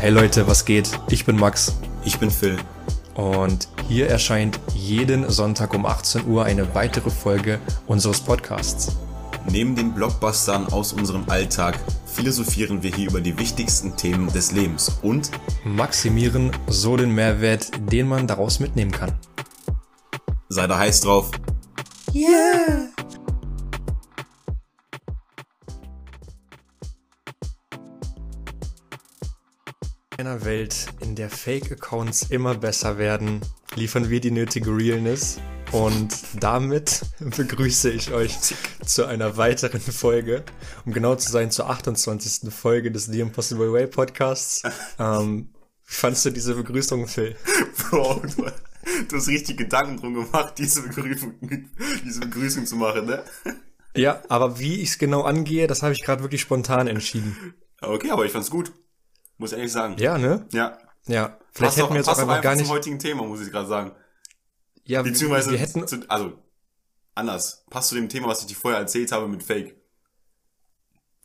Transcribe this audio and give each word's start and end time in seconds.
Hey 0.00 0.08
Leute, 0.08 0.46
was 0.46 0.64
geht? 0.64 0.98
Ich 1.10 1.26
bin 1.26 1.36
Max 1.36 1.76
Ich 2.06 2.18
bin 2.18 2.30
Phil. 2.30 2.56
und 3.12 3.68
hier 3.86 4.08
erscheint 4.08 4.58
jeden 4.74 5.28
Sonntag 5.28 5.74
um 5.74 5.84
18 5.84 6.26
Uhr 6.26 6.46
eine 6.46 6.74
weitere 6.74 7.10
Folge 7.10 7.58
unseres 7.86 8.22
Podcasts. 8.22 8.96
Neben 9.50 9.76
den 9.76 9.92
Blockbustern 9.92 10.72
aus 10.72 10.94
unserem 10.94 11.28
Alltag 11.28 11.78
philosophieren 12.06 12.82
wir 12.82 12.94
hier 12.94 13.10
über 13.10 13.20
die 13.20 13.38
wichtigsten 13.38 13.94
Themen 13.94 14.32
des 14.32 14.52
Lebens 14.52 14.90
und 15.02 15.32
Maximieren 15.64 16.50
so 16.66 16.96
den 16.96 17.14
Mehrwert, 17.14 17.70
den 17.92 18.08
man 18.08 18.26
daraus 18.26 18.58
mitnehmen 18.58 18.92
kann. 18.92 19.12
sei 20.48 20.66
da 20.66 20.78
heiß 20.78 21.02
drauf. 21.02 21.30
In 22.14 22.88
einer 30.20 30.44
Welt, 30.44 30.86
in 31.00 31.16
der 31.16 31.30
Fake-Accounts 31.30 32.24
immer 32.28 32.54
besser 32.54 32.98
werden, 32.98 33.40
liefern 33.74 34.10
wir 34.10 34.20
die 34.20 34.30
nötige 34.30 34.70
Realness. 34.70 35.38
Und 35.72 36.14
damit 36.38 37.06
begrüße 37.20 37.90
ich 37.90 38.12
euch 38.12 38.36
zu 38.84 39.06
einer 39.06 39.38
weiteren 39.38 39.80
Folge, 39.80 40.44
um 40.84 40.92
genau 40.92 41.14
zu 41.14 41.32
sein, 41.32 41.50
zur 41.50 41.70
28. 41.70 42.52
Folge 42.52 42.92
des 42.92 43.06
The 43.06 43.20
Impossible 43.20 43.72
Way 43.72 43.86
Podcasts. 43.86 44.62
Ähm, 44.98 45.48
wie 45.86 45.94
fandst 45.94 46.26
du 46.26 46.30
diese 46.30 46.54
Begrüßung, 46.54 47.08
Phil? 47.08 47.36
Bro, 47.78 48.22
du, 48.36 48.44
du 49.08 49.16
hast 49.16 49.28
richtig 49.28 49.56
Gedanken 49.56 49.96
drum 49.96 50.14
gemacht, 50.14 50.54
diese 50.58 50.82
Begrüßung, 50.82 51.32
diese 52.04 52.20
Begrüßung 52.20 52.66
zu 52.66 52.76
machen, 52.76 53.06
ne? 53.06 53.24
Ja, 53.96 54.22
aber 54.28 54.58
wie 54.58 54.82
ich 54.82 54.90
es 54.90 54.98
genau 54.98 55.22
angehe, 55.22 55.66
das 55.66 55.82
habe 55.82 55.94
ich 55.94 56.04
gerade 56.04 56.22
wirklich 56.22 56.42
spontan 56.42 56.86
entschieden. 56.86 57.54
Okay, 57.80 58.10
aber 58.10 58.26
ich 58.26 58.32
fand's 58.32 58.50
gut. 58.50 58.72
Muss 59.40 59.52
ehrlich 59.52 59.72
sagen. 59.72 59.96
Ja, 59.98 60.18
ne? 60.18 60.46
Ja. 60.52 60.76
Ja. 61.06 61.38
Vielleicht 61.52 61.78
hätten 61.78 61.88
wir 61.88 61.96
jetzt 61.96 62.08
auch 62.08 62.12
passt 62.12 62.20
doch 62.22 62.28
einfach 62.28 62.42
gar 62.42 62.52
zum 62.52 62.60
nicht. 62.60 62.70
heutigen 62.70 62.98
Thema, 62.98 63.24
muss 63.24 63.40
ich 63.40 63.50
gerade 63.50 63.66
sagen. 63.66 63.92
Ja, 64.84 65.00
Beziehungsweise, 65.00 65.50
wir 65.50 65.58
hätten. 65.58 65.88
zu, 65.88 66.04
also, 66.08 66.34
anders. 67.14 67.64
Passt 67.70 67.88
zu 67.88 67.94
dem 67.94 68.10
Thema, 68.10 68.28
was 68.28 68.42
ich 68.42 68.48
dir 68.48 68.54
vorher 68.54 68.78
erzählt 68.78 69.12
habe 69.12 69.28
mit 69.28 69.42
Fake. 69.42 69.76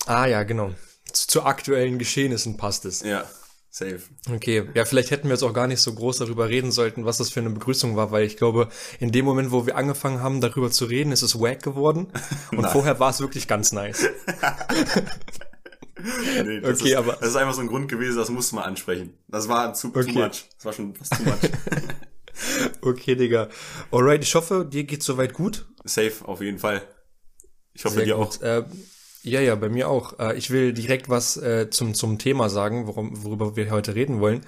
Ah 0.05 0.27
ja, 0.27 0.43
genau. 0.43 0.71
Zu, 1.11 1.27
zu 1.27 1.43
aktuellen 1.43 1.99
Geschehnissen 1.99 2.55
passt 2.55 2.85
es. 2.85 3.01
Ja, 3.01 3.25
safe. 3.69 4.03
Okay, 4.33 4.69
ja, 4.75 4.85
vielleicht 4.85 5.11
hätten 5.11 5.25
wir 5.27 5.31
jetzt 5.33 5.43
auch 5.43 5.53
gar 5.53 5.67
nicht 5.67 5.81
so 5.81 5.93
groß 5.93 6.19
darüber 6.19 6.47
reden 6.47 6.71
sollten, 6.71 7.03
was 7.03 7.17
das 7.17 7.31
für 7.31 7.41
eine 7.41 7.49
Begrüßung 7.49 7.97
war, 7.97 8.11
weil 8.11 8.23
ich 8.23 8.37
glaube, 8.37 8.69
in 9.01 9.11
dem 9.11 9.25
Moment, 9.25 9.51
wo 9.51 9.65
wir 9.65 9.75
angefangen 9.75 10.21
haben, 10.21 10.39
darüber 10.39 10.71
zu 10.71 10.85
reden, 10.85 11.11
ist 11.11 11.21
es 11.21 11.37
wack 11.37 11.63
geworden. 11.63 12.07
Und 12.51 12.65
vorher 12.67 12.97
war 13.01 13.09
es 13.09 13.19
wirklich 13.19 13.49
ganz 13.49 13.73
nice. 13.73 14.07
Nee, 15.97 16.59
das 16.59 16.79
Okay, 16.81 16.89
ist, 16.91 16.95
aber- 16.97 17.13
Das 17.13 17.29
ist 17.29 17.35
einfach 17.35 17.53
so 17.53 17.61
ein 17.61 17.67
Grund 17.67 17.87
gewesen, 17.89 18.17
das 18.17 18.29
musste 18.29 18.55
man 18.55 18.65
ansprechen. 18.65 19.17
Das 19.27 19.47
war 19.47 19.73
zu 19.73 19.87
Okay. 19.89 20.03
too 20.11 20.19
much. 20.19 20.45
Das 20.57 20.65
war 20.65 20.73
schon 20.73 20.93
fast 20.95 21.13
too 21.15 21.23
much. 21.23 21.37
Okay, 22.81 23.15
Digga. 23.15 23.47
Alright, 23.91 24.21
ich 24.21 24.35
hoffe, 24.35 24.67
dir 24.69 24.83
geht's 24.83 25.05
soweit 25.05 25.31
gut. 25.33 25.67
Safe, 25.85 26.11
auf 26.25 26.41
jeden 26.41 26.59
Fall. 26.59 26.81
Ich 27.73 27.85
hoffe 27.85 27.95
Sehr 27.95 28.05
dir 28.05 28.15
gut. 28.15 28.41
Äh, 28.41 28.63
ja, 29.23 29.39
ja, 29.39 29.55
bei 29.55 29.69
mir 29.69 29.87
auch. 29.89 30.19
Äh, 30.19 30.35
ich 30.37 30.49
will 30.51 30.73
direkt 30.73 31.07
was 31.07 31.37
äh, 31.37 31.69
zum, 31.69 31.93
zum 31.93 32.19
Thema 32.19 32.49
sagen, 32.49 32.87
worum, 32.87 33.23
worüber 33.23 33.55
wir 33.55 33.71
heute 33.71 33.95
reden 33.95 34.19
wollen. 34.19 34.45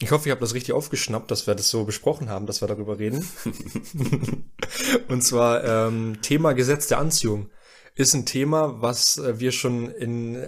Ich 0.00 0.10
hoffe, 0.10 0.28
ich 0.28 0.30
habe 0.30 0.40
das 0.40 0.54
richtig 0.54 0.72
aufgeschnappt, 0.72 1.30
dass 1.30 1.46
wir 1.46 1.54
das 1.54 1.68
so 1.68 1.84
besprochen 1.84 2.30
haben, 2.30 2.46
dass 2.46 2.62
wir 2.62 2.68
darüber 2.68 2.98
reden. 2.98 3.28
Und 5.08 5.22
zwar 5.22 5.64
ähm, 5.64 6.18
Thema 6.22 6.52
Gesetz 6.54 6.86
der 6.88 6.98
Anziehung 6.98 7.50
ist 7.98 8.14
ein 8.14 8.24
Thema, 8.24 8.80
was 8.80 9.18
äh, 9.18 9.40
wir 9.40 9.52
schon 9.52 9.90
in, 9.90 10.38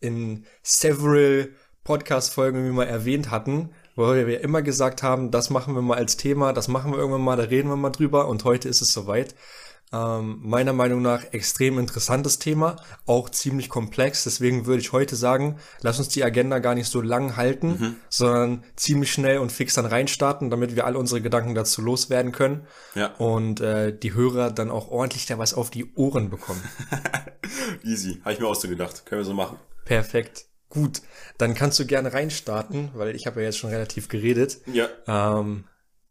in 0.00 0.44
several 0.62 1.50
Podcast-Folgen 1.84 2.68
mal 2.70 2.84
erwähnt 2.84 3.30
hatten, 3.30 3.70
wo 3.96 4.12
wir 4.12 4.40
immer 4.40 4.60
gesagt 4.60 5.02
haben, 5.02 5.30
das 5.30 5.50
machen 5.50 5.74
wir 5.74 5.82
mal 5.82 5.96
als 5.96 6.16
Thema, 6.16 6.52
das 6.52 6.68
machen 6.68 6.92
wir 6.92 6.98
irgendwann 6.98 7.22
mal, 7.22 7.36
da 7.36 7.44
reden 7.44 7.68
wir 7.68 7.76
mal 7.76 7.90
drüber 7.90 8.28
und 8.28 8.44
heute 8.44 8.68
ist 8.68 8.82
es 8.82 8.92
soweit. 8.92 9.34
Ähm, 9.92 10.38
meiner 10.42 10.72
Meinung 10.72 11.02
nach 11.02 11.24
extrem 11.32 11.76
interessantes 11.78 12.38
Thema, 12.38 12.76
auch 13.06 13.28
ziemlich 13.28 13.68
komplex. 13.68 14.22
Deswegen 14.22 14.66
würde 14.66 14.80
ich 14.80 14.92
heute 14.92 15.16
sagen, 15.16 15.58
lass 15.80 15.98
uns 15.98 16.08
die 16.08 16.22
Agenda 16.22 16.60
gar 16.60 16.76
nicht 16.76 16.88
so 16.88 17.00
lang 17.00 17.36
halten, 17.36 17.96
sondern 18.08 18.62
ziemlich 18.76 19.12
schnell 19.12 19.38
und 19.38 19.50
fix 19.50 19.74
dann 19.74 19.86
reinstarten, 19.86 20.48
damit 20.48 20.76
wir 20.76 20.86
alle 20.86 20.96
unsere 20.96 21.20
Gedanken 21.20 21.56
dazu 21.56 21.82
loswerden 21.82 22.30
können 22.30 22.66
Ja. 22.94 23.14
und 23.16 23.60
äh, 23.60 23.92
die 23.98 24.14
Hörer 24.14 24.52
dann 24.52 24.70
auch 24.70 24.88
ordentlich 24.92 25.26
da 25.26 25.38
was 25.38 25.54
auf 25.54 25.70
die 25.70 25.92
Ohren 25.96 26.30
bekommen. 26.30 26.62
Easy. 27.84 28.20
Habe 28.22 28.34
ich 28.34 28.40
mir 28.40 28.46
auch 28.46 28.54
so 28.54 28.68
gedacht. 28.68 29.06
Können 29.06 29.20
wir 29.22 29.24
so 29.26 29.34
machen. 29.34 29.58
Perfekt. 29.84 30.46
Gut, 30.68 31.02
dann 31.36 31.54
kannst 31.54 31.80
du 31.80 31.84
gerne 31.86 32.12
reinstarten, 32.12 32.90
weil 32.94 33.16
ich 33.16 33.26
habe 33.26 33.40
ja 33.40 33.46
jetzt 33.46 33.58
schon 33.58 33.70
relativ 33.70 34.08
geredet. 34.08 34.58
Ja. 34.72 34.88
Ähm, 35.08 35.64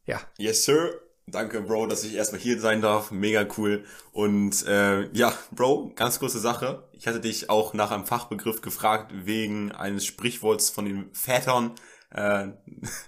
ja, 0.05 0.19
Yes, 0.37 0.65
sir. 0.65 0.91
Danke, 1.31 1.61
Bro, 1.61 1.87
dass 1.87 2.03
ich 2.03 2.15
erstmal 2.15 2.41
hier 2.41 2.59
sein 2.59 2.81
darf. 2.81 3.11
Mega 3.11 3.45
cool. 3.57 3.83
Und 4.11 4.65
äh, 4.65 5.09
ja, 5.11 5.33
Bro, 5.51 5.91
ganz 5.95 6.19
kurze 6.19 6.39
Sache. 6.39 6.87
Ich 6.93 7.07
hatte 7.07 7.19
dich 7.19 7.49
auch 7.49 7.73
nach 7.73 7.91
einem 7.91 8.05
Fachbegriff 8.05 8.61
gefragt 8.61 9.11
wegen 9.13 9.71
eines 9.71 10.05
Sprichworts 10.05 10.69
von 10.69 10.85
den 10.85 11.13
Vätern. 11.13 11.71
Äh, 12.11 12.47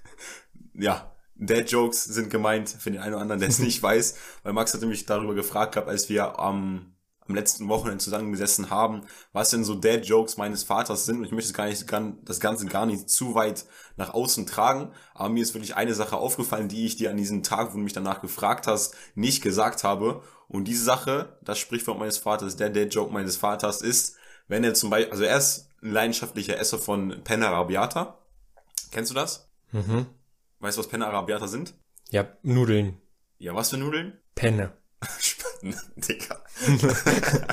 ja, 0.73 1.15
Dad 1.35 1.71
Jokes 1.71 2.03
sind 2.03 2.29
gemeint 2.29 2.69
für 2.69 2.91
den 2.91 3.01
einen 3.01 3.13
oder 3.13 3.21
anderen, 3.21 3.39
der 3.39 3.49
es 3.49 3.59
nicht 3.59 3.81
weiß. 3.81 4.15
Weil 4.43 4.53
Max 4.53 4.73
hatte 4.73 4.85
mich 4.85 5.05
darüber 5.05 5.33
gefragt 5.33 5.73
gehabt, 5.73 5.89
als 5.89 6.09
wir 6.09 6.39
am, 6.39 6.93
am 7.27 7.35
letzten 7.35 7.67
Wochenende 7.69 8.03
zusammengesessen 8.03 8.69
haben, 8.69 9.03
was 9.31 9.51
denn 9.51 9.63
so 9.63 9.75
Dad 9.75 10.05
Jokes 10.05 10.37
meines 10.37 10.63
Vaters 10.63 11.05
sind. 11.05 11.19
Und 11.19 11.25
ich 11.25 11.31
möchte 11.31 11.53
gar 11.53 11.67
nicht, 11.67 11.85
das 12.23 12.39
Ganze 12.39 12.65
gar 12.65 12.85
nicht 12.85 13.09
zu 13.09 13.35
weit 13.35 13.65
nach 13.95 14.13
außen 14.13 14.45
tragen. 14.47 14.91
Aber 15.13 15.29
mir 15.29 15.43
ist 15.43 15.53
wirklich 15.53 15.75
eine 15.75 15.93
Sache 15.93 16.17
aufgefallen, 16.17 16.67
die 16.67 16.85
ich 16.85 16.95
dir 16.95 17.11
an 17.11 17.17
diesem 17.17 17.43
Tag, 17.43 17.69
wo 17.71 17.77
du 17.77 17.83
mich 17.83 17.93
danach 17.93 18.21
gefragt 18.21 18.67
hast, 18.67 18.95
nicht 19.15 19.41
gesagt 19.41 19.83
habe. 19.83 20.23
Und 20.47 20.65
diese 20.65 20.83
Sache, 20.83 21.37
das 21.43 21.59
Sprichwort 21.59 21.99
meines 21.99 22.17
Vaters, 22.17 22.55
der 22.57 22.69
Dad 22.69 22.93
Joke 22.93 23.13
meines 23.13 23.37
Vaters 23.37 23.81
ist, 23.81 24.17
wenn 24.47 24.63
er 24.63 24.73
zum 24.73 24.89
Beispiel, 24.89 25.11
also 25.11 25.23
er 25.23 25.37
ist 25.37 25.69
ein 25.81 25.91
leidenschaftlicher 25.91 26.57
Esser 26.59 26.77
von 26.79 27.21
Penna 27.23 27.47
Arabiata. 27.47 28.17
Kennst 28.91 29.11
du 29.11 29.15
das? 29.15 29.49
mhm. 29.71 30.07
Weißt 30.59 30.77
du, 30.77 30.81
was 30.81 30.89
Penna 30.89 31.07
Arabiata 31.07 31.47
sind? 31.47 31.73
ja, 32.09 32.27
Nudeln, 32.43 32.97
Ja, 33.39 33.55
was 33.55 33.69
für 33.69 33.77
Nudeln? 33.77 34.19
Penne. 34.35 34.73
Digga. 35.95 36.41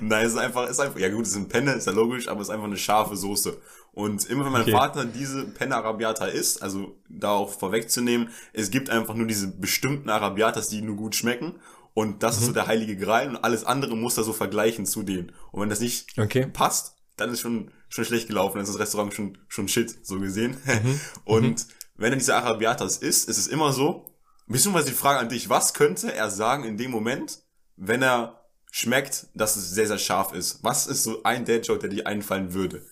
Nein, 0.00 0.26
es 0.26 0.32
ist 0.32 0.38
einfach, 0.38 0.68
ist 0.68 0.80
einfach, 0.80 0.98
ja 0.98 1.08
gut, 1.08 1.22
es 1.24 1.30
ist 1.32 1.36
ein 1.36 1.48
Penne, 1.48 1.72
ist 1.72 1.86
ja 1.86 1.92
logisch, 1.92 2.28
aber 2.28 2.40
es 2.40 2.48
ist 2.48 2.54
einfach 2.54 2.66
eine 2.66 2.76
scharfe 2.76 3.16
Soße. 3.16 3.56
Und 3.92 4.24
immer 4.26 4.44
wenn 4.44 4.52
mein 4.52 4.62
Okay. 4.62 4.72
Vater 4.72 5.04
diese 5.04 5.44
Penne 5.44 5.76
Arabiata 5.76 6.26
isst, 6.26 6.62
also 6.62 6.96
da 7.08 7.30
auch 7.32 7.52
vorwegzunehmen, 7.52 8.30
es 8.52 8.70
gibt 8.70 8.90
einfach 8.90 9.14
nur 9.14 9.26
diese 9.26 9.48
bestimmten 9.48 10.08
Arabiatas, 10.08 10.68
die 10.68 10.82
nur 10.82 10.96
gut 10.96 11.14
schmecken. 11.16 11.56
Und 11.94 12.22
das 12.22 12.38
ist 12.38 12.46
so 12.46 12.52
der 12.52 12.66
heilige 12.68 12.96
Gral 12.96 13.28
und 13.28 13.36
alles 13.38 13.64
andere 13.64 13.96
muss 13.96 14.14
da 14.14 14.22
so 14.22 14.32
vergleichen 14.32 14.86
zu 14.86 15.02
denen. 15.02 15.32
Und 15.50 15.62
wenn 15.62 15.68
das 15.68 15.80
nicht 15.80 16.16
Okay. 16.18 16.46
passt, 16.46 16.94
dann 17.16 17.30
ist 17.32 17.40
schon, 17.40 17.72
schon 17.88 18.04
schlecht 18.04 18.28
gelaufen, 18.28 18.54
dann 18.54 18.62
ist 18.64 18.70
das 18.72 18.78
Restaurant 18.78 19.12
schon, 19.12 19.36
schon 19.48 19.66
shit, 19.66 19.94
so 20.06 20.20
gesehen. 20.20 20.56
Und 21.24 21.66
wenn 21.96 22.12
er 22.12 22.18
diese 22.18 22.36
Arabiatas 22.36 22.98
isst, 22.98 23.28
ist 23.28 23.38
es 23.38 23.48
immer 23.48 23.72
so, 23.72 24.06
beziehungsweise 24.48 24.88
die 24.88 24.96
Frage 24.96 25.20
an 25.20 25.28
dich, 25.28 25.48
was 25.48 25.74
könnte 25.74 26.12
er 26.14 26.30
sagen 26.30 26.64
in 26.64 26.76
dem 26.76 26.90
Moment, 26.90 27.40
wenn 27.76 28.02
er 28.02 28.44
schmeckt, 28.70 29.26
dass 29.34 29.56
es 29.56 29.70
sehr, 29.70 29.86
sehr 29.86 29.98
scharf 29.98 30.32
ist? 30.32 30.62
Was 30.62 30.86
ist 30.86 31.04
so 31.04 31.22
ein 31.22 31.44
Dad-Joke, 31.44 31.80
der 31.80 31.90
dir 31.90 32.06
einfallen 32.06 32.54
würde? 32.54 32.84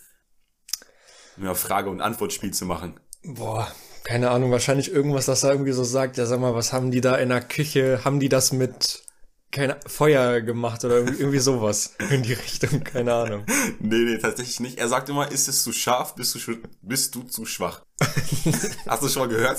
Um 1.37 1.44
ja, 1.44 1.55
Frage- 1.55 1.91
und 1.91 2.00
Antwortspiel 2.00 2.53
zu 2.53 2.65
machen. 2.65 2.99
Boah, 3.22 3.71
keine 4.05 4.31
Ahnung, 4.31 4.53
wahrscheinlich 4.53 4.91
irgendwas, 4.91 5.27
das 5.27 5.43
er 5.43 5.50
irgendwie 5.50 5.72
so 5.72 5.84
sagt, 5.84 6.17
ja 6.17 6.27
sag 6.27 6.41
mal, 6.41 6.55
was 6.55 6.72
haben 6.72 6.91
die 6.91 7.00
da 7.00 7.17
in 7.17 7.29
der 7.29 7.41
Küche, 7.41 8.05
haben 8.05 8.20
die 8.20 8.29
das 8.29 8.52
mit 8.52 9.02
keine 9.50 9.79
Feuer 9.87 10.41
gemacht 10.43 10.85
oder 10.85 10.97
irgendwie, 10.97 11.20
irgendwie 11.20 11.38
sowas 11.38 11.94
in 12.11 12.23
die 12.23 12.35
Richtung, 12.35 12.85
keine 12.85 13.14
Ahnung. 13.14 13.47
Nee, 13.79 13.99
nee, 13.99 14.19
tatsächlich 14.19 14.61
nicht. 14.61 14.79
Er 14.79 14.88
sagt 14.88 15.09
immer, 15.09 15.31
ist 15.31 15.49
es 15.49 15.62
zu 15.62 15.73
scharf, 15.73 16.14
bist 16.14 16.35
du, 16.35 16.56
bist 16.82 17.14
du 17.14 17.23
zu 17.25 17.44
schwach. 17.44 17.82
Hast 18.87 19.02
du 19.02 19.09
schon 19.09 19.23
mal 19.23 19.29
gehört? 19.29 19.59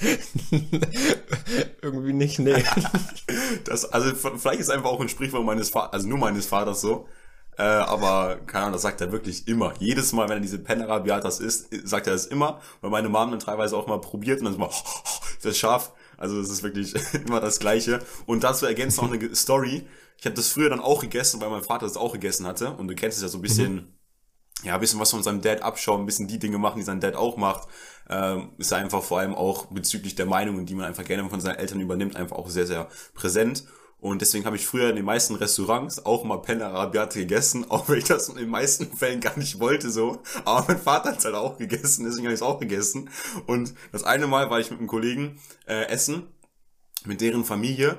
irgendwie 1.82 2.12
nicht, 2.12 2.38
nee. 2.38 2.62
Das, 3.64 3.84
also 3.86 4.14
vielleicht 4.14 4.60
ist 4.60 4.70
einfach 4.70 4.90
auch 4.90 5.00
ein 5.00 5.08
Sprichwort 5.08 5.44
meines 5.44 5.70
Vaters, 5.70 5.92
also 5.92 6.08
nur 6.08 6.18
meines 6.18 6.46
Vaters 6.46 6.80
so. 6.80 7.08
Äh, 7.58 7.62
aber 7.62 8.36
keine 8.46 8.64
Ahnung, 8.64 8.74
das 8.74 8.82
sagt 8.82 9.00
er 9.00 9.10
wirklich 9.10 9.48
immer. 9.48 9.74
Jedes 9.80 10.12
Mal, 10.12 10.28
wenn 10.28 10.36
er 10.36 10.40
diese 10.40 10.60
Pen 10.60 10.80
Arabiatas 10.80 11.40
isst, 11.40 11.68
sagt 11.84 12.06
er 12.06 12.12
das 12.12 12.26
immer. 12.26 12.60
Weil 12.80 12.90
meine 12.90 13.08
Mom 13.08 13.30
dann 13.32 13.40
teilweise 13.40 13.76
auch 13.76 13.88
mal 13.88 14.00
probiert 14.00 14.40
und 14.40 14.44
dann 14.44 14.68
ist 14.70 14.82
ist 15.38 15.44
das 15.44 15.58
scharf. 15.58 15.92
Also 16.16 16.40
das 16.40 16.50
ist 16.50 16.62
wirklich 16.62 16.94
immer 17.26 17.40
das 17.40 17.58
Gleiche. 17.58 18.00
Und 18.26 18.44
dazu 18.44 18.64
ergänzt 18.64 19.02
noch 19.02 19.10
eine 19.10 19.34
Story. 19.34 19.86
Ich 20.18 20.26
habe 20.26 20.36
das 20.36 20.48
früher 20.48 20.70
dann 20.70 20.80
auch 20.80 21.00
gegessen, 21.00 21.40
weil 21.40 21.50
mein 21.50 21.62
Vater 21.62 21.86
das 21.86 21.96
auch 21.96 22.12
gegessen 22.12 22.46
hatte. 22.46 22.72
Und 22.72 22.88
du 22.88 22.94
kennst 22.94 23.18
es 23.18 23.22
ja 23.22 23.28
so 23.28 23.38
ein 23.38 23.42
bisschen, 23.42 23.97
ja, 24.64 24.74
ein 24.74 24.80
bisschen 24.80 25.00
was 25.00 25.10
von 25.10 25.22
seinem 25.22 25.40
Dad 25.40 25.62
abschauen, 25.62 26.00
ein 26.00 26.06
bisschen 26.06 26.28
die 26.28 26.38
Dinge 26.38 26.58
machen, 26.58 26.78
die 26.78 26.84
sein 26.84 27.00
Dad 27.00 27.14
auch 27.14 27.36
macht. 27.36 27.68
Ähm, 28.10 28.50
ist 28.58 28.72
einfach 28.72 29.02
vor 29.02 29.20
allem 29.20 29.34
auch 29.34 29.66
bezüglich 29.66 30.14
der 30.14 30.26
Meinungen, 30.26 30.66
die 30.66 30.74
man 30.74 30.86
einfach 30.86 31.04
gerne 31.04 31.28
von 31.28 31.40
seinen 31.40 31.56
Eltern 31.56 31.80
übernimmt, 31.80 32.16
einfach 32.16 32.36
auch 32.36 32.48
sehr, 32.48 32.66
sehr 32.66 32.88
präsent. 33.14 33.64
Und 34.00 34.22
deswegen 34.22 34.44
habe 34.46 34.54
ich 34.54 34.64
früher 34.64 34.90
in 34.90 34.96
den 34.96 35.04
meisten 35.04 35.34
Restaurants 35.34 36.06
auch 36.06 36.22
mal 36.22 36.38
Penne 36.38 36.66
Arabiate 36.66 37.18
gegessen, 37.18 37.66
auch 37.68 37.88
wenn 37.88 37.98
ich 37.98 38.04
das 38.04 38.28
in 38.28 38.36
den 38.36 38.48
meisten 38.48 38.96
Fällen 38.96 39.20
gar 39.20 39.36
nicht 39.36 39.60
wollte 39.60 39.90
so. 39.90 40.22
Aber 40.44 40.64
mein 40.68 40.78
Vater 40.80 41.10
hat 41.10 41.18
es 41.18 41.24
halt 41.24 41.34
auch 41.34 41.58
gegessen, 41.58 42.04
deswegen 42.04 42.26
habe 42.26 42.34
ich 42.34 42.40
es 42.40 42.46
auch 42.46 42.60
gegessen. 42.60 43.10
Und 43.46 43.74
das 43.92 44.04
eine 44.04 44.26
Mal 44.26 44.50
war 44.50 44.60
ich 44.60 44.70
mit 44.70 44.78
einem 44.78 44.88
Kollegen 44.88 45.40
äh, 45.66 45.86
essen, 45.88 46.26
mit 47.04 47.20
deren 47.20 47.44
Familie. 47.44 47.98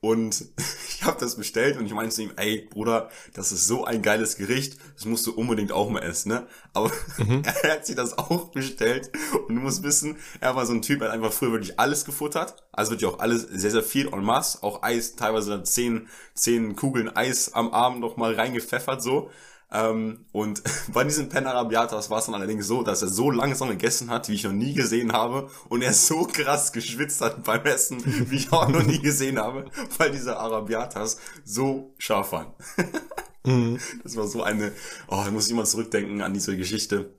Und 0.00 0.44
ich 0.88 1.04
habe 1.04 1.18
das 1.18 1.36
bestellt 1.36 1.76
und 1.76 1.86
ich 1.86 1.92
meinte 1.92 2.14
zu 2.14 2.22
ihm, 2.22 2.32
ey 2.36 2.68
Bruder, 2.70 3.10
das 3.34 3.50
ist 3.50 3.66
so 3.66 3.84
ein 3.84 4.02
geiles 4.02 4.36
Gericht, 4.36 4.78
das 4.94 5.06
musst 5.06 5.26
du 5.26 5.32
unbedingt 5.32 5.72
auch 5.72 5.90
mal 5.90 6.02
essen, 6.02 6.30
ne? 6.30 6.46
Aber 6.72 6.90
mhm. 7.18 7.42
er 7.62 7.72
hat 7.72 7.86
sich 7.86 7.96
das 7.96 8.16
auch 8.16 8.50
bestellt 8.50 9.10
und 9.48 9.56
du 9.56 9.60
musst 9.60 9.82
wissen, 9.82 10.16
er 10.40 10.54
war 10.54 10.66
so 10.66 10.72
ein 10.72 10.82
Typ, 10.82 11.00
der 11.00 11.08
hat 11.08 11.14
einfach 11.14 11.32
früher 11.32 11.52
wirklich 11.52 11.80
alles 11.80 12.04
gefuttert, 12.04 12.56
also 12.72 12.92
wirklich 12.92 13.10
auch 13.10 13.18
alles 13.18 13.42
sehr, 13.42 13.70
sehr 13.70 13.82
viel 13.82 14.08
en 14.08 14.22
masse, 14.22 14.62
auch 14.62 14.82
Eis, 14.82 15.16
teilweise 15.16 15.50
dann 15.50 15.64
zehn, 15.64 16.08
zehn 16.34 16.76
Kugeln 16.76 17.14
Eis 17.14 17.52
am 17.52 17.72
Abend 17.72 18.00
noch 18.00 18.16
mal 18.16 18.34
reingepfeffert 18.34 19.02
so 19.02 19.30
ähm, 19.70 20.24
und 20.32 20.62
bei 20.92 21.04
diesem 21.04 21.28
Pen 21.28 21.46
Arabiatas 21.46 22.08
war 22.10 22.18
es 22.18 22.26
dann 22.26 22.34
allerdings 22.34 22.66
so, 22.66 22.82
dass 22.82 23.02
er 23.02 23.08
so 23.08 23.30
langsam 23.30 23.68
gegessen 23.68 24.10
hat, 24.10 24.28
wie 24.28 24.34
ich 24.34 24.44
noch 24.44 24.52
nie 24.52 24.72
gesehen 24.72 25.12
habe. 25.12 25.50
Und 25.68 25.82
er 25.82 25.92
so 25.92 26.24
krass 26.24 26.72
geschwitzt 26.72 27.20
hat 27.20 27.44
beim 27.44 27.64
Essen, 27.64 28.02
wie 28.30 28.36
ich 28.36 28.52
auch 28.52 28.68
noch 28.68 28.82
nie 28.82 29.00
gesehen 29.00 29.38
habe, 29.38 29.66
weil 29.98 30.10
diese 30.10 30.38
Arabiatas 30.38 31.18
so 31.44 31.94
scharf 31.98 32.32
waren. 32.32 32.54
mhm. 33.44 33.78
Das 34.02 34.16
war 34.16 34.26
so 34.26 34.42
eine, 34.42 34.72
oh, 35.08 35.22
da 35.24 35.30
muss 35.30 35.46
ich 35.46 35.52
immer 35.52 35.64
zurückdenken 35.64 36.22
an 36.22 36.32
diese 36.32 36.56
Geschichte. 36.56 37.14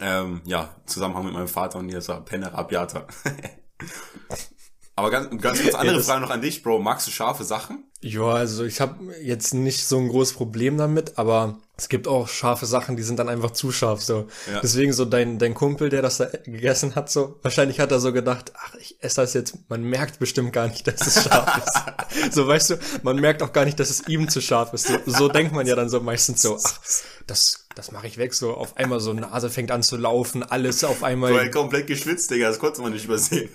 Ähm, 0.00 0.42
ja, 0.44 0.76
Zusammenhang 0.86 1.24
mit 1.24 1.32
meinem 1.32 1.48
Vater 1.48 1.78
und 1.80 1.88
dieser 1.88 2.20
Pen 2.20 2.44
Arabiata. 2.44 3.06
Aber 4.94 5.10
ganz, 5.10 5.30
ganz 5.40 5.62
kurz 5.62 5.74
andere 5.74 5.96
ja, 5.96 6.02
Frage 6.02 6.20
noch 6.20 6.30
an 6.30 6.42
dich, 6.42 6.62
Bro. 6.62 6.80
Magst 6.80 7.06
du 7.06 7.10
scharfe 7.10 7.44
Sachen? 7.44 7.87
Ja, 8.00 8.26
also 8.26 8.64
ich 8.64 8.80
habe 8.80 9.12
jetzt 9.20 9.54
nicht 9.54 9.84
so 9.84 9.98
ein 9.98 10.08
großes 10.08 10.34
Problem 10.34 10.78
damit, 10.78 11.18
aber 11.18 11.58
es 11.76 11.88
gibt 11.88 12.06
auch 12.06 12.28
scharfe 12.28 12.64
Sachen, 12.64 12.96
die 12.96 13.02
sind 13.02 13.18
dann 13.18 13.28
einfach 13.28 13.50
zu 13.50 13.72
scharf 13.72 14.02
so. 14.02 14.28
Ja. 14.52 14.60
Deswegen 14.60 14.92
so 14.92 15.04
dein 15.04 15.40
dein 15.40 15.54
Kumpel, 15.54 15.88
der 15.88 16.00
das 16.00 16.18
da 16.18 16.26
gegessen 16.26 16.94
hat, 16.94 17.10
so 17.10 17.40
wahrscheinlich 17.42 17.80
hat 17.80 17.90
er 17.90 17.98
so 17.98 18.12
gedacht, 18.12 18.52
ach, 18.56 18.74
ich 18.76 19.02
esse 19.02 19.20
das 19.20 19.34
jetzt. 19.34 19.68
Man 19.68 19.82
merkt 19.82 20.20
bestimmt 20.20 20.52
gar 20.52 20.68
nicht, 20.68 20.86
dass 20.86 21.06
es 21.08 21.24
scharf 21.24 21.60
ist. 21.64 22.32
so 22.34 22.46
weißt 22.46 22.70
du, 22.70 22.78
man 23.02 23.16
merkt 23.16 23.42
auch 23.42 23.52
gar 23.52 23.64
nicht, 23.64 23.80
dass 23.80 23.90
es 23.90 24.06
ihm 24.06 24.28
zu 24.28 24.40
scharf 24.40 24.72
ist. 24.74 24.86
So, 24.86 24.98
so 25.06 25.28
denkt 25.28 25.52
man 25.52 25.66
ja 25.66 25.74
dann 25.74 25.88
so 25.88 26.00
meistens 26.00 26.42
so, 26.42 26.56
ach, 26.56 26.80
das 27.26 27.66
das 27.74 27.90
mache 27.90 28.06
ich 28.06 28.16
weg. 28.16 28.32
So 28.32 28.54
auf 28.54 28.76
einmal 28.76 29.00
so 29.00 29.12
Nase 29.12 29.50
fängt 29.50 29.72
an 29.72 29.82
zu 29.82 29.96
laufen, 29.96 30.44
alles 30.44 30.84
auf 30.84 31.02
einmal. 31.02 31.32
Du 31.46 31.50
komplett 31.50 31.88
geschwitzt, 31.88 32.30
Digga. 32.30 32.48
Das 32.48 32.60
konnte 32.60 32.80
man 32.80 32.92
nicht 32.92 33.06
übersehen. 33.06 33.50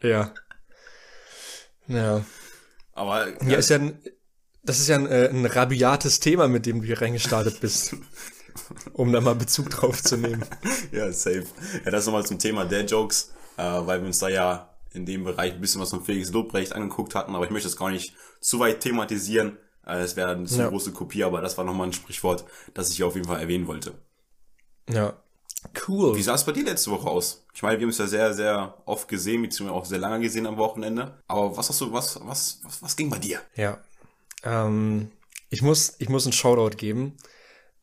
ja. 0.00 0.32
Ja. 1.88 2.24
Aber. 2.94 3.28
Ja, 3.28 3.48
ja 3.48 3.58
ist 3.58 3.70
ja 3.70 3.78
ein, 3.78 3.98
das 4.62 4.80
ist 4.80 4.88
ja 4.88 4.96
ein, 4.96 5.06
äh, 5.06 5.28
ein 5.28 5.46
rabiates 5.46 6.20
Thema, 6.20 6.48
mit 6.48 6.66
dem 6.66 6.80
du 6.80 6.86
hier 6.86 7.00
reingestartet 7.00 7.60
bist. 7.60 7.96
um 8.92 9.12
da 9.12 9.20
mal 9.20 9.34
Bezug 9.34 9.70
drauf 9.70 10.02
zu 10.02 10.16
nehmen. 10.16 10.44
ja, 10.92 11.10
safe. 11.12 11.46
Ja, 11.84 11.90
das 11.90 12.06
nochmal 12.06 12.24
zum 12.24 12.38
Thema 12.38 12.64
der 12.64 12.84
Jokes, 12.84 13.32
äh, 13.56 13.62
weil 13.62 14.00
wir 14.00 14.06
uns 14.06 14.18
da 14.18 14.28
ja 14.28 14.70
in 14.92 15.06
dem 15.06 15.24
Bereich 15.24 15.54
ein 15.54 15.60
bisschen 15.60 15.80
was 15.80 15.90
von 15.90 16.04
Felix 16.04 16.30
Lobrecht 16.30 16.72
angeguckt 16.72 17.14
hatten, 17.14 17.34
aber 17.34 17.44
ich 17.44 17.50
möchte 17.50 17.68
das 17.68 17.76
gar 17.76 17.90
nicht 17.90 18.14
zu 18.40 18.60
weit 18.60 18.80
thematisieren. 18.80 19.58
Äh, 19.84 19.98
es 19.98 20.16
wäre 20.16 20.30
eine 20.30 20.44
zu 20.44 20.60
ja. 20.60 20.68
große 20.68 20.92
Kopie, 20.92 21.24
aber 21.24 21.40
das 21.40 21.58
war 21.58 21.64
nochmal 21.64 21.88
ein 21.88 21.92
Sprichwort, 21.92 22.44
das 22.74 22.90
ich 22.90 23.02
auf 23.02 23.16
jeden 23.16 23.26
Fall 23.26 23.40
erwähnen 23.40 23.66
wollte. 23.66 23.94
Ja, 24.88 25.14
Cool. 25.86 26.16
Wie 26.16 26.22
sah 26.22 26.34
es 26.34 26.44
bei 26.44 26.52
dir 26.52 26.64
letzte 26.64 26.90
Woche 26.90 27.08
aus? 27.08 27.44
Ich 27.54 27.62
meine, 27.62 27.78
wir 27.78 27.84
haben 27.84 27.90
es 27.90 27.98
ja 27.98 28.06
sehr, 28.06 28.34
sehr 28.34 28.74
oft 28.84 29.08
gesehen, 29.08 29.42
beziehungsweise 29.42 29.78
auch 29.78 29.84
sehr 29.84 29.98
lange 29.98 30.20
gesehen 30.20 30.46
am 30.46 30.56
Wochenende. 30.56 31.18
Aber 31.26 31.56
was 31.56 31.68
hast 31.68 31.80
du, 31.80 31.92
was, 31.92 32.20
was, 32.26 32.60
was, 32.62 32.82
was 32.82 32.96
ging 32.96 33.10
bei 33.10 33.18
dir? 33.18 33.40
Ja. 33.54 33.78
Ähm, 34.42 35.10
ich 35.50 35.62
muss, 35.62 35.94
ich 35.98 36.08
muss 36.08 36.26
einen 36.26 36.32
Shoutout 36.32 36.76
geben. 36.76 37.16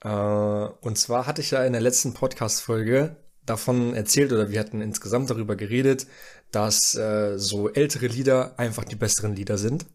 Äh, 0.04 0.10
und 0.10 0.98
zwar 0.98 1.28
hatte 1.28 1.42
ich 1.42 1.52
ja 1.52 1.64
in 1.64 1.74
der 1.74 1.82
letzten 1.82 2.14
Podcast-Folge 2.14 3.18
davon 3.46 3.94
erzählt 3.94 4.32
oder 4.32 4.50
wir 4.50 4.60
hatten 4.60 4.82
insgesamt 4.82 5.30
darüber 5.30 5.56
geredet, 5.56 6.08
dass 6.52 6.96
äh, 6.96 7.38
so 7.38 7.70
ältere 7.70 8.08
Lieder 8.08 8.60
einfach 8.60 8.84
die 8.84 8.96
besseren 8.96 9.36
Lieder 9.36 9.58
sind. 9.58 9.86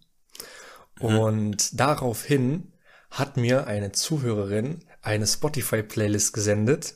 Mhm. 1.00 1.18
Und 1.18 1.80
daraufhin 1.80 2.72
hat 3.10 3.36
mir 3.36 3.66
eine 3.66 3.92
Zuhörerin 3.92 4.84
eine 5.02 5.26
Spotify-Playlist 5.26 6.32
gesendet 6.32 6.94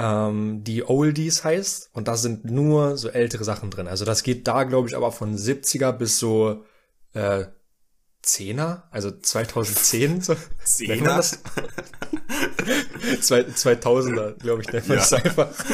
ähm, 0.00 0.64
die 0.64 0.88
Oldies 0.88 1.44
heißt 1.44 1.90
und 1.92 2.08
da 2.08 2.16
sind 2.16 2.46
nur 2.46 2.96
so 2.96 3.10
ältere 3.10 3.44
Sachen 3.44 3.70
drin. 3.70 3.86
Also 3.86 4.06
das 4.06 4.22
geht 4.22 4.48
da, 4.48 4.64
glaube 4.64 4.88
ich, 4.88 4.96
aber 4.96 5.12
von 5.12 5.36
70er 5.36 5.92
bis 5.92 6.18
so 6.18 6.64
äh, 7.12 7.44
10er, 8.24 8.84
also 8.90 9.10
2010 9.10 10.22
so. 10.22 10.32
10er? 10.64 11.38
2000er, 13.20 14.32
glaube 14.38 14.62
ich, 14.62 14.72
nennt 14.72 14.88
man 14.88 14.98
es 14.98 15.12
einfach. 15.12 15.50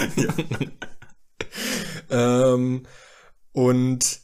Ja. 2.08 2.54
ähm, 2.54 2.86
und 3.52 4.20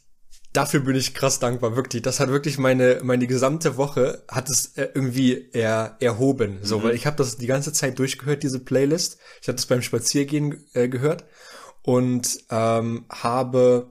dafür 0.53 0.81
bin 0.81 0.95
ich 0.95 1.13
krass 1.13 1.39
dankbar, 1.39 1.75
wirklich. 1.75 2.03
Das 2.03 2.19
hat 2.19 2.29
wirklich 2.29 2.57
meine 2.57 3.01
meine 3.03 3.27
gesamte 3.27 3.75
Woche 3.75 4.23
hat 4.29 4.49
es 4.49 4.77
äh, 4.77 4.89
irgendwie 4.93 5.49
er, 5.51 5.97
erhoben, 5.99 6.59
so, 6.61 6.79
mhm. 6.79 6.83
weil 6.83 6.95
ich 6.95 7.05
habe 7.05 7.17
das 7.17 7.37
die 7.37 7.47
ganze 7.47 7.73
Zeit 7.73 7.99
durchgehört 7.99 8.43
diese 8.43 8.59
Playlist. 8.59 9.17
Ich 9.41 9.47
habe 9.47 9.55
das 9.55 9.65
beim 9.65 9.81
Spaziergehen 9.81 10.63
äh, 10.73 10.87
gehört 10.87 11.25
und 11.81 12.39
ähm, 12.49 13.05
habe 13.09 13.89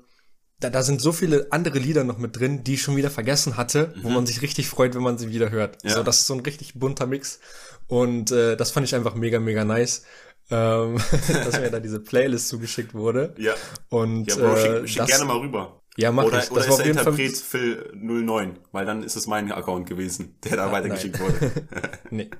da, 0.60 0.70
da 0.70 0.82
sind 0.84 1.00
so 1.00 1.10
viele 1.10 1.48
andere 1.50 1.80
Lieder 1.80 2.04
noch 2.04 2.18
mit 2.18 2.38
drin, 2.38 2.62
die 2.62 2.74
ich 2.74 2.82
schon 2.82 2.94
wieder 2.96 3.10
vergessen 3.10 3.56
hatte, 3.56 3.92
mhm. 3.96 4.04
wo 4.04 4.08
man 4.10 4.26
sich 4.26 4.42
richtig 4.42 4.68
freut, 4.68 4.94
wenn 4.94 5.02
man 5.02 5.18
sie 5.18 5.30
wieder 5.30 5.50
hört. 5.50 5.78
Ja. 5.82 5.96
So, 5.96 6.02
das 6.04 6.20
ist 6.20 6.26
so 6.28 6.34
ein 6.34 6.40
richtig 6.40 6.74
bunter 6.74 7.06
Mix 7.06 7.40
und 7.88 8.30
äh, 8.30 8.56
das 8.56 8.70
fand 8.70 8.86
ich 8.86 8.94
einfach 8.94 9.16
mega 9.16 9.40
mega 9.40 9.64
nice. 9.64 10.04
Ähm, 10.50 10.96
dass 11.44 11.60
mir 11.60 11.70
da 11.70 11.80
diese 11.80 12.00
Playlist 12.00 12.48
zugeschickt 12.48 12.94
wurde. 12.94 13.34
Ja. 13.38 13.54
Und 13.88 14.26
ja, 14.26 14.36
Bro, 14.36 14.56
schick, 14.56 14.88
schick 14.88 14.98
das, 14.98 15.08
gerne 15.08 15.24
mal 15.24 15.38
rüber. 15.38 15.81
Ja, 15.96 16.10
mach 16.10 16.24
oder, 16.24 16.42
ich. 16.42 16.50
Oder 16.50 16.60
das 16.60 16.70
ist 16.70 16.78
der 16.78 16.86
Interpret 16.86 17.36
Phil 17.36 17.92
09, 17.94 18.58
weil 18.72 18.86
dann 18.86 19.02
ist 19.02 19.16
es 19.16 19.26
mein 19.26 19.52
Account 19.52 19.86
gewesen, 19.86 20.38
der 20.44 20.56
da 20.56 20.68
ah, 20.68 20.72
weitergeschickt 20.72 21.20
wurde. 21.20 21.52
nee. 22.10 22.30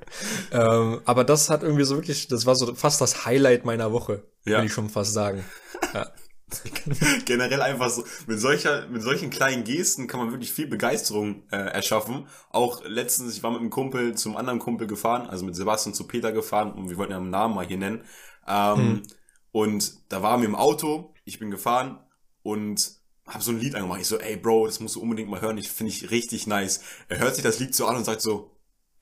ähm, 0.52 1.02
aber 1.04 1.25
das 1.25 1.50
hat 1.50 1.62
irgendwie 1.62 1.84
so 1.84 1.96
wirklich, 1.96 2.28
das 2.28 2.46
war 2.46 2.54
so 2.54 2.75
fast 2.75 3.00
das 3.00 3.26
Highlight 3.26 3.66
meiner 3.66 3.93
Woche, 3.93 4.22
ja. 4.44 4.58
will 4.58 4.66
ich 4.66 4.72
schon 4.72 4.88
fast 4.88 5.12
sagen. 5.12 5.44
Ja. 5.94 6.06
Generell 7.25 7.60
einfach 7.60 7.90
so, 7.90 8.04
mit 8.26 8.40
solcher, 8.40 8.87
mit 8.88 9.02
solchen 9.02 9.31
kleinen 9.31 9.64
Gesten 9.64 10.06
kann 10.06 10.20
man 10.20 10.31
wirklich 10.31 10.53
viel 10.53 10.67
Begeisterung 10.67 11.43
äh, 11.50 11.56
erschaffen. 11.56 12.29
Auch 12.50 12.84
letztens, 12.84 13.36
ich 13.36 13.43
war 13.43 13.50
mit 13.50 13.60
einem 13.60 13.70
Kumpel 13.70 14.15
zum 14.15 14.36
anderen 14.36 14.58
Kumpel 14.58 14.86
gefahren, 14.86 15.29
also 15.29 15.44
mit 15.44 15.56
Sebastian 15.56 15.94
zu 15.94 16.06
Peter 16.06 16.31
gefahren 16.31 16.72
und 16.72 16.88
wir 16.88 16.98
wollten 16.98 17.12
ja 17.12 17.19
einen 17.19 17.31
Namen 17.31 17.55
mal 17.55 17.67
hier 17.67 17.79
nennen. 17.79 18.05
Ähm, 18.46 18.77
hm. 18.77 19.03
Und 19.50 20.12
da 20.12 20.22
waren 20.22 20.41
wir 20.41 20.48
im 20.48 20.55
Auto, 20.55 21.15
ich 21.24 21.38
bin 21.38 21.50
gefahren 21.50 21.98
und 22.43 23.02
habe 23.26 23.43
so 23.43 23.52
ein 23.52 23.60
Lied 23.60 23.74
angemacht. 23.74 24.00
Ich 24.00 24.08
so, 24.08 24.19
ey 24.19 24.36
Bro, 24.36 24.67
das 24.67 24.81
musst 24.81 24.96
du 24.96 25.02
unbedingt 25.02 25.31
mal 25.31 25.41
hören. 25.41 25.58
Ich 25.58 25.70
finde 25.70 25.93
ich 25.93 26.10
richtig 26.10 26.46
nice. 26.46 26.81
Er 27.08 27.19
hört 27.19 27.34
sich 27.34 27.44
das 27.44 27.58
Lied 27.58 27.74
so 27.74 27.86
an 27.86 27.96
und 27.96 28.05
sagt 28.05 28.20
so, 28.20 28.50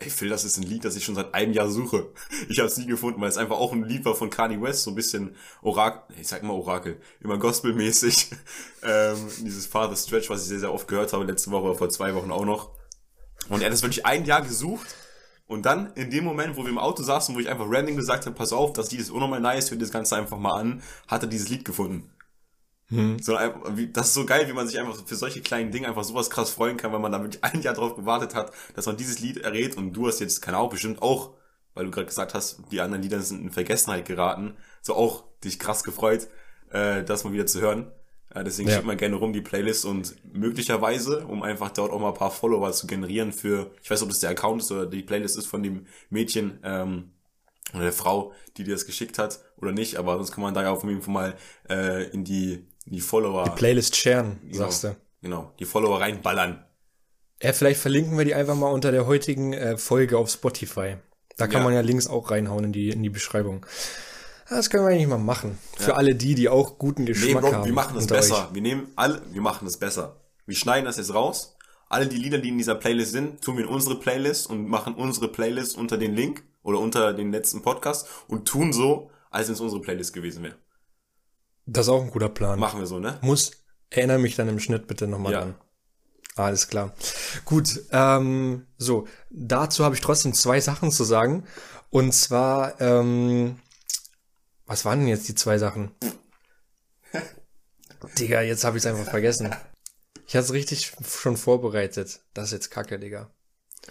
ey 0.01 0.11
Phil, 0.11 0.29
das 0.29 0.45
ist 0.45 0.57
ein 0.57 0.63
Lied, 0.63 0.85
das 0.85 0.97
ich 0.97 1.05
schon 1.05 1.15
seit 1.15 1.35
einem 1.35 1.53
Jahr 1.53 1.69
suche. 1.69 2.13
Ich 2.49 2.59
habe 2.59 2.69
es 2.69 2.77
nie 2.77 2.87
gefunden, 2.87 3.21
weil 3.21 3.29
es 3.29 3.37
einfach 3.37 3.57
auch 3.57 3.73
ein 3.73 3.85
Lied 3.85 4.05
war 4.05 4.15
von 4.15 4.31
Kanye 4.31 4.61
West, 4.61 4.83
so 4.83 4.91
ein 4.91 4.95
bisschen 4.97 5.37
Orakel, 5.63 6.17
ich 6.19 6.29
sag 6.29 6.43
immer 6.43 6.55
Orakel, 6.55 7.01
immer 7.21 7.39
Gospelmäßig. 7.39 8.31
ähm, 8.83 9.29
dieses 9.39 9.67
Father 9.67 9.97
Stretch, 9.97 10.31
was 10.31 10.43
ich 10.43 10.49
sehr, 10.49 10.61
sehr 10.61 10.73
oft 10.73 10.89
gehört 10.89 11.13
habe, 11.13 11.25
letzte 11.25 11.51
Woche, 11.51 11.75
vor 11.75 11.91
zwei 11.91 12.15
Wochen 12.15 12.31
auch 12.31 12.45
noch. 12.45 12.71
Und 13.49 13.61
er 13.61 13.67
hat 13.67 13.75
es 13.75 13.83
wirklich 13.83 14.07
ein 14.07 14.25
Jahr 14.25 14.43
gesucht. 14.43 14.87
Und 15.47 15.67
dann, 15.67 15.93
in 15.95 16.11
dem 16.11 16.25
Moment, 16.25 16.57
wo 16.57 16.63
wir 16.63 16.71
im 16.71 16.79
Auto 16.79 17.03
saßen, 17.03 17.35
wo 17.35 17.41
ich 17.41 17.49
einfach 17.49 17.67
random 17.69 17.97
gesagt 17.97 18.25
habe, 18.25 18.37
pass 18.37 18.53
auf, 18.53 18.73
das 18.73 18.93
Lied 18.93 19.01
ist 19.01 19.11
unnormal 19.11 19.41
nice, 19.41 19.71
hör 19.71 19.77
dir 19.77 19.83
das 19.83 19.91
Ganze 19.91 20.17
einfach 20.17 20.39
mal 20.39 20.61
an, 20.61 20.83
hat 21.09 21.23
er 21.23 21.29
dieses 21.29 21.49
Lied 21.49 21.65
gefunden. 21.65 22.11
Hm. 22.91 23.19
So, 23.21 23.39
das 23.93 24.09
ist 24.09 24.15
so 24.15 24.27
geil, 24.27 24.49
wie 24.49 24.53
man 24.53 24.67
sich 24.67 24.79
einfach 24.79 24.97
für 25.05 25.15
solche 25.15 25.41
kleinen 25.41 25.71
Dinge 25.71 25.89
einfach 25.89 26.05
sowas 26.05 26.29
krass 26.29 26.51
freuen 26.51 26.77
kann, 26.77 26.93
weil 26.93 26.99
man 26.99 27.13
da 27.13 27.23
wirklich 27.23 27.43
ein 27.45 27.63
Jahr 27.63 27.75
drauf 27.75 27.95
gewartet 27.95 28.35
hat, 28.35 28.53
dass 28.75 28.87
man 28.87 28.97
dieses 28.97 29.21
Lied 29.21 29.39
errät 29.39 29.77
und 29.77 29.93
du 29.93 30.09
hast 30.09 30.21
jetzt, 30.21 30.43
keine 30.43 30.57
Ahnung, 30.57 30.71
bestimmt 30.71 31.01
auch, 31.01 31.35
weil 31.75 31.85
du 31.85 31.91
gerade 31.91 32.07
gesagt 32.07 32.35
hast, 32.35 32.63
die 32.73 32.81
anderen 32.81 33.03
Lieder 33.03 33.21
sind 33.21 33.43
in 33.43 33.51
Vergessenheit 33.51 34.07
geraten, 34.07 34.57
so 34.83 34.95
auch 34.95 35.25
dich 35.45 35.59
krass 35.59 35.85
gefreut, 35.85 36.29
äh, 36.71 37.05
das 37.05 37.25
mal 37.25 37.33
wieder 37.33 37.47
zu 37.47 37.61
hören. 37.61 37.93
Äh, 38.35 38.45
deswegen 38.45 38.69
ja. 38.69 38.75
schickt 38.75 38.87
man 38.87 38.97
gerne 38.97 39.17
rum 39.17 39.33
die 39.33 39.41
Playlist 39.41 39.85
und 39.85 40.17
möglicherweise, 40.35 41.27
um 41.27 41.43
einfach 41.43 41.71
dort 41.71 41.93
auch 41.93 42.01
mal 42.01 42.09
ein 42.09 42.15
paar 42.15 42.31
Follower 42.31 42.73
zu 42.73 42.89
generieren 42.89 43.33
für, 43.33 43.71
ich 43.83 43.91
weiß, 43.91 44.03
ob 44.03 44.09
das 44.09 44.21
der 44.21 44.31
Account 44.31 44.63
ist 44.63 44.73
oder 44.73 44.87
die 44.87 45.03
Playlist 45.03 45.39
ist 45.39 45.47
von 45.47 45.63
dem 45.63 45.87
Mädchen, 46.11 46.59
ähm, 46.65 47.11
oder 47.73 47.85
der 47.85 47.93
Frau, 47.93 48.33
die 48.57 48.65
dir 48.65 48.75
das 48.75 48.87
geschickt 48.87 49.19
hat 49.19 49.41
oder 49.57 49.73
nicht, 49.73 49.97
aber 49.97 50.17
sonst 50.17 50.33
kann 50.33 50.43
man 50.43 50.55
da 50.55 50.63
ja 50.63 50.71
auf 50.71 50.83
jeden 50.85 51.03
Fall 51.03 51.15
mal 51.15 51.35
äh, 51.69 52.09
in 52.11 52.25
die 52.25 52.67
die 52.91 53.01
Follower. 53.01 53.45
Die 53.45 53.51
Playlist 53.51 53.97
sharen, 53.97 54.39
genau, 54.43 54.59
sagst 54.59 54.85
du. 54.85 54.97
Genau, 55.23 55.53
die 55.59 55.65
Follower 55.65 56.01
reinballern. 56.01 56.65
Ja, 57.43 57.53
vielleicht 57.53 57.81
verlinken 57.81 58.19
wir 58.19 58.25
die 58.25 58.35
einfach 58.35 58.55
mal 58.55 58.71
unter 58.71 58.93
der 58.93 59.07
heutigen 59.07 59.53
äh, 59.53 59.79
Folge 59.79 60.19
auf 60.19 60.31
Spotify. 60.31 60.97
Da 61.37 61.47
kann 61.47 61.61
ja. 61.61 61.65
man 61.65 61.75
ja 61.75 61.81
Links 61.81 62.07
auch 62.07 62.31
reinhauen 62.31 62.65
in 62.65 62.73
die, 62.73 62.91
in 62.91 63.03
die 63.03 63.09
Beschreibung. 63.09 63.65
Das 64.49 64.69
können 64.69 64.85
wir 64.85 64.91
eigentlich 64.91 65.07
mal 65.07 65.17
machen. 65.17 65.59
Für 65.77 65.91
ja. 65.91 65.97
alle 65.97 66.15
die, 66.15 66.35
die 66.35 66.49
auch 66.49 66.77
guten 66.77 67.07
Geschmack 67.07 67.43
nee, 67.45 67.49
Bro, 67.49 67.53
haben. 67.53 67.65
Wir 67.65 67.73
machen 67.73 67.95
das 67.95 68.07
besser. 68.07 68.49
Euch. 68.49 68.55
Wir 68.55 68.63
nehmen 68.63 68.89
alle, 68.97 69.23
wir 69.31 69.41
machen 69.41 69.65
das 69.65 69.77
besser. 69.77 70.17
Wir 70.45 70.57
schneiden 70.57 70.85
das 70.85 70.97
jetzt 70.97 71.15
raus, 71.15 71.57
alle 71.89 72.07
die 72.07 72.17
Lieder, 72.17 72.39
die 72.39 72.49
in 72.49 72.59
dieser 72.59 72.75
Playlist 72.75 73.13
sind, 73.13 73.43
tun 73.43 73.57
wir 73.57 73.65
in 73.65 73.71
unsere 73.71 73.97
Playlist 73.97 74.51
und 74.51 74.69
machen 74.69 74.95
unsere 74.95 75.29
Playlist 75.29 75.77
unter 75.77 75.97
den 75.97 76.15
Link 76.15 76.43
oder 76.63 76.79
unter 76.79 77.13
den 77.13 77.33
letzten 77.33 77.63
Podcast 77.63 78.09
und 78.27 78.47
tun 78.47 78.73
so, 78.73 79.11
als 79.31 79.47
wenn 79.47 79.55
es 79.55 79.61
unsere 79.61 79.81
Playlist 79.81 80.13
gewesen 80.13 80.43
wäre. 80.43 80.57
Das 81.73 81.87
ist 81.87 81.91
auch 81.91 82.03
ein 82.03 82.11
guter 82.11 82.29
Plan. 82.29 82.59
Machen 82.59 82.81
wir 82.81 82.87
so, 82.87 82.99
ne? 82.99 83.19
Muss, 83.23 83.53
erinnere 83.91 84.19
mich 84.19 84.35
dann 84.35 84.49
im 84.49 84.59
Schnitt 84.59 84.89
bitte 84.89 85.07
nochmal 85.07 85.33
Ja. 85.33 85.41
dran. 85.41 85.55
Alles 86.35 86.67
klar. 86.69 86.95
Gut, 87.45 87.85
ähm, 87.93 88.67
so, 88.77 89.07
dazu 89.31 89.85
habe 89.85 89.95
ich 89.95 90.01
trotzdem 90.01 90.33
zwei 90.35 90.61
Sachen 90.61 90.91
zu 90.91 91.05
sagen. 91.05 91.45
Und 91.91 92.13
zwar, 92.13 92.81
ähm, 92.81 93.61
was 94.67 94.85
waren 94.85 95.01
denn 95.01 95.09
jetzt 95.09 95.29
die 95.29 95.35
zwei 95.35 95.59
Sachen? 95.59 95.93
Digga, 98.19 98.41
jetzt 98.43 98.65
habe 98.65 98.77
ich 98.79 98.85
es 98.85 98.91
einfach 98.91 99.09
vergessen. 99.11 99.55
Ich 100.27 100.35
hatte 100.35 100.47
es 100.47 100.53
richtig 100.53 100.93
schon 101.07 101.37
vorbereitet. 101.37 102.21
Das 102.35 102.47
ist 102.47 102.53
jetzt 102.53 102.71
kacke, 102.71 102.99
Digga. 102.99 103.31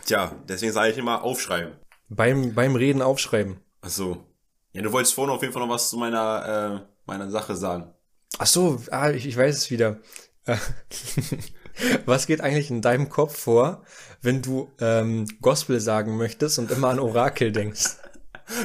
Tja, 0.05 0.35
deswegen 0.47 0.73
sage 0.73 0.91
ich 0.91 0.97
immer 0.97 1.23
aufschreiben. 1.23 1.77
Beim, 2.09 2.53
beim 2.55 2.75
Reden 2.75 3.01
aufschreiben. 3.01 3.59
Ach 3.81 3.89
so. 3.89 4.25
Ja, 4.71 4.81
du 4.81 4.91
wolltest 4.91 5.13
vorhin 5.13 5.33
auf 5.33 5.41
jeden 5.41 5.53
Fall 5.53 5.65
noch 5.65 5.73
was 5.73 5.89
zu 5.89 5.97
meiner, 5.97 6.85
äh, 6.85 6.88
meiner 7.09 7.29
Sache 7.29 7.55
sagen. 7.55 7.93
Ach 8.37 8.47
so, 8.47 8.81
ah, 8.91 9.09
ich, 9.11 9.25
ich 9.25 9.35
weiß 9.35 9.57
es 9.57 9.71
wieder. 9.71 9.99
Äh, 10.45 10.57
Was 12.05 12.27
geht 12.27 12.41
eigentlich 12.41 12.69
in 12.69 12.81
deinem 12.81 13.09
Kopf 13.09 13.37
vor, 13.37 13.83
wenn 14.21 14.41
du 14.41 14.71
ähm, 14.79 15.25
Gospel 15.41 15.79
sagen 15.79 16.17
möchtest 16.17 16.59
und 16.59 16.71
immer 16.71 16.89
an 16.89 16.99
Orakel 16.99 17.51
denkst? 17.51 17.85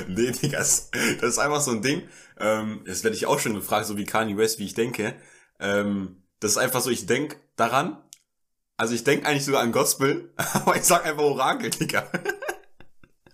Nee, 0.09 0.31
Digga, 0.31 0.57
das, 0.57 0.91
das 1.21 1.33
ist 1.33 1.39
einfach 1.39 1.61
so 1.61 1.71
ein 1.71 1.83
Ding. 1.83 2.09
Ähm, 2.41 2.83
das 2.87 3.05
werde 3.05 3.19
ich 3.19 3.27
auch 3.27 3.39
schon 3.39 3.53
gefragt, 3.53 3.85
so 3.85 3.99
wie 3.99 4.07
Kanye 4.07 4.35
West, 4.35 4.59
wie 4.59 4.65
ich 4.65 4.73
denke. 4.73 5.15
Ähm, 5.61 6.23
das 6.41 6.53
ist 6.53 6.57
einfach 6.57 6.81
so, 6.81 6.89
ich 6.89 7.05
denk 7.05 7.37
daran. 7.57 8.03
Also 8.79 8.95
ich 8.95 9.05
denk 9.05 9.27
eigentlich 9.27 9.45
sogar 9.45 9.61
an 9.61 9.73
Gospel, 9.73 10.33
aber 10.55 10.77
ich 10.77 10.85
sag 10.85 11.05
einfach 11.05 11.23
Orakel, 11.23 11.69
Digga. 11.69 12.11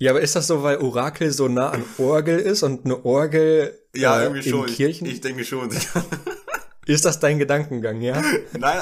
Ja, 0.00 0.12
aber 0.12 0.22
ist 0.22 0.34
das 0.34 0.46
so, 0.46 0.62
weil 0.62 0.78
Orakel 0.78 1.30
so 1.30 1.46
nah 1.48 1.70
an 1.70 1.84
Orgel 1.98 2.38
ist 2.38 2.62
und 2.62 2.86
eine 2.86 3.04
Orgel 3.04 3.78
Ja, 3.94 4.18
äh, 4.18 4.22
irgendwie 4.24 4.48
in 4.48 4.50
schon. 4.50 4.66
Ich, 4.68 4.76
Kirchen? 4.76 5.06
ich 5.06 5.20
denke 5.20 5.44
schon, 5.44 5.68
ist 6.86 7.04
das 7.04 7.20
dein 7.20 7.38
Gedankengang, 7.38 8.00
ja? 8.00 8.20
nein, 8.58 8.80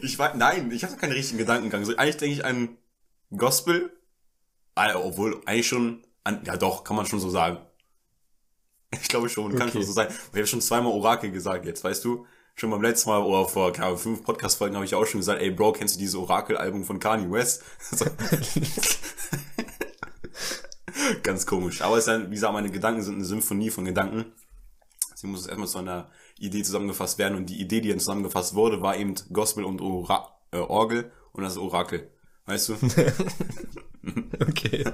ich 0.00 0.16
weiß, 0.16 0.36
nein, 0.36 0.70
ich 0.70 0.84
habe 0.84 0.96
keinen 0.96 1.12
richtigen 1.12 1.38
Gedankengang. 1.38 1.84
So, 1.84 1.96
eigentlich 1.96 2.18
denke 2.18 2.34
ich 2.36 2.44
an 2.44 2.76
Gospel, 3.36 3.90
obwohl 4.76 5.40
eigentlich 5.44 5.66
schon 5.66 6.04
an, 6.22 6.40
ja 6.44 6.56
doch, 6.56 6.84
kann 6.84 6.94
man 6.96 7.04
schon 7.04 7.18
so 7.18 7.30
sagen. 7.30 7.58
Ich 8.92 9.08
glaube 9.08 9.28
schon, 9.28 9.52
kann 9.56 9.68
Okay. 9.68 9.78
schon 9.78 9.82
so 9.86 9.92
sein. 9.92 10.06
Ich 10.08 10.36
habe 10.36 10.46
schon 10.46 10.60
zweimal 10.60 10.92
Orakel 10.92 11.32
gesagt 11.32 11.64
jetzt, 11.66 11.82
weißt 11.82 12.04
du? 12.04 12.26
Schon 12.54 12.70
beim 12.70 12.82
letzten 12.82 13.10
Mal 13.10 13.22
oder 13.22 13.48
vor 13.48 13.72
keine 13.72 13.86
Ahnung, 13.86 13.98
fünf 13.98 14.22
Podcast-Folgen 14.22 14.76
habe 14.76 14.84
ich 14.84 14.94
auch 14.94 15.06
schon 15.06 15.20
gesagt, 15.20 15.40
ey 15.42 15.50
Bro, 15.50 15.72
kennst 15.72 15.96
du 15.96 15.98
dieses 15.98 16.14
Orakel-Album 16.14 16.84
von 16.84 17.00
Kanye 17.00 17.28
West? 17.28 17.62
So. 17.90 18.04
Ganz 21.22 21.46
komisch. 21.46 21.82
Aber 21.82 21.94
es 21.96 22.00
ist 22.00 22.08
dann, 22.08 22.30
wie 22.30 22.34
gesagt, 22.34 22.52
meine 22.52 22.70
Gedanken 22.70 23.02
sind 23.02 23.14
eine 23.14 23.24
Symphonie 23.24 23.70
von 23.70 23.84
Gedanken. 23.84 24.32
Deswegen 25.12 25.32
muss 25.32 25.46
erstmal 25.46 25.68
zu 25.68 25.78
einer 25.78 26.10
Idee 26.38 26.62
zusammengefasst 26.62 27.18
werden. 27.18 27.36
Und 27.36 27.46
die 27.46 27.60
Idee, 27.60 27.80
die 27.80 27.90
dann 27.90 27.98
zusammengefasst 27.98 28.54
wurde, 28.54 28.80
war 28.80 28.96
eben 28.96 29.14
Gospel 29.32 29.64
und 29.64 29.80
Ora 29.80 30.40
äh, 30.52 30.58
Orgel 30.58 31.12
und 31.32 31.42
das 31.42 31.56
Orakel. 31.56 32.10
Weißt 32.46 32.68
du? 32.68 32.76
Okay. 34.40 34.84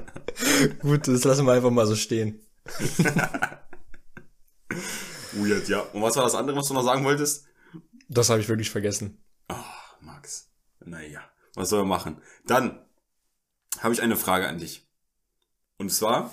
Gut, 0.81 1.07
das 1.07 1.25
lassen 1.25 1.47
wir 1.47 1.53
einfach 1.53 1.71
mal 1.71 1.87
so 1.87 1.95
stehen. 1.95 2.41
Weird, 5.33 5.69
ja. 5.69 5.81
Und 5.81 6.03
was 6.03 6.17
war 6.17 6.25
das 6.25 6.35
andere, 6.35 6.57
was 6.57 6.69
du 6.69 6.75
noch 6.75 6.83
sagen 6.83 7.05
wolltest? 7.05 7.47
Das 8.09 8.31
habe 8.31 8.41
ich 8.41 8.49
wirklich 8.49 8.71
vergessen. 8.71 9.23
Ach, 9.49 10.01
Max. 10.01 10.51
Naja, 10.85 11.21
was 11.55 11.69
soll 11.69 11.81
man 11.81 11.89
machen? 11.89 12.21
Dann 12.47 12.85
habe 13.81 13.95
ich 13.95 14.03
eine 14.03 14.17
Frage 14.17 14.49
an 14.49 14.59
dich. 14.59 14.86
Und 15.79 15.91
zwar, 15.91 16.31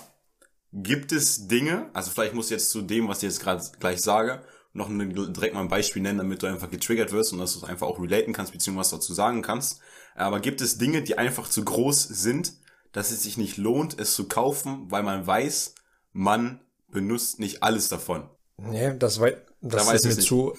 gibt 0.72 1.12
es 1.12 1.46
Dinge, 1.48 1.90
also 1.92 2.10
vielleicht 2.10 2.34
musst 2.34 2.50
du 2.50 2.54
jetzt 2.54 2.70
zu 2.70 2.82
dem, 2.82 3.08
was 3.08 3.18
ich 3.18 3.24
jetzt 3.24 3.40
gerade 3.40 3.62
gleich 3.78 4.00
sage, 4.00 4.42
noch 4.72 4.90
eine, 4.90 5.06
direkt 5.08 5.54
mal 5.54 5.60
ein 5.60 5.68
Beispiel 5.68 6.02
nennen, 6.02 6.18
damit 6.18 6.42
du 6.42 6.46
einfach 6.46 6.70
getriggert 6.70 7.12
wirst 7.12 7.32
und 7.32 7.38
dass 7.38 7.52
du 7.52 7.58
es 7.58 7.64
einfach 7.64 7.86
auch 7.86 8.00
relaten 8.00 8.32
kannst, 8.32 8.52
beziehungsweise 8.52 8.92
was 8.92 9.00
dazu 9.00 9.14
sagen 9.14 9.40
kannst. 9.42 9.80
Aber 10.16 10.40
gibt 10.40 10.60
es 10.60 10.78
Dinge, 10.78 11.02
die 11.02 11.16
einfach 11.16 11.48
zu 11.48 11.64
groß 11.64 12.02
sind, 12.02 12.54
dass 12.92 13.10
es 13.12 13.22
sich 13.22 13.36
nicht 13.36 13.56
lohnt, 13.56 13.98
es 13.98 14.14
zu 14.14 14.26
kaufen, 14.26 14.90
weil 14.90 15.02
man 15.04 15.26
weiß, 15.26 15.74
man 16.12 16.60
benutzt 16.88 17.38
nicht 17.38 17.62
alles 17.62 17.88
davon? 17.88 18.28
Nee, 18.56 18.96
das, 18.98 19.20
wei 19.20 19.36
das 19.60 19.86
Da 19.86 19.92
ist 19.92 20.04
mir 20.04 20.14
nicht. 20.14 20.26
zu, 20.26 20.54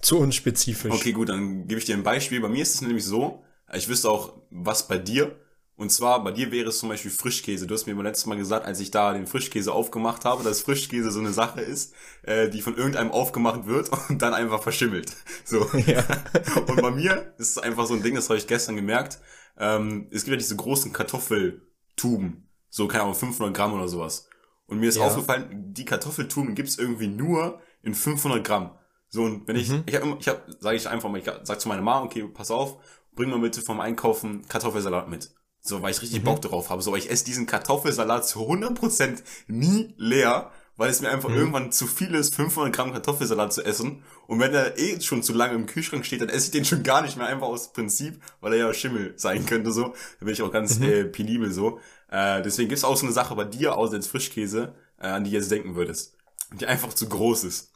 zu 0.00 0.18
unspezifisch. 0.18 0.92
Okay, 0.92 1.12
gut, 1.12 1.30
dann 1.30 1.66
gebe 1.66 1.78
ich 1.78 1.86
dir 1.86 1.96
ein 1.96 2.02
Beispiel. 2.02 2.40
Bei 2.40 2.48
mir 2.48 2.62
ist 2.62 2.74
es 2.74 2.80
nämlich 2.82 3.04
so, 3.04 3.44
ich 3.72 3.88
wüsste 3.88 4.10
auch, 4.10 4.34
was 4.50 4.88
bei 4.88 4.98
dir. 4.98 5.38
Und 5.76 5.90
zwar, 5.90 6.22
bei 6.22 6.30
dir 6.30 6.52
wäre 6.52 6.68
es 6.68 6.78
zum 6.78 6.88
Beispiel 6.88 7.10
Frischkäse. 7.10 7.66
Du 7.66 7.74
hast 7.74 7.86
mir 7.86 7.94
beim 7.96 8.04
letzten 8.04 8.28
Mal 8.28 8.36
gesagt, 8.38 8.64
als 8.64 8.78
ich 8.78 8.92
da 8.92 9.12
den 9.12 9.26
Frischkäse 9.26 9.72
aufgemacht 9.72 10.24
habe, 10.24 10.44
dass 10.44 10.60
Frischkäse 10.62 11.10
so 11.10 11.18
eine 11.18 11.32
Sache 11.32 11.60
ist, 11.62 11.94
äh, 12.22 12.48
die 12.48 12.62
von 12.62 12.76
irgendeinem 12.76 13.10
aufgemacht 13.10 13.66
wird 13.66 13.90
und 14.08 14.22
dann 14.22 14.34
einfach 14.34 14.62
verschimmelt. 14.62 15.16
So. 15.44 15.68
Ja. 15.86 16.04
Und 16.68 16.80
bei 16.80 16.90
mir 16.92 17.34
ist 17.38 17.50
es 17.50 17.58
einfach 17.58 17.86
so 17.86 17.94
ein 17.94 18.02
Ding, 18.02 18.14
das 18.14 18.28
habe 18.28 18.38
ich 18.38 18.46
gestern 18.46 18.76
gemerkt. 18.76 19.18
Ähm, 19.58 20.06
es 20.12 20.22
gibt 20.24 20.32
ja 20.32 20.36
diese 20.38 20.54
großen 20.56 20.92
Kartoffeltuben. 20.92 22.48
So, 22.70 22.88
keine 22.88 23.02
Ahnung, 23.04 23.14
500 23.14 23.54
Gramm 23.54 23.72
oder 23.74 23.88
sowas. 23.88 24.28
Und 24.66 24.78
mir 24.80 24.88
ist 24.88 24.96
Ja. 24.96 25.04
aufgefallen, 25.06 25.72
die 25.74 25.84
Kartoffeltuben 25.84 26.54
gibt's 26.54 26.78
irgendwie 26.78 27.08
nur 27.08 27.60
in 27.82 27.94
500 27.94 28.44
Gramm. 28.44 28.78
So, 29.08 29.22
und 29.24 29.46
wenn 29.46 29.56
ich, 29.56 29.68
Mhm. 29.68 29.84
ich 29.86 29.94
habe 29.94 30.16
ich 30.18 30.28
habe, 30.28 30.40
sage 30.60 30.76
ich 30.76 30.88
einfach 30.88 31.08
mal, 31.10 31.18
ich 31.18 31.24
sag 31.42 31.60
zu 31.60 31.68
meiner 31.68 31.82
Mama, 31.82 32.04
okay, 32.04 32.24
pass 32.32 32.50
auf, 32.50 32.78
bring 33.12 33.30
mal 33.30 33.38
bitte 33.40 33.60
vom 33.60 33.80
Einkaufen 33.80 34.46
Kartoffelsalat 34.48 35.08
mit. 35.08 35.30
So, 35.66 35.80
weil 35.80 35.92
ich 35.92 36.02
richtig 36.02 36.20
Mhm. 36.20 36.24
Bock 36.24 36.42
darauf 36.42 36.68
habe. 36.68 36.82
So, 36.82 36.92
weil 36.92 36.98
ich 36.98 37.10
esse 37.10 37.24
diesen 37.24 37.46
Kartoffelsalat 37.46 38.26
zu 38.28 38.40
100% 38.46 39.22
nie 39.48 39.94
leer, 39.96 40.50
weil 40.76 40.90
es 40.90 41.00
mir 41.00 41.08
einfach 41.08 41.30
Mhm. 41.30 41.36
irgendwann 41.36 41.72
zu 41.72 41.86
viel 41.86 42.14
ist, 42.14 42.34
500 42.34 42.74
Gramm 42.74 42.92
Kartoffelsalat 42.92 43.50
zu 43.50 43.64
essen. 43.64 44.02
Und 44.26 44.40
wenn 44.40 44.52
er 44.52 44.78
eh 44.78 45.00
schon 45.00 45.22
zu 45.22 45.32
lange 45.32 45.54
im 45.54 45.64
Kühlschrank 45.64 46.04
steht, 46.04 46.20
dann 46.20 46.28
esse 46.28 46.46
ich 46.46 46.50
den 46.50 46.66
schon 46.66 46.82
gar 46.82 47.00
nicht 47.00 47.16
mehr, 47.16 47.26
einfach 47.28 47.46
aus 47.46 47.72
Prinzip, 47.72 48.20
weil 48.42 48.52
er 48.52 48.58
ja 48.58 48.74
Schimmel 48.74 49.14
sein 49.16 49.46
könnte, 49.46 49.72
so. 49.72 49.94
Da 50.20 50.26
bin 50.26 50.34
ich 50.34 50.42
auch 50.42 50.52
ganz 50.52 50.78
Mhm. 50.80 50.84
äh, 50.84 51.04
penibel, 51.04 51.50
so. 51.50 51.80
Äh, 52.10 52.42
deswegen 52.42 52.68
gibt's 52.68 52.84
auch 52.84 52.96
so 52.98 53.06
eine 53.06 53.14
Sache 53.14 53.34
bei 53.34 53.44
dir, 53.44 53.78
außer 53.78 53.94
als 53.94 54.06
Frischkäse, 54.06 54.74
äh, 55.00 55.06
an 55.06 55.24
die 55.24 55.30
du 55.30 55.36
jetzt 55.38 55.50
denken 55.50 55.76
würdest. 55.76 56.18
Die 56.52 56.66
einfach 56.66 56.92
zu 56.92 57.08
groß 57.08 57.44
ist. 57.44 57.72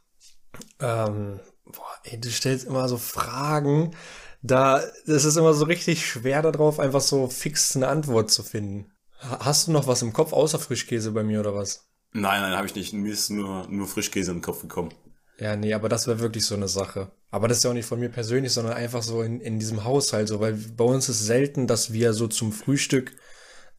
Ähm, 0.79 1.39
boah, 1.65 1.89
ey, 2.03 2.19
du 2.21 2.29
stellst 2.29 2.67
immer 2.67 2.87
so 2.87 2.97
Fragen. 2.97 3.95
Da, 4.41 4.81
das 5.05 5.25
ist 5.25 5.35
immer 5.35 5.53
so 5.53 5.65
richtig 5.65 6.05
schwer 6.05 6.41
darauf, 6.41 6.79
einfach 6.79 7.01
so 7.01 7.27
fix 7.27 7.75
eine 7.75 7.87
Antwort 7.89 8.31
zu 8.31 8.43
finden. 8.43 8.91
Ha- 9.21 9.39
Hast 9.45 9.67
du 9.67 9.71
noch 9.71 9.87
was 9.87 10.01
im 10.01 10.13
Kopf 10.13 10.31
außer 10.33 10.59
Frischkäse 10.59 11.11
bei 11.11 11.23
mir 11.23 11.41
oder 11.41 11.53
was? 11.55 11.87
Nein, 12.13 12.41
nein, 12.41 12.55
habe 12.57 12.65
ich 12.67 12.75
nicht. 12.75 12.93
Mir 12.93 13.11
ist 13.13 13.29
nur, 13.29 13.67
nur 13.67 13.87
Frischkäse 13.87 14.31
den 14.31 14.41
Kopf 14.41 14.61
gekommen. 14.61 14.93
Ja, 15.37 15.55
nee, 15.55 15.73
aber 15.73 15.89
das 15.89 16.07
wäre 16.07 16.19
wirklich 16.19 16.45
so 16.45 16.55
eine 16.55 16.67
Sache. 16.67 17.11
Aber 17.31 17.47
das 17.47 17.57
ist 17.57 17.63
ja 17.63 17.69
auch 17.69 17.73
nicht 17.75 17.85
von 17.85 17.99
mir 17.99 18.09
persönlich, 18.09 18.51
sondern 18.51 18.73
einfach 18.73 19.03
so 19.03 19.21
in, 19.21 19.39
in 19.41 19.59
diesem 19.59 19.83
Haushalt 19.83 20.27
so, 20.27 20.39
weil 20.39 20.53
bei 20.53 20.83
uns 20.83 21.07
ist 21.09 21.25
selten, 21.25 21.67
dass 21.67 21.93
wir 21.93 22.13
so 22.13 22.27
zum 22.27 22.51
Frühstück 22.51 23.15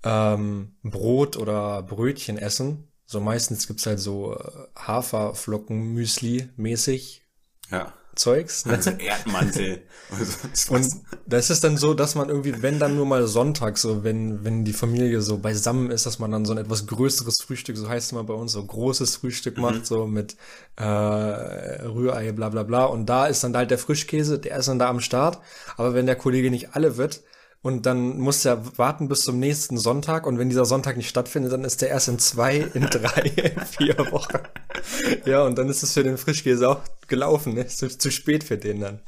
ähm, 0.05 0.77
Brot 0.83 1.37
oder 1.37 1.83
Brötchen 1.83 2.39
essen. 2.39 2.89
So 3.05 3.21
meistens 3.21 3.67
gibt's 3.67 3.87
halt 3.87 3.99
so 3.99 4.35
äh, 4.37 4.69
Haferflocken-Müsli 4.77 6.51
mäßig 6.57 7.23
Ja. 7.71 7.93
Zeugs. 8.15 8.67
Ne? 8.67 8.75
Also 8.75 8.91
Erdmantel. 8.91 9.83
und 10.71 10.89
das 11.27 11.51
ist 11.51 11.63
dann 11.63 11.77
so, 11.77 11.95
dass 11.95 12.15
man 12.15 12.29
irgendwie, 12.29 12.63
wenn 12.63 12.79
dann 12.79 12.97
nur 12.97 13.07
mal 13.07 13.27
Sonntag, 13.27 13.79
so 13.79 14.03
wenn, 14.03 14.45
wenn 14.45 14.65
die 14.65 14.73
Familie 14.73 15.23
so 15.23 15.39
beisammen 15.39 15.91
ist, 15.91 16.07
dass 16.07 16.19
man 16.19 16.31
dann 16.31 16.45
so 16.45 16.53
ein 16.53 16.59
etwas 16.59 16.87
größeres 16.87 17.43
Frühstück, 17.43 17.77
so 17.77 17.89
heißt 17.89 18.07
es 18.07 18.13
mal 18.13 18.25
bei 18.25 18.35
uns, 18.35 18.53
so 18.53 18.65
großes 18.65 19.17
Frühstück 19.17 19.59
macht, 19.59 19.87
so 19.87 20.07
mit 20.07 20.37
äh, 20.77 20.85
Rührei, 20.85 22.33
bla 22.33 22.49
bla 22.49 22.65
bla. 22.65 22.85
Und 22.85 23.07
da 23.07 23.27
ist 23.27 23.45
dann 23.45 23.57
halt 23.57 23.71
der 23.71 23.79
Frischkäse, 23.79 24.39
der 24.39 24.59
ist 24.59 24.69
dann 24.69 24.79
da 24.79 24.89
am 24.89 25.01
Start. 25.01 25.41
Aber 25.77 25.95
wenn 25.95 26.07
der 26.07 26.17
Kollege 26.17 26.51
nicht 26.51 26.75
alle 26.75 26.97
wird, 26.97 27.23
und 27.63 27.85
dann 27.85 28.19
muss 28.19 28.45
er 28.47 28.79
warten 28.79 29.09
bis 29.09 29.21
zum 29.21 29.39
nächsten 29.39 29.77
Sonntag. 29.77 30.27
Und 30.27 30.39
wenn 30.39 30.49
dieser 30.49 30.65
Sonntag 30.65 30.97
nicht 30.97 31.11
stattfindet, 31.11 31.53
dann 31.53 31.65
ist 31.65 31.83
der 31.83 31.91
erst 31.91 32.09
in 32.09 32.19
zwei, 32.19 32.57
in 32.57 32.85
drei, 32.85 33.21
in 33.21 33.61
vier 33.67 33.99
Wochen. 34.11 34.39
Ja, 35.25 35.45
und 35.45 35.57
dann 35.59 35.69
ist 35.69 35.83
es 35.83 35.93
für 35.93 36.03
den 36.03 36.19
Frischkäse 36.19 36.69
auch 36.69 36.81
gelaufen. 37.07 37.55
Ne? 37.55 37.63
Ist 37.63 37.79
zu, 37.79 37.89
zu 37.89 38.11
spät 38.11 38.45
für 38.45 38.59
den 38.59 38.81
dann. 38.81 39.01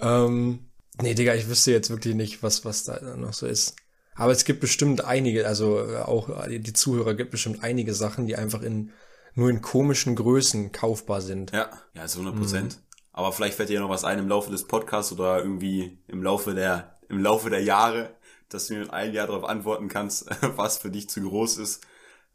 Ähm, 0.00 0.70
nee, 1.00 1.14
Digga, 1.14 1.34
ich 1.34 1.48
wüsste 1.48 1.72
jetzt 1.72 1.90
wirklich 1.90 2.14
nicht, 2.14 2.42
was, 2.42 2.64
was 2.64 2.84
da 2.84 3.00
noch 3.16 3.32
so 3.32 3.46
ist. 3.46 3.76
Aber 4.14 4.32
es 4.32 4.44
gibt 4.44 4.60
bestimmt 4.60 5.04
einige, 5.04 5.46
also 5.46 5.80
äh, 5.80 5.98
auch 5.98 6.46
die 6.48 6.72
Zuhörer 6.72 7.14
gibt 7.14 7.30
bestimmt 7.30 7.62
einige 7.62 7.94
Sachen, 7.94 8.26
die 8.26 8.36
einfach 8.36 8.62
in 8.62 8.92
nur 9.34 9.50
in 9.50 9.62
komischen 9.62 10.14
Größen 10.14 10.72
kaufbar 10.72 11.20
sind. 11.20 11.52
Ja, 11.52 11.70
ja, 11.94 12.06
zu 12.06 12.20
100 12.20 12.38
Prozent. 12.38 12.78
Aber 13.12 13.32
vielleicht 13.32 13.56
fällt 13.56 13.68
dir 13.68 13.74
ja 13.74 13.80
noch 13.80 13.88
was 13.88 14.04
ein 14.04 14.18
im 14.18 14.28
Laufe 14.28 14.50
des 14.50 14.66
Podcasts 14.66 15.12
oder 15.12 15.38
irgendwie 15.38 15.98
im 16.08 16.22
Laufe 16.22 16.54
der, 16.54 16.98
im 17.08 17.22
Laufe 17.22 17.50
der 17.50 17.62
Jahre, 17.62 18.10
dass 18.48 18.66
du 18.66 18.74
mir 18.74 18.82
in 18.82 18.90
einem 18.90 19.14
Jahr 19.14 19.26
darauf 19.26 19.44
antworten 19.44 19.88
kannst, 19.88 20.26
was 20.56 20.78
für 20.78 20.90
dich 20.90 21.08
zu 21.08 21.20
groß 21.22 21.58
ist. 21.58 21.86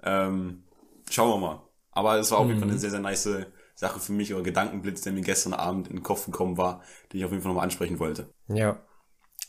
Ähm, 0.04 0.64
schauen 1.10 1.30
wir 1.30 1.38
mal. 1.38 1.67
Aber 1.98 2.20
es 2.20 2.30
war 2.30 2.38
auf 2.38 2.48
jeden 2.48 2.60
Fall 2.60 2.70
eine 2.70 2.78
sehr, 2.78 2.92
sehr 2.92 3.00
nice 3.00 3.28
Sache 3.74 4.00
für 4.00 4.12
mich 4.12 4.32
oder 4.32 4.44
Gedankenblitz, 4.44 5.02
der 5.02 5.14
mir 5.14 5.22
gestern 5.22 5.54
Abend 5.54 5.88
in 5.88 5.96
den 5.96 6.04
Kopf 6.04 6.26
gekommen 6.26 6.58
war, 6.58 6.84
den 7.12 7.18
ich 7.20 7.26
auf 7.26 7.32
jeden 7.32 7.42
Fall 7.42 7.50
nochmal 7.50 7.64
ansprechen 7.64 7.98
wollte. 7.98 8.30
Ja. 8.48 8.80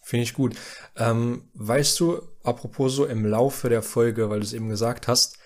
Finde 0.02 0.22
ich 0.22 0.32
gut. 0.32 0.56
Ähm, 0.96 1.50
weißt 1.52 2.00
du, 2.00 2.22
apropos 2.42 2.94
so 2.94 3.04
im 3.04 3.26
Laufe 3.26 3.68
der 3.68 3.82
Folge, 3.82 4.30
weil 4.30 4.40
du 4.40 4.46
es 4.46 4.54
eben 4.54 4.70
gesagt 4.70 5.08
hast, 5.08 5.36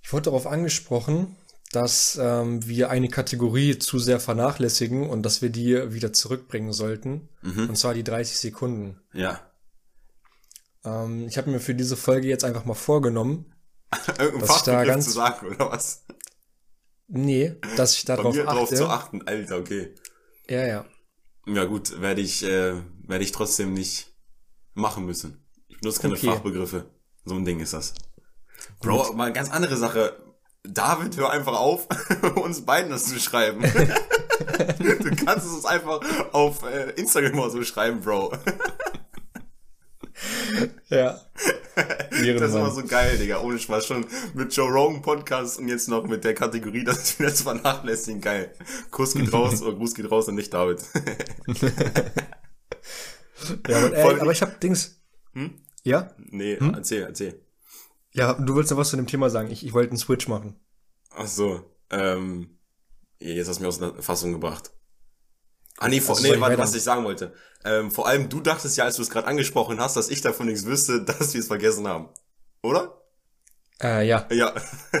ich 0.00 0.12
wurde 0.12 0.22
darauf 0.22 0.46
angesprochen, 0.46 1.34
dass 1.72 2.16
ähm, 2.22 2.64
wir 2.68 2.90
eine 2.90 3.08
Kategorie 3.08 3.76
zu 3.80 3.98
sehr 3.98 4.20
vernachlässigen 4.20 5.10
und 5.10 5.24
dass 5.24 5.42
wir 5.42 5.50
die 5.50 5.92
wieder 5.92 6.12
zurückbringen 6.12 6.72
sollten. 6.72 7.28
Mhm. 7.42 7.70
Und 7.70 7.76
zwar 7.76 7.94
die 7.94 8.04
30 8.04 8.38
Sekunden. 8.38 9.00
Ja. 9.12 9.40
Ähm, 10.84 11.26
ich 11.26 11.36
habe 11.36 11.50
mir 11.50 11.58
für 11.58 11.74
diese 11.74 11.96
Folge 11.96 12.28
jetzt 12.28 12.44
einfach 12.44 12.64
mal 12.64 12.74
vorgenommen, 12.74 13.55
Irgendein 14.18 14.86
ganz 14.86 15.04
zu 15.04 15.10
sagen, 15.12 15.46
oder 15.46 15.70
was? 15.70 16.04
Nee, 17.08 17.54
dass 17.76 17.96
ich 17.96 18.04
darauf 18.04 18.36
achte. 18.36 18.44
drauf 18.44 18.68
zu 18.68 18.88
achten, 18.88 19.22
Alter, 19.22 19.58
okay. 19.58 19.94
Ja, 20.48 20.66
ja. 20.66 20.84
Ja 21.46 21.64
gut, 21.64 22.00
werde 22.00 22.20
ich, 22.20 22.42
äh, 22.42 22.74
werde 23.06 23.24
ich 23.24 23.30
trotzdem 23.32 23.72
nicht 23.72 24.12
machen 24.74 25.06
müssen. 25.06 25.46
Ich 25.68 25.78
benutze 25.80 26.00
keine 26.00 26.14
Okay. 26.14 26.26
Fachbegriffe. 26.26 26.90
So 27.24 27.34
ein 27.34 27.44
Ding 27.44 27.60
ist 27.60 27.72
das. 27.72 27.94
Bro, 28.80 29.12
mal 29.12 29.24
eine 29.24 29.32
ganz 29.32 29.50
andere 29.50 29.76
Sache. 29.76 30.16
David, 30.64 31.16
hör 31.16 31.30
einfach 31.30 31.56
auf, 31.58 31.86
uns 32.36 32.62
beiden 32.64 32.90
das 32.90 33.04
zu 33.04 33.20
schreiben. 33.20 33.62
du 34.78 35.16
kannst 35.24 35.46
es 35.46 35.52
uns 35.52 35.64
einfach 35.64 36.00
auf 36.32 36.64
äh, 36.64 36.90
Instagram 36.92 37.36
mal 37.36 37.50
so 37.50 37.62
schreiben, 37.62 38.00
Bro. 38.00 38.32
Ja. 40.88 41.20
Das 41.76 42.22
ist 42.50 42.54
immer 42.56 42.70
so 42.70 42.82
geil, 42.84 43.18
Digga. 43.18 43.40
Ohne 43.42 43.58
Spaß. 43.58 43.86
Schon 43.86 44.06
mit 44.32 44.50
Joe 44.56 44.70
Rogan 44.70 45.02
Podcast 45.02 45.58
und 45.58 45.68
jetzt 45.68 45.90
noch 45.90 46.06
mit 46.06 46.24
der 46.24 46.32
Kategorie, 46.32 46.84
dass 46.84 47.18
wir 47.18 47.26
das 47.26 47.42
vernachlässigen. 47.42 48.22
Geil. 48.22 48.50
Kuss 48.90 49.12
geht 49.12 49.30
raus 49.30 49.60
oder 49.60 49.76
Gruß 49.76 49.94
geht 49.94 50.10
raus 50.10 50.26
und 50.28 50.36
nicht 50.36 50.54
David. 50.54 50.80
ja 53.68 53.76
aber, 53.76 53.92
ey, 53.94 54.20
aber 54.20 54.32
ich 54.32 54.40
habe 54.40 54.52
Dings. 54.62 55.02
Hm? 55.34 55.60
Ja? 55.84 56.10
Nee, 56.30 56.58
Hm? 56.58 56.72
erzähl, 56.74 57.02
erzähl. 57.02 57.42
Ja, 58.12 58.32
du 58.32 58.56
willst 58.56 58.70
noch 58.70 58.78
was 58.78 58.88
zu 58.88 58.96
dem 58.96 59.06
Thema 59.06 59.28
sagen. 59.28 59.50
Ich, 59.50 59.64
ich 59.64 59.74
wollte 59.74 59.90
einen 59.90 59.98
Switch 59.98 60.28
machen. 60.28 60.58
Ach 61.14 61.26
so, 61.26 61.60
ähm, 61.90 62.58
jetzt 63.18 63.48
hast 63.48 63.58
du 63.58 63.62
mir 63.64 63.68
aus 63.68 63.78
der 63.78 63.92
Fassung 64.02 64.32
gebracht. 64.32 64.70
Ah 65.78 65.88
nee, 65.88 66.00
vor, 66.00 66.16
Also 66.16 66.32
nee 66.32 66.40
warte, 66.40 66.58
was 66.58 66.74
ich 66.74 66.82
sagen 66.82 67.04
wollte. 67.04 67.34
Ähm, 67.64 67.90
vor 67.90 68.06
allem 68.06 68.28
du 68.28 68.40
dachtest 68.40 68.76
ja, 68.76 68.84
als 68.84 68.96
du 68.96 69.02
es 69.02 69.10
gerade 69.10 69.26
angesprochen 69.26 69.80
hast, 69.80 69.96
dass 69.96 70.08
ich 70.08 70.20
davon 70.22 70.46
nichts 70.46 70.64
wüsste, 70.64 71.02
dass 71.04 71.34
wir 71.34 71.40
es 71.40 71.46
vergessen 71.48 71.86
haben. 71.88 72.08
Oder? 72.62 73.02
Äh, 73.82 74.06
ja. 74.08 74.26
Ja. 74.30 74.54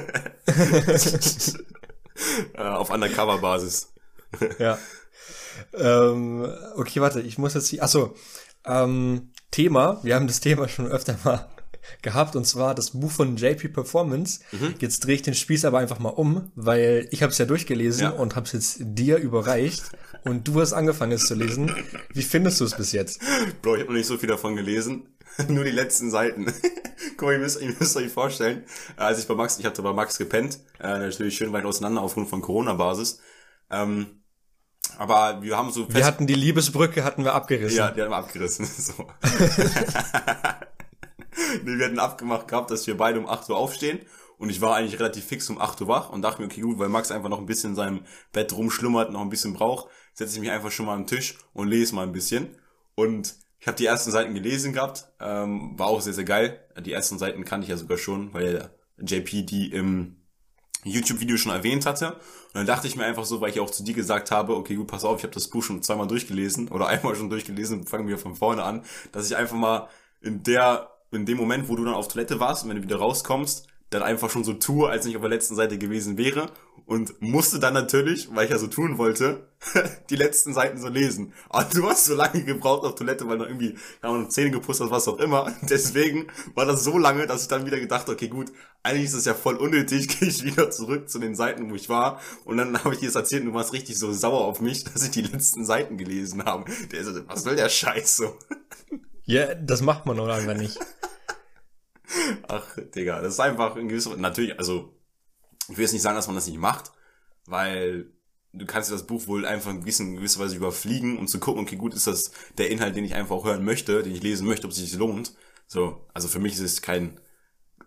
äh, 2.54 2.60
auf 2.62 2.90
Undercover-Basis. 2.90 3.92
Ja. 4.58 4.76
ähm, 5.72 6.46
okay, 6.74 7.00
warte, 7.00 7.22
ich 7.22 7.38
muss 7.38 7.54
jetzt 7.54 7.68
hier. 7.68 7.82
Achso. 7.82 8.14
Ähm, 8.66 9.30
Thema, 9.50 10.00
wir 10.02 10.14
haben 10.16 10.26
das 10.26 10.40
Thema 10.40 10.68
schon 10.68 10.88
öfter 10.88 11.16
mal 11.24 11.48
gehabt, 12.02 12.34
und 12.36 12.44
zwar 12.44 12.74
das 12.74 12.90
Buch 12.90 13.10
von 13.12 13.36
JP 13.36 13.68
Performance. 13.68 14.40
Jetzt 14.80 15.04
drehe 15.06 15.14
ich 15.14 15.22
den 15.22 15.34
Spieß 15.34 15.64
aber 15.64 15.78
einfach 15.78 16.00
mal 16.00 16.10
um, 16.10 16.50
weil 16.56 17.06
ich 17.12 17.22
habe 17.22 17.30
es 17.30 17.38
ja 17.38 17.46
durchgelesen 17.46 18.02
Ja. 18.02 18.10
und 18.10 18.34
habe 18.36 18.44
es 18.46 18.52
jetzt 18.52 18.76
dir 18.80 19.16
überreicht 19.18 19.84
und 20.26 20.48
du 20.48 20.60
hast 20.60 20.72
angefangen 20.72 21.12
es 21.12 21.26
zu 21.26 21.34
lesen. 21.34 21.72
Wie 22.12 22.22
findest 22.22 22.60
du 22.60 22.64
es 22.64 22.76
bis 22.76 22.92
jetzt? 22.92 23.20
Bro, 23.62 23.76
ich 23.76 23.80
habe 23.82 23.92
noch 23.92 23.98
nicht 23.98 24.06
so 24.06 24.18
viel 24.18 24.28
davon 24.28 24.56
gelesen. 24.56 25.16
Nur 25.48 25.64
die 25.64 25.70
letzten 25.70 26.10
Seiten. 26.10 26.46
Guck 27.16 27.28
mal, 27.28 27.34
ihr 27.34 27.38
müsst, 27.38 27.60
ihr 27.60 27.74
müsst 27.78 27.96
euch 27.96 28.10
vorstellen, 28.10 28.64
als 28.96 29.18
ich 29.18 29.26
bei 29.26 29.34
Max, 29.34 29.58
ich 29.58 29.66
hatte 29.66 29.82
bei 29.82 29.92
Max 29.92 30.18
gepennt, 30.18 30.60
äh, 30.80 30.98
natürlich 30.98 31.36
schön 31.36 31.52
weit 31.52 31.64
auseinander 31.64 32.02
aufgrund 32.02 32.28
von 32.28 32.40
Corona-Basis. 32.42 33.20
Ähm, 33.70 34.22
aber 34.98 35.42
wir 35.42 35.56
haben 35.56 35.70
so 35.70 35.92
Wir 35.92 36.06
hatten 36.06 36.26
die 36.26 36.34
Liebesbrücke, 36.34 37.04
hatten 37.04 37.24
wir 37.24 37.34
abgerissen. 37.34 37.78
Ja, 37.78 37.90
die 37.90 38.02
haben 38.02 38.10
wir 38.10 38.16
abgerissen. 38.16 38.66
So. 38.76 39.06
nee, 41.64 41.78
wir 41.78 41.86
hatten 41.86 41.98
abgemacht 41.98 42.48
gehabt, 42.48 42.70
dass 42.70 42.86
wir 42.86 42.96
beide 42.96 43.18
um 43.18 43.28
8 43.28 43.50
Uhr 43.50 43.56
aufstehen. 43.56 44.00
Und 44.38 44.50
ich 44.50 44.60
war 44.60 44.76
eigentlich 44.76 44.98
relativ 44.98 45.24
fix 45.24 45.48
um 45.50 45.60
8 45.60 45.80
Uhr 45.82 45.88
wach 45.88 46.10
und 46.10 46.22
dachte 46.22 46.40
mir, 46.40 46.46
okay, 46.46 46.60
gut, 46.60 46.78
weil 46.78 46.88
Max 46.88 47.10
einfach 47.10 47.28
noch 47.28 47.38
ein 47.38 47.46
bisschen 47.46 47.70
in 47.70 47.76
seinem 47.76 48.00
Bett 48.32 48.52
rumschlummert, 48.52 49.10
noch 49.10 49.22
ein 49.22 49.30
bisschen 49.30 49.54
braucht, 49.54 49.88
setze 50.16 50.34
ich 50.34 50.40
mich 50.40 50.50
einfach 50.50 50.70
schon 50.72 50.86
mal 50.86 50.94
am 50.94 51.06
Tisch 51.06 51.36
und 51.52 51.68
lese 51.68 51.94
mal 51.94 52.02
ein 52.02 52.12
bisschen. 52.12 52.48
Und 52.94 53.36
ich 53.60 53.66
habe 53.66 53.76
die 53.76 53.86
ersten 53.86 54.10
Seiten 54.10 54.34
gelesen 54.34 54.72
gehabt, 54.72 55.06
ähm, 55.20 55.78
war 55.78 55.88
auch 55.88 56.00
sehr, 56.00 56.14
sehr 56.14 56.24
geil. 56.24 56.60
Die 56.80 56.92
ersten 56.92 57.18
Seiten 57.18 57.44
kannte 57.44 57.64
ich 57.64 57.70
ja 57.70 57.76
sogar 57.76 57.98
schon, 57.98 58.32
weil 58.32 58.70
JP 58.98 59.44
die 59.44 59.70
im 59.72 60.16
YouTube-Video 60.84 61.36
schon 61.36 61.52
erwähnt 61.52 61.84
hatte. 61.84 62.12
Und 62.12 62.54
dann 62.54 62.66
dachte 62.66 62.86
ich 62.86 62.96
mir 62.96 63.04
einfach 63.04 63.24
so, 63.24 63.40
weil 63.40 63.50
ich 63.50 63.60
auch 63.60 63.70
zu 63.70 63.82
dir 63.82 63.94
gesagt 63.94 64.30
habe, 64.30 64.56
okay, 64.56 64.76
gut, 64.76 64.86
pass 64.86 65.04
auf, 65.04 65.18
ich 65.18 65.24
habe 65.24 65.34
das 65.34 65.48
Buch 65.48 65.62
schon 65.62 65.82
zweimal 65.82 66.06
durchgelesen 66.06 66.68
oder 66.68 66.86
einmal 66.88 67.14
schon 67.14 67.28
durchgelesen, 67.28 67.86
fangen 67.86 68.08
wir 68.08 68.18
von 68.18 68.36
vorne 68.36 68.62
an, 68.62 68.84
dass 69.12 69.28
ich 69.28 69.36
einfach 69.36 69.56
mal 69.56 69.88
in 70.22 70.42
der, 70.42 70.90
in 71.10 71.26
dem 71.26 71.36
Moment, 71.36 71.68
wo 71.68 71.76
du 71.76 71.84
dann 71.84 71.94
auf 71.94 72.08
Toilette 72.08 72.40
warst 72.40 72.64
und 72.64 72.70
wenn 72.70 72.76
du 72.76 72.82
wieder 72.82 72.96
rauskommst, 72.96 73.66
dann 73.90 74.02
einfach 74.02 74.30
schon 74.30 74.44
so 74.44 74.52
tue, 74.52 74.88
als 74.88 75.06
ich 75.06 75.16
auf 75.16 75.22
der 75.22 75.30
letzten 75.30 75.54
Seite 75.54 75.78
gewesen 75.78 76.18
wäre 76.18 76.50
und 76.86 77.20
musste 77.20 77.58
dann 77.58 77.74
natürlich, 77.74 78.28
weil 78.34 78.44
ich 78.44 78.50
ja 78.50 78.58
so 78.58 78.66
tun 78.66 78.98
wollte, 78.98 79.48
die 80.10 80.16
letzten 80.16 80.54
Seiten 80.54 80.80
so 80.80 80.88
lesen. 80.88 81.32
Aber 81.48 81.64
du 81.72 81.88
hast 81.88 82.04
so 82.04 82.14
lange 82.14 82.44
gebraucht 82.44 82.84
auf 82.84 82.94
Toilette, 82.94 83.28
weil 83.28 83.38
du 83.38 83.44
irgendwie, 83.44 83.76
keine 84.00 84.14
Ahnung, 84.14 84.30
Zähne 84.30 84.50
geputzt 84.52 84.80
hast, 84.80 84.90
was 84.90 85.08
auch 85.08 85.18
immer. 85.18 85.52
Deswegen 85.62 86.26
war 86.54 86.64
das 86.66 86.84
so 86.84 86.98
lange, 86.98 87.26
dass 87.26 87.42
ich 87.42 87.48
dann 87.48 87.66
wieder 87.66 87.78
gedacht, 87.78 88.08
okay, 88.08 88.28
gut, 88.28 88.52
eigentlich 88.82 89.06
ist 89.06 89.14
es 89.14 89.24
ja 89.24 89.34
voll 89.34 89.56
unnötig, 89.56 90.08
gehe 90.20 90.28
ich 90.28 90.44
wieder 90.44 90.70
zurück 90.70 91.08
zu 91.08 91.18
den 91.18 91.34
Seiten, 91.34 91.70
wo 91.70 91.74
ich 91.74 91.88
war. 91.88 92.20
Und 92.44 92.56
dann 92.56 92.82
habe 92.82 92.94
ich 92.94 93.00
dir 93.00 93.06
das 93.06 93.16
erzählt 93.16 93.42
und 93.42 93.50
du 93.50 93.54
warst 93.54 93.72
richtig 93.72 93.98
so 93.98 94.12
sauer 94.12 94.44
auf 94.44 94.60
mich, 94.60 94.84
dass 94.84 95.04
ich 95.04 95.10
die 95.10 95.22
letzten 95.22 95.64
Seiten 95.64 95.96
gelesen 95.96 96.44
habe. 96.44 96.70
Der 96.92 97.00
ist, 97.00 97.06
so, 97.06 97.28
was 97.28 97.42
soll 97.42 97.56
der 97.56 97.68
Scheiß 97.68 98.16
so? 98.16 98.36
Ja, 99.24 99.54
das 99.54 99.80
macht 99.80 100.06
man 100.06 100.16
doch 100.16 100.28
einfach 100.28 100.56
nicht. 100.56 100.78
Ach, 102.48 102.76
Digga, 102.94 103.20
das 103.20 103.34
ist 103.34 103.40
einfach 103.40 103.76
in 103.76 103.88
gewisser 103.88 104.16
natürlich, 104.16 104.58
also 104.58 104.96
ich 105.68 105.76
will 105.76 105.82
jetzt 105.84 105.92
nicht 105.92 106.02
sagen, 106.02 106.16
dass 106.16 106.26
man 106.26 106.36
das 106.36 106.46
nicht 106.46 106.58
macht, 106.58 106.92
weil 107.46 108.12
du 108.52 108.66
kannst 108.66 108.90
das 108.90 109.06
Buch 109.06 109.26
wohl 109.26 109.44
einfach 109.44 109.70
in 109.70 109.80
gewisser, 109.80 110.04
in 110.04 110.16
gewisser 110.16 110.40
Weise 110.40 110.56
überfliegen, 110.56 111.18
um 111.18 111.26
zu 111.26 111.40
gucken, 111.40 111.62
okay, 111.62 111.76
gut, 111.76 111.94
ist 111.94 112.06
das 112.06 112.30
der 112.58 112.70
Inhalt, 112.70 112.96
den 112.96 113.04
ich 113.04 113.14
einfach 113.14 113.36
auch 113.36 113.44
hören 113.44 113.64
möchte, 113.64 114.02
den 114.02 114.14
ich 114.14 114.22
lesen 114.22 114.46
möchte, 114.46 114.66
ob 114.66 114.72
es 114.72 114.78
sich 114.78 114.94
lohnt. 114.94 115.34
So, 115.66 116.06
also 116.14 116.28
für 116.28 116.38
mich 116.38 116.54
ist 116.54 116.60
es 116.60 116.82
kein, 116.82 117.20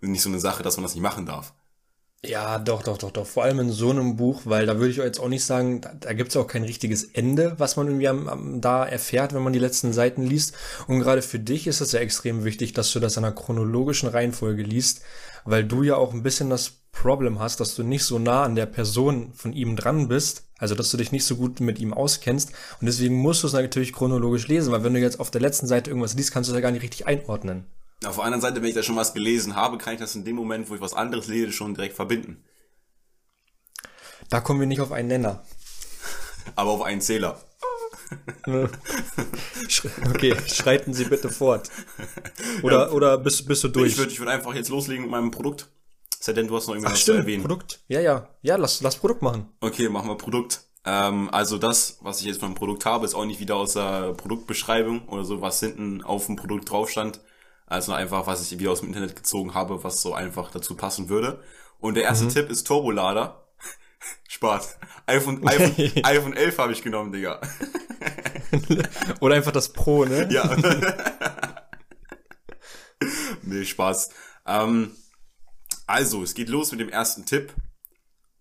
nicht 0.01 0.21
so 0.21 0.29
eine 0.29 0.39
Sache, 0.39 0.63
dass 0.63 0.77
man 0.77 0.83
das 0.83 0.93
nicht 0.93 1.03
machen 1.03 1.25
darf. 1.25 1.53
Ja, 2.25 2.59
doch, 2.59 2.83
doch, 2.83 2.97
doch, 2.97 3.11
doch. 3.11 3.25
Vor 3.25 3.43
allem 3.43 3.59
in 3.59 3.71
so 3.71 3.91
einem 3.91 4.17
Buch, 4.17 4.41
weil 4.43 4.65
da 4.65 4.75
würde 4.77 4.89
ich 4.89 4.97
jetzt 4.97 5.21
auch 5.21 5.29
nicht 5.29 5.45
sagen, 5.45 5.79
da, 5.79 5.93
da 5.93 6.11
gibt 6.11 6.31
es 6.31 6.37
auch 6.37 6.47
kein 6.47 6.63
richtiges 6.63 7.03
Ende, 7.05 7.55
was 7.59 7.77
man 7.77 7.87
irgendwie 7.87 8.09
am, 8.09 8.27
am, 8.27 8.59
da 8.61 8.85
erfährt, 8.85 9.33
wenn 9.33 9.41
man 9.41 9.53
die 9.53 9.59
letzten 9.59 9.93
Seiten 9.93 10.23
liest. 10.23 10.53
Und 10.87 10.99
gerade 10.99 11.21
für 11.21 11.39
dich 11.39 11.65
ist 11.65 11.79
es 11.79 11.93
ja 11.93 12.01
extrem 12.01 12.43
wichtig, 12.43 12.73
dass 12.73 12.91
du 12.91 12.99
das 12.99 13.15
in 13.15 13.23
einer 13.23 13.33
chronologischen 13.33 14.09
Reihenfolge 14.09 14.63
liest, 14.63 15.01
weil 15.45 15.63
du 15.63 15.81
ja 15.83 15.95
auch 15.95 16.13
ein 16.13 16.21
bisschen 16.23 16.49
das 16.49 16.71
Problem 16.91 17.39
hast, 17.39 17.61
dass 17.61 17.75
du 17.75 17.83
nicht 17.83 18.03
so 18.03 18.19
nah 18.19 18.43
an 18.43 18.55
der 18.55 18.65
Person 18.65 19.31
von 19.33 19.53
ihm 19.53 19.77
dran 19.77 20.09
bist, 20.09 20.43
also 20.57 20.75
dass 20.75 20.91
du 20.91 20.97
dich 20.97 21.13
nicht 21.13 21.23
so 21.25 21.37
gut 21.37 21.61
mit 21.61 21.79
ihm 21.79 21.93
auskennst. 21.93 22.51
Und 22.81 22.87
deswegen 22.87 23.15
musst 23.15 23.43
du 23.43 23.47
es 23.47 23.53
natürlich 23.53 23.93
chronologisch 23.93 24.49
lesen, 24.49 24.73
weil 24.73 24.83
wenn 24.83 24.93
du 24.93 24.99
jetzt 24.99 25.21
auf 25.21 25.31
der 25.31 25.41
letzten 25.41 25.67
Seite 25.67 25.89
irgendwas 25.89 26.15
liest, 26.15 26.33
kannst 26.33 26.49
du 26.49 26.53
es 26.53 26.57
ja 26.57 26.61
gar 26.61 26.71
nicht 26.71 26.83
richtig 26.83 27.07
einordnen. 27.07 27.65
Auf 28.05 28.15
der 28.15 28.23
anderen 28.23 28.41
Seite, 28.41 28.61
wenn 28.61 28.69
ich 28.69 28.75
da 28.75 28.83
schon 28.83 28.95
was 28.95 29.13
gelesen 29.13 29.55
habe, 29.55 29.77
kann 29.77 29.93
ich 29.93 29.99
das 29.99 30.15
in 30.15 30.23
dem 30.23 30.35
Moment, 30.35 30.69
wo 30.69 30.75
ich 30.75 30.81
was 30.81 30.93
anderes 30.93 31.27
lese, 31.27 31.51
schon 31.51 31.73
direkt 31.73 31.95
verbinden. 31.95 32.43
Da 34.29 34.39
kommen 34.39 34.59
wir 34.59 34.67
nicht 34.67 34.79
auf 34.81 34.91
einen 34.91 35.07
Nenner. 35.09 35.43
Aber 36.55 36.71
auf 36.71 36.81
einen 36.81 37.01
Zähler. 37.01 37.41
Okay, 40.09 40.35
schreiten 40.47 40.93
Sie 40.95 41.05
bitte 41.05 41.29
fort. 41.29 41.69
Oder, 42.63 42.91
oder 42.91 43.17
bist, 43.19 43.47
bist 43.47 43.63
du 43.63 43.67
durch? 43.67 43.91
Ich 43.91 43.97
würde 43.99 44.11
ich 44.11 44.19
würd 44.19 44.29
einfach 44.29 44.55
jetzt 44.55 44.69
loslegen 44.69 45.03
mit 45.03 45.11
meinem 45.11 45.29
Produkt. 45.29 45.67
Sei 46.19 46.33
denn, 46.33 46.47
du 46.47 46.55
hast 46.55 46.67
noch 46.67 46.73
irgendwas 46.73 46.93
Ach 46.93 46.97
zu 46.97 47.03
stimmt, 47.03 47.19
erwähnen. 47.19 47.41
Produkt. 47.43 47.81
Ja, 47.87 48.01
ja. 48.01 48.27
Ja, 48.41 48.55
lass, 48.55 48.81
lass 48.81 48.95
Produkt 48.95 49.21
machen. 49.21 49.47
Okay, 49.61 49.89
machen 49.89 50.09
wir 50.09 50.17
Produkt. 50.17 50.61
Ähm, 50.85 51.29
also 51.31 51.57
das, 51.57 51.99
was 52.01 52.19
ich 52.19 52.25
jetzt 52.25 52.41
beim 52.41 52.55
Produkt 52.55 52.85
habe, 52.85 53.05
ist 53.05 53.13
auch 53.13 53.25
nicht 53.25 53.39
wieder 53.39 53.55
aus 53.55 53.73
der 53.73 54.13
Produktbeschreibung 54.13 55.07
oder 55.07 55.23
so, 55.23 55.41
was 55.41 55.59
hinten 55.59 56.01
auf 56.03 56.25
dem 56.25 56.35
Produkt 56.35 56.69
drauf 56.71 56.89
stand. 56.89 57.21
Also 57.69 57.93
einfach, 57.93 58.25
was 58.25 58.51
ich 58.51 58.57
wieder 58.59 58.71
aus 58.71 58.79
dem 58.79 58.89
Internet 58.89 59.15
gezogen 59.15 59.53
habe, 59.53 59.83
was 59.83 60.01
so 60.01 60.15
einfach 60.15 60.49
dazu 60.49 60.75
passen 60.75 61.07
würde. 61.07 61.43
Und 61.79 61.95
der 61.95 62.03
erste 62.03 62.27
Tipp 62.27 62.49
ist 62.49 62.65
Turbolader. 62.65 63.47
Spaß. 64.27 64.77
iPhone, 65.05 65.47
iPhone, 65.47 66.03
iPhone 66.03 66.33
11 66.33 66.57
habe 66.57 66.73
ich 66.73 66.81
genommen, 66.81 67.11
Digga. 67.11 67.39
Oder 69.19 69.35
einfach 69.35 69.51
das 69.51 69.71
Pro, 69.71 70.03
ne? 70.03 70.27
Ja. 70.31 70.55
nee, 73.43 73.63
Spaß. 73.63 74.09
Ähm, 74.47 74.95
also, 75.85 76.23
es 76.23 76.33
geht 76.33 76.49
los 76.49 76.71
mit 76.71 76.81
dem 76.81 76.89
ersten 76.89 77.25
Tipp. 77.25 77.53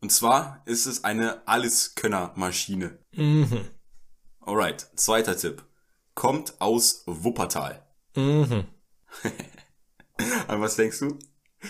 Und 0.00 0.10
zwar 0.10 0.62
ist 0.64 0.86
es 0.86 1.04
eine 1.04 1.46
Alleskönner-Maschine. 1.46 2.98
Mhm. 3.12 3.60
Alright, 4.40 4.86
zweiter 4.96 5.36
Tipp. 5.36 5.64
Kommt 6.14 6.60
aus 6.60 7.02
Wuppertal. 7.06 7.86
Mhm. 8.14 8.64
An 10.48 10.60
was 10.60 10.76
denkst 10.76 10.98
du? 11.00 11.18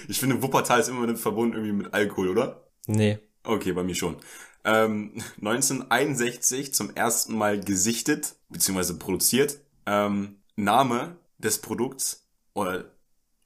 Ich 0.09 0.21
finde, 0.21 0.43
Wuppertal 0.43 0.81
ist 0.81 0.89
immer 0.89 1.17
verbunden 1.17 1.55
irgendwie 1.55 1.73
mit 1.73 1.95
Alkohol, 1.95 2.29
oder? 2.29 2.69
Nee. 2.87 3.19
Okay, 3.45 3.73
bei 3.73 3.83
mir 3.83 3.95
schon. 3.95 4.17
Ähm, 4.65 5.13
1961 5.39 6.75
zum 6.75 6.95
ersten 6.95 7.37
Mal 7.37 7.61
gesichtet, 7.61 8.35
beziehungsweise 8.49 8.99
produziert. 8.99 9.59
Ähm, 9.87 10.37
Name 10.57 11.17
des 11.39 11.61
Produkts 11.61 12.27
oder 12.53 12.93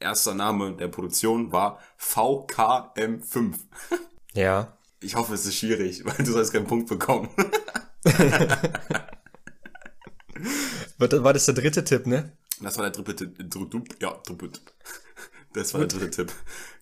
erster 0.00 0.34
Name 0.34 0.72
der 0.72 0.88
Produktion 0.88 1.52
war 1.52 1.80
VKM5. 1.98 3.54
Ja. 4.34 4.78
Ich 5.00 5.14
hoffe, 5.14 5.34
es 5.34 5.44
ist 5.44 5.56
schwierig, 5.56 6.06
weil 6.06 6.16
du 6.24 6.32
sollst 6.32 6.54
keinen 6.54 6.66
Punkt 6.66 6.88
bekommen. 6.88 7.28
War 10.96 11.32
das 11.34 11.44
der 11.44 11.54
dritte 11.54 11.84
Tipp, 11.84 12.06
ne? 12.06 12.32
Das 12.60 12.76
war 12.76 12.90
der 12.90 13.02
dritte 13.02 13.32
Tipp. 13.32 13.96
Ja, 14.00 14.20
dritte 14.24 14.52
Tipp. 14.52 14.72
Das 15.54 15.74
war 15.74 15.82
Gut. 15.82 15.92
der 15.92 15.98
dritte 15.98 16.24
Tipp. 16.24 16.32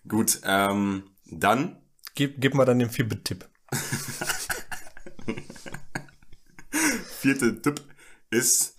Gut, 0.07 0.39
ähm, 0.45 1.03
dann. 1.25 1.81
Gib, 2.15 2.39
gib 2.39 2.53
mal 2.53 2.63
dann 2.63 2.79
den 2.79 2.89
vierten 2.89 3.21
Tipp. 3.21 3.49
Vierte 7.19 7.61
Tipp 7.61 7.81
ist, 8.29 8.75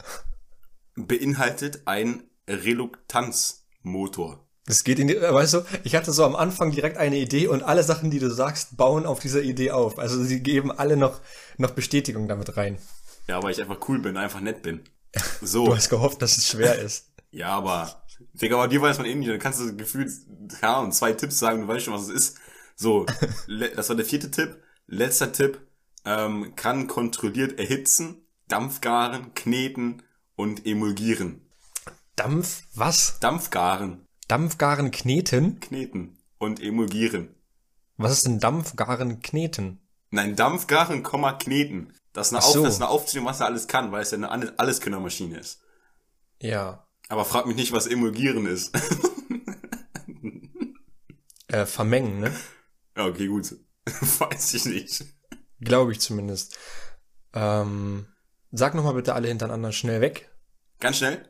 beinhaltet 0.95 1.83
ein 1.87 2.25
Reluktanzmotor. 2.49 4.47
Das 4.67 4.85
geht 4.85 4.99
in 4.99 5.09
die, 5.09 5.21
weißt 5.21 5.55
du, 5.55 5.65
ich 5.85 5.95
hatte 5.95 6.13
so 6.13 6.25
am 6.25 6.37
Anfang 6.37 6.71
direkt 6.71 6.97
eine 6.97 7.19
Idee 7.19 7.49
und 7.49 7.63
alle 7.63 7.83
Sachen, 7.83 8.11
die 8.11 8.21
du 8.21 8.31
sagst, 8.31 8.77
bauen 8.77 9.07
auf 9.07 9.19
dieser 9.19 9.43
Idee 9.43 9.73
auf. 9.73 9.99
Also 9.99 10.23
sie 10.23 10.41
geben 10.41 10.71
alle 10.71 10.97
noch, 10.97 11.21
noch 11.59 11.73
Bestätigung 11.73 12.29
damit 12.29 12.57
rein. 12.57 12.79
Ja, 13.29 13.43
weil 13.43 13.53
ich 13.53 13.61
einfach 13.61 13.89
cool 13.89 13.99
bin, 13.99 14.17
einfach 14.17 14.41
nett 14.41 14.63
bin. 14.63 14.81
So. 15.41 15.67
Du 15.67 15.77
hast 15.77 15.91
gehofft, 15.91 16.23
dass 16.23 16.39
es 16.39 16.49
schwer 16.49 16.79
ist. 16.79 17.11
ja, 17.31 17.49
aber, 17.49 18.03
Digga, 18.35 18.57
aber 18.57 18.69
dir 18.69 18.81
weiß 18.81 18.99
man 18.99 19.07
eh 19.07 19.15
nicht, 19.15 19.31
dann 19.31 19.39
kannst 19.39 19.61
du 19.61 19.77
gefühlt, 19.77 20.11
keine 20.61 20.77
Ahnung, 20.77 20.93
zwei 20.93 21.13
Tipps 21.13 21.39
sagen, 21.39 21.63
du 21.63 21.69
weißt 21.69 21.85
schon, 21.85 21.95
was 21.95 22.09
es 22.09 22.09
ist. 22.09 22.39
So, 22.77 23.07
das 23.77 23.89
war 23.89 23.97
der 23.97 24.05
vierte 24.05 24.31
Tipp. 24.31 24.63
Letzter 24.87 25.33
Tipp, 25.33 25.61
ähm, 26.05 26.55
kann 26.57 26.87
kontrolliert 26.87 27.59
erhitzen, 27.59 28.27
Dampfgaren, 28.49 29.35
kneten 29.35 30.03
und 30.37 30.67
emulgieren. 30.67 31.41
Dampf, 32.17 32.63
was? 32.75 33.19
Dampfgaren. 33.21 34.07
Dampfgaren 34.29 34.91
kneten? 34.91 35.61
Kneten 35.61 36.19
und 36.39 36.63
emulgieren. 36.63 37.35
Was 37.97 38.13
ist 38.13 38.27
denn 38.27 38.41
Dampfgaren 38.41 39.21
kneten? 39.21 39.81
Nein, 40.11 40.37
Dampfgaren, 40.37 41.03
kneten. 41.03 41.93
Das 42.13 42.29
ist, 42.29 42.33
eine 42.35 42.43
so. 42.43 42.59
Auf, 42.61 42.65
das 42.65 42.75
ist 42.75 42.81
eine 42.81 42.91
Aufzählung, 42.91 43.27
was 43.27 43.41
er 43.41 43.47
alles 43.47 43.69
kann, 43.69 43.93
weil 43.93 44.03
es 44.03 44.11
ja 44.11 44.19
eine 44.19 44.59
Alleskönnermaschine 44.59 45.39
ist. 45.39 45.63
Ja. 46.41 46.87
Aber 47.09 47.25
frag 47.25 47.47
mich 47.47 47.57
nicht, 47.57 47.73
was 47.73 47.87
emulgieren 47.87 48.47
ist. 48.47 48.75
äh, 51.49 51.67
vermengen, 51.67 52.21
ne? 52.21 52.35
Ja, 52.97 53.07
okay, 53.07 53.27
gut. 53.27 53.55
Weiß 54.19 54.55
ich 54.55 54.65
nicht. 54.65 55.05
Glaube 55.61 55.93
ich 55.93 56.01
zumindest. 56.01 56.57
Ähm, 57.35 58.07
sag 58.51 58.75
nochmal 58.75 58.95
bitte 58.95 59.15
alle 59.15 59.29
hintereinander 59.29 59.73
schnell 59.73 60.01
weg. 60.01 60.31
Ganz 60.81 60.99
schnell? 60.99 61.29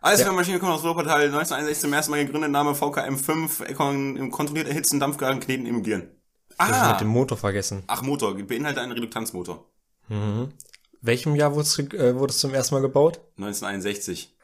Alles 0.00 0.20
ja. 0.20 0.28
Kommt 0.28 0.72
aus 0.72 0.84
Wuppertal, 0.84 1.22
1961 1.22 1.80
zum 1.80 1.92
ersten 1.92 2.10
Mal 2.12 2.24
gegründet, 2.24 2.50
Name 2.50 2.72
VKM5, 2.72 4.30
kontrolliert 4.30 4.68
erhitzen, 4.68 5.00
Dampfgaren, 5.00 5.40
kneten, 5.40 5.66
emulgieren. 5.66 6.10
Ah! 6.56 6.86
Ich 6.86 6.92
mit 6.92 7.00
dem 7.00 7.08
Motor 7.08 7.36
vergessen. 7.36 7.82
Ach, 7.86 8.02
Motor, 8.02 8.34
beinhaltet 8.34 8.82
einen 8.82 8.92
Reduktanzmotor. 8.92 9.68
Mhm. 10.08 10.52
Welchem 11.00 11.36
Jahr 11.36 11.54
wurde 11.54 11.62
es, 11.62 11.78
äh, 11.78 12.26
es 12.26 12.38
zum 12.38 12.54
ersten 12.54 12.74
Mal 12.74 12.80
gebaut? 12.80 13.20
1961. 13.36 14.36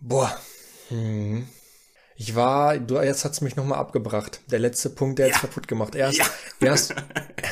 Boah. 0.00 0.36
Hm. 0.88 1.46
Ich 2.16 2.34
war, 2.34 2.78
du, 2.78 3.00
jetzt 3.00 3.24
hat's 3.24 3.40
mich 3.40 3.56
nochmal 3.56 3.78
abgebracht. 3.78 4.42
Der 4.50 4.58
letzte 4.58 4.90
Punkt, 4.90 5.18
der 5.18 5.28
ja. 5.28 5.32
jetzt 5.32 5.40
kaputt 5.40 5.68
gemacht. 5.68 5.94
Erst, 5.94 6.18
ja. 6.18 6.26
erst, 6.60 6.94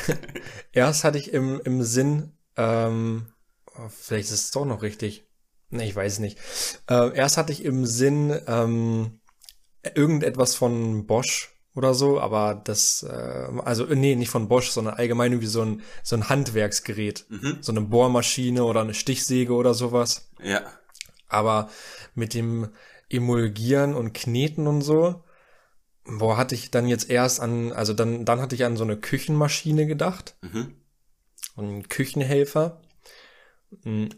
erst 0.71 1.03
hatte 1.03 1.17
ich 1.17 1.33
im, 1.33 1.59
im 1.63 1.81
Sinn, 1.83 2.33
ähm, 2.55 3.33
oh, 3.65 3.89
vielleicht 3.89 4.31
ist 4.31 4.43
es 4.43 4.51
doch 4.51 4.65
noch 4.65 4.83
richtig. 4.83 5.27
Ne, 5.69 5.85
ich 5.85 5.95
weiß 5.95 6.19
nicht. 6.19 6.37
Äh, 6.89 7.15
erst 7.15 7.37
hatte 7.37 7.51
ich 7.51 7.63
im 7.63 7.85
Sinn, 7.85 8.39
ähm, 8.47 9.21
irgendetwas 9.95 10.55
von 10.55 11.05
Bosch 11.07 11.58
oder 11.79 11.93
so, 11.93 12.19
aber 12.19 12.61
das, 12.61 13.03
äh, 13.03 13.47
also 13.63 13.85
nee, 13.85 14.15
nicht 14.15 14.29
von 14.29 14.49
Bosch, 14.49 14.69
sondern 14.69 14.95
allgemein 14.95 15.31
irgendwie 15.31 15.47
so 15.47 15.61
ein, 15.61 15.81
so 16.03 16.17
ein 16.17 16.27
Handwerksgerät. 16.27 17.25
Mhm. 17.29 17.59
So 17.61 17.71
eine 17.71 17.79
Bohrmaschine 17.79 18.65
oder 18.65 18.81
eine 18.81 18.93
Stichsäge 18.93 19.53
oder 19.53 19.73
sowas. 19.73 20.29
Ja. 20.43 20.61
Aber 21.29 21.69
mit 22.15 22.33
dem 22.33 22.67
Emulgieren 23.09 23.95
und 23.95 24.13
Kneten 24.13 24.67
und 24.67 24.81
so, 24.81 25.23
wo 26.03 26.35
hatte 26.35 26.53
ich 26.53 26.69
dann 26.69 26.85
jetzt 26.85 27.09
erst 27.09 27.39
an, 27.39 27.71
also 27.71 27.93
dann, 27.93 28.25
dann 28.25 28.41
hatte 28.41 28.55
ich 28.55 28.65
an 28.65 28.75
so 28.75 28.83
eine 28.83 28.97
Küchenmaschine 28.97 29.87
gedacht. 29.87 30.35
Mhm. 30.41 30.73
Und 31.55 31.89
Küchenhelfer. 31.89 32.81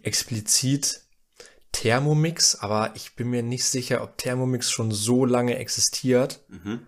Explizit 0.02 1.02
Thermomix, 1.74 2.56
aber 2.56 2.92
ich 2.96 3.16
bin 3.16 3.30
mir 3.30 3.44
nicht 3.44 3.66
sicher, 3.66 4.02
ob 4.02 4.18
Thermomix 4.18 4.72
schon 4.72 4.92
so 4.92 5.26
lange 5.26 5.58
existiert. 5.58 6.42
Mhm. 6.48 6.88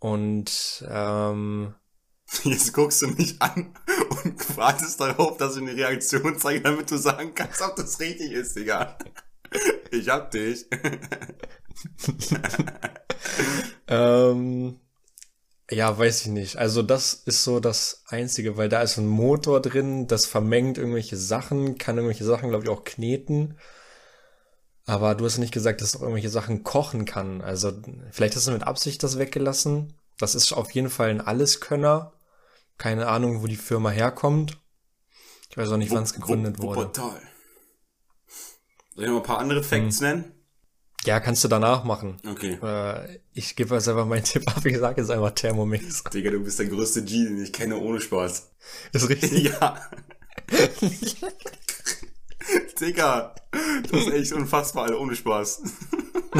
Und 0.00 0.84
ähm, 0.88 1.74
Jetzt 2.44 2.72
guckst 2.72 3.02
du 3.02 3.08
mich 3.08 3.40
an 3.40 3.74
und 4.24 4.48
wartest 4.56 5.00
darauf, 5.00 5.36
dass 5.36 5.56
ich 5.56 5.62
eine 5.62 5.74
Reaktion 5.74 6.38
zeige, 6.38 6.62
damit 6.62 6.90
du 6.90 6.96
sagen 6.96 7.34
kannst, 7.34 7.60
ob 7.60 7.76
das 7.76 8.00
richtig 8.00 8.32
ist, 8.32 8.56
Digga. 8.56 8.96
Ich 9.90 10.08
hab 10.08 10.30
dich. 10.30 10.66
ähm, 13.88 14.78
ja, 15.70 15.98
weiß 15.98 16.22
ich 16.22 16.28
nicht. 16.28 16.56
Also 16.56 16.82
das 16.82 17.14
ist 17.14 17.42
so 17.42 17.58
das 17.58 18.04
Einzige, 18.06 18.56
weil 18.56 18.68
da 18.68 18.82
ist 18.82 18.96
ein 18.96 19.08
Motor 19.08 19.60
drin, 19.60 20.06
das 20.06 20.26
vermengt 20.26 20.78
irgendwelche 20.78 21.16
Sachen, 21.16 21.78
kann 21.78 21.96
irgendwelche 21.96 22.24
Sachen, 22.24 22.50
glaube 22.50 22.64
ich, 22.64 22.70
auch 22.70 22.84
kneten. 22.84 23.58
Aber 24.90 25.14
du 25.14 25.24
hast 25.24 25.38
nicht 25.38 25.54
gesagt, 25.54 25.80
dass 25.80 25.90
es 25.90 25.96
auch 25.96 26.00
irgendwelche 26.00 26.30
Sachen 26.30 26.64
kochen 26.64 27.04
kann. 27.04 27.42
Also 27.42 27.72
vielleicht 28.10 28.34
hast 28.34 28.48
du 28.48 28.50
mit 28.50 28.64
Absicht 28.64 29.00
das 29.04 29.20
weggelassen. 29.20 29.94
Das 30.18 30.34
ist 30.34 30.52
auf 30.52 30.72
jeden 30.72 30.90
Fall 30.90 31.10
ein 31.10 31.20
Alleskönner. 31.20 32.12
Keine 32.76 33.06
Ahnung, 33.06 33.40
wo 33.40 33.46
die 33.46 33.54
Firma 33.54 33.90
herkommt. 33.90 34.58
Ich 35.48 35.56
weiß 35.56 35.70
auch 35.70 35.76
nicht, 35.76 35.92
wann 35.92 36.02
es 36.02 36.12
gegründet 36.12 36.58
wurde. 36.58 36.80
Wuppertal. 36.80 37.22
Soll 38.96 39.04
ich 39.04 39.10
noch 39.10 39.18
ein 39.18 39.22
paar 39.22 39.38
andere 39.38 39.62
Facts 39.62 40.00
hm. 40.00 40.06
nennen? 40.08 40.32
Ja, 41.04 41.20
kannst 41.20 41.44
du 41.44 41.48
danach 41.48 41.84
machen. 41.84 42.16
Okay. 42.28 42.58
Äh, 42.60 43.20
ich 43.32 43.54
gebe 43.54 43.76
jetzt 43.76 43.88
einfach 43.88 44.06
meinen 44.06 44.24
Tipp 44.24 44.48
ab. 44.48 44.66
Ich 44.66 44.76
sage 44.76 45.02
jetzt 45.02 45.10
einfach 45.12 45.30
Thermomix. 45.30 46.02
Digga, 46.02 46.32
du 46.32 46.40
bist 46.40 46.58
der 46.58 46.66
größte 46.66 47.04
G, 47.04 47.26
den 47.26 47.40
ich 47.40 47.52
kenne 47.52 47.78
ohne 47.78 48.00
Spaß. 48.00 48.50
Ist 48.92 49.08
richtig? 49.08 49.52
ja. 49.52 49.88
Digga, 52.80 53.34
das 53.90 54.06
ist 54.06 54.12
echt 54.12 54.32
unfassbar, 54.32 54.84
Alter, 54.84 55.00
ohne 55.00 55.14
Spaß. 55.14 55.62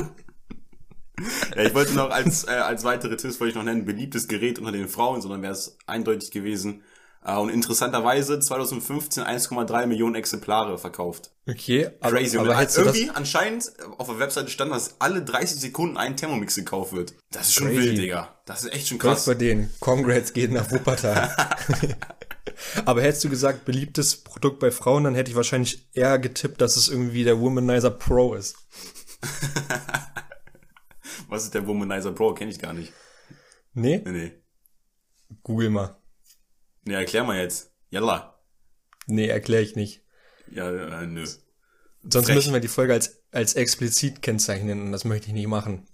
ja, 1.57 1.63
ich 1.63 1.75
wollte 1.75 1.95
noch 1.95 2.11
als, 2.11 2.45
äh, 2.45 2.53
als 2.53 2.85
weitere 2.85 3.17
Tipps 3.17 3.41
wollte 3.41 3.51
ich 3.51 3.57
noch 3.57 3.65
nennen, 3.65 3.85
beliebtes 3.85 4.29
Gerät 4.29 4.59
unter 4.59 4.73
den 4.73 4.89
Frauen, 4.89 5.21
sondern 5.21 5.43
wäre 5.43 5.53
es 5.53 5.77
eindeutig 5.87 6.31
gewesen. 6.31 6.83
Äh, 7.25 7.37
und 7.37 7.51
interessanterweise 7.51 8.41
2015 8.41 9.23
1,3 9.25 9.87
Millionen 9.87 10.15
Exemplare 10.15 10.79
verkauft. 10.79 11.31
Okay, 11.47 11.91
aber, 12.01 12.17
Crazy. 12.17 12.39
aber 12.39 12.57
und 12.57 12.77
irgendwie 12.77 13.07
das... 13.07 13.17
anscheinend 13.17 13.73
auf 13.99 14.07
der 14.07 14.19
Webseite 14.19 14.51
stand, 14.51 14.73
dass 14.73 14.97
alle 15.01 15.23
30 15.23 15.61
Sekunden 15.61 15.97
ein 15.97 16.17
Thermomix 16.17 16.55
gekauft 16.55 16.93
wird. 16.93 17.15
Das 17.31 17.49
ist 17.49 17.55
schon 17.55 17.69
Crazy. 17.69 17.83
wild, 17.83 17.99
Digga. 17.99 18.41
Das 18.47 18.65
ist 18.65 18.73
echt 18.73 18.89
schon 18.89 18.99
krass. 18.99 19.19
Was 19.19 19.27
bei 19.27 19.35
denen. 19.35 19.71
Congrats 19.81 20.33
geht 20.33 20.51
nach 20.53 20.71
Wuppertal. 20.71 21.35
Aber 22.85 23.03
hättest 23.03 23.25
du 23.25 23.29
gesagt, 23.29 23.65
beliebtes 23.65 24.17
Produkt 24.17 24.61
bei 24.61 24.71
Frauen, 24.71 25.05
dann 25.05 25.15
hätte 25.15 25.31
ich 25.31 25.37
wahrscheinlich 25.37 25.89
eher 25.93 26.19
getippt, 26.19 26.61
dass 26.61 26.77
es 26.77 26.89
irgendwie 26.89 27.25
der 27.25 27.41
Womanizer 27.41 27.91
Pro 27.91 28.35
ist. 28.35 28.57
Was 31.29 31.45
ist 31.45 31.55
der 31.55 31.67
Womanizer 31.67 32.13
Pro? 32.13 32.35
Kenne 32.35 32.51
ich 32.51 32.59
gar 32.59 32.73
nicht. 32.73 32.93
Nee? 33.73 34.03
Nee, 34.05 34.11
nee. 34.11 34.33
Google 35.43 35.71
mal. 35.71 35.97
Nee, 36.85 36.95
erklär 36.95 37.25
mal 37.25 37.39
jetzt. 37.39 37.73
Yalla. 37.91 38.41
Nee, 39.07 39.29
erklär 39.29 39.61
ich 39.61 39.77
nicht. 39.77 40.03
Ja, 40.51 40.71
äh, 40.71 41.07
nö. 41.07 41.25
Sonst 42.03 42.27
Frech. 42.27 42.35
müssen 42.35 42.53
wir 42.53 42.61
die 42.61 42.69
Folge 42.69 42.95
als, 42.95 43.23
als 43.31 43.55
explizit 43.55 44.23
kennzeichnen 44.23 44.83
und 44.83 44.93
das 44.93 45.05
möchte 45.05 45.29
ich 45.29 45.35
nicht 45.35 45.47
machen. 45.47 45.87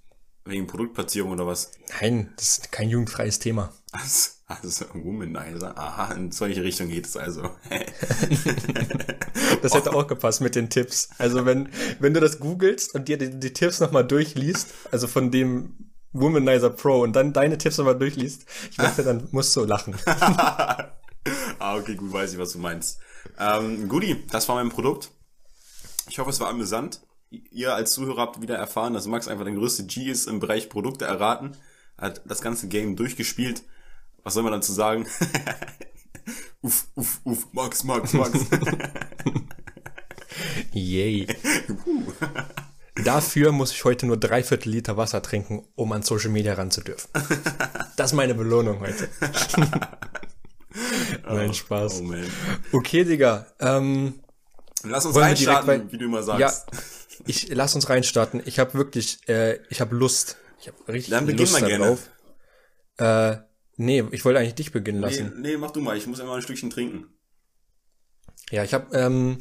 Wegen 0.46 0.68
Produktplatzierung 0.68 1.32
oder 1.32 1.46
was? 1.46 1.72
Nein, 2.00 2.32
das 2.36 2.58
ist 2.58 2.72
kein 2.72 2.88
jugendfreies 2.88 3.40
Thema. 3.40 3.72
Also, 3.90 4.30
also 4.46 4.84
Womanizer. 4.94 5.76
Aha, 5.76 6.14
in 6.14 6.30
solche 6.30 6.62
Richtung 6.62 6.88
geht 6.88 7.06
es 7.06 7.16
also. 7.16 7.42
das 9.62 9.74
hätte 9.74 9.92
auch 9.92 10.06
gepasst 10.06 10.40
mit 10.40 10.54
den 10.54 10.70
Tipps. 10.70 11.08
Also 11.18 11.44
wenn, 11.46 11.68
wenn 11.98 12.14
du 12.14 12.20
das 12.20 12.38
googelst 12.38 12.94
und 12.94 13.08
dir 13.08 13.18
die, 13.18 13.40
die 13.40 13.52
Tipps 13.52 13.80
nochmal 13.80 14.06
durchliest, 14.06 14.72
also 14.92 15.08
von 15.08 15.32
dem 15.32 15.90
Womanizer 16.12 16.70
Pro 16.70 17.02
und 17.02 17.14
dann 17.14 17.32
deine 17.32 17.58
Tipps 17.58 17.78
nochmal 17.78 17.98
durchliest, 17.98 18.46
ich 18.70 18.76
dachte, 18.76 19.02
dann 19.02 19.26
musst 19.32 19.54
du 19.56 19.64
lachen. 19.64 19.96
ah, 20.06 21.76
okay, 21.76 21.96
gut, 21.96 22.12
weiß 22.12 22.34
ich, 22.34 22.38
was 22.38 22.52
du 22.52 22.60
meinst. 22.60 23.00
Ähm, 23.36 23.88
Goodie, 23.88 24.24
das 24.30 24.48
war 24.48 24.54
mein 24.54 24.68
Produkt. 24.68 25.10
Ich 26.08 26.20
hoffe, 26.20 26.30
es 26.30 26.38
war 26.38 26.50
amüsant 26.50 27.00
ihr 27.30 27.74
als 27.74 27.92
Zuhörer 27.92 28.22
habt 28.22 28.40
wieder 28.40 28.56
erfahren, 28.56 28.94
dass 28.94 29.06
Max 29.06 29.28
einfach 29.28 29.44
der 29.44 29.54
größte 29.54 29.84
G 29.86 30.04
ist 30.10 30.26
im 30.26 30.40
Bereich 30.40 30.68
Produkte 30.68 31.04
erraten. 31.04 31.56
Hat 31.98 32.20
das 32.26 32.40
ganze 32.42 32.68
Game 32.68 32.96
durchgespielt. 32.96 33.62
Was 34.22 34.34
soll 34.34 34.42
man 34.42 34.52
dazu 34.52 34.72
sagen? 34.72 35.06
uff, 36.62 36.86
uff, 36.94 37.20
uff, 37.24 37.46
Max, 37.52 37.84
Max, 37.84 38.12
Max. 38.12 38.32
Yay. 40.72 41.26
Dafür 43.04 43.52
muss 43.52 43.72
ich 43.72 43.84
heute 43.84 44.06
nur 44.06 44.16
drei 44.16 44.42
Viertel 44.42 44.70
Liter 44.70 44.96
Wasser 44.96 45.22
trinken, 45.22 45.66
um 45.74 45.92
an 45.92 46.02
Social 46.02 46.30
Media 46.30 46.54
ran 46.54 46.70
zu 46.70 46.80
dürfen. 46.82 47.08
Das 47.96 48.12
ist 48.12 48.16
meine 48.16 48.34
Belohnung 48.34 48.80
heute. 48.80 49.08
Nein, 51.28 51.54
Spaß. 51.54 52.00
Oh 52.00 52.04
man. 52.04 52.24
Okay, 52.72 53.04
Digga. 53.04 53.46
Ähm, 53.60 54.20
Lass 54.82 55.06
uns 55.06 55.16
reinstarten, 55.16 55.66
bei- 55.86 55.92
wie 55.92 55.98
du 55.98 56.04
immer 56.06 56.22
sagst. 56.22 56.40
ja, 56.40 56.78
ich 57.26 57.48
lass 57.48 57.74
uns 57.74 57.88
reinstarten. 57.88 58.42
Ich 58.44 58.58
habe 58.58 58.74
wirklich, 58.74 59.18
äh, 59.28 59.58
ich 59.70 59.80
habe 59.80 59.94
Lust. 59.94 60.36
Ich 60.60 60.68
habe 60.68 60.76
richtig 60.88 61.10
Dann 61.10 61.26
beginn 61.26 61.40
Lust 61.40 61.52
mal 61.52 61.66
gerne. 61.66 61.84
darauf. 61.84 62.10
Äh, 62.98 63.42
nee, 63.76 64.04
ich 64.10 64.24
wollte 64.24 64.38
eigentlich 64.40 64.54
dich 64.54 64.72
beginnen 64.72 65.00
Nee, 65.00 65.06
lassen. 65.06 65.40
nee, 65.40 65.56
mach 65.56 65.70
du 65.70 65.80
mal. 65.80 65.96
Ich 65.96 66.06
muss 66.06 66.18
immer 66.18 66.34
ein 66.34 66.42
Stückchen 66.42 66.70
trinken. 66.70 67.06
Ja, 68.50 68.64
ich 68.64 68.74
habe 68.74 68.96
ähm, 68.96 69.38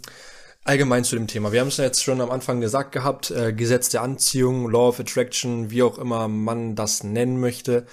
allgemein 0.64 1.04
zu 1.04 1.16
dem 1.16 1.28
Thema. 1.28 1.52
Wir 1.52 1.62
haben 1.62 1.68
es 1.68 1.78
ja 1.78 1.84
jetzt 1.86 2.04
schon 2.04 2.22
am 2.22 2.32
Anfang 2.32 2.60
gesagt 2.60 2.92
gehabt, 2.92 3.32
äh, 3.32 3.54
Gesetz 3.54 3.90
der 3.90 4.02
Anziehung, 4.02 4.70
Law 4.70 4.90
of 4.90 5.00
Attraction, 5.00 5.70
wie 5.70 5.84
auch 5.84 5.98
immer 5.98 6.28
man 6.28 6.76
das 6.76 7.04
nennen 7.04 7.40
möchte, 7.40 7.86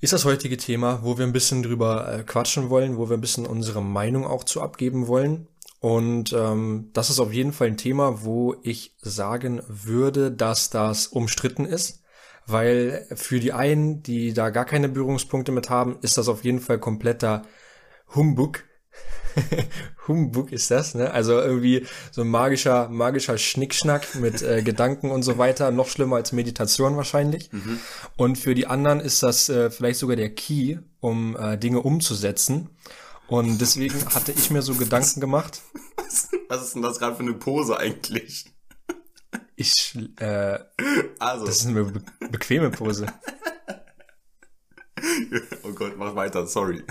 ist 0.00 0.12
das 0.12 0.24
heutige 0.24 0.56
Thema, 0.58 1.00
wo 1.02 1.16
wir 1.16 1.24
ein 1.24 1.32
bisschen 1.32 1.62
drüber 1.62 2.12
äh, 2.12 2.22
quatschen 2.24 2.68
wollen, 2.68 2.98
wo 2.98 3.08
wir 3.08 3.16
ein 3.16 3.20
bisschen 3.22 3.46
unsere 3.46 3.80
Meinung 3.82 4.26
auch 4.26 4.44
zu 4.44 4.60
abgeben 4.60 5.06
wollen. 5.06 5.48
Und 5.84 6.32
ähm, 6.32 6.88
das 6.94 7.10
ist 7.10 7.20
auf 7.20 7.30
jeden 7.30 7.52
Fall 7.52 7.66
ein 7.66 7.76
Thema, 7.76 8.24
wo 8.24 8.56
ich 8.62 8.96
sagen 9.02 9.60
würde, 9.68 10.32
dass 10.32 10.70
das 10.70 11.08
umstritten 11.08 11.66
ist. 11.66 12.02
Weil 12.46 13.06
für 13.14 13.38
die 13.38 13.52
einen, 13.52 14.02
die 14.02 14.32
da 14.32 14.48
gar 14.48 14.64
keine 14.64 14.88
Berührungspunkte 14.88 15.52
mit 15.52 15.68
haben, 15.68 15.98
ist 16.00 16.16
das 16.16 16.28
auf 16.28 16.42
jeden 16.42 16.60
Fall 16.60 16.78
kompletter 16.78 17.42
Humbug. 18.14 18.64
Humbug 20.08 20.52
ist 20.52 20.70
das, 20.70 20.94
ne? 20.94 21.10
Also 21.10 21.38
irgendwie 21.38 21.86
so 22.12 22.22
ein 22.22 22.28
magischer, 22.28 22.88
magischer 22.88 23.36
Schnickschnack 23.36 24.14
mit 24.14 24.40
äh, 24.40 24.62
Gedanken 24.62 25.10
und 25.10 25.22
so 25.22 25.36
weiter. 25.36 25.70
Noch 25.70 25.88
schlimmer 25.88 26.16
als 26.16 26.32
Meditation 26.32 26.96
wahrscheinlich. 26.96 27.50
Und 28.16 28.38
für 28.38 28.54
die 28.54 28.66
anderen 28.66 29.00
ist 29.00 29.22
das 29.22 29.50
äh, 29.50 29.70
vielleicht 29.70 29.98
sogar 29.98 30.16
der 30.16 30.34
Key, 30.34 30.78
um 31.00 31.36
äh, 31.36 31.58
Dinge 31.58 31.82
umzusetzen. 31.82 32.70
Und 33.26 33.58
deswegen 33.60 34.04
hatte 34.14 34.32
ich 34.32 34.50
mir 34.50 34.62
so 34.62 34.74
Gedanken 34.74 35.20
gemacht. 35.20 35.62
Was, 36.48 36.62
ist 36.62 36.74
denn 36.74 36.82
das 36.82 36.98
gerade 36.98 37.16
für 37.16 37.22
eine 37.22 37.34
Pose 37.34 37.78
eigentlich? 37.78 38.46
Ich, 39.56 39.96
äh, 40.18 40.58
Also, 41.18 41.46
das 41.46 41.56
ist 41.60 41.66
eine 41.66 41.84
be 41.84 42.02
bequeme 42.30 42.70
Pose. 42.70 43.06
oh 45.62 45.72
Gott, 45.72 45.96
mach 45.96 46.14
weiter, 46.14 46.46
sorry. 46.46 46.82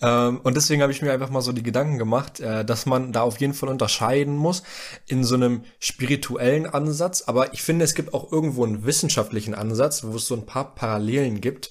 Ähm, 0.00 0.40
und 0.42 0.56
deswegen 0.56 0.82
habe 0.82 0.92
ich 0.92 1.02
mir 1.02 1.12
einfach 1.12 1.30
mal 1.30 1.40
so 1.40 1.52
die 1.52 1.62
Gedanken 1.62 1.98
gemacht, 1.98 2.40
äh, 2.40 2.64
dass 2.64 2.86
man 2.86 3.12
da 3.12 3.22
auf 3.22 3.40
jeden 3.40 3.54
Fall 3.54 3.68
unterscheiden 3.68 4.36
muss 4.36 4.62
in 5.06 5.24
so 5.24 5.34
einem 5.34 5.64
spirituellen 5.78 6.66
Ansatz. 6.66 7.22
Aber 7.26 7.54
ich 7.54 7.62
finde, 7.62 7.84
es 7.84 7.94
gibt 7.94 8.14
auch 8.14 8.30
irgendwo 8.30 8.64
einen 8.64 8.84
wissenschaftlichen 8.84 9.54
Ansatz, 9.54 10.04
wo 10.04 10.16
es 10.16 10.26
so 10.26 10.34
ein 10.34 10.46
paar 10.46 10.74
Parallelen 10.74 11.40
gibt. 11.40 11.70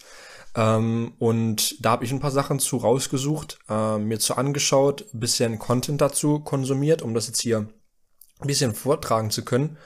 Ähm, 0.55 1.13
und 1.19 1.83
da 1.83 1.91
habe 1.91 2.05
ich 2.05 2.11
ein 2.11 2.19
paar 2.19 2.31
Sachen 2.31 2.59
zu 2.59 2.77
rausgesucht, 2.77 3.59
äh, 3.69 3.97
mir 3.97 4.19
zu 4.19 4.35
angeschaut, 4.35 5.05
bisschen 5.13 5.57
Content 5.59 6.01
dazu 6.01 6.39
konsumiert, 6.39 7.01
um 7.01 7.13
das 7.13 7.27
jetzt 7.27 7.41
hier 7.41 7.67
ein 8.39 8.47
bisschen 8.47 8.75
vortragen 8.75 9.31
zu 9.31 9.43
können. 9.45 9.77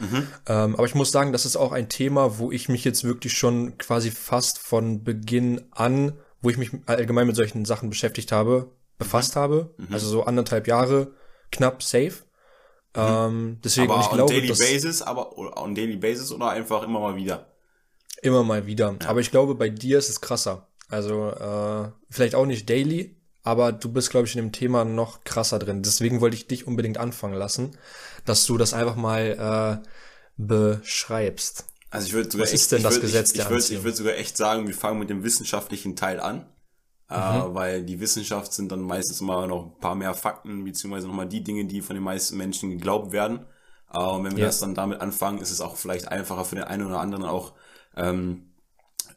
Ähm, 0.48 0.76
aber 0.76 0.86
ich 0.86 0.96
muss 0.96 1.12
sagen, 1.12 1.32
das 1.32 1.46
ist 1.46 1.56
auch 1.56 1.72
ein 1.72 1.90
Thema, 1.90 2.40
wo 2.40 2.52
ich 2.52 2.70
mich 2.70 2.84
jetzt 2.84 3.04
wirklich 3.04 3.34
schon 3.38 3.78
quasi 3.78 4.12
fast 4.12 4.58
von 4.60 5.04
Beginn 5.04 5.62
an, 5.72 6.14
wo 6.42 6.50
ich 6.50 6.58
mich 6.58 6.72
allgemein 6.86 7.28
mit 7.28 7.36
solchen 7.36 7.66
Sachen 7.66 7.90
beschäftigt 7.90 8.32
habe, 8.32 8.72
befasst 8.98 9.36
habe. 9.36 9.74
Also 9.92 10.08
so 10.08 10.24
anderthalb 10.24 10.68
Jahre 10.68 11.12
knapp 11.52 11.84
safe. 11.84 12.14
Ähm, 12.96 13.60
deswegen, 13.64 13.92
Aber 13.92 14.02
ich 14.02 14.10
on 14.10 14.16
glaube, 14.16 14.34
daily 14.34 14.48
dass 14.48 14.60
basis, 14.60 15.02
aber 15.04 15.38
on 15.38 15.76
daily 15.76 15.98
basis 15.98 16.32
oder 16.32 16.50
einfach 16.50 16.84
immer 16.84 17.00
mal 17.00 17.16
wieder. 17.16 17.48
Immer 18.22 18.44
mal 18.44 18.66
wieder. 18.66 18.96
Aber 19.06 19.20
ich 19.20 19.32
glaube, 19.32 19.56
bei 19.56 19.70
dir 19.70 19.98
ist 19.98 20.10
es 20.10 20.22
krasser. 20.22 20.68
Also 20.90 21.30
äh, 21.32 21.92
vielleicht 22.10 22.36
auch 22.36 22.46
nicht 22.46 22.70
daily, 22.70 23.18
aber 23.44 23.72
du 23.72 23.92
bist, 23.92 24.10
glaube 24.10 24.28
ich, 24.28 24.36
in 24.36 24.42
dem 24.42 24.52
Thema 24.52 24.86
noch 24.86 25.24
krasser 25.24 25.60
drin. 25.60 25.84
Deswegen 25.84 26.22
wollte 26.22 26.36
ich 26.38 26.48
dich 26.48 26.66
unbedingt 26.68 26.98
anfangen 26.98 27.34
lassen, 27.36 27.78
dass 28.26 28.46
du 28.46 28.58
das 28.58 28.74
einfach 28.74 28.96
mal 28.96 29.82
äh, 29.84 29.88
beschreibst. 30.38 31.66
Also 31.90 32.08
ich 32.08 32.14
würde 32.14 32.30
sogar 32.32 32.46
Was 32.46 32.54
echt, 32.54 32.62
ist 32.64 32.72
denn 32.72 32.78
ich 32.80 32.84
das 32.84 32.94
würd, 32.96 33.02
Gesetz 33.02 33.30
ich, 33.32 33.36
der 33.36 33.46
ich 33.46 33.50
würd, 33.50 33.62
Anziehung? 33.62 33.80
Ich 33.80 33.84
würde 33.86 33.98
sogar 33.98 34.16
echt 34.16 34.38
sagen, 34.38 34.68
wir 34.68 34.76
fangen 34.76 35.00
mit 35.00 35.10
dem 35.10 35.24
wissenschaftlichen 35.24 35.96
Teil 35.96 36.20
an. 36.20 36.46
Äh, 37.10 37.16
weil 37.16 37.86
die 37.86 38.02
Wissenschaft 38.02 38.52
sind 38.52 38.70
dann 38.70 38.82
meistens 38.82 39.22
immer 39.22 39.48
noch 39.48 39.66
ein 39.68 39.80
paar 39.80 39.96
mehr 39.96 40.14
Fakten, 40.14 40.66
beziehungsweise 40.66 41.08
nochmal 41.08 41.28
die 41.30 41.42
Dinge, 41.42 41.64
die 41.66 41.82
von 41.82 41.96
den 41.96 42.04
meisten 42.04 42.36
Menschen 42.36 42.70
geglaubt 42.70 43.14
werden. 43.14 43.46
Äh, 43.94 44.00
und 44.00 44.26
wenn 44.26 44.36
wir 44.36 44.42
Ja. 44.42 44.48
das 44.48 44.60
dann 44.60 44.76
damit 44.76 45.00
anfangen, 45.00 45.40
ist 45.40 45.52
es 45.52 45.62
auch 45.62 45.78
vielleicht 45.78 46.10
einfacher 46.10 46.44
für 46.44 46.56
den 46.56 46.66
einen 46.66 46.86
oder 46.86 47.00
anderen 47.00 47.24
auch 47.24 47.54
ähm, 47.98 48.54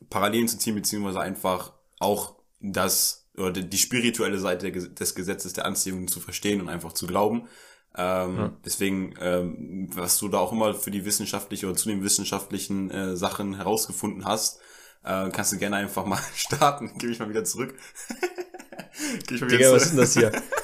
Parallelen 0.09 0.49
zu 0.49 0.59
ziehen, 0.59 0.75
beziehungsweise 0.75 1.21
einfach 1.21 1.73
auch 1.99 2.35
das 2.61 3.29
oder 3.37 3.53
die, 3.53 3.79
spirituelle 3.79 4.39
Seite 4.39 4.73
des 4.73 5.15
Gesetzes 5.15 5.53
der 5.53 5.65
Anziehung 5.65 6.09
zu 6.09 6.21
verstehen 6.21 6.61
und 6.61 6.69
einfach 6.69 6.93
zu 6.93 7.07
glauben. 7.07 7.49
Ähm, 7.97 8.57
Deswegen, 8.65 9.15
ähm, 9.21 9.89
was 9.95 10.19
du 10.19 10.29
da 10.29 10.39
auch 10.39 10.53
immer 10.53 10.75
für 10.75 10.91
die 10.91 11.05
wissenschaftliche 11.05 11.67
oder 11.67 11.77
zu 11.77 11.89
den 11.89 12.03
wissenschaftlichen 12.03 12.91
äh, 12.91 13.17
Sachen 13.17 13.55
herausgefunden 13.55 14.25
hast, 14.25 14.61
äh, 15.05 15.31
kannst 15.31 15.53
du 15.53 15.59
gerne 15.59 15.77
einfach 15.77 16.05
mal 16.05 16.21
starten. 16.35 16.99
Gebe 16.99 17.13
ich 17.13 17.19
mal 17.19 17.29
wieder 17.29 17.45
zurück. 17.45 17.75
Geh 19.27 19.37
ich 19.37 19.41
mal 19.41 19.49
wieder 19.49 19.59
Digga, 19.59 19.73
was 19.73 19.83
ist 19.87 19.91
zurück. 19.91 20.13
denn 20.15 20.31
das 20.33 20.43
hier? 20.43 20.43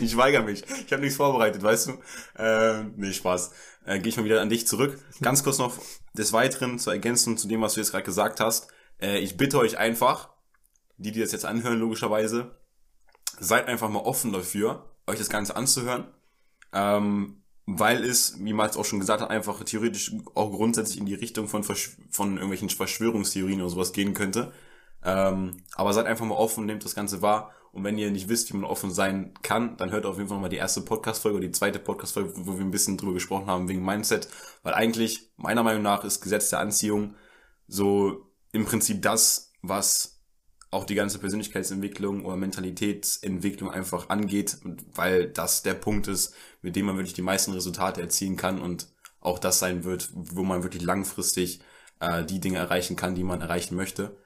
Ich 0.00 0.16
weigere 0.16 0.42
mich. 0.42 0.64
Ich 0.86 0.92
habe 0.92 1.02
nichts 1.02 1.16
vorbereitet, 1.16 1.62
weißt 1.62 1.88
du? 1.88 2.42
Äh, 2.42 2.84
nee, 2.96 3.12
Spaß. 3.12 3.52
Äh, 3.84 3.98
Gehe 3.98 4.10
ich 4.10 4.16
mal 4.16 4.24
wieder 4.24 4.40
an 4.40 4.48
dich 4.48 4.66
zurück. 4.66 4.98
Ganz 5.20 5.42
kurz 5.42 5.58
noch 5.58 5.76
des 6.14 6.32
Weiteren 6.32 6.78
zur 6.78 6.92
Ergänzung 6.92 7.36
zu 7.36 7.48
dem, 7.48 7.60
was 7.62 7.74
du 7.74 7.80
jetzt 7.80 7.90
gerade 7.90 8.04
gesagt 8.04 8.40
hast. 8.40 8.68
Äh, 9.00 9.18
ich 9.18 9.36
bitte 9.36 9.58
euch 9.58 9.78
einfach, 9.78 10.30
die, 10.96 11.12
die 11.12 11.20
das 11.20 11.32
jetzt 11.32 11.44
anhören, 11.44 11.78
logischerweise, 11.78 12.56
seid 13.40 13.66
einfach 13.66 13.88
mal 13.88 14.00
offen 14.00 14.32
dafür, 14.32 14.96
euch 15.06 15.18
das 15.18 15.30
Ganze 15.30 15.56
anzuhören. 15.56 16.06
Ähm, 16.72 17.42
weil 17.66 18.02
es, 18.02 18.42
wie 18.42 18.52
Max 18.54 18.76
auch 18.76 18.84
schon 18.84 19.00
gesagt 19.00 19.20
hat, 19.20 19.30
einfach 19.30 19.62
theoretisch 19.62 20.12
auch 20.34 20.50
grundsätzlich 20.50 20.98
in 20.98 21.06
die 21.06 21.14
Richtung 21.14 21.48
von, 21.48 21.64
Verschw 21.64 22.00
von 22.10 22.34
irgendwelchen 22.34 22.70
Verschwörungstheorien 22.70 23.60
oder 23.60 23.70
sowas 23.70 23.92
gehen 23.92 24.14
könnte. 24.14 24.52
Ähm, 25.04 25.58
aber 25.74 25.92
seid 25.92 26.06
einfach 26.06 26.24
mal 26.24 26.34
offen, 26.34 26.66
nehmt 26.66 26.84
das 26.84 26.94
Ganze 26.94 27.20
wahr. 27.20 27.52
Und 27.72 27.84
wenn 27.84 27.98
ihr 27.98 28.10
nicht 28.10 28.28
wisst, 28.28 28.52
wie 28.52 28.56
man 28.56 28.68
offen 28.68 28.90
sein 28.90 29.34
kann, 29.42 29.76
dann 29.76 29.90
hört 29.90 30.06
auf 30.06 30.16
jeden 30.16 30.28
Fall 30.28 30.38
mal 30.38 30.48
die 30.48 30.56
erste 30.56 30.80
Podcast-Folge 30.80 31.38
oder 31.38 31.46
die 31.46 31.52
zweite 31.52 31.78
Podcast-Folge, 31.78 32.32
wo 32.34 32.58
wir 32.58 32.64
ein 32.64 32.70
bisschen 32.70 32.96
drüber 32.96 33.14
gesprochen 33.14 33.46
haben 33.46 33.68
wegen 33.68 33.84
Mindset. 33.84 34.28
Weil 34.62 34.74
eigentlich, 34.74 35.30
meiner 35.36 35.62
Meinung 35.62 35.82
nach, 35.82 36.04
ist 36.04 36.20
Gesetz 36.20 36.50
der 36.50 36.60
Anziehung 36.60 37.14
so 37.66 38.32
im 38.52 38.64
Prinzip 38.64 39.02
das, 39.02 39.52
was 39.62 40.18
auch 40.70 40.84
die 40.84 40.94
ganze 40.94 41.18
Persönlichkeitsentwicklung 41.18 42.24
oder 42.24 42.36
Mentalitätsentwicklung 42.36 43.70
einfach 43.70 44.10
angeht, 44.10 44.58
und 44.64 44.84
weil 44.96 45.30
das 45.30 45.62
der 45.62 45.74
Punkt 45.74 46.08
ist, 46.08 46.34
mit 46.60 46.76
dem 46.76 46.86
man 46.86 46.96
wirklich 46.96 47.14
die 47.14 47.22
meisten 47.22 47.52
Resultate 47.52 48.00
erzielen 48.00 48.36
kann 48.36 48.60
und 48.60 48.88
auch 49.20 49.38
das 49.38 49.58
sein 49.58 49.84
wird, 49.84 50.10
wo 50.14 50.42
man 50.42 50.62
wirklich 50.62 50.82
langfristig 50.82 51.60
äh, 52.00 52.24
die 52.24 52.40
Dinge 52.40 52.58
erreichen 52.58 52.96
kann, 52.96 53.14
die 53.14 53.24
man 53.24 53.40
erreichen 53.40 53.76
möchte. 53.76 54.16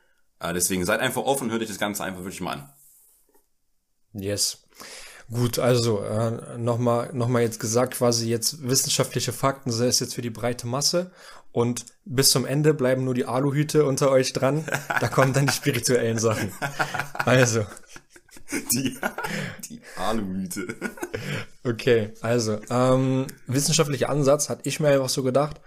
Äh, 0.40 0.52
deswegen 0.52 0.84
seid 0.84 1.00
einfach 1.00 1.22
offen, 1.22 1.50
hört 1.50 1.62
euch 1.62 1.68
das 1.68 1.78
Ganze 1.78 2.04
einfach 2.04 2.20
wirklich 2.20 2.40
mal 2.40 2.54
an. 2.54 2.72
Yes. 4.14 4.58
Gut, 5.30 5.58
also 5.58 6.02
äh, 6.02 6.58
nochmal 6.58 7.10
noch 7.12 7.28
mal 7.28 7.42
jetzt 7.42 7.60
gesagt, 7.60 7.94
quasi 7.94 8.28
jetzt 8.28 8.62
wissenschaftliche 8.68 9.32
Fakten, 9.32 9.70
das 9.70 9.80
ist 9.80 10.00
jetzt 10.00 10.14
für 10.14 10.22
die 10.22 10.30
breite 10.30 10.66
Masse. 10.66 11.10
Und 11.52 11.84
bis 12.04 12.30
zum 12.30 12.46
Ende 12.46 12.74
bleiben 12.74 13.04
nur 13.04 13.14
die 13.14 13.26
Aluhüte 13.26 13.84
unter 13.84 14.10
euch 14.10 14.32
dran. 14.32 14.64
Da 15.00 15.08
kommen 15.08 15.32
dann 15.32 15.46
die 15.46 15.52
spirituellen 15.52 16.18
Sachen. 16.18 16.50
Also, 17.24 17.66
Die, 18.72 18.98
die 19.68 19.80
Aluhüte. 19.96 20.66
okay, 21.64 22.12
also, 22.20 22.58
ähm, 22.70 23.26
wissenschaftlicher 23.46 24.08
Ansatz, 24.08 24.48
hatte 24.48 24.62
ich 24.64 24.80
mir 24.80 24.88
einfach 24.88 25.08
so 25.08 25.22
gedacht. 25.22 25.60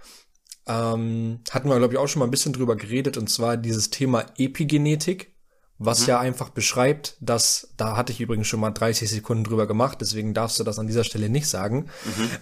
Ähm, 0.66 1.40
hatten 1.50 1.68
wir, 1.68 1.78
glaube 1.78 1.94
ich, 1.94 1.98
auch 1.98 2.06
schon 2.08 2.20
mal 2.20 2.26
ein 2.26 2.30
bisschen 2.30 2.52
drüber 2.52 2.76
geredet, 2.76 3.16
und 3.16 3.28
zwar 3.28 3.56
dieses 3.56 3.90
Thema 3.90 4.26
Epigenetik, 4.36 5.32
was 5.78 6.06
ja 6.06 6.18
einfach 6.18 6.50
beschreibt, 6.50 7.16
dass, 7.20 7.68
da 7.76 7.96
hatte 7.96 8.12
ich 8.12 8.20
übrigens 8.20 8.46
schon 8.46 8.60
mal 8.60 8.70
30 8.70 9.10
Sekunden 9.10 9.44
drüber 9.44 9.66
gemacht, 9.66 9.98
deswegen 10.00 10.32
darfst 10.32 10.58
du 10.58 10.64
das 10.64 10.78
an 10.78 10.86
dieser 10.86 11.04
Stelle 11.04 11.28
nicht 11.28 11.48
sagen. 11.48 11.90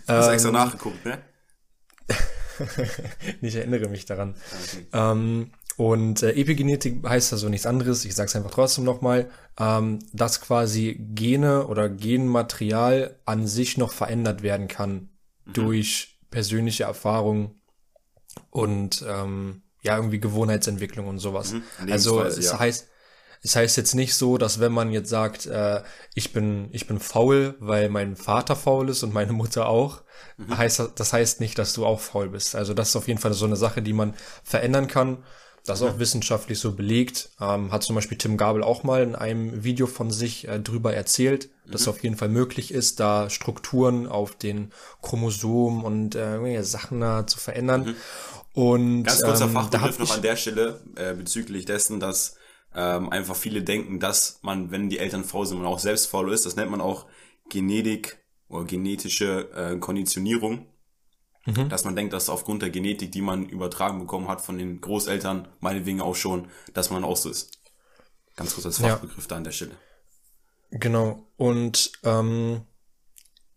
Hast 0.07 0.27
Ähm, 0.29 0.33
extra 0.35 0.51
nachgeguckt, 0.51 1.05
ne? 1.05 1.19
Ich 3.41 3.57
erinnere 3.57 3.89
mich 3.89 4.07
daran. 4.07 4.37
Ähm, 4.93 5.51
und 5.77 6.23
äh, 6.23 6.31
Epigenetik 6.35 7.05
heißt 7.05 7.33
also 7.33 7.49
nichts 7.49 7.67
anderes, 7.67 8.05
ich 8.05 8.15
sage 8.15 8.29
es 8.29 8.37
einfach 8.37 8.53
trotzdem 8.53 8.85
nochmal, 8.85 9.29
ähm, 9.59 9.99
dass 10.13 10.41
quasi 10.41 10.97
Gene 11.15 11.67
oder 11.67 11.89
Genmaterial 11.89 13.19
an 13.25 13.49
sich 13.49 13.77
noch 13.77 13.91
verändert 13.91 14.43
werden 14.43 14.69
kann 14.69 15.09
durch 15.47 16.21
persönliche 16.31 16.85
Erfahrung 16.85 17.57
und 18.51 19.05
ähm, 19.09 19.63
ja, 19.83 19.97
irgendwie 19.97 20.21
Gewohnheitsentwicklung 20.21 21.07
und 21.07 21.19
sowas. 21.19 21.55
Also 21.89 22.19
Lebensweise, 22.19 22.41
es 22.41 22.47
ja. 22.47 22.59
heißt, 22.59 22.89
Es 23.45 23.57
heißt 23.57 23.77
jetzt 23.77 23.95
nicht 23.95 24.15
so, 24.15 24.39
dass 24.39 24.59
wenn 24.59 24.73
man 24.73 24.91
jetzt 24.91 25.11
sagt, 25.11 25.45
äh, 25.45 25.83
ich 26.15 26.33
bin 26.33 26.69
ich 26.73 26.87
bin 26.87 26.99
faul, 26.99 27.55
weil 27.61 27.91
mein 27.91 28.17
Vater 28.17 28.57
faul 28.57 28.89
ist 28.89 29.03
und 29.03 29.13
meine 29.13 29.35
Mutter 29.35 29.69
auch, 29.69 30.03
mhm. 30.39 30.57
heißt 30.57 30.83
das 30.97 31.13
heißt 31.13 31.41
nicht, 31.41 31.59
dass 31.59 31.75
du 31.75 31.85
auch 31.85 32.01
faul 32.01 32.31
bist. 32.31 32.57
Also 32.57 32.73
das 32.73 32.89
ist 32.89 32.97
auf 32.97 33.07
jeden 33.07 33.21
Fall 33.21 33.35
so 33.35 33.45
eine 33.45 33.57
Sache, 33.57 33.83
die 33.83 33.93
man 33.93 34.15
verändern 34.43 34.89
kann. 34.89 35.19
Das 35.67 35.81
ist 35.81 35.87
auch 35.87 35.99
wissenschaftlich 35.99 36.59
so 36.59 36.73
belegt. 36.73 37.31
Ähm, 37.41 37.73
hat 37.73 37.83
zum 37.83 37.95
Beispiel 37.95 38.19
Tim 38.19 38.37
Gabel 38.37 38.63
auch 38.63 38.83
mal 38.83 39.03
in 39.03 39.15
einem 39.15 39.65
Video 39.65 39.87
von 39.87 40.11
sich 40.11 40.49
äh, 40.49 40.59
drüber 40.59 40.95
erzählt, 40.95 41.51
mhm. 41.67 41.73
dass 41.73 41.83
es 41.83 41.89
auf 41.89 42.03
jeden 42.03 42.17
Fall 42.17 42.29
möglich 42.29 42.73
ist, 42.73 42.99
da 42.99 43.29
Strukturen 43.29 44.07
auf 44.07 44.35
den 44.35 44.73
Chromosomen 45.03 45.85
und 45.85 46.15
äh, 46.17 46.63
Sachen 46.63 47.01
da 47.01 47.27
zu 47.27 47.39
verändern. 47.39 47.85
Mhm. 47.85 47.97
Und 48.55 49.05
ganz 49.05 49.23
kurzer 49.23 49.47
ähm, 49.47 49.53
Fachbegriff 49.53 49.99
noch 49.99 50.15
an 50.15 50.23
der 50.23 50.37
Stelle 50.37 50.81
äh, 50.97 51.13
bezüglich 51.13 51.65
dessen, 51.67 52.01
dass 52.01 52.37
ähm, 52.75 53.11
einfach 53.11 53.37
viele 53.37 53.63
denken, 53.63 54.01
dass 54.01 54.41
man, 54.43 54.71
wenn 54.71 54.89
die 54.89 54.99
Eltern 54.99 55.25
faul 55.25 55.47
sind, 55.47 55.59
man 55.59 55.67
auch 55.67 55.79
selbst 55.79 56.07
faul 56.07 56.33
ist. 56.33 56.47
Das 56.47 56.57
nennt 56.57 56.71
man 56.71 56.81
auch 56.81 57.07
Genetik 57.49 58.19
oder 58.49 58.65
genetische 58.65 59.51
äh, 59.55 59.79
Konditionierung. 59.79 60.67
Mhm. 61.47 61.69
Dass 61.69 61.85
man 61.85 61.95
denkt, 61.95 62.15
dass 62.15 62.31
aufgrund 62.31 62.63
der 62.63 62.71
Genetik, 62.71 63.13
die 63.13 63.21
man 63.21 63.47
übertragen 63.47 63.99
bekommen 63.99 64.29
hat 64.29 64.41
von 64.41 64.57
den 64.57 64.81
Großeltern, 64.81 65.49
meinetwegen 65.61 66.01
auch 66.01 66.17
schon, 66.17 66.49
dass 66.73 66.91
man 66.91 67.05
auch 67.05 67.17
so 67.17 67.29
ist. 67.29 67.59
Ganz 68.35 68.55
kurz 68.55 68.67
als 68.67 68.79
Fachbegriff 68.79 69.25
ja. 69.25 69.29
da 69.29 69.37
an 69.37 69.45
der 69.45 69.53
Stelle. 69.53 69.77
Genau. 70.71 71.27
Und 71.37 71.93
ähm, 72.03 72.63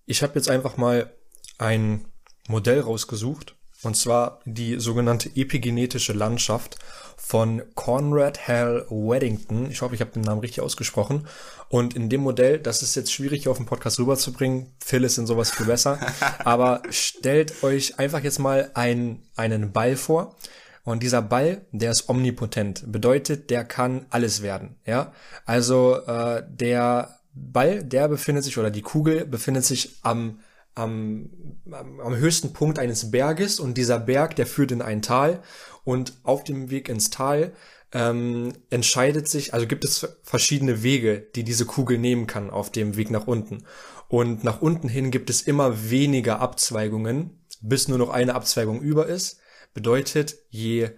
ich 0.06 0.21
habe 0.21 0.36
jetzt 0.36 0.49
einfach 0.49 0.77
mal 0.77 1.15
ein 1.58 2.06
Modell 2.47 2.82
rausgesucht, 2.82 3.57
und 3.84 3.96
zwar 3.96 4.42
die 4.46 4.80
sogenannte 4.80 5.30
epigenetische 5.36 6.13
Landschaft 6.13 6.78
von 7.16 7.62
Conrad 7.76 8.48
Hal 8.48 8.86
Weddington. 8.90 9.70
Ich 9.70 9.82
hoffe, 9.82 9.96
ich 9.96 10.02
habe 10.02 10.12
den 10.12 10.22
Namen 10.22 10.42
richtig 10.42 10.62
ausgesprochen. 10.62 11.28
Und 11.70 11.96
in 11.96 12.10
dem 12.10 12.22
Modell, 12.22 12.60
das 12.60 12.82
ist 12.82 12.96
jetzt 12.96 13.12
schwierig 13.12 13.48
auf 13.48 13.58
dem 13.58 13.66
Podcast 13.66 14.00
rüberzubringen, 14.00 14.74
Phil 14.80 15.04
ist 15.04 15.18
in 15.18 15.28
sowas 15.28 15.52
viel 15.52 15.66
besser, 15.66 16.00
aber 16.40 16.82
stellt 16.90 17.63
euch 17.63 18.00
einfach 18.00 18.24
jetzt 18.24 18.40
mal 18.40 18.72
ein, 18.74 19.24
einen 19.36 19.74
Ball 19.74 19.96
vor. 19.96 20.36
Und 20.84 21.04
dieser 21.04 21.22
Ball, 21.22 21.66
der 21.74 21.92
ist 21.92 22.08
omnipotent, 22.08 22.90
bedeutet, 22.90 23.50
der 23.50 23.66
kann 23.66 24.06
alles 24.10 24.42
werden. 24.42 24.78
Ja, 24.86 25.12
also 25.46 25.98
äh, 26.06 26.44
der 26.48 27.20
Ball, 27.34 27.84
der 27.84 28.08
befindet 28.08 28.46
sich 28.46 28.58
oder 28.58 28.72
die 28.72 28.82
Kugel 28.82 29.26
befindet 29.26 29.66
sich 29.66 29.98
am 30.02 30.40
am, 30.78 31.30
am 31.72 32.16
höchsten 32.16 32.54
Punkt 32.54 32.80
eines 32.80 33.12
Berges 33.12 33.60
und 33.60 33.78
dieser 33.78 34.00
Berg, 34.00 34.36
der 34.36 34.46
führt 34.46 34.72
in 34.72 34.82
ein 34.82 35.02
Tal 35.02 35.42
und 35.84 36.13
auf 36.24 36.44
dem 36.44 36.70
Weg 36.70 36.90
ins 36.90 37.10
Tal 37.10 37.54
ähm, 37.94 38.54
entscheidet 38.70 39.28
sich, 39.28 39.54
also 39.54 39.66
gibt 39.66 39.86
es 39.86 40.08
verschiedene 40.24 40.84
Wege, 40.84 41.26
die 41.36 41.44
diese 41.44 41.66
Kugel 41.66 41.98
nehmen 41.98 42.28
kann 42.28 42.50
auf 42.50 42.72
dem 42.72 42.98
Weg 42.98 43.10
nach 43.12 43.28
unten. 43.28 43.63
Und 44.10 44.44
nach 44.44 44.62
unten 44.62 44.90
hin 44.90 45.12
gibt 45.12 45.30
es 45.30 45.42
immer 45.42 45.90
weniger 45.90 46.40
Abzweigungen, 46.40 47.42
bis 47.62 47.88
nur 47.88 47.98
noch 47.98 48.10
eine 48.10 48.36
Abzweigung 48.36 48.82
über 48.82 49.08
ist. 49.08 49.40
Bedeutet, 49.74 50.38
je 50.50 50.90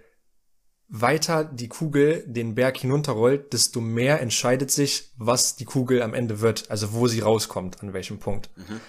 weiter 0.87 1.43
die 1.43 1.69
Kugel 1.69 2.23
den 2.27 2.55
Berg 2.55 2.77
hinunterrollt, 2.77 3.53
desto 3.53 3.79
mehr 3.79 4.19
entscheidet 4.21 4.71
sich, 4.71 5.11
was 5.17 5.55
die 5.55 5.65
Kugel 5.65 6.01
am 6.01 6.15
Ende 6.15 6.41
wird, 6.41 6.71
also 6.71 6.93
wo 6.93 7.07
sie 7.07 7.19
rauskommt, 7.19 7.81
an 7.81 7.93
welchem 7.93 8.19
Punkt. 8.19 8.49
Mhm. 8.57 8.81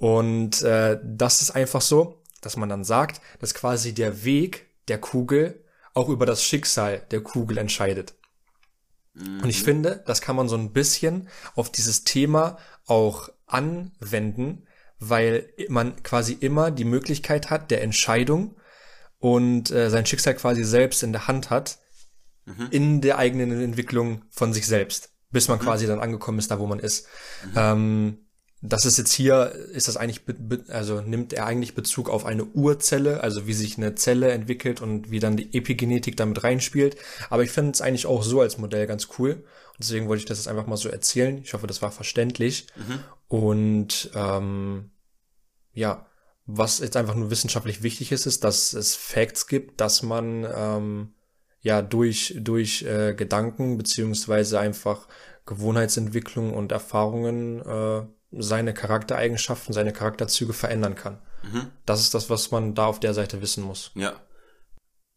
Und 0.00 0.62
äh, 0.62 0.98
das 1.04 1.42
ist 1.42 1.50
einfach 1.50 1.82
so, 1.82 2.22
dass 2.40 2.56
man 2.56 2.70
dann 2.70 2.84
sagt, 2.84 3.20
dass 3.38 3.52
quasi 3.52 3.92
der 3.92 4.24
Weg 4.24 4.66
der 4.88 4.98
Kugel 4.98 5.62
auch 5.92 6.08
über 6.08 6.24
das 6.24 6.42
Schicksal 6.42 7.02
der 7.10 7.20
Kugel 7.20 7.58
entscheidet. 7.58 8.14
Mhm. 9.12 9.42
Und 9.42 9.50
ich 9.50 9.60
mhm. 9.60 9.64
finde, 9.64 10.02
das 10.06 10.22
kann 10.22 10.36
man 10.36 10.48
so 10.48 10.56
ein 10.56 10.72
bisschen 10.72 11.28
auf 11.54 11.70
dieses 11.70 12.04
Thema 12.04 12.56
auch 12.86 13.28
anwenden, 13.46 14.66
weil 14.98 15.52
man 15.68 16.02
quasi 16.02 16.32
immer 16.32 16.70
die 16.70 16.86
Möglichkeit 16.86 17.50
hat 17.50 17.70
der 17.70 17.82
Entscheidung 17.82 18.56
und 19.18 19.70
äh, 19.70 19.90
sein 19.90 20.06
Schicksal 20.06 20.34
quasi 20.34 20.64
selbst 20.64 21.02
in 21.02 21.12
der 21.12 21.28
Hand 21.28 21.50
hat 21.50 21.78
mhm. 22.46 22.68
in 22.70 23.00
der 23.02 23.18
eigenen 23.18 23.60
Entwicklung 23.60 24.22
von 24.30 24.54
sich 24.54 24.66
selbst, 24.66 25.10
bis 25.30 25.48
man 25.48 25.58
mhm. 25.58 25.64
quasi 25.64 25.86
dann 25.86 26.00
angekommen 26.00 26.38
ist, 26.38 26.50
da 26.50 26.58
wo 26.58 26.66
man 26.66 26.78
ist. 26.78 27.06
Mhm. 27.44 27.52
Ähm, 27.54 28.18
das 28.62 28.84
ist 28.84 28.98
jetzt 28.98 29.12
hier, 29.12 29.52
ist 29.72 29.88
das 29.88 29.96
eigentlich, 29.96 30.20
also 30.68 31.00
nimmt 31.00 31.32
er 31.32 31.46
eigentlich 31.46 31.74
Bezug 31.74 32.10
auf 32.10 32.26
eine 32.26 32.44
Urzelle, 32.44 33.22
also 33.22 33.46
wie 33.46 33.54
sich 33.54 33.78
eine 33.78 33.94
Zelle 33.94 34.30
entwickelt 34.32 34.82
und 34.82 35.10
wie 35.10 35.18
dann 35.18 35.36
die 35.36 35.56
Epigenetik 35.56 36.16
damit 36.16 36.44
reinspielt. 36.44 36.96
Aber 37.30 37.42
ich 37.42 37.50
finde 37.50 37.72
es 37.72 37.80
eigentlich 37.80 38.04
auch 38.04 38.22
so 38.22 38.40
als 38.42 38.58
Modell 38.58 38.86
ganz 38.86 39.08
cool. 39.18 39.32
Und 39.32 39.78
deswegen 39.78 40.08
wollte 40.08 40.20
ich 40.20 40.26
das 40.26 40.38
jetzt 40.38 40.48
einfach 40.48 40.66
mal 40.66 40.76
so 40.76 40.90
erzählen. 40.90 41.38
Ich 41.42 41.54
hoffe, 41.54 41.66
das 41.66 41.80
war 41.80 41.90
verständlich. 41.90 42.66
Mhm. 42.76 42.98
Und 43.28 44.10
ähm, 44.14 44.90
ja, 45.72 46.06
was 46.44 46.80
jetzt 46.80 46.96
einfach 46.96 47.14
nur 47.14 47.30
wissenschaftlich 47.30 47.82
wichtig 47.82 48.12
ist, 48.12 48.26
ist, 48.26 48.44
dass 48.44 48.74
es 48.74 48.94
Facts 48.94 49.46
gibt, 49.46 49.80
dass 49.80 50.02
man 50.02 50.46
ähm, 50.54 51.14
ja 51.60 51.80
durch 51.80 52.34
durch 52.38 52.82
äh, 52.82 53.14
Gedanken 53.14 53.78
beziehungsweise 53.78 54.60
einfach 54.60 55.08
Gewohnheitsentwicklung 55.46 56.52
und 56.52 56.72
Erfahrungen 56.72 57.60
äh, 57.60 58.02
seine 58.32 58.74
Charaktereigenschaften, 58.74 59.72
seine 59.72 59.92
Charakterzüge 59.92 60.52
verändern 60.52 60.94
kann. 60.94 61.18
Mhm. 61.42 61.70
Das 61.84 62.00
ist 62.00 62.14
das, 62.14 62.30
was 62.30 62.50
man 62.50 62.74
da 62.74 62.86
auf 62.86 63.00
der 63.00 63.14
Seite 63.14 63.42
wissen 63.42 63.64
muss. 63.64 63.90
Ja. 63.94 64.14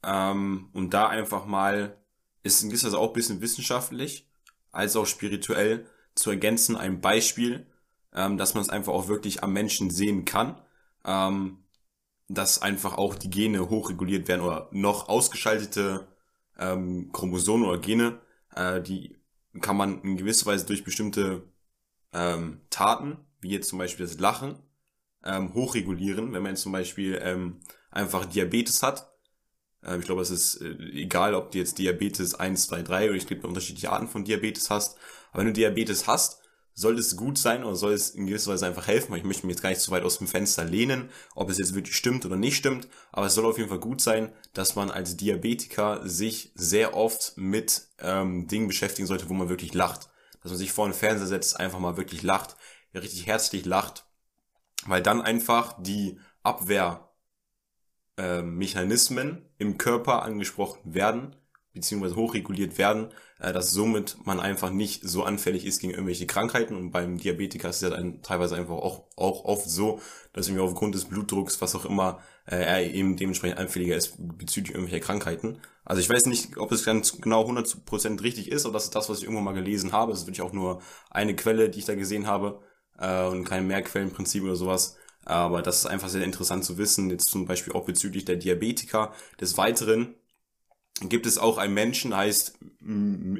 Ähm, 0.04 0.70
und 0.74 0.94
da 0.94 1.08
einfach 1.08 1.46
mal, 1.46 1.98
ist, 2.42 2.64
ist 2.64 2.84
das 2.84 2.94
auch 2.94 3.08
ein 3.08 3.14
bisschen 3.14 3.42
wissenschaftlich, 3.42 4.28
als 4.72 4.96
auch 4.96 5.06
spirituell 5.06 5.86
zu 6.16 6.32
ergänzen, 6.32 6.76
ein 6.76 7.02
Beispiel, 7.02 7.68
ähm, 8.14 8.38
dass 8.38 8.54
man 8.54 8.64
es 8.64 8.70
einfach 8.70 8.94
auch 8.94 9.08
wirklich 9.08 9.44
am 9.44 9.54
Menschen 9.54 9.90
sehen 9.90 10.26
kann, 10.26 10.60
ähm, 11.06 11.60
dass 12.28 12.62
einfach 12.62 12.98
auch 12.98 13.16
die 13.16 13.30
Gene 13.30 13.70
hochreguliert 13.70 14.28
werden 14.28 14.42
oder 14.42 14.70
noch 14.72 15.08
ausgeschaltete 15.10 16.08
ähm, 16.58 17.12
Chromosomen 17.12 17.68
oder 17.68 17.80
Gene, 17.80 18.20
äh, 18.56 18.82
die 18.82 19.18
kann 19.62 19.78
man 19.78 20.02
in 20.02 20.18
gewisser 20.18 20.48
Weise 20.48 20.66
durch 20.66 20.84
bestimmte 20.84 21.44
ähm, 22.14 22.62
Taten, 22.70 23.18
wie 23.42 23.52
jetzt 23.52 23.70
zum 23.70 23.80
Beispiel 23.80 24.06
das 24.06 24.20
Lachen, 24.20 24.60
ähm, 25.24 25.54
hochregulieren. 25.54 26.34
Wenn 26.34 26.44
man 26.44 26.56
zum 26.56 26.72
Beispiel 26.72 27.20
ähm, 27.22 27.60
einfach 27.92 28.26
Diabetes 28.26 28.84
hat, 28.84 29.14
ähm, 29.84 30.00
ich 30.00 30.06
glaube, 30.06 30.22
es 30.22 30.32
ist 30.32 30.62
äh, 30.62 30.76
egal, 30.94 31.36
ob 31.36 31.52
du 31.52 31.58
jetzt 31.58 31.78
Diabetes 31.78 32.36
1, 32.36 32.68
2, 32.68 32.82
3 32.84 33.10
oder 33.10 33.18
es 33.18 33.28
gibt 33.28 33.46
unterschiedliche 33.46 33.92
Arten 33.92 34.08
von 34.08 34.24
Diabetes 34.24 34.70
hast, 34.70 34.98
aber 35.32 35.40
wenn 35.40 35.48
du 35.48 35.54
Diabetes 35.54 36.08
hast, 36.08 36.40
soll 36.76 36.98
es 36.98 37.16
gut 37.16 37.38
sein 37.38 37.64
oder 37.64 37.76
soll 37.76 37.94
es 37.94 38.10
in 38.12 38.26
gewisser 38.26 38.52
Weise 38.52 38.66
einfach 38.66 38.88
helfen, 38.88 39.12
weil 39.12 39.20
ich 39.20 39.24
möchte 39.24 39.46
mich 39.46 39.56
jetzt 39.56 39.62
gar 39.62 39.70
nicht 39.70 39.82
zu 39.82 39.92
weit 39.92 40.04
aus 40.04 40.18
dem 40.18 40.28
Fenster 40.28 40.66
lehnen, 40.66 41.10
ob 41.36 41.52
es 41.52 41.60
jetzt 41.60 41.76
wirklich 41.76 41.96
stimmt 41.96 42.26
oder 42.26 42.36
nicht 42.36 42.58
stimmt, 42.58 42.88
aber 43.12 43.28
es 43.28 43.36
soll 43.36 43.46
auf 43.46 43.60
jeden 43.60 43.70
Fall 43.70 43.80
gut 43.80 44.02
sein, 44.02 44.32
dass 44.54 44.76
man 44.76 44.90
als 44.90 45.16
Diabetiker 45.16 46.02
sich 46.08 46.52
sehr 46.56 46.96
oft 46.96 47.34
mit 47.36 47.90
ähm, 48.00 48.48
Dingen 48.48 48.68
beschäftigen 48.68 49.08
sollte, 49.08 49.30
wo 49.30 49.34
man 49.34 49.50
wirklich 49.50 49.76
lacht 49.76 50.10
dass 50.44 50.52
man 50.52 50.60
sich 50.60 50.72
vor 50.72 50.88
den 50.88 50.94
Fernseher 50.94 51.28
setzt, 51.28 51.60
einfach 51.60 51.80
mal 51.80 51.98
wirklich 51.98 52.22
lacht, 52.22 52.56
richtig 52.94 53.26
herzlich 53.26 53.66
lacht, 53.66 54.06
weil 54.86 55.02
dann 55.02 55.22
einfach 55.22 55.82
die 55.82 56.20
Abwehrmechanismen 56.44 59.38
äh, 59.38 59.42
im 59.58 59.78
Körper 59.78 60.24
angesprochen 60.24 60.94
werden, 60.94 61.36
beziehungsweise 61.74 62.16
hochreguliert 62.16 62.78
werden, 62.78 63.12
äh, 63.40 63.54
dass 63.54 63.72
somit 63.72 64.18
man 64.26 64.40
einfach 64.40 64.70
nicht 64.70 65.02
so 65.04 65.24
anfällig 65.24 65.66
ist 65.66 65.80
gegen 65.80 65.94
irgendwelche 65.94 66.28
Krankheiten. 66.28 66.76
Und 66.76 66.92
beim 66.92 67.18
Diabetiker 67.18 67.70
ist 67.70 67.82
es 67.82 67.90
ja 67.90 68.12
teilweise 68.22 68.56
einfach 68.56 68.76
auch, 68.76 69.08
auch 69.16 69.46
oft 69.46 69.70
so, 69.70 70.00
dass 70.34 70.48
irgendwie 70.48 70.66
aufgrund 70.66 70.96
des 70.96 71.06
Blutdrucks, 71.06 71.62
was 71.62 71.76
auch 71.76 71.86
immer, 71.86 72.22
äh, 72.46 72.56
er 72.56 72.94
eben 72.94 73.16
dementsprechend 73.16 73.58
anfälliger 73.58 73.96
ist 73.96 74.16
bezüglich 74.18 74.76
irgendwelcher 74.76 75.06
Krankheiten. 75.06 75.60
Also 75.86 76.02
ich 76.02 76.10
weiß 76.10 76.26
nicht, 76.26 76.58
ob 76.58 76.72
es 76.72 76.86
ganz 76.86 77.20
genau 77.22 77.48
100% 77.48 78.22
richtig 78.22 78.52
ist, 78.52 78.66
aber 78.66 78.74
das 78.74 78.86
ist 78.86 78.96
das, 78.96 79.10
was 79.10 79.20
ich 79.20 79.24
irgendwann 79.24 79.46
mal 79.46 79.54
gelesen 79.54 79.92
habe. 79.92 80.12
Das 80.12 80.22
ist 80.22 80.28
wirklich 80.28 80.42
auch 80.42 80.54
nur 80.54 80.82
eine 81.10 81.36
Quelle, 81.36 81.70
die 81.70 81.80
ich 81.80 81.86
da 81.86 81.96
gesehen 81.96 82.28
habe 82.28 82.62
äh, 82.98 83.26
und 83.26 83.44
kein 83.46 83.68
Mehrquellenprinzip 83.68 84.44
oder 84.44 84.56
sowas. 84.56 84.98
Aber 85.26 85.62
das 85.62 85.80
ist 85.80 85.86
einfach 85.86 86.10
sehr 86.10 86.24
interessant 86.24 86.66
zu 86.66 86.78
wissen, 86.78 87.10
jetzt 87.10 87.30
zum 87.30 87.46
Beispiel 87.46 87.74
auch 87.74 87.86
bezüglich 87.86 88.26
der 88.26 88.36
Diabetiker. 88.36 89.14
Des 89.40 89.58
Weiteren 89.58 90.16
gibt 91.02 91.26
es 91.26 91.38
auch 91.38 91.58
einen 91.58 91.74
Menschen, 91.74 92.16
heißt, 92.16 92.60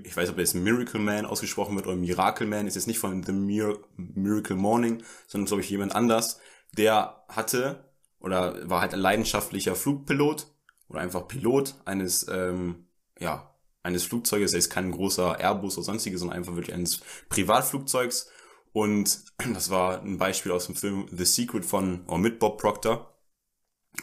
ich 0.04 0.18
weiß, 0.18 0.30
ob 0.30 0.38
er 0.38 0.44
jetzt 0.44 0.56
Miracle 0.56 1.00
Man 1.00 1.26
ausgesprochen 1.26 1.76
wird 1.76 1.88
oder 1.88 1.96
Miracle 1.96 2.48
Man, 2.48 2.68
ist 2.68 2.76
jetzt 2.76 2.88
nicht 2.88 3.00
von 3.00 3.24
The 3.24 3.34
Miracle 3.34 4.56
Morning, 4.56 5.04
sondern 5.28 5.48
glaube 5.48 5.62
ich 5.62 5.70
jemand 5.70 5.96
anders, 5.96 6.40
der 6.78 7.24
hatte 7.28 7.93
oder 8.24 8.68
war 8.70 8.82
halt 8.82 8.94
ein 8.94 9.00
leidenschaftlicher 9.00 9.76
Flugpilot 9.76 10.48
oder 10.88 11.02
einfach 11.02 11.28
Pilot 11.28 11.76
eines, 11.86 12.26
ähm, 12.30 12.88
ja, 13.20 13.54
eines 13.84 14.06
Flugzeuges, 14.06 14.54
er 14.54 14.60
ist 14.60 14.70
kein 14.70 14.92
großer 14.92 15.40
Airbus 15.40 15.78
oder 15.78 15.84
sonstiges, 15.84 16.22
sondern 16.22 16.38
einfach 16.38 16.56
wirklich 16.56 16.74
eines 16.74 17.02
Privatflugzeugs. 17.30 18.32
Und 18.72 19.26
das 19.54 19.70
war 19.70 20.02
ein 20.02 20.18
Beispiel 20.18 20.54
aus 20.54 20.66
dem 20.66 20.76
Film 20.76 21.08
The 21.12 21.26
Secret 21.26 21.66
von, 21.66 22.06
oder 22.08 22.18
mit 22.18 22.40
Bob 22.40 22.60
Proctor. 22.60 23.14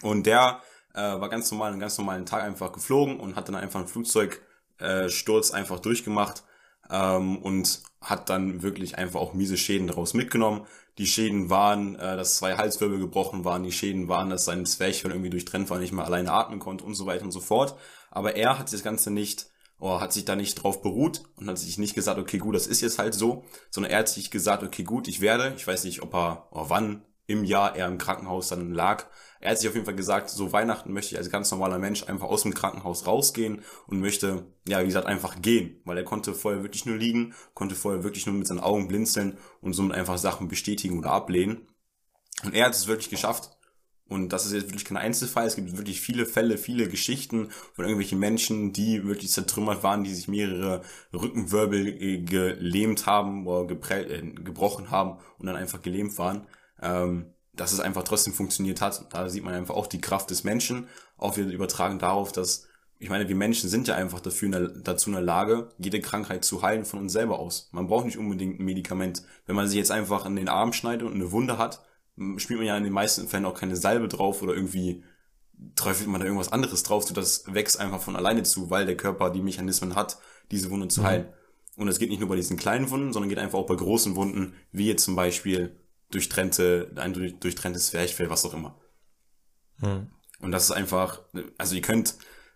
Und 0.02 0.26
der 0.26 0.62
äh, 0.94 1.00
war 1.00 1.30
ganz 1.30 1.50
normal, 1.50 1.72
einen 1.72 1.80
ganz 1.80 1.96
normalen 1.96 2.26
Tag 2.26 2.42
einfach 2.42 2.72
geflogen 2.72 3.18
und 3.18 3.36
hat 3.36 3.48
dann 3.48 3.56
einfach 3.56 3.80
einen 3.80 3.88
Flugzeugsturz 3.88 5.50
äh, 5.50 5.54
einfach 5.54 5.80
durchgemacht. 5.80 6.44
ähm, 6.90 7.38
und 7.38 7.82
hat 8.01 8.30
dann 8.30 8.62
wirklich 8.62 8.96
einfach 8.96 9.20
auch 9.20 9.34
miese 9.34 9.57
Schäden 9.57 9.86
daraus 9.86 10.14
mitgenommen. 10.14 10.66
Die 10.98 11.07
Schäden 11.07 11.51
waren, 11.51 11.96
äh, 11.96 12.16
dass 12.16 12.36
zwei 12.36 12.57
Halswirbel 12.57 12.98
gebrochen 12.98 13.44
waren, 13.44 13.62
die 13.62 13.72
Schäden 13.72 14.09
waren, 14.09 14.30
dass 14.30 14.44
sein 14.44 14.66
Zwerchfell 14.66 15.11
irgendwie 15.11 15.30
durchtrennt 15.30 15.70
war, 15.70 15.78
nicht 15.78 15.92
mehr 15.92 16.05
alleine 16.05 16.32
atmen 16.32 16.59
konnte 16.59 16.84
und 16.84 16.94
so 16.94 17.07
weiter 17.07 17.24
und 17.24 17.32
so 17.32 17.40
fort. 17.40 17.76
Aber 18.11 18.36
er 18.36 18.59
hat 18.59 18.72
das 18.72 18.82
Ganze 18.82 19.11
nicht, 19.11 19.46
oder 19.78 20.01
hat 20.01 20.12
sich 20.12 20.24
da 20.24 20.36
nicht 20.36 20.57
drauf 20.57 20.82
beruht 20.82 21.22
und 21.36 21.48
hat 21.48 21.59
sich 21.59 21.78
nicht 21.78 21.94
gesagt, 21.94 22.18
okay, 22.18 22.38
gut, 22.38 22.55
das 22.55 22.66
ist 22.66 22.80
jetzt 22.80 22.98
halt 22.98 23.14
so, 23.14 23.44
sondern 23.70 23.92
er 23.92 24.01
hat 24.01 24.09
sich 24.09 24.30
gesagt, 24.30 24.62
okay, 24.62 24.82
gut, 24.82 25.09
ich 25.09 25.20
werde, 25.20 25.55
ich 25.57 25.66
weiß 25.66 25.84
nicht, 25.84 26.03
ob 26.03 26.14
er, 26.14 26.48
oder 26.51 26.70
wann 26.70 27.03
im 27.30 27.44
Jahr 27.44 27.76
er 27.76 27.86
im 27.86 27.98
Krankenhaus 27.98 28.48
dann 28.48 28.74
lag, 28.74 29.06
er 29.40 29.52
hat 29.52 29.58
sich 29.58 29.68
auf 29.68 29.74
jeden 29.74 29.86
Fall 29.86 29.94
gesagt, 29.94 30.28
so 30.28 30.52
Weihnachten 30.52 30.92
möchte 30.92 31.14
ich 31.14 31.18
als 31.18 31.30
ganz 31.30 31.50
normaler 31.50 31.78
Mensch 31.78 32.04
einfach 32.04 32.26
aus 32.26 32.42
dem 32.42 32.52
Krankenhaus 32.52 33.06
rausgehen 33.06 33.62
und 33.86 34.00
möchte, 34.00 34.46
ja, 34.68 34.80
wie 34.82 34.86
gesagt, 34.86 35.06
einfach 35.06 35.40
gehen, 35.40 35.80
weil 35.84 35.96
er 35.96 36.04
konnte 36.04 36.34
vorher 36.34 36.62
wirklich 36.62 36.84
nur 36.84 36.96
liegen, 36.96 37.34
konnte 37.54 37.74
vorher 37.74 38.04
wirklich 38.04 38.26
nur 38.26 38.34
mit 38.34 38.46
seinen 38.46 38.60
Augen 38.60 38.86
blinzeln 38.86 39.38
und 39.62 39.72
somit 39.72 39.96
einfach 39.96 40.18
Sachen 40.18 40.48
bestätigen 40.48 40.98
oder 40.98 41.12
ablehnen. 41.12 41.68
Und 42.44 42.54
er 42.54 42.66
hat 42.66 42.74
es 42.74 42.86
wirklich 42.86 43.08
geschafft. 43.08 43.56
Und 44.08 44.30
das 44.30 44.44
ist 44.44 44.52
jetzt 44.52 44.66
wirklich 44.66 44.84
kein 44.84 44.96
Einzelfall. 44.96 45.46
Es 45.46 45.54
gibt 45.54 45.76
wirklich 45.76 46.00
viele 46.00 46.26
Fälle, 46.26 46.58
viele 46.58 46.88
Geschichten 46.88 47.50
von 47.74 47.84
irgendwelchen 47.84 48.18
Menschen, 48.18 48.72
die 48.72 49.06
wirklich 49.06 49.30
zertrümmert 49.30 49.84
waren, 49.84 50.02
die 50.02 50.12
sich 50.12 50.26
mehrere 50.26 50.82
Rückenwirbel 51.12 51.86
äh, 51.86 52.18
gelähmt 52.18 53.06
haben 53.06 53.46
oder 53.46 53.70
äh, 53.70 54.22
gebrochen 54.22 54.90
haben 54.90 55.20
und 55.38 55.46
dann 55.46 55.54
einfach 55.54 55.80
gelähmt 55.80 56.18
waren. 56.18 56.46
Ähm, 56.82 57.34
dass 57.52 57.72
es 57.72 57.80
einfach 57.80 58.04
trotzdem 58.04 58.32
funktioniert 58.32 58.80
hat. 58.80 59.12
Da 59.12 59.28
sieht 59.28 59.44
man 59.44 59.54
einfach 59.54 59.74
auch 59.74 59.86
die 59.86 60.00
Kraft 60.00 60.30
des 60.30 60.44
Menschen, 60.44 60.88
auch 61.16 61.36
wieder 61.36 61.50
übertragen 61.50 61.98
darauf, 61.98 62.32
dass, 62.32 62.66
ich 62.98 63.10
meine, 63.10 63.28
wir 63.28 63.36
Menschen 63.36 63.68
sind 63.68 63.88
ja 63.88 63.96
einfach 63.96 64.20
dafür 64.20 64.46
in 64.46 64.52
der, 64.52 64.68
dazu 64.68 65.10
in 65.10 65.14
der 65.14 65.22
Lage, 65.22 65.70
jede 65.78 66.00
Krankheit 66.00 66.44
zu 66.44 66.62
heilen 66.62 66.84
von 66.84 67.00
uns 67.00 67.12
selber 67.12 67.38
aus. 67.38 67.68
Man 67.72 67.86
braucht 67.86 68.06
nicht 68.06 68.18
unbedingt 68.18 68.60
ein 68.60 68.64
Medikament. 68.64 69.24
Wenn 69.46 69.56
man 69.56 69.68
sich 69.68 69.76
jetzt 69.76 69.90
einfach 69.90 70.26
in 70.26 70.36
den 70.36 70.48
Arm 70.48 70.72
schneidet 70.72 71.06
und 71.06 71.14
eine 71.14 71.32
Wunde 71.32 71.58
hat, 71.58 71.84
spielt 72.36 72.60
man 72.60 72.66
ja 72.66 72.76
in 72.76 72.84
den 72.84 72.92
meisten 72.92 73.28
Fällen 73.28 73.44
auch 73.44 73.54
keine 73.54 73.76
Salbe 73.76 74.08
drauf 74.08 74.42
oder 74.42 74.54
irgendwie 74.54 75.04
träufelt 75.74 76.08
man 76.08 76.20
da 76.20 76.26
irgendwas 76.26 76.52
anderes 76.52 76.82
drauf, 76.82 77.04
so 77.04 77.12
das 77.12 77.44
wächst 77.46 77.78
einfach 77.78 78.00
von 78.00 78.16
alleine 78.16 78.42
zu, 78.42 78.70
weil 78.70 78.86
der 78.86 78.96
Körper 78.96 79.30
die 79.30 79.42
Mechanismen 79.42 79.94
hat, 79.94 80.18
diese 80.50 80.70
Wunde 80.70 80.88
zu 80.88 81.02
mhm. 81.02 81.06
heilen. 81.06 81.26
Und 81.76 81.88
es 81.88 81.98
geht 81.98 82.10
nicht 82.10 82.20
nur 82.20 82.28
bei 82.28 82.36
diesen 82.36 82.56
kleinen 82.56 82.90
Wunden, 82.90 83.12
sondern 83.12 83.28
geht 83.28 83.38
einfach 83.38 83.58
auch 83.58 83.66
bei 83.66 83.74
großen 83.74 84.16
Wunden, 84.16 84.54
wie 84.72 84.86
jetzt 84.86 85.04
zum 85.04 85.16
Beispiel 85.16 85.79
durchtrennte, 86.11 86.92
ein 86.96 87.12
durchtrenntes 87.40 87.88
Zwerchfell, 87.88 88.30
was 88.30 88.44
auch 88.44 88.54
immer. 88.54 88.78
Hm. 89.80 90.08
Und 90.40 90.52
das 90.52 90.64
ist 90.64 90.70
einfach, 90.72 91.20
also 91.58 91.74
ihr 91.74 91.82
könnt 91.82 92.14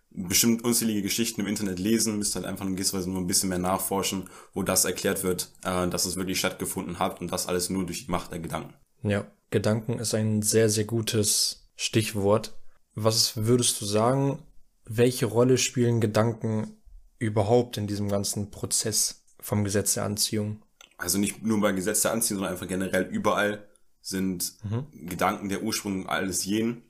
bestimmt 0.09 0.63
unzählige 0.63 1.01
Geschichten 1.01 1.41
im 1.41 1.47
Internet 1.47 1.79
lesen, 1.79 2.17
müsst 2.17 2.35
halt 2.35 2.45
einfach 2.45 2.65
in 2.65 2.75
gewisser 2.75 2.97
Weise 2.97 3.09
nur 3.09 3.19
ein 3.19 3.27
bisschen 3.27 3.49
mehr 3.49 3.59
nachforschen, 3.59 4.29
wo 4.53 4.63
das 4.63 4.85
erklärt 4.85 5.23
wird, 5.23 5.51
äh, 5.63 5.87
dass 5.87 6.05
es 6.05 6.15
wirklich 6.15 6.39
stattgefunden 6.39 6.99
hat 6.99 7.21
und 7.21 7.31
das 7.31 7.47
alles 7.47 7.69
nur 7.69 7.85
durch 7.85 8.05
die 8.05 8.11
Macht 8.11 8.31
der 8.31 8.39
Gedanken. 8.39 8.73
Ja, 9.03 9.29
Gedanken 9.51 9.99
ist 9.99 10.15
ein 10.15 10.41
sehr, 10.41 10.69
sehr 10.69 10.85
gutes 10.85 11.69
Stichwort. 11.75 12.57
Was 12.95 13.45
würdest 13.45 13.79
du 13.81 13.85
sagen, 13.85 14.41
welche 14.85 15.25
Rolle 15.25 15.57
spielen 15.57 15.99
Gedanken 15.99 16.77
überhaupt 17.19 17.77
in 17.77 17.87
diesem 17.87 18.07
ganzen 18.07 18.51
Prozess 18.51 19.23
vom 19.39 19.63
Gesetz 19.63 19.95
der 19.95 20.05
Anziehung? 20.05 20.63
Also 20.97 21.17
nicht 21.17 21.43
nur 21.43 21.59
bei 21.61 21.71
Gesetz 21.71 22.01
der 22.01 22.11
Anziehung, 22.11 22.39
sondern 22.39 22.53
einfach 22.53 22.67
generell 22.67 23.03
überall 23.03 23.67
sind 24.01 24.53
mhm. 24.63 25.07
Gedanken 25.07 25.49
der 25.49 25.63
Ursprung 25.63 26.07
alles 26.07 26.45
jenen. 26.45 26.83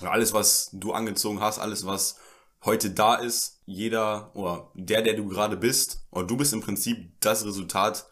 Alles, 0.00 0.32
was 0.32 0.70
du 0.72 0.92
angezogen 0.92 1.40
hast, 1.40 1.58
alles, 1.58 1.86
was 1.86 2.18
heute 2.64 2.90
da 2.90 3.16
ist, 3.16 3.62
jeder 3.66 4.34
oder 4.34 4.70
der, 4.74 5.02
der 5.02 5.14
du 5.14 5.28
gerade 5.28 5.56
bist, 5.56 6.06
oder 6.10 6.26
du 6.26 6.36
bist 6.36 6.52
im 6.52 6.60
Prinzip 6.60 7.12
das 7.20 7.44
Resultat 7.44 8.06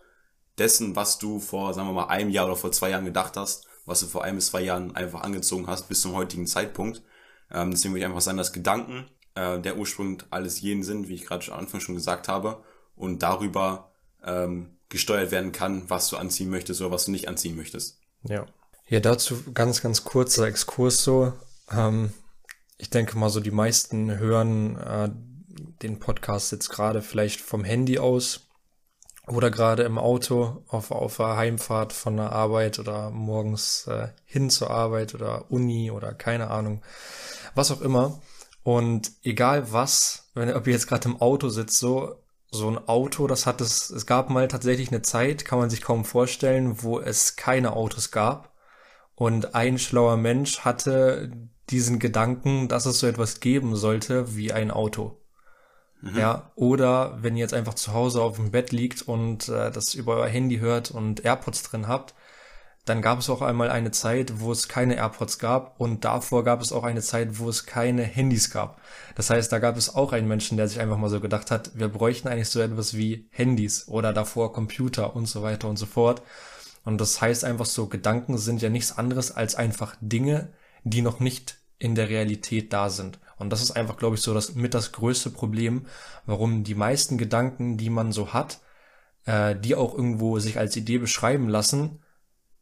dessen, 0.58 0.94
was 0.94 1.18
du 1.18 1.40
vor, 1.40 1.72
sagen 1.72 1.88
wir 1.88 1.94
mal, 1.94 2.08
einem 2.08 2.30
Jahr 2.30 2.46
oder 2.46 2.56
vor 2.56 2.72
zwei 2.72 2.90
Jahren 2.90 3.04
gedacht 3.04 3.36
hast, 3.36 3.66
was 3.86 4.00
du 4.00 4.06
vor 4.06 4.24
ein 4.24 4.36
bis 4.36 4.46
zwei 4.48 4.60
Jahren 4.60 4.94
einfach 4.94 5.22
angezogen 5.22 5.66
hast 5.66 5.88
bis 5.88 6.02
zum 6.02 6.12
heutigen 6.12 6.46
Zeitpunkt. 6.46 7.02
Ähm, 7.50 7.70
deswegen 7.70 7.94
würde 7.94 8.00
ich 8.00 8.06
einfach 8.06 8.20
sagen, 8.20 8.38
dass 8.38 8.52
Gedanken 8.52 9.10
äh, 9.34 9.58
der 9.58 9.78
Ursprung 9.78 10.22
alles 10.30 10.60
jenen 10.60 10.82
sind, 10.82 11.08
wie 11.08 11.14
ich 11.14 11.26
gerade 11.26 11.50
am 11.50 11.60
Anfang 11.60 11.80
schon 11.80 11.94
gesagt 11.94 12.28
habe, 12.28 12.62
und 12.94 13.22
darüber 13.22 13.92
ähm, 14.22 14.76
gesteuert 14.90 15.30
werden 15.30 15.52
kann, 15.52 15.88
was 15.88 16.08
du 16.08 16.18
anziehen 16.18 16.50
möchtest 16.50 16.82
oder 16.82 16.90
was 16.90 17.06
du 17.06 17.12
nicht 17.12 17.28
anziehen 17.28 17.56
möchtest. 17.56 17.98
Ja. 18.24 18.46
Ja, 18.88 18.98
dazu 18.98 19.52
ganz, 19.54 19.80
ganz 19.82 20.04
kurzer 20.04 20.46
Exkurs 20.46 21.02
so. 21.02 21.32
Ähm, 21.70 22.12
ich 22.76 22.90
denke 22.90 23.16
mal 23.16 23.30
so, 23.30 23.40
die 23.40 23.52
meisten 23.52 24.18
hören 24.18 24.76
äh, 24.76 25.10
den 25.82 26.00
Podcast 26.00 26.50
jetzt 26.52 26.70
gerade 26.70 27.00
vielleicht 27.02 27.40
vom 27.40 27.62
Handy 27.62 27.98
aus 27.98 28.48
oder 29.28 29.50
gerade 29.50 29.84
im 29.84 29.96
Auto 29.96 30.64
auf, 30.66 30.90
auf 30.90 31.18
der 31.18 31.36
Heimfahrt 31.36 31.92
von 31.92 32.16
der 32.16 32.32
Arbeit 32.32 32.80
oder 32.80 33.10
morgens 33.10 33.86
äh, 33.86 34.08
hin 34.24 34.50
zur 34.50 34.70
Arbeit 34.70 35.14
oder 35.14 35.50
Uni 35.52 35.92
oder 35.92 36.12
keine 36.12 36.50
Ahnung, 36.50 36.82
was 37.54 37.70
auch 37.70 37.80
immer. 37.82 38.20
Und 38.62 39.12
egal 39.22 39.72
was, 39.72 40.30
wenn 40.34 40.52
ob 40.52 40.66
ihr 40.66 40.72
jetzt 40.72 40.88
gerade 40.88 41.08
im 41.08 41.20
Auto 41.20 41.48
sitzt, 41.48 41.78
so 41.78 42.16
so 42.50 42.68
ein 42.68 42.88
Auto, 42.88 43.26
das 43.26 43.46
hat 43.46 43.60
es, 43.60 43.90
es 43.90 44.06
gab 44.06 44.28
mal 44.28 44.48
tatsächlich 44.48 44.88
eine 44.88 45.02
Zeit, 45.02 45.44
kann 45.44 45.58
man 45.58 45.70
sich 45.70 45.82
kaum 45.82 46.04
vorstellen, 46.04 46.82
wo 46.82 46.98
es 46.98 47.36
keine 47.36 47.74
Autos 47.74 48.10
gab. 48.10 48.52
Und 49.14 49.54
ein 49.54 49.78
schlauer 49.78 50.16
Mensch 50.16 50.60
hatte 50.60 51.30
diesen 51.68 51.98
Gedanken, 51.98 52.68
dass 52.68 52.86
es 52.86 52.98
so 52.98 53.06
etwas 53.06 53.40
geben 53.40 53.76
sollte 53.76 54.34
wie 54.34 54.52
ein 54.52 54.70
Auto. 54.70 55.20
Mhm. 56.00 56.18
Ja, 56.18 56.50
oder 56.54 57.18
wenn 57.20 57.36
ihr 57.36 57.42
jetzt 57.42 57.54
einfach 57.54 57.74
zu 57.74 57.92
Hause 57.92 58.22
auf 58.22 58.36
dem 58.36 58.50
Bett 58.50 58.72
liegt 58.72 59.02
und 59.02 59.48
äh, 59.48 59.70
das 59.70 59.94
über 59.94 60.16
euer 60.16 60.28
Handy 60.28 60.58
hört 60.58 60.90
und 60.90 61.24
AirPods 61.24 61.62
drin 61.62 61.86
habt, 61.86 62.14
dann 62.86 63.02
gab 63.02 63.18
es 63.18 63.28
auch 63.28 63.42
einmal 63.42 63.70
eine 63.70 63.90
Zeit, 63.90 64.40
wo 64.40 64.52
es 64.52 64.68
keine 64.68 64.96
AirPods 64.96 65.38
gab 65.38 65.78
und 65.78 66.04
davor 66.04 66.44
gab 66.44 66.60
es 66.62 66.72
auch 66.72 66.82
eine 66.82 67.02
Zeit, 67.02 67.38
wo 67.38 67.48
es 67.48 67.66
keine 67.66 68.02
Handys 68.02 68.50
gab. 68.50 68.80
Das 69.14 69.30
heißt, 69.30 69.52
da 69.52 69.58
gab 69.58 69.76
es 69.76 69.94
auch 69.94 70.12
einen 70.12 70.28
Menschen, 70.28 70.56
der 70.56 70.66
sich 70.66 70.80
einfach 70.80 70.96
mal 70.96 71.10
so 71.10 71.20
gedacht 71.20 71.50
hat, 71.50 71.72
wir 71.74 71.88
bräuchten 71.88 72.28
eigentlich 72.28 72.48
so 72.48 72.60
etwas 72.60 72.96
wie 72.96 73.28
Handys 73.30 73.86
oder 73.88 74.12
davor 74.12 74.52
Computer 74.52 75.14
und 75.14 75.26
so 75.26 75.42
weiter 75.42 75.68
und 75.68 75.76
so 75.76 75.86
fort. 75.86 76.22
Und 76.84 77.00
das 77.00 77.20
heißt 77.20 77.44
einfach 77.44 77.66
so, 77.66 77.86
Gedanken 77.86 78.38
sind 78.38 78.62
ja 78.62 78.70
nichts 78.70 78.96
anderes 78.96 79.30
als 79.30 79.54
einfach 79.54 79.96
Dinge, 80.00 80.48
die 80.82 81.02
noch 81.02 81.20
nicht 81.20 81.58
in 81.78 81.94
der 81.94 82.08
Realität 82.08 82.72
da 82.72 82.90
sind. 82.90 83.18
Und 83.38 83.50
das 83.50 83.62
ist 83.62 83.72
einfach, 83.72 83.96
glaube 83.96 84.16
ich, 84.16 84.22
so 84.22 84.34
das 84.34 84.54
mit 84.54 84.74
das 84.74 84.92
größte 84.92 85.30
Problem, 85.30 85.86
warum 86.26 86.64
die 86.64 86.74
meisten 86.74 87.18
Gedanken, 87.18 87.76
die 87.76 87.90
man 87.90 88.12
so 88.12 88.32
hat, 88.32 88.60
äh, 89.24 89.56
die 89.56 89.74
auch 89.74 89.94
irgendwo 89.94 90.38
sich 90.38 90.58
als 90.58 90.76
Idee 90.76 90.98
beschreiben 90.98 91.48
lassen, 91.48 91.99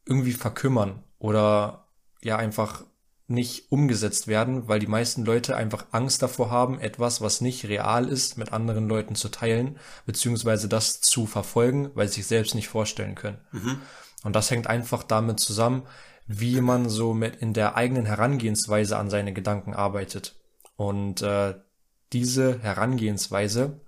irgendwie 0.09 0.33
verkümmern 0.33 1.03
oder 1.19 1.87
ja 2.23 2.37
einfach 2.37 2.85
nicht 3.29 3.71
umgesetzt 3.71 4.27
werden, 4.27 4.69
weil 4.69 4.81
die 4.81 4.87
meisten 4.87 5.25
Leute 5.25 5.55
einfach 5.55 5.87
Angst 5.93 6.23
davor 6.23 6.51
haben, 6.51 6.81
etwas, 6.81 7.21
was 7.21 7.43
nicht 7.43 7.67
real 7.67 8.09
ist, 8.09 8.39
mit 8.39 8.53
anderen 8.55 8.89
Leuten 8.89 9.15
zu 9.15 9.29
teilen, 9.29 9.79
beziehungsweise 10.07 10.67
das 10.67 11.03
zu 11.03 11.27
verfolgen, 11.27 11.91
weil 11.95 12.09
sie 12.09 12.15
sich 12.15 12.27
selbst 12.27 12.55
nicht 12.55 12.69
vorstellen 12.69 13.15
können. 13.15 13.39
Mhm. 13.53 13.81
Und 14.25 14.35
das 14.35 14.51
hängt 14.51 14.67
einfach 14.67 15.03
damit 15.03 15.41
zusammen, 15.41 15.83
wie 16.27 16.61
man 16.63 16.89
so 16.89 17.13
mit 17.13 17.37
in 17.37 17.53
der 17.53 17.77
eigenen 17.77 18.07
Herangehensweise 18.07 18.97
an 18.97 19.11
seine 19.11 19.35
Gedanken 19.35 19.75
arbeitet. 19.75 20.35
Und 20.77 21.21
äh, 21.21 21.55
diese 22.13 22.61
Herangehensweise 22.61 23.81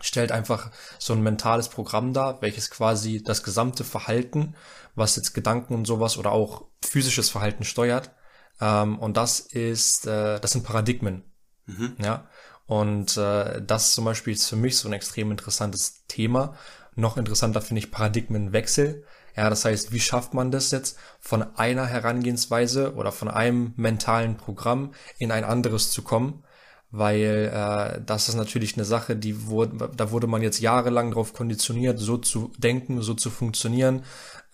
stellt 0.00 0.32
einfach 0.32 0.70
so 0.98 1.12
ein 1.12 1.22
mentales 1.22 1.68
Programm 1.68 2.12
dar, 2.12 2.40
welches 2.42 2.70
quasi 2.70 3.22
das 3.22 3.42
gesamte 3.42 3.84
Verhalten, 3.84 4.54
was 4.94 5.16
jetzt 5.16 5.34
Gedanken 5.34 5.74
und 5.74 5.86
sowas 5.86 6.18
oder 6.18 6.32
auch 6.32 6.64
physisches 6.84 7.30
Verhalten 7.30 7.64
steuert. 7.64 8.10
Ähm, 8.60 8.98
und 8.98 9.16
das 9.16 9.40
ist, 9.40 10.06
äh, 10.06 10.40
das 10.40 10.52
sind 10.52 10.64
Paradigmen. 10.64 11.24
Mhm. 11.66 11.96
Ja. 11.98 12.28
Und 12.66 13.16
äh, 13.16 13.60
das 13.62 13.92
zum 13.92 14.04
Beispiel 14.04 14.34
ist 14.34 14.48
für 14.48 14.56
mich 14.56 14.76
so 14.76 14.88
ein 14.88 14.92
extrem 14.92 15.30
interessantes 15.30 16.06
Thema. 16.06 16.54
Noch 16.94 17.16
interessanter 17.16 17.60
finde 17.60 17.80
ich 17.80 17.90
Paradigmenwechsel. 17.90 19.04
Ja, 19.36 19.48
das 19.48 19.64
heißt, 19.64 19.92
wie 19.92 20.00
schafft 20.00 20.34
man 20.34 20.50
das 20.50 20.70
jetzt 20.70 20.98
von 21.20 21.56
einer 21.56 21.86
Herangehensweise 21.86 22.94
oder 22.94 23.12
von 23.12 23.28
einem 23.28 23.72
mentalen 23.76 24.36
Programm 24.36 24.92
in 25.18 25.32
ein 25.32 25.44
anderes 25.44 25.90
zu 25.90 26.02
kommen? 26.02 26.44
Weil 26.90 27.50
äh, 27.52 28.00
das 28.04 28.28
ist 28.28 28.34
natürlich 28.34 28.74
eine 28.76 28.84
Sache, 28.84 29.14
die 29.14 29.46
wurde, 29.46 29.90
da 29.96 30.10
wurde 30.10 30.26
man 30.26 30.42
jetzt 30.42 30.60
jahrelang 30.60 31.10
darauf 31.10 31.32
konditioniert, 31.32 31.98
so 31.98 32.16
zu 32.16 32.52
denken, 32.58 33.00
so 33.02 33.14
zu 33.14 33.30
funktionieren. 33.30 34.02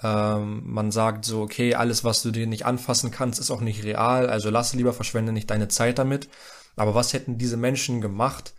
Ähm, 0.02 0.62
man 0.64 0.92
sagt 0.92 1.24
so, 1.24 1.40
okay, 1.40 1.74
alles, 1.74 2.04
was 2.04 2.22
du 2.22 2.30
dir 2.30 2.46
nicht 2.46 2.66
anfassen 2.66 3.10
kannst, 3.10 3.40
ist 3.40 3.50
auch 3.50 3.62
nicht 3.62 3.84
real, 3.84 4.28
also 4.28 4.50
lass 4.50 4.74
lieber, 4.74 4.92
verschwende 4.92 5.32
nicht 5.32 5.50
deine 5.50 5.68
Zeit 5.68 5.98
damit. 5.98 6.28
Aber 6.76 6.94
was 6.94 7.14
hätten 7.14 7.38
diese 7.38 7.56
Menschen 7.56 8.02
gemacht, 8.02 8.52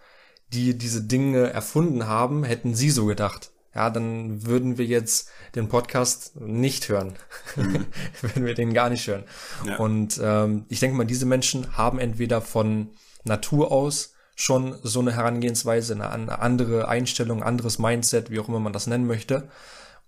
die 0.54 0.76
diese 0.76 1.04
Dinge 1.04 1.52
erfunden 1.52 2.08
haben, 2.08 2.44
hätten 2.44 2.74
sie 2.74 2.90
so 2.90 3.06
gedacht? 3.06 3.52
Ja, 3.76 3.92
dann 3.92 4.44
würden 4.44 4.80
wir 4.80 4.86
jetzt 4.86 5.30
den 5.54 5.70
Podcast 5.70 6.36
nicht 6.42 6.90
hören. 6.90 7.14
Mhm. 7.56 7.86
würden 8.22 8.46
wir 8.46 8.56
den 8.56 8.74
gar 8.74 8.90
nicht 8.90 9.06
hören. 9.06 9.24
Ja. 9.66 9.76
Und 9.76 10.20
ähm, 10.20 10.66
ich 10.68 10.80
denke 10.80 10.98
mal, 10.98 11.06
diese 11.06 11.28
Menschen 11.28 11.78
haben 11.78 12.00
entweder 12.00 12.42
von 12.42 12.90
Natur 13.28 13.72
aus 13.72 14.14
schon 14.36 14.78
so 14.84 15.00
eine 15.00 15.14
Herangehensweise, 15.14 15.94
eine, 15.94 16.40
andere 16.40 16.88
Einstellung, 16.88 17.42
anderes 17.42 17.80
Mindset, 17.80 18.30
wie 18.30 18.40
auch 18.40 18.48
immer 18.48 18.60
man 18.60 18.74
das 18.74 18.88
nennen 18.88 19.08
möchte. 19.08 19.50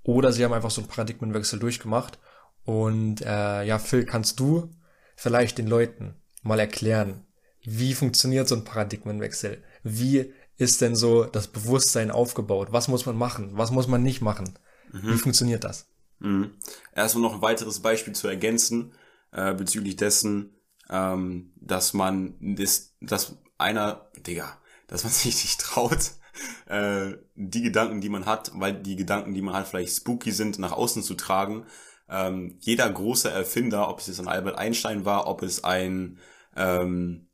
Oder 0.03 0.31
sie 0.31 0.45
haben 0.45 0.53
einfach 0.53 0.71
so 0.71 0.81
einen 0.81 0.89
Paradigmenwechsel 0.89 1.59
durchgemacht. 1.59 2.19
Und 2.63 3.21
äh, 3.21 3.63
ja, 3.63 3.79
Phil, 3.79 4.05
kannst 4.05 4.39
du 4.39 4.69
vielleicht 5.15 5.57
den 5.57 5.67
Leuten 5.67 6.15
mal 6.43 6.59
erklären, 6.59 7.25
wie 7.63 7.93
funktioniert 7.93 8.47
so 8.47 8.55
ein 8.55 8.63
Paradigmenwechsel? 8.63 9.63
Wie 9.83 10.33
ist 10.57 10.81
denn 10.81 10.95
so 10.95 11.23
das 11.23 11.47
Bewusstsein 11.47 12.11
aufgebaut? 12.11 12.67
Was 12.71 12.87
muss 12.87 13.05
man 13.05 13.17
machen? 13.17 13.51
Was 13.53 13.71
muss 13.71 13.87
man 13.87 14.03
nicht 14.03 14.21
machen? 14.21 14.57
Mhm. 14.91 15.13
Wie 15.13 15.17
funktioniert 15.17 15.63
das? 15.63 15.87
Mhm. 16.19 16.51
Erstmal 16.95 17.23
noch 17.23 17.35
ein 17.35 17.41
weiteres 17.41 17.79
Beispiel 17.79 18.13
zu 18.13 18.27
ergänzen 18.27 18.93
äh, 19.31 19.53
bezüglich 19.53 19.95
dessen, 19.95 20.53
ähm, 20.89 21.51
dass 21.55 21.93
man 21.93 22.35
das, 22.39 22.95
dass 23.01 23.37
einer, 23.57 24.09
Digga, 24.25 24.57
dass 24.87 25.03
man 25.03 25.13
sich 25.13 25.43
nicht 25.43 25.61
traut, 25.61 26.11
äh, 26.67 27.17
die 27.35 27.61
Gedanken, 27.61 28.01
die 28.01 28.09
man 28.09 28.25
hat, 28.25 28.51
weil 28.55 28.73
die 28.73 28.95
Gedanken, 28.95 29.33
die 29.33 29.41
man 29.41 29.53
hat, 29.53 29.67
vielleicht 29.67 29.95
spooky 29.95 30.31
sind, 30.31 30.59
nach 30.59 30.71
außen 30.71 31.03
zu 31.03 31.15
tragen. 31.15 31.65
Ähm, 32.09 32.57
jeder 32.61 32.89
große 32.89 33.29
Erfinder, 33.29 33.89
ob 33.89 33.99
es 33.99 34.07
jetzt 34.07 34.19
ein 34.19 34.27
Albert 34.27 34.57
Einstein 34.57 35.05
war, 35.05 35.27
ob 35.27 35.43
es 35.43 35.63
ein 35.63 36.19
ähm, 36.55 37.27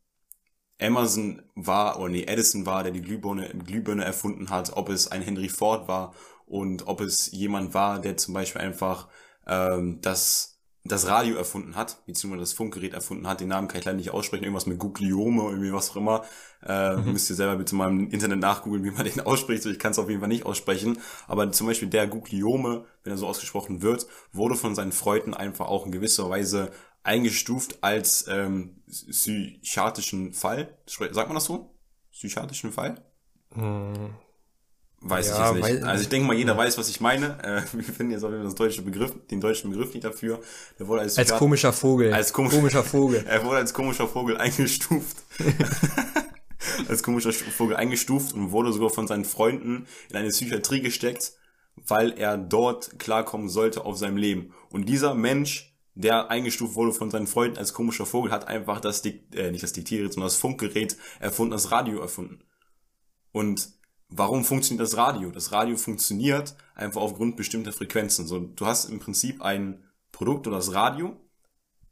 Amazon 0.82 1.42
war, 1.56 2.00
oder 2.00 2.10
nee, 2.10 2.24
Edison 2.24 2.66
war, 2.66 2.84
der 2.84 2.92
die 2.92 3.02
Glühbirne, 3.02 3.50
Glühbirne 3.50 4.04
erfunden 4.04 4.50
hat, 4.50 4.76
ob 4.76 4.90
es 4.90 5.08
ein 5.08 5.22
Henry 5.22 5.48
Ford 5.48 5.88
war 5.88 6.14
und 6.46 6.88
ob 6.88 7.00
es 7.02 7.32
jemand 7.32 7.74
war, 7.74 8.00
der 8.00 8.18
zum 8.18 8.34
Beispiel 8.34 8.62
einfach 8.62 9.08
ähm, 9.48 10.02
das 10.02 10.55
das 10.88 11.08
Radio 11.08 11.36
erfunden 11.36 11.76
hat, 11.76 12.06
beziehungsweise 12.06 12.42
das 12.42 12.54
Funkgerät 12.54 12.94
erfunden 12.94 13.28
hat. 13.28 13.42
Den 13.42 13.48
Namen 13.48 13.68
kann 13.68 13.80
ich 13.80 13.86
leider 13.86 13.98
nicht 13.98 14.12
aussprechen, 14.12 14.44
irgendwas 14.44 14.68
mit 14.68 14.78
Gugliome, 14.78 15.42
irgendwie 15.50 15.74
was 15.74 15.90
auch 15.90 15.96
immer. 15.96 16.24
Äh, 16.64 16.98
mhm. 16.98 17.14
Müsst 17.14 17.30
ihr 17.32 17.36
selber 17.36 17.56
bitte 17.56 17.76
mal 17.76 17.90
im 17.90 18.12
Internet 18.12 18.40
nachgoogeln, 18.40 18.84
wie 18.84 18.92
man 18.92 19.04
den 19.04 19.20
ausspricht. 19.26 19.66
Ich 19.66 19.80
kann 19.80 19.92
es 19.92 20.00
auf 20.00 20.10
jeden 20.10 20.20
Fall 20.22 20.30
nicht 20.30 20.46
aussprechen. 20.46 21.00
Aber 21.28 21.52
zum 21.52 21.66
Beispiel 21.66 21.88
der 21.88 22.06
Gugliome, 22.06 22.86
wenn 23.04 23.14
er 23.14 23.18
so 23.18 23.26
ausgesprochen 23.26 23.82
wird, 23.82 24.06
wurde 24.32 24.56
von 24.56 24.76
seinen 24.76 24.92
Freunden 24.92 25.34
einfach 25.34 25.68
auch 25.68 25.88
in 25.88 25.92
gewisser 25.92 26.30
Weise 26.30 26.72
eingestuft 27.04 27.80
als 27.82 28.28
ähm, 28.28 28.84
psychiatrischen 28.88 30.34
Fall. 30.34 30.78
Sagt 30.86 31.28
man 31.28 31.36
das 31.36 31.46
so? 31.46 31.76
Psychiatrischen 32.12 32.72
Fall? 32.72 33.04
Mhm. 33.56 34.16
Weiß 35.08 35.30
ja, 35.30 35.52
ich 35.52 35.58
jetzt 35.58 35.72
nicht. 35.72 35.84
Also 35.84 36.02
ich 36.02 36.10
denke 36.10 36.28
mal, 36.28 36.36
jeder 36.36 36.58
weiß, 36.58 36.80
was 36.80 36.90
ich 36.90 37.00
meine. 37.00 37.38
Äh, 37.44 37.62
wir 37.74 37.84
finden 37.84 38.12
jetzt 38.12 38.24
auch 38.24 38.30
wieder 38.30 38.44
das 38.44 38.56
deutsche 38.56 38.82
Begriff, 38.82 39.14
den 39.30 39.40
deutschen 39.40 39.70
Begriff 39.70 39.94
nicht 39.94 40.04
dafür. 40.04 40.40
Der 40.80 40.88
wurde 40.88 41.02
als, 41.02 41.20
als 41.20 41.32
komischer 41.36 41.72
Vogel. 41.72 42.12
Als 42.12 42.34
komisch, 42.34 42.56
komischer 42.56 42.84
Vogel. 42.84 43.24
er 43.28 43.46
wurde 43.46 43.58
als 43.58 43.72
komischer 43.72 44.08
Vogel 44.08 44.38
eingestuft. 44.38 45.18
als 46.90 47.04
komischer 47.04 47.32
Vogel 47.32 47.76
eingestuft 47.76 48.34
und 48.34 48.52
wurde 48.52 48.74
sogar 48.74 48.90
von 48.90 49.06
seinen 49.06 49.26
Freunden 49.26 49.86
in 50.10 50.16
eine 50.16 50.30
Psychiatrie 50.30 50.82
gesteckt, 50.82 51.34
weil 51.76 52.18
er 52.18 52.36
dort 52.40 52.98
klarkommen 52.98 53.48
sollte 53.48 53.86
auf 53.86 54.00
seinem 54.00 54.18
Leben. 54.18 54.56
Und 54.72 54.90
dieser 54.90 55.14
Mensch, 55.14 55.78
der 55.94 56.32
eingestuft 56.32 56.74
wurde 56.74 56.94
von 56.94 57.12
seinen 57.12 57.28
Freunden 57.28 57.60
als 57.60 57.74
komischer 57.74 58.08
Vogel, 58.08 58.32
hat 58.32 58.48
einfach 58.48 58.82
das, 58.82 59.04
Dik 59.04 59.36
äh, 59.36 59.52
nicht 59.52 59.64
das 59.64 59.74
Diktiergerät, 59.74 60.14
sondern 60.14 60.30
das 60.30 60.38
Funkgerät 60.38 60.98
erfunden, 61.20 61.52
das 61.52 61.70
Radio 61.72 62.00
erfunden. 62.00 62.40
Und 63.32 63.70
warum 64.10 64.44
funktioniert 64.44 64.82
das 64.82 64.98
Radio? 64.98 65.32
Das 65.32 65.52
Radio 65.52 65.78
funktioniert 65.78 66.56
einfach 66.74 67.02
aufgrund 67.02 67.38
bestimmter 67.38 67.72
Frequenzen. 67.72 68.28
So, 68.28 68.40
du 68.40 68.66
hast 68.66 68.86
im 68.86 69.00
Prinzip 69.00 69.42
ein 69.42 69.84
Produkt 70.12 70.48
oder 70.48 70.58
das 70.58 70.74
Radio, 70.74 71.18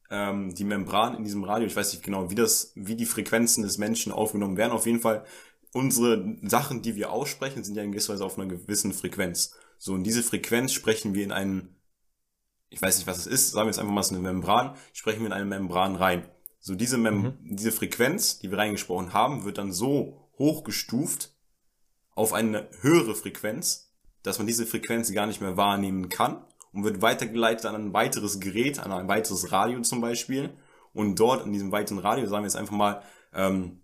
ähm, 0.09 0.53
die 0.53 0.63
Membran 0.63 1.15
in 1.15 1.23
diesem 1.23 1.43
Radio, 1.43 1.67
ich 1.67 1.75
weiß 1.75 1.91
nicht 1.93 2.03
genau, 2.03 2.29
wie 2.29 2.35
das, 2.35 2.71
wie 2.75 2.95
die 2.95 3.05
Frequenzen 3.05 3.63
des 3.63 3.77
Menschen 3.77 4.11
aufgenommen 4.11 4.57
werden. 4.57 4.71
Auf 4.71 4.85
jeden 4.85 4.99
Fall, 4.99 5.25
unsere 5.73 6.37
Sachen, 6.43 6.81
die 6.81 6.95
wir 6.95 7.11
aussprechen, 7.11 7.63
sind 7.63 7.75
ja 7.75 7.83
in 7.83 7.91
gewisser 7.91 8.13
Weise 8.13 8.25
auf 8.25 8.37
einer 8.37 8.47
gewissen 8.47 8.93
Frequenz. 8.93 9.55
So, 9.77 9.93
und 9.93 10.03
diese 10.03 10.23
Frequenz 10.23 10.71
sprechen 10.71 11.13
wir 11.13 11.23
in 11.23 11.31
einen, 11.31 11.75
ich 12.69 12.81
weiß 12.81 12.97
nicht, 12.97 13.07
was 13.07 13.17
es 13.17 13.27
ist, 13.27 13.51
sagen 13.51 13.65
wir 13.65 13.71
jetzt 13.71 13.79
einfach 13.79 13.91
mal, 13.91 14.01
es 14.01 14.07
ist 14.07 14.13
eine 14.13 14.21
Membran, 14.21 14.75
sprechen 14.93 15.21
wir 15.21 15.27
in 15.27 15.33
eine 15.33 15.45
Membran 15.45 15.95
rein. 15.95 16.25
So, 16.59 16.75
diese, 16.75 16.97
Mem 16.97 17.21
mhm. 17.21 17.37
diese 17.41 17.73
Frequenz, 17.73 18.39
die 18.39 18.49
wir 18.49 18.57
reingesprochen 18.57 19.13
haben, 19.13 19.43
wird 19.43 19.57
dann 19.57 19.73
so 19.73 20.29
hochgestuft, 20.37 21.32
auf 22.15 22.33
eine 22.33 22.67
höhere 22.81 23.15
Frequenz, 23.15 23.93
dass 24.23 24.37
man 24.37 24.47
diese 24.47 24.65
Frequenz 24.65 25.11
gar 25.11 25.27
nicht 25.27 25.41
mehr 25.41 25.57
wahrnehmen 25.57 26.09
kann 26.09 26.45
und 26.71 26.83
wird 26.83 27.01
weitergeleitet 27.01 27.65
an 27.65 27.75
ein 27.75 27.93
weiteres 27.93 28.39
Gerät, 28.39 28.79
an 28.79 28.91
ein 28.91 29.07
weiteres 29.07 29.51
Radio 29.51 29.81
zum 29.81 30.01
Beispiel. 30.01 30.55
Und 30.93 31.19
dort 31.19 31.45
in 31.45 31.53
diesem 31.53 31.71
weiteren 31.71 31.99
Radio, 31.99 32.25
sagen 32.27 32.43
wir 32.43 32.47
jetzt 32.47 32.55
einfach 32.55 32.75
mal, 32.75 33.01
ähm, 33.33 33.81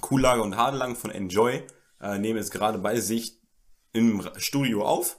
Kuhlager 0.00 0.42
und 0.42 0.56
Hadelang 0.56 0.96
von 0.96 1.10
Enjoy 1.10 1.62
äh, 2.00 2.18
nehmen 2.18 2.38
jetzt 2.38 2.52
gerade 2.52 2.78
bei 2.78 3.00
sich 3.00 3.40
im 3.92 4.28
Studio 4.36 4.84
auf 4.84 5.18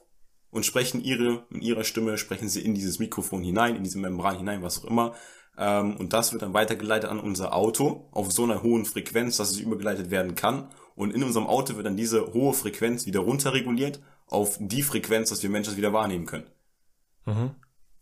und 0.50 0.66
sprechen 0.66 1.04
ihre, 1.04 1.46
in 1.50 1.62
ihrer 1.62 1.84
Stimme 1.84 2.18
sprechen 2.18 2.50
sie 2.50 2.62
in 2.62 2.76
dieses 2.76 3.00
Mikrofon 3.00 3.44
hinein, 3.44 3.76
in 3.76 3.84
diese 3.84 4.00
Membran 4.00 4.38
hinein, 4.38 4.64
was 4.64 4.84
auch 4.84 4.90
immer. 4.90 5.16
Ähm, 5.58 5.98
und 5.98 6.14
das 6.14 6.32
wird 6.32 6.42
dann 6.42 6.54
weitergeleitet 6.54 7.10
an 7.10 7.20
unser 7.20 7.54
Auto 7.54 8.10
auf 8.12 8.32
so 8.32 8.44
einer 8.44 8.62
hohen 8.64 8.86
Frequenz, 8.86 9.38
dass 9.38 9.52
es 9.52 9.60
übergeleitet 9.60 10.12
werden 10.12 10.36
kann. 10.36 10.70
Und 10.96 11.14
in 11.14 11.24
unserem 11.24 11.48
Auto 11.48 11.76
wird 11.76 11.86
dann 11.86 11.98
diese 11.98 12.34
hohe 12.34 12.54
Frequenz 12.54 13.06
wieder 13.06 13.20
runterreguliert 13.20 14.00
auf 14.28 14.58
die 14.60 14.82
Frequenz, 14.82 15.30
dass 15.30 15.44
wir 15.44 15.50
Menschen 15.50 15.72
das 15.72 15.78
wieder 15.78 15.94
wahrnehmen 15.94 16.26
können. 16.26 16.48
Mhm. 17.26 17.52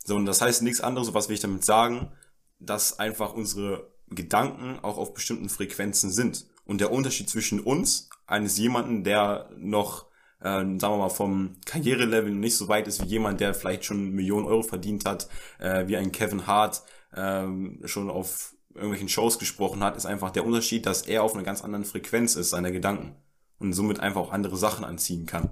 So, 0.05 0.15
und 0.15 0.25
das 0.25 0.41
heißt 0.41 0.61
nichts 0.61 0.81
anderes, 0.81 1.13
was 1.13 1.27
will 1.27 1.35
ich 1.35 1.41
damit 1.41 1.65
sagen, 1.65 2.11
dass 2.59 2.99
einfach 2.99 3.33
unsere 3.33 3.91
Gedanken 4.09 4.79
auch 4.83 4.97
auf 4.97 5.13
bestimmten 5.13 5.49
Frequenzen 5.49 6.11
sind. 6.11 6.45
Und 6.65 6.79
der 6.81 6.91
Unterschied 6.91 7.29
zwischen 7.29 7.59
uns, 7.59 8.09
eines 8.25 8.57
jemanden, 8.57 9.03
der 9.03 9.49
noch, 9.57 10.05
äh, 10.39 10.61
sagen 10.61 10.79
wir 10.79 10.97
mal, 10.97 11.09
vom 11.09 11.55
Karrierelevel 11.65 12.31
nicht 12.31 12.55
so 12.55 12.67
weit 12.67 12.87
ist 12.87 13.03
wie 13.03 13.09
jemand, 13.09 13.41
der 13.41 13.53
vielleicht 13.53 13.85
schon 13.85 14.11
Millionen 14.11 14.45
Euro 14.45 14.63
verdient 14.63 15.05
hat, 15.05 15.27
äh, 15.59 15.87
wie 15.87 15.97
ein 15.97 16.11
Kevin 16.11 16.47
Hart, 16.47 16.83
äh, 17.11 17.47
schon 17.85 18.09
auf 18.09 18.52
irgendwelchen 18.76 19.09
Shows 19.09 19.39
gesprochen 19.39 19.84
hat, 19.84 19.97
ist 19.97 20.05
einfach 20.05 20.32
der 20.32 20.45
Unterschied, 20.45 20.86
dass 20.86 21.03
er 21.03 21.24
auf 21.24 21.34
einer 21.34 21.43
ganz 21.43 21.63
anderen 21.63 21.86
Frequenz 21.86 22.36
ist, 22.36 22.51
seiner 22.51 22.71
Gedanken. 22.71 23.15
Und 23.59 23.74
somit 23.74 23.99
einfach 23.99 24.21
auch 24.21 24.32
andere 24.32 24.57
Sachen 24.57 24.84
anziehen 24.84 25.26
kann. 25.26 25.49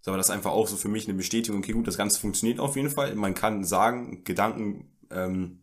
So, 0.00 0.10
aber 0.10 0.18
das 0.18 0.26
ist 0.28 0.34
einfach 0.34 0.52
auch 0.52 0.68
so 0.68 0.76
für 0.76 0.88
mich 0.88 1.08
eine 1.08 1.16
Bestätigung, 1.16 1.60
okay, 1.60 1.72
gut, 1.72 1.88
das 1.88 1.96
Ganze 1.96 2.20
funktioniert 2.20 2.60
auf 2.60 2.76
jeden 2.76 2.90
Fall. 2.90 3.14
Man 3.14 3.34
kann 3.34 3.64
sagen, 3.64 4.22
Gedanken 4.22 4.92
ähm, 5.10 5.62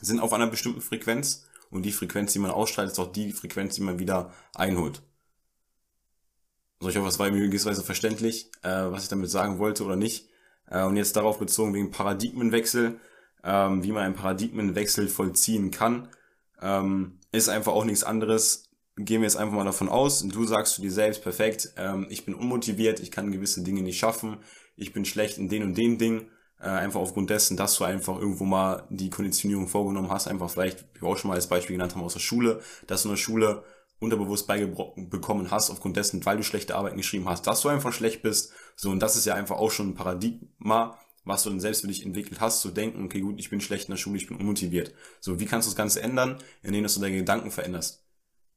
sind 0.00 0.20
auf 0.20 0.32
einer 0.32 0.48
bestimmten 0.48 0.80
Frequenz 0.80 1.46
und 1.70 1.82
die 1.82 1.92
Frequenz, 1.92 2.32
die 2.32 2.40
man 2.40 2.50
ausstrahlt, 2.50 2.90
ist 2.90 2.98
auch 2.98 3.12
die 3.12 3.32
Frequenz, 3.32 3.76
die 3.76 3.82
man 3.82 3.98
wieder 3.98 4.32
einholt. 4.54 5.02
So, 6.80 6.88
ich 6.88 6.96
hoffe, 6.96 7.08
es 7.08 7.18
war 7.18 7.30
mir 7.30 7.46
gewisserweise 7.46 7.82
verständlich, 7.82 8.50
äh, 8.62 8.68
was 8.68 9.04
ich 9.04 9.08
damit 9.08 9.30
sagen 9.30 9.58
wollte 9.58 9.84
oder 9.84 9.96
nicht. 9.96 10.28
Äh, 10.68 10.82
und 10.82 10.96
jetzt 10.96 11.16
darauf 11.16 11.38
bezogen 11.38 11.72
wegen 11.72 11.90
Paradigmenwechsel 11.90 13.00
ähm, 13.46 13.84
wie 13.84 13.92
man 13.92 14.02
einen 14.02 14.14
Paradigmenwechsel 14.14 15.08
vollziehen 15.08 15.70
kann, 15.70 16.08
ähm, 16.60 17.20
ist 17.32 17.48
einfach 17.48 17.72
auch 17.72 17.84
nichts 17.84 18.02
anderes. 18.02 18.64
Gehen 18.96 19.20
wir 19.20 19.28
jetzt 19.28 19.36
einfach 19.36 19.54
mal 19.54 19.64
davon 19.64 19.88
aus, 19.88 20.26
du 20.26 20.44
sagst 20.44 20.74
zu 20.74 20.82
dir 20.82 20.90
selbst, 20.90 21.22
perfekt, 21.22 21.72
ähm, 21.76 22.06
ich 22.10 22.24
bin 22.24 22.34
unmotiviert, 22.34 22.98
ich 22.98 23.10
kann 23.10 23.30
gewisse 23.30 23.62
Dinge 23.62 23.82
nicht 23.82 23.98
schaffen, 23.98 24.38
ich 24.74 24.92
bin 24.92 25.04
schlecht 25.04 25.38
in 25.38 25.48
den 25.48 25.62
und 25.62 25.78
den 25.78 25.98
Dingen, 25.98 26.30
äh, 26.58 26.68
einfach 26.68 27.00
aufgrund 27.00 27.28
dessen, 27.30 27.56
dass 27.56 27.76
du 27.76 27.84
einfach 27.84 28.18
irgendwo 28.18 28.44
mal 28.44 28.84
die 28.88 29.10
Konditionierung 29.10 29.68
vorgenommen 29.68 30.10
hast, 30.10 30.28
einfach 30.28 30.50
vielleicht, 30.50 30.86
wie 30.94 31.02
wir 31.02 31.08
auch 31.08 31.18
schon 31.18 31.28
mal 31.28 31.34
als 31.34 31.46
Beispiel 31.46 31.76
genannt 31.76 31.94
haben, 31.94 32.02
aus 32.02 32.14
der 32.14 32.20
Schule, 32.20 32.60
dass 32.86 33.02
du 33.02 33.10
in 33.10 33.14
der 33.14 33.20
Schule 33.20 33.62
unterbewusst 33.98 34.46
beigekommen 34.46 35.50
hast, 35.50 35.70
aufgrund 35.70 35.96
dessen, 35.96 36.24
weil 36.24 36.38
du 36.38 36.42
schlechte 36.42 36.74
Arbeiten 36.74 36.96
geschrieben 36.96 37.28
hast, 37.28 37.46
dass 37.46 37.60
du 37.60 37.68
einfach 37.68 37.92
schlecht 37.92 38.22
bist. 38.22 38.52
So, 38.76 38.90
und 38.90 39.00
das 39.00 39.16
ist 39.16 39.26
ja 39.26 39.34
einfach 39.34 39.56
auch 39.56 39.70
schon 39.70 39.90
ein 39.90 39.94
Paradigma, 39.94 40.98
was 41.26 41.42
du 41.42 41.50
dann 41.50 41.60
selbst 41.60 41.82
für 41.82 41.88
dich 41.88 42.06
entwickelt 42.06 42.40
hast, 42.40 42.60
zu 42.60 42.70
denken, 42.70 43.04
okay, 43.04 43.20
gut, 43.20 43.38
ich 43.38 43.50
bin 43.50 43.60
schlecht 43.60 43.88
in 43.88 43.92
der 43.92 43.98
Schule, 43.98 44.16
ich 44.16 44.28
bin 44.28 44.38
unmotiviert. 44.38 44.94
So, 45.20 45.40
wie 45.40 45.44
kannst 45.44 45.66
du 45.66 45.70
das 45.70 45.76
Ganze 45.76 46.00
ändern? 46.00 46.38
Indem, 46.62 46.84
dass 46.84 46.94
du 46.94 47.00
deine 47.00 47.16
Gedanken 47.16 47.50
veränderst. 47.50 48.04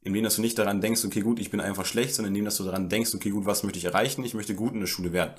Indem, 0.02 0.22
dass 0.22 0.36
du 0.36 0.40
nicht 0.40 0.56
daran 0.56 0.80
denkst, 0.80 1.04
okay, 1.04 1.20
gut, 1.20 1.40
ich 1.40 1.50
bin 1.50 1.60
einfach 1.60 1.84
schlecht, 1.84 2.14
sondern 2.14 2.30
indem, 2.30 2.44
dass 2.46 2.56
du 2.56 2.64
daran 2.64 2.88
denkst, 2.88 3.14
okay, 3.14 3.30
gut, 3.30 3.44
was 3.44 3.64
möchte 3.64 3.78
ich 3.78 3.84
erreichen? 3.84 4.24
Ich 4.24 4.34
möchte 4.34 4.54
gut 4.54 4.72
in 4.72 4.80
der 4.80 4.86
Schule 4.86 5.12
werden. 5.12 5.34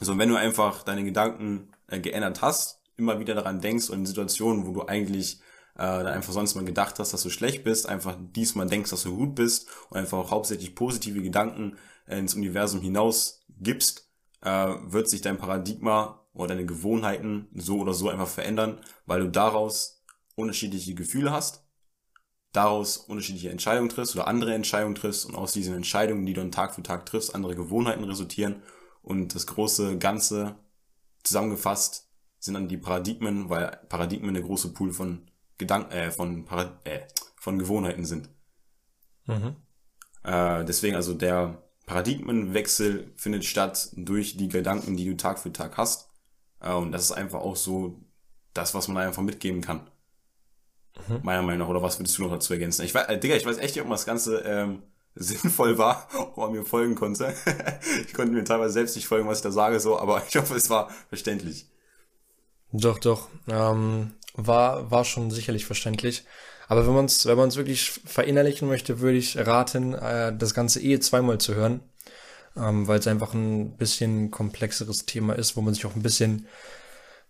So, 0.00 0.18
wenn 0.18 0.28
du 0.28 0.36
einfach 0.36 0.82
deine 0.82 1.04
Gedanken 1.04 1.72
äh, 1.88 2.00
geändert 2.00 2.42
hast, 2.42 2.82
immer 2.96 3.18
wieder 3.18 3.34
daran 3.34 3.60
denkst 3.60 3.88
und 3.88 4.00
in 4.00 4.06
Situationen, 4.06 4.66
wo 4.66 4.72
du 4.72 4.86
eigentlich 4.86 5.40
äh, 5.76 5.82
einfach 5.82 6.34
sonst 6.34 6.54
mal 6.54 6.64
gedacht 6.64 6.98
hast, 6.98 7.14
dass 7.14 7.22
du 7.22 7.30
schlecht 7.30 7.64
bist, 7.64 7.88
einfach 7.88 8.16
diesmal 8.18 8.66
denkst, 8.66 8.90
dass 8.90 9.04
du 9.04 9.16
gut 9.16 9.34
bist 9.34 9.68
und 9.88 9.96
einfach 9.96 10.18
auch 10.18 10.30
hauptsächlich 10.30 10.74
positive 10.74 11.22
Gedanken 11.22 11.78
äh, 12.06 12.18
ins 12.18 12.34
Universum 12.34 12.82
hinaus 12.82 13.42
gibst, 13.58 14.10
äh, 14.44 14.74
wird 14.84 15.08
sich 15.08 15.20
dein 15.22 15.38
Paradigma 15.38 16.20
oder 16.32 16.48
deine 16.48 16.66
Gewohnheiten 16.66 17.48
so 17.54 17.78
oder 17.78 17.94
so 17.94 18.08
einfach 18.08 18.28
verändern, 18.28 18.80
weil 19.06 19.20
du 19.20 19.30
daraus 19.30 20.04
unterschiedliche 20.36 20.94
Gefühle 20.94 21.32
hast, 21.32 21.64
daraus 22.52 22.98
unterschiedliche 22.98 23.50
Entscheidungen 23.50 23.88
triffst 23.88 24.14
oder 24.14 24.28
andere 24.28 24.54
Entscheidungen 24.54 24.94
triffst 24.94 25.26
und 25.26 25.34
aus 25.34 25.52
diesen 25.52 25.74
Entscheidungen, 25.74 26.26
die 26.26 26.34
du 26.34 26.40
dann 26.40 26.52
Tag 26.52 26.74
für 26.74 26.82
Tag 26.82 27.06
triffst, 27.06 27.34
andere 27.34 27.54
Gewohnheiten 27.54 28.04
resultieren 28.04 28.62
und 29.02 29.34
das 29.34 29.46
große 29.46 29.98
Ganze 29.98 30.56
zusammengefasst 31.22 32.08
sind 32.38 32.54
dann 32.54 32.68
die 32.68 32.76
Paradigmen, 32.76 33.48
weil 33.48 33.80
Paradigmen 33.88 34.34
der 34.34 34.42
große 34.42 34.74
Pool 34.74 34.92
von 34.92 35.30
Gedanken, 35.56 35.92
äh, 35.92 36.10
von, 36.10 36.44
Parad 36.44 36.86
äh, 36.86 37.00
von 37.36 37.58
Gewohnheiten 37.58 38.04
sind. 38.04 38.28
Mhm. 39.26 39.56
Äh, 40.22 40.64
deswegen 40.64 40.96
also 40.96 41.14
der 41.14 41.63
Paradigmenwechsel 41.86 43.12
findet 43.16 43.44
statt 43.44 43.90
durch 43.94 44.36
die 44.36 44.48
Gedanken, 44.48 44.96
die 44.96 45.04
du 45.04 45.16
Tag 45.16 45.38
für 45.38 45.52
Tag 45.52 45.76
hast. 45.76 46.08
Äh, 46.60 46.72
und 46.72 46.92
das 46.92 47.04
ist 47.04 47.12
einfach 47.12 47.40
auch 47.40 47.56
so 47.56 48.00
das, 48.54 48.74
was 48.74 48.88
man 48.88 49.06
einfach 49.06 49.22
mitgeben 49.22 49.60
kann. 49.60 49.90
Mhm. 51.08 51.20
Meiner 51.22 51.42
Meinung 51.42 51.58
nach. 51.60 51.68
Oder 51.68 51.82
was 51.82 51.98
würdest 51.98 52.16
du 52.18 52.22
noch 52.22 52.30
dazu 52.30 52.52
ergänzen? 52.52 52.84
Ich 52.84 52.94
weiß, 52.94 53.08
äh, 53.08 53.18
Digga, 53.18 53.36
ich 53.36 53.44
weiß 53.44 53.58
echt 53.58 53.74
nicht, 53.76 53.84
ob 53.84 53.90
das 53.90 54.06
Ganze 54.06 54.38
ähm, 54.38 54.82
sinnvoll 55.14 55.76
war, 55.78 56.08
ob 56.18 56.36
man 56.36 56.52
mir 56.52 56.64
folgen 56.64 56.94
konnte. 56.94 57.34
ich 58.06 58.14
konnte 58.14 58.32
mir 58.32 58.44
teilweise 58.44 58.72
selbst 58.72 58.96
nicht 58.96 59.06
folgen, 59.06 59.28
was 59.28 59.38
ich 59.38 59.44
da 59.44 59.50
sage, 59.50 59.80
so, 59.80 59.98
aber 59.98 60.22
ich 60.26 60.36
hoffe, 60.36 60.54
es 60.54 60.70
war 60.70 60.90
verständlich. 61.08 61.66
Doch, 62.72 62.98
doch. 62.98 63.28
Ähm, 63.46 64.12
war, 64.34 64.90
war 64.90 65.04
schon 65.04 65.30
sicherlich 65.30 65.64
verständlich. 65.64 66.24
Aber 66.68 66.86
wenn 66.86 66.94
man 66.94 67.04
es 67.06 67.26
wenn 67.26 67.36
man's 67.36 67.56
wirklich 67.56 67.90
verinnerlichen 68.04 68.68
möchte, 68.68 69.00
würde 69.00 69.18
ich 69.18 69.36
raten, 69.36 69.94
äh, 69.94 70.36
das 70.36 70.54
Ganze 70.54 70.80
eh 70.80 70.98
zweimal 71.00 71.38
zu 71.38 71.54
hören. 71.54 71.80
Ähm, 72.56 72.86
weil 72.86 73.00
es 73.00 73.06
einfach 73.08 73.34
ein 73.34 73.76
bisschen 73.76 74.30
komplexeres 74.30 75.06
Thema 75.06 75.34
ist, 75.34 75.56
wo 75.56 75.60
man 75.60 75.74
sich 75.74 75.86
auch 75.86 75.96
ein 75.96 76.02
bisschen 76.02 76.46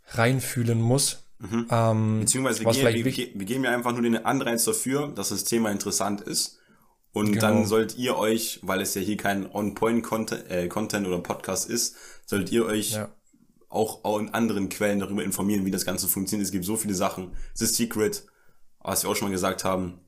reinfühlen 0.09 0.81
muss. 0.81 1.25
Mhm. 1.39 1.67
Ähm, 1.71 2.21
Beziehungsweise 2.21 2.65
wir, 2.65 2.93
gehen, 2.93 3.05
wir, 3.05 3.15
wir 3.35 3.47
geben 3.47 3.65
ja 3.65 3.71
einfach 3.71 3.93
nur 3.93 4.03
den 4.03 4.25
Anreiz 4.25 4.65
dafür, 4.65 5.09
dass 5.09 5.31
das 5.31 5.45
Thema 5.45 5.71
interessant 5.71 6.21
ist. 6.21 6.59
Und 7.13 7.33
genau. 7.33 7.41
dann 7.41 7.67
sollt 7.67 7.97
ihr 7.97 8.17
euch, 8.17 8.59
weil 8.63 8.81
es 8.81 8.95
ja 8.95 9.01
hier 9.01 9.17
kein 9.17 9.51
On-Point-Content 9.51 10.51
äh, 10.51 10.69
Content 10.69 11.07
oder 11.07 11.21
Podcast 11.21 11.71
ist, 11.71 11.97
solltet 12.27 12.51
ihr 12.51 12.67
euch 12.67 12.93
ja. 12.93 13.09
auch, 13.69 14.05
auch 14.05 14.19
in 14.19 14.31
anderen 14.31 14.69
Quellen 14.69 14.99
darüber 14.99 15.23
informieren, 15.23 15.65
wie 15.65 15.71
das 15.71 15.87
Ganze 15.87 16.09
funktioniert. 16.09 16.47
Es 16.47 16.53
gibt 16.53 16.65
so 16.65 16.77
viele 16.77 16.95
Sachen. 16.95 17.31
The 17.55 17.67
Secret, 17.67 18.25
was 18.85 19.03
wir 19.03 19.11
auch 19.11 19.17
schon 19.17 19.29
mal 19.29 19.33
gesagt 19.33 19.65
haben. 19.65 19.99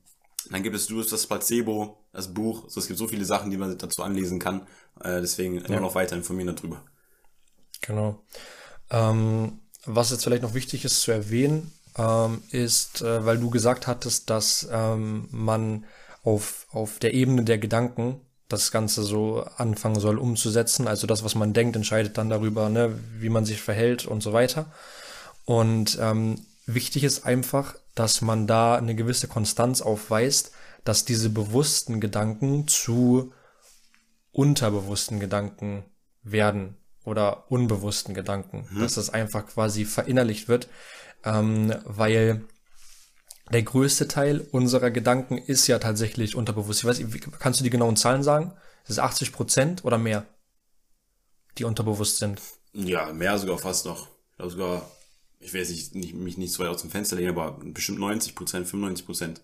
Dann 0.49 0.63
gibt 0.63 0.75
es 0.75 0.87
Du 0.87 1.01
das 1.01 1.27
Placebo, 1.27 1.97
das 2.13 2.33
Buch. 2.33 2.63
Also 2.63 2.79
es 2.79 2.87
gibt 2.87 2.97
so 2.97 3.07
viele 3.07 3.25
Sachen, 3.25 3.51
die 3.51 3.57
man 3.57 3.77
dazu 3.77 4.03
anlesen 4.03 4.39
kann. 4.39 4.61
Äh, 5.01 5.19
deswegen 5.19 5.55
ja. 5.55 5.65
immer 5.65 5.81
noch 5.81 5.95
weiter 5.95 6.15
informieren 6.15 6.55
darüber. 6.55 6.83
Genau. 7.81 8.23
Ähm, 8.89 9.59
was 9.85 10.11
jetzt 10.11 10.23
vielleicht 10.23 10.43
noch 10.43 10.53
wichtig 10.53 10.85
ist 10.85 11.01
zu 11.01 11.11
erwähnen, 11.11 11.73
ähm, 11.97 12.43
ist, 12.51 13.01
äh, 13.01 13.25
weil 13.25 13.37
du 13.37 13.49
gesagt 13.49 13.87
hattest, 13.87 14.29
dass 14.29 14.67
ähm, 14.71 15.27
man 15.31 15.85
auf, 16.23 16.67
auf 16.71 16.99
der 16.99 17.13
Ebene 17.13 17.43
der 17.43 17.57
Gedanken 17.57 18.21
das 18.47 18.71
Ganze 18.71 19.03
so 19.03 19.45
anfangen 19.57 19.99
soll 19.99 20.17
umzusetzen. 20.17 20.87
Also 20.87 21.07
das, 21.07 21.23
was 21.23 21.35
man 21.35 21.53
denkt, 21.53 21.75
entscheidet 21.75 22.17
dann 22.17 22.29
darüber, 22.29 22.69
ne, 22.69 22.97
wie 23.19 23.29
man 23.29 23.45
sich 23.45 23.61
verhält 23.61 24.05
und 24.05 24.21
so 24.21 24.31
weiter. 24.31 24.71
Und 25.45 25.97
ähm, 26.01 26.45
wichtig 26.67 27.03
ist 27.03 27.25
einfach, 27.25 27.75
dass 27.95 28.21
man 28.21 28.45
da 28.45 28.75
eine 28.75 28.93
gewisse 28.93 29.27
Konstanz 29.27 29.81
aufweist, 29.81 30.51
dass 30.83 31.03
diese 31.03 31.29
bewussten 31.29 31.99
Gedanken 31.99 32.67
zu 32.67 33.33
unterbewussten 34.31 35.19
Gedanken 35.19 35.83
werden 36.21 36.77
oder 37.03 37.49
unbewussten 37.51 38.13
Gedanken, 38.13 38.67
mhm. 38.69 38.81
dass 38.81 38.93
das 38.93 39.09
einfach 39.09 39.47
quasi 39.47 39.85
verinnerlicht 39.85 40.47
wird, 40.47 40.67
ähm, 41.23 41.73
weil 41.85 42.45
der 43.51 43.63
größte 43.63 44.07
Teil 44.07 44.41
unserer 44.51 44.91
Gedanken 44.91 45.37
ist 45.37 45.67
ja 45.67 45.79
tatsächlich 45.79 46.35
unterbewusst. 46.35 46.81
Ich 46.81 46.85
weiß, 46.85 47.01
kannst 47.39 47.59
du 47.59 47.63
die 47.63 47.69
genauen 47.69 47.95
Zahlen 47.95 48.23
sagen? 48.23 48.53
Ist 48.83 48.91
es 48.91 48.99
80 48.99 49.31
Prozent 49.31 49.85
oder 49.85 49.97
mehr, 49.97 50.25
die 51.57 51.63
unterbewusst 51.63 52.17
sind? 52.17 52.41
Ja, 52.73 53.11
mehr 53.13 53.37
sogar 53.37 53.57
fast 53.57 53.85
noch. 53.85 54.07
Ich 54.37 54.51
sogar, 54.51 54.89
ich 55.39 55.53
weiß 55.53 55.69
nicht, 55.69 55.95
nicht, 55.95 56.13
mich 56.13 56.37
nicht 56.37 56.53
so 56.53 56.63
weit 56.63 56.69
aus 56.69 56.81
dem 56.81 56.91
Fenster 56.91 57.15
legen, 57.15 57.29
aber 57.29 57.57
bestimmt 57.63 57.99
90 57.99 58.35
Prozent, 58.35 58.67
95 58.67 59.05
Prozent. 59.05 59.41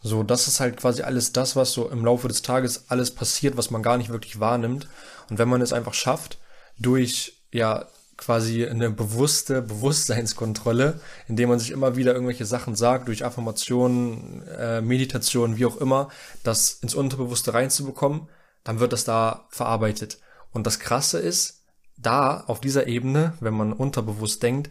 So, 0.00 0.22
das 0.22 0.46
ist 0.46 0.60
halt 0.60 0.76
quasi 0.76 1.02
alles 1.02 1.32
das, 1.32 1.56
was 1.56 1.72
so 1.72 1.88
im 1.88 2.04
Laufe 2.04 2.28
des 2.28 2.42
Tages 2.42 2.84
alles 2.88 3.10
passiert, 3.10 3.56
was 3.56 3.70
man 3.70 3.82
gar 3.82 3.96
nicht 3.98 4.10
wirklich 4.10 4.38
wahrnimmt. 4.38 4.86
Und 5.28 5.38
wenn 5.38 5.48
man 5.48 5.60
es 5.60 5.72
einfach 5.72 5.94
schafft, 5.94 6.38
durch 6.78 7.32
ja 7.50 7.88
quasi 8.16 8.66
eine 8.66 8.90
bewusste 8.90 9.62
Bewusstseinskontrolle, 9.62 11.00
indem 11.28 11.48
man 11.48 11.58
sich 11.58 11.70
immer 11.70 11.96
wieder 11.96 12.12
irgendwelche 12.12 12.46
Sachen 12.46 12.74
sagt, 12.74 13.08
durch 13.08 13.24
Affirmationen, 13.24 14.46
äh, 14.48 14.80
Meditation, 14.80 15.56
wie 15.56 15.66
auch 15.66 15.76
immer, 15.76 16.08
das 16.42 16.78
ins 16.82 16.94
Unterbewusste 16.94 17.54
reinzubekommen, 17.54 18.28
dann 18.64 18.80
wird 18.80 18.92
das 18.92 19.04
da 19.04 19.46
verarbeitet. 19.50 20.18
Und 20.52 20.66
das 20.66 20.80
Krasse 20.80 21.18
ist, 21.18 21.57
da 21.98 22.44
auf 22.46 22.60
dieser 22.60 22.86
Ebene, 22.86 23.34
wenn 23.40 23.54
man 23.54 23.72
unterbewusst 23.72 24.42
denkt, 24.42 24.70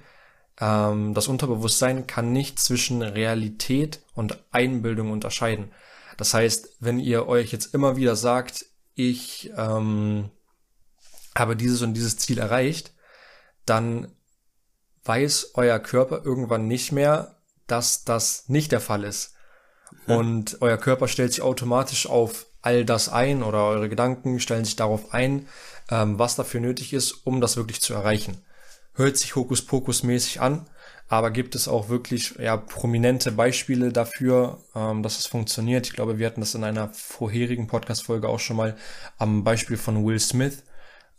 ähm, 0.59 1.13
das 1.13 1.28
Unterbewusstsein 1.28 2.07
kann 2.07 2.32
nicht 2.32 2.59
zwischen 2.59 3.01
Realität 3.01 4.01
und 4.15 4.43
Einbildung 4.51 5.11
unterscheiden. 5.11 5.71
Das 6.17 6.34
heißt, 6.34 6.78
wenn 6.80 6.99
ihr 6.99 7.28
euch 7.28 7.51
jetzt 7.51 7.73
immer 7.73 7.95
wieder 7.95 8.15
sagt, 8.15 8.65
ich 8.95 9.51
ähm, 9.55 10.32
habe 11.38 11.55
dieses 11.55 11.84
und 11.84 11.93
dieses 11.93 12.17
Ziel 12.17 12.39
erreicht, 12.39 12.93
dann 13.65 14.11
weiß 15.03 15.51
euer 15.53 15.80
Körper 15.80 16.23
irgendwann 16.25 16.67
nicht 16.67 16.91
mehr, 16.91 17.36
dass 17.67 18.03
das 18.03 18.49
nicht 18.49 18.71
der 18.71 18.82
Fall 18.82 19.03
ist. 19.03 19.36
Mhm. 20.07 20.15
Und 20.15 20.57
euer 20.61 20.78
Körper 20.78 21.07
stellt 21.07 21.34
sich 21.34 21.43
automatisch 21.43 22.07
auf 22.07 22.47
all 22.61 22.84
das 22.84 23.09
ein 23.09 23.43
oder 23.43 23.63
eure 23.65 23.88
Gedanken 23.88 24.39
stellen 24.39 24.65
sich 24.65 24.75
darauf 24.75 25.13
ein, 25.13 25.47
ähm, 25.89 26.19
was 26.19 26.35
dafür 26.35 26.61
nötig 26.61 26.93
ist, 26.93 27.11
um 27.25 27.41
das 27.41 27.57
wirklich 27.57 27.81
zu 27.81 27.93
erreichen. 27.93 28.38
Hört 28.93 29.17
sich 29.17 29.35
Hokuspokus-mäßig 29.35 30.39
an, 30.39 30.67
aber 31.07 31.31
gibt 31.31 31.55
es 31.55 31.67
auch 31.67 31.89
wirklich 31.89 32.35
ja, 32.39 32.57
prominente 32.57 33.31
Beispiele 33.31 33.91
dafür, 33.91 34.59
ähm, 34.75 35.03
dass 35.03 35.19
es 35.19 35.27
funktioniert. 35.27 35.88
Ich 35.88 35.93
glaube, 35.93 36.17
wir 36.17 36.27
hatten 36.27 36.41
das 36.41 36.55
in 36.55 36.63
einer 36.63 36.89
vorherigen 36.89 37.67
Podcast-Folge 37.67 38.27
auch 38.27 38.39
schon 38.39 38.57
mal 38.57 38.75
am 39.17 39.43
Beispiel 39.43 39.77
von 39.77 40.05
Will 40.05 40.19
Smith 40.19 40.63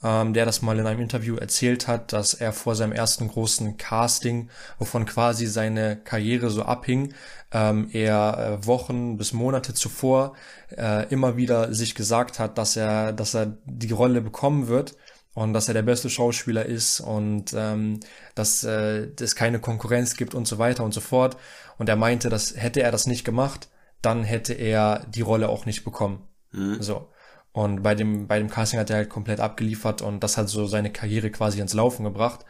ähm, 0.03 0.33
der 0.33 0.45
das 0.45 0.63
mal 0.63 0.79
in 0.79 0.87
einem 0.87 1.01
Interview 1.01 1.37
erzählt 1.37 1.89
hat, 1.89 2.13
dass 2.13 2.35
er 2.35 2.53
vor 2.53 2.75
seinem 2.75 2.93
ersten 2.93 3.29
großen 3.29 3.77
Casting, 3.77 4.49
wovon 4.79 5.07
quasi 5.07 5.47
seine 5.47 5.97
Karriere 5.97 6.51
so 6.51 6.63
abhing, 6.63 7.15
ähm, 7.53 7.89
er 7.93 8.61
äh, 8.63 8.67
Wochen 8.67 9.17
bis 9.17 9.33
Monate 9.33 9.75
zuvor 9.75 10.35
äh, 10.77 11.09
immer 11.09 11.37
wieder 11.37 11.75
sich 11.75 11.95
gesagt 11.95 12.39
hat, 12.39 12.59
dass 12.59 12.77
er, 12.77 13.13
dass 13.13 13.35
er 13.35 13.57
die 13.65 13.91
Rolle 13.91 14.21
bekommen 14.21 14.69
wird 14.69 14.95
und 15.35 15.53
dass 15.53 15.69
er 15.69 15.75
der 15.75 15.83
beste 15.83 16.11
Schauspieler 16.11 16.67
ist 16.67 17.01
und 17.01 17.55
ähm, 17.57 18.01
dass 18.35 18.65
äh, 18.65 19.09
es 19.21 19.35
keine 19.35 19.61
Konkurrenz 19.61 20.17
gibt 20.17 20.35
und 20.35 20.47
so 20.47 20.59
weiter 20.59 20.85
und 20.85 20.93
so 20.93 21.01
fort. 21.01 21.37
Und 21.79 21.89
er 21.89 21.97
meinte, 21.97 22.29
dass 22.29 22.57
hätte 22.57 22.83
er 22.83 22.91
das 22.91 23.07
nicht 23.07 23.25
gemacht, 23.25 23.69
dann 24.03 24.25
hätte 24.25 24.53
er 24.53 25.07
die 25.09 25.21
Rolle 25.23 25.49
auch 25.49 25.65
nicht 25.65 25.85
bekommen. 25.85 26.27
Mhm. 26.53 26.83
So. 26.83 27.09
Und 27.53 27.83
bei 27.83 27.95
dem, 27.95 28.27
bei 28.27 28.39
dem 28.39 28.51
Casting 28.51 28.79
hat 28.79 28.91
er 28.91 28.97
halt 28.97 29.09
komplett 29.09 29.41
abgeliefert 29.41 30.03
und 30.03 30.23
das 30.23 30.37
hat 30.37 30.49
so 30.49 30.67
seine 30.67 30.93
Karriere 30.93 31.31
quasi 31.31 31.61
ins 31.61 31.75
Laufen 31.75 32.05
gebracht. 32.05 32.45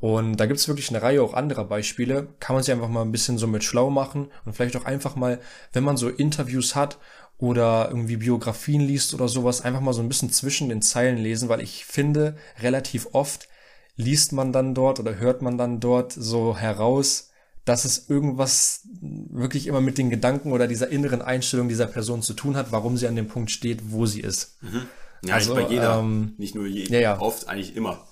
Und 0.00 0.36
da 0.36 0.46
gibt's 0.46 0.68
wirklich 0.68 0.90
eine 0.90 1.02
Reihe 1.02 1.22
auch 1.22 1.34
anderer 1.34 1.64
Beispiele. 1.64 2.28
Kann 2.40 2.54
man 2.54 2.62
sich 2.62 2.72
einfach 2.72 2.88
mal 2.88 3.02
ein 3.02 3.12
bisschen 3.12 3.38
so 3.38 3.46
mit 3.46 3.64
schlau 3.64 3.90
machen 3.90 4.30
und 4.44 4.54
vielleicht 4.54 4.76
auch 4.76 4.84
einfach 4.84 5.16
mal, 5.16 5.40
wenn 5.72 5.84
man 5.84 5.96
so 5.96 6.08
Interviews 6.08 6.74
hat 6.74 6.98
oder 7.38 7.88
irgendwie 7.88 8.16
Biografien 8.16 8.80
liest 8.80 9.14
oder 9.14 9.28
sowas, 9.28 9.60
einfach 9.60 9.80
mal 9.80 9.92
so 9.92 10.02
ein 10.02 10.08
bisschen 10.08 10.30
zwischen 10.30 10.68
den 10.68 10.82
Zeilen 10.82 11.18
lesen, 11.18 11.48
weil 11.48 11.60
ich 11.60 11.84
finde, 11.84 12.36
relativ 12.60 13.08
oft 13.12 13.48
liest 13.96 14.32
man 14.32 14.52
dann 14.52 14.74
dort 14.74 15.00
oder 15.00 15.16
hört 15.18 15.42
man 15.42 15.58
dann 15.58 15.80
dort 15.80 16.12
so 16.12 16.56
heraus, 16.56 17.27
dass 17.68 17.84
es 17.84 18.08
irgendwas 18.08 18.82
wirklich 19.02 19.66
immer 19.66 19.80
mit 19.80 19.98
den 19.98 20.08
Gedanken 20.08 20.52
oder 20.52 20.66
dieser 20.66 20.88
inneren 20.88 21.20
Einstellung 21.20 21.68
dieser 21.68 21.86
Person 21.86 22.22
zu 22.22 22.32
tun 22.32 22.56
hat, 22.56 22.72
warum 22.72 22.96
sie 22.96 23.06
an 23.06 23.16
dem 23.16 23.28
Punkt 23.28 23.50
steht, 23.50 23.90
wo 23.90 24.06
sie 24.06 24.20
ist. 24.20 24.56
Mhm. 24.62 24.86
Ja, 25.22 25.34
also, 25.34 25.54
bei 25.54 25.62
jeder, 25.68 25.98
ähm, 25.98 26.34
nicht 26.38 26.54
nur 26.54 26.66
je, 26.66 26.84
ja, 26.84 27.00
ja. 27.00 27.20
oft, 27.20 27.48
eigentlich 27.48 27.76
immer. 27.76 28.06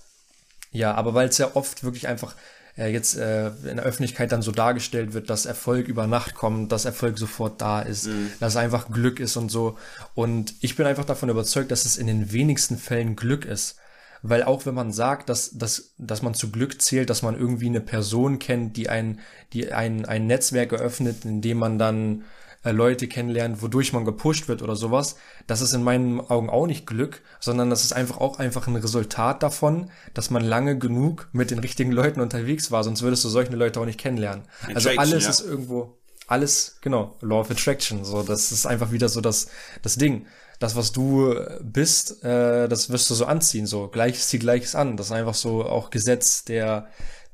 Ja, 0.72 0.94
aber 0.94 1.14
weil 1.14 1.28
es 1.28 1.38
ja 1.38 1.54
oft 1.54 1.84
wirklich 1.84 2.09
einfach 2.09 2.34
äh, 2.76 2.88
jetzt 2.88 3.16
äh, 3.16 3.48
in 3.48 3.76
der 3.76 3.84
Öffentlichkeit 3.84 4.32
dann 4.32 4.42
so 4.42 4.52
dargestellt 4.52 5.14
wird, 5.14 5.30
dass 5.30 5.46
Erfolg 5.46 5.88
über 5.88 6.07
Nacht 6.07 6.34
kommt, 6.34 6.72
dass 6.72 6.84
Erfolg 6.84 7.18
sofort 7.18 7.61
da 7.61 7.80
ist, 7.80 8.09
mhm. 8.09 8.32
dass 8.40 8.57
einfach 8.57 8.90
Glück 8.90 9.20
ist 9.20 9.36
und 9.36 9.50
so. 9.50 9.78
Und 10.14 10.54
ich 10.61 10.76
bin 10.76 10.86
einfach 10.86 11.04
davon 11.04 11.28
überzeugt, 11.28 11.70
dass 11.70 11.86
es 11.86 11.96
in 11.96 12.09
den 12.09 12.32
wenigsten 12.32 12.76
Fällen 12.76 13.16
Glück 13.16 13.44
ist. 13.44 13.76
Weil 14.23 14.43
auch 14.43 14.67
wenn 14.67 14.75
man 14.75 14.93
sagt, 14.93 15.29
dass, 15.29 15.59
dass, 15.59 15.95
dass 15.99 16.23
man 16.23 16.35
zu 16.35 16.51
Glück 16.51 16.81
zählt, 16.81 17.11
dass 17.11 17.23
man 17.23 17.39
irgendwie 17.39 17.67
eine 17.67 17.81
Person 17.81 18.39
kennt, 18.39 18.77
die 18.77 18.89
ein, 18.89 19.21
die 19.53 19.73
ein, 19.73 20.05
ein 20.05 20.27
Netzwerk 20.27 20.73
eröffnet, 20.73 21.25
in 21.25 21.41
dem 21.43 21.59
man 21.59 21.79
dann 21.79 22.25
äh, 22.67 22.73
Leute 22.73 23.07
kennenlernt, 23.07 23.62
wodurch 23.62 23.93
man 23.93 24.05
gepusht 24.05 24.49
wird 24.49 24.61
oder 24.61 24.75
sowas, 24.75 25.17
das 25.47 25.61
ist 25.61 25.73
in 25.73 25.85
meinen 25.85 26.21
Augen 26.21 26.51
auch 26.51 26.67
nicht 26.67 26.85
Glück, 26.85 27.23
sondern 27.39 27.71
das 27.71 27.85
ist 27.85 27.93
einfach 27.93 28.19
auch 28.19 28.41
einfach 28.41 28.67
ein 28.67 28.75
Resultat 28.75 29.43
davon, 29.45 29.89
dass 30.14 30.31
man 30.31 30.43
lange 30.43 30.77
genug 30.77 31.29
mit 31.33 31.53
den 31.53 31.61
richtigen 31.61 31.93
Leuten 31.93 32.21
unterwegs 32.21 32.73
war, 32.73 32.83
sonst 32.83 33.03
würdest 33.03 33.25
du 33.25 33.29
solche 33.29 33.55
Leute 33.55 33.81
auch 33.81 33.85
nicht 33.85 34.01
kennenlernen. 34.01 34.45
also 34.75 34.91
alles 34.97 35.25
ja. 35.25 35.31
ist 35.31 35.41
irgendwo, 35.43 35.97
alles, 36.27 36.79
genau, 36.81 37.17
Law 37.21 37.41
of 37.41 37.53
Attraction, 37.53 38.05
so, 38.05 38.25
das 38.25 38.51
ist 38.51 38.67
einfach 38.67 38.91
wieder 38.91 39.09
so 39.09 39.21
das, 39.21 39.47
das 39.83 39.95
Ding 39.95 40.27
das, 40.59 40.76
was 40.76 40.92
du 40.92 41.34
bist, 41.62 42.24
äh, 42.24 42.68
das 42.68 42.90
wirst 42.90 43.11
du 43.11 43.14
so 43.14 43.26
anziehen. 43.26 43.66
So, 43.66 43.88
Gleiches 43.88 44.28
zieht 44.28 44.40
Gleiches 44.40 44.74
an. 44.74 44.96
Das 44.96 45.07
ist 45.07 45.12
einfach 45.12 45.34
so 45.34 45.64
auch 45.64 45.90
Gesetz 45.90 46.44
der, 46.44 46.88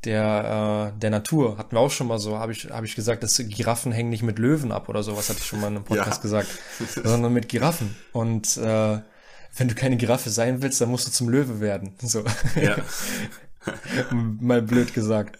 der, 0.05 0.93
äh, 0.95 0.99
der 0.99 1.11
Natur. 1.11 1.59
Hatten 1.59 1.77
wir 1.77 1.81
auch 1.81 1.91
schon 1.91 2.09
mal 2.09 2.19
so, 2.19 2.39
habe 2.39 2.53
ich, 2.53 2.71
hab 2.71 2.85
ich 2.85 2.95
gesagt, 2.95 3.23
dass 3.23 3.37
Giraffen 3.37 3.93
hängen 3.93 4.11
nicht 4.11 4.23
mit 4.23 4.39
Löwen 4.39 4.73
ab 4.73 4.89
oder 4.89 5.03
so, 5.03 5.17
was 5.17 5.29
hatte 5.29 5.39
ich 5.41 5.47
schon 5.47 5.61
mal 5.61 5.69
in 5.69 5.77
einem 5.77 5.85
Podcast 5.85 6.19
ja. 6.19 6.23
gesagt, 6.23 6.49
sondern 7.05 7.33
mit 7.33 7.49
Giraffen. 7.49 7.95
Und 8.13 8.57
äh, 8.57 9.01
wenn 9.57 9.69
du 9.69 9.75
keine 9.75 9.97
Giraffe 9.97 10.31
sein 10.31 10.63
willst, 10.63 10.81
dann 10.81 10.89
musst 10.89 11.07
du 11.07 11.13
zum 11.13 11.29
Löwe 11.29 11.61
werden. 11.61 11.95
So. 12.03 12.25
Ja. 12.61 12.77
mal 14.11 14.63
blöd 14.63 14.93
gesagt. 14.93 15.39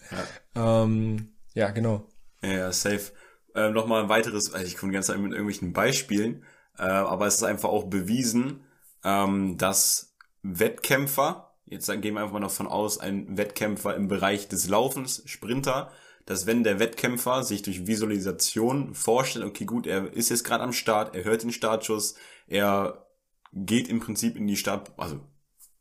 Ja, 0.55 0.83
ähm, 0.83 1.33
ja 1.53 1.71
genau. 1.71 2.07
Ja, 2.41 2.71
safe. 2.71 3.11
Ähm, 3.55 3.73
Nochmal 3.73 4.03
ein 4.03 4.09
weiteres, 4.09 4.53
also 4.53 4.65
ich 4.65 4.77
komme 4.77 4.91
die 4.91 4.95
ganze 4.95 5.11
Zeit 5.11 5.21
mit 5.21 5.31
irgendwelchen 5.31 5.73
Beispielen, 5.73 6.43
äh, 6.77 6.83
aber 6.83 7.27
es 7.27 7.35
ist 7.35 7.43
einfach 7.43 7.69
auch 7.69 7.85
bewiesen, 7.85 8.61
ähm, 9.03 9.57
dass 9.57 10.15
Wettkämpfer, 10.41 11.53
jetzt 11.65 11.87
gehen 11.87 12.15
wir 12.15 12.21
einfach 12.21 12.33
mal 12.33 12.39
davon 12.41 12.67
aus, 12.67 12.97
ein 12.97 13.37
Wettkämpfer 13.37 13.95
im 13.95 14.07
Bereich 14.07 14.47
des 14.47 14.67
Laufens, 14.67 15.23
Sprinter, 15.25 15.91
dass 16.25 16.45
wenn 16.45 16.63
der 16.63 16.79
Wettkämpfer 16.79 17.43
sich 17.43 17.63
durch 17.63 17.87
Visualisation 17.87 18.93
vorstellt, 18.93 19.45
okay 19.45 19.65
gut, 19.65 19.87
er 19.87 20.13
ist 20.13 20.29
jetzt 20.29 20.43
gerade 20.43 20.63
am 20.63 20.73
Start, 20.73 21.15
er 21.15 21.25
hört 21.25 21.43
den 21.43 21.51
Startschuss, 21.51 22.15
er 22.47 23.05
geht 23.51 23.87
im 23.87 23.99
Prinzip 23.99 24.37
in 24.37 24.47
die 24.47 24.55
Start, 24.55 24.91
also 24.97 25.19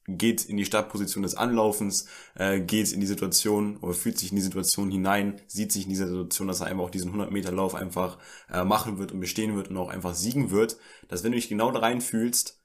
geht 0.07 0.44
in 0.44 0.57
die 0.57 0.64
Startposition 0.64 1.22
des 1.22 1.36
Anlaufens, 1.36 2.07
äh, 2.34 2.61
geht 2.61 2.92
in 2.92 3.00
die 3.00 3.07
Situation 3.07 3.76
oder 3.78 3.94
fühlt 3.94 4.18
sich 4.18 4.30
in 4.30 4.36
die 4.36 4.42
Situation 4.42 4.90
hinein, 4.90 5.40
sieht 5.46 5.72
sich 5.72 5.84
in 5.84 5.90
dieser 5.90 6.09
Situation, 6.09 6.48
dass 6.48 6.61
er 6.61 6.66
einfach 6.66 6.84
auch 6.84 6.90
diesen 6.90 7.09
100 7.09 7.30
Meter 7.30 7.53
Lauf 7.53 7.74
einfach 7.74 8.18
äh, 8.50 8.64
machen 8.64 8.98
wird 8.98 9.12
und 9.12 9.20
bestehen 9.20 9.55
wird 9.55 9.68
und 9.68 9.76
auch 9.76 9.90
einfach 9.90 10.14
siegen 10.14 10.50
wird, 10.50 10.76
dass 11.09 11.22
wenn 11.22 11.32
du 11.32 11.36
dich 11.36 11.48
genau 11.48 11.70
da 11.70 11.80
reinfühlst, 11.80 12.61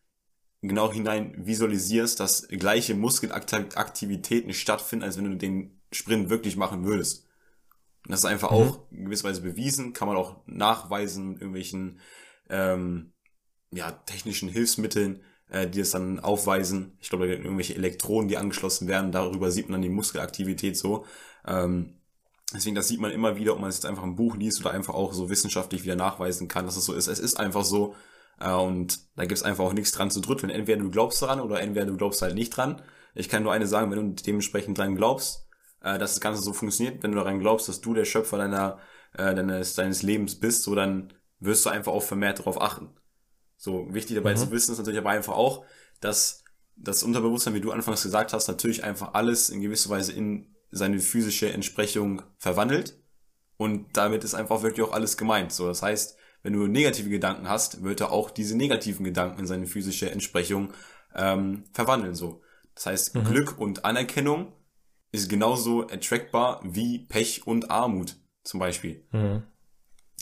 genau 0.62 0.92
hinein 0.92 1.34
visualisierst, 1.38 2.20
dass 2.20 2.48
gleiche 2.48 2.96
Muskelaktivitäten 2.96 4.54
stattfinden, 4.54 5.06
als 5.06 5.18
wenn 5.18 5.26
du 5.26 5.38
den 5.38 5.80
Sprint 5.92 6.30
wirklich 6.30 6.58
machen 6.58 6.86
würdest. 6.86 7.28
Und 8.06 8.12
das 8.12 8.22
ist 8.22 8.26
einfach 8.26 8.52
mhm. 8.52 8.58
auch 8.58 8.92
in 8.92 9.06
gewisser 9.06 9.30
Weise 9.30 9.42
bewiesen, 9.42 9.94
kann 9.94 10.08
man 10.08 10.18
auch 10.18 10.42
nachweisen 10.48 11.30
mit 11.30 11.42
irgendwelchen 11.42 12.00
ähm, 12.50 13.14
ja, 13.72 13.92
technischen 13.92 14.50
Hilfsmitteln, 14.50 15.22
äh, 15.50 15.68
die 15.68 15.82
es 15.82 15.92
dann 15.92 16.20
aufweisen. 16.20 16.98
Ich 17.00 17.10
glaube, 17.10 17.28
da 17.28 17.34
irgendwelche 17.34 17.76
Elektronen, 17.76 18.28
die 18.28 18.38
angeschlossen 18.38 18.88
werden, 18.88 19.12
darüber 19.12 19.52
sieht 19.52 19.68
man 19.70 19.74
dann 19.74 19.82
die 19.82 19.90
Muskelaktivität 19.90 20.78
so. 20.78 21.06
Ähm, 21.46 21.96
deswegen, 22.54 22.76
das 22.76 22.88
sieht 22.88 23.00
man 23.00 23.12
immer 23.12 23.38
wieder, 23.38 23.54
ob 23.54 23.60
man 23.60 23.70
es 23.70 23.78
jetzt 23.78 23.86
einfach 23.86 24.04
im 24.04 24.16
Buch 24.16 24.36
liest 24.36 24.60
oder 24.62 24.72
einfach 24.72 24.94
auch 24.94 25.14
so 25.14 25.30
wissenschaftlich 25.30 25.84
wieder 25.84 25.96
nachweisen 25.96 26.48
kann, 26.48 26.66
dass 26.66 26.78
es 26.78 26.86
so 26.86 26.94
ist. 26.94 27.08
Es 27.08 27.20
ist 27.20 27.40
einfach 27.40 27.64
so, 27.64 27.96
äh, 28.40 28.52
und 28.52 29.00
da 29.16 29.26
gibt's 29.26 29.44
einfach 29.44 29.64
auch 29.66 29.74
nichts 29.74 29.92
dran 29.92 30.12
zu 30.12 30.22
drütteln. 30.22 30.50
Entweder 30.50 30.82
du 30.82 30.92
glaubst 30.92 31.22
daran 31.22 31.40
oder 31.40 31.62
entweder 31.62 31.86
du 31.86 31.98
glaubst 31.98 32.22
halt 32.22 32.36
nicht 32.36 32.52
dran. 32.52 32.82
Ich 33.16 33.30
kann 33.30 33.44
nur 33.44 33.52
eine 33.54 33.68
sagen, 33.68 33.92
wenn 33.92 34.16
du 34.16 34.24
dementsprechend 34.24 34.78
dran 34.78 34.96
glaubst, 34.96 35.48
äh, 35.82 35.98
dass 35.98 36.14
das 36.14 36.22
Ganze 36.22 36.42
so 36.42 36.54
funktioniert, 36.54 37.04
wenn 37.04 37.12
du 37.12 37.18
daran 37.18 37.40
glaubst, 37.40 37.70
dass 37.70 37.82
du 37.82 37.94
der 37.94 38.06
Schöpfer 38.06 38.38
deiner, 38.38 38.80
äh, 39.14 39.34
deines, 39.36 39.76
deines 39.76 40.04
Lebens 40.04 40.40
bist, 40.40 40.64
so 40.64 40.76
dann 40.76 41.14
wirst 41.40 41.66
du 41.66 41.70
einfach 41.70 41.92
auch 41.92 42.04
vermehrt 42.04 42.40
darauf 42.40 42.62
achten. 42.62 42.90
So 43.58 43.94
wichtig 43.94 44.16
dabei 44.16 44.34
mhm. 44.34 44.38
zu 44.38 44.52
wissen 44.52 44.72
ist 44.72 44.78
natürlich 44.78 45.00
aber 45.00 45.10
einfach 45.10 45.34
auch, 45.34 45.66
dass 46.00 46.44
das 46.76 47.04
Unterbewusstsein, 47.04 47.56
wie 47.56 47.62
du 47.62 47.72
anfangs 47.72 48.04
gesagt 48.04 48.34
hast, 48.34 48.48
natürlich 48.48 48.84
einfach 48.84 49.14
alles 49.14 49.50
in 49.50 49.62
gewisser 49.62 49.90
Weise 49.90 50.14
in 50.14 50.56
seine 50.70 51.00
physische 51.00 51.52
Entsprechung 51.52 52.22
verwandelt. 52.38 53.00
Und 53.58 53.98
damit 53.98 54.24
ist 54.24 54.36
einfach 54.36 54.62
wirklich 54.62 54.86
auch 54.86 54.94
alles 54.94 55.18
gemeint. 55.18 55.52
So, 55.52 55.68
das 55.68 55.82
heißt, 55.82 56.18
wenn 56.44 56.54
du 56.54 56.68
negative 56.68 57.10
Gedanken 57.10 57.50
hast, 57.50 57.84
wird 57.84 58.02
er 58.02 58.12
auch 58.12 58.30
diese 58.30 58.56
negativen 58.56 59.04
Gedanken 59.04 59.40
in 59.40 59.48
seine 59.48 59.66
physische 59.66 60.12
Entsprechung 60.12 60.72
ähm, 61.16 61.64
verwandeln. 61.74 62.14
So. 62.14 62.42
Das 62.76 62.86
heißt, 62.86 63.16
mhm. 63.16 63.24
Glück 63.24 63.60
und 63.60 63.86
Anerkennung 63.86 64.54
ist 65.12 65.30
genauso 65.30 65.88
attractbar 65.88 66.62
wie 66.64 67.00
Pech 67.00 67.48
und 67.48 67.72
Armut 67.72 68.16
zum 68.44 68.60
Beispiel. 68.60 69.04
Mhm. 69.12 69.44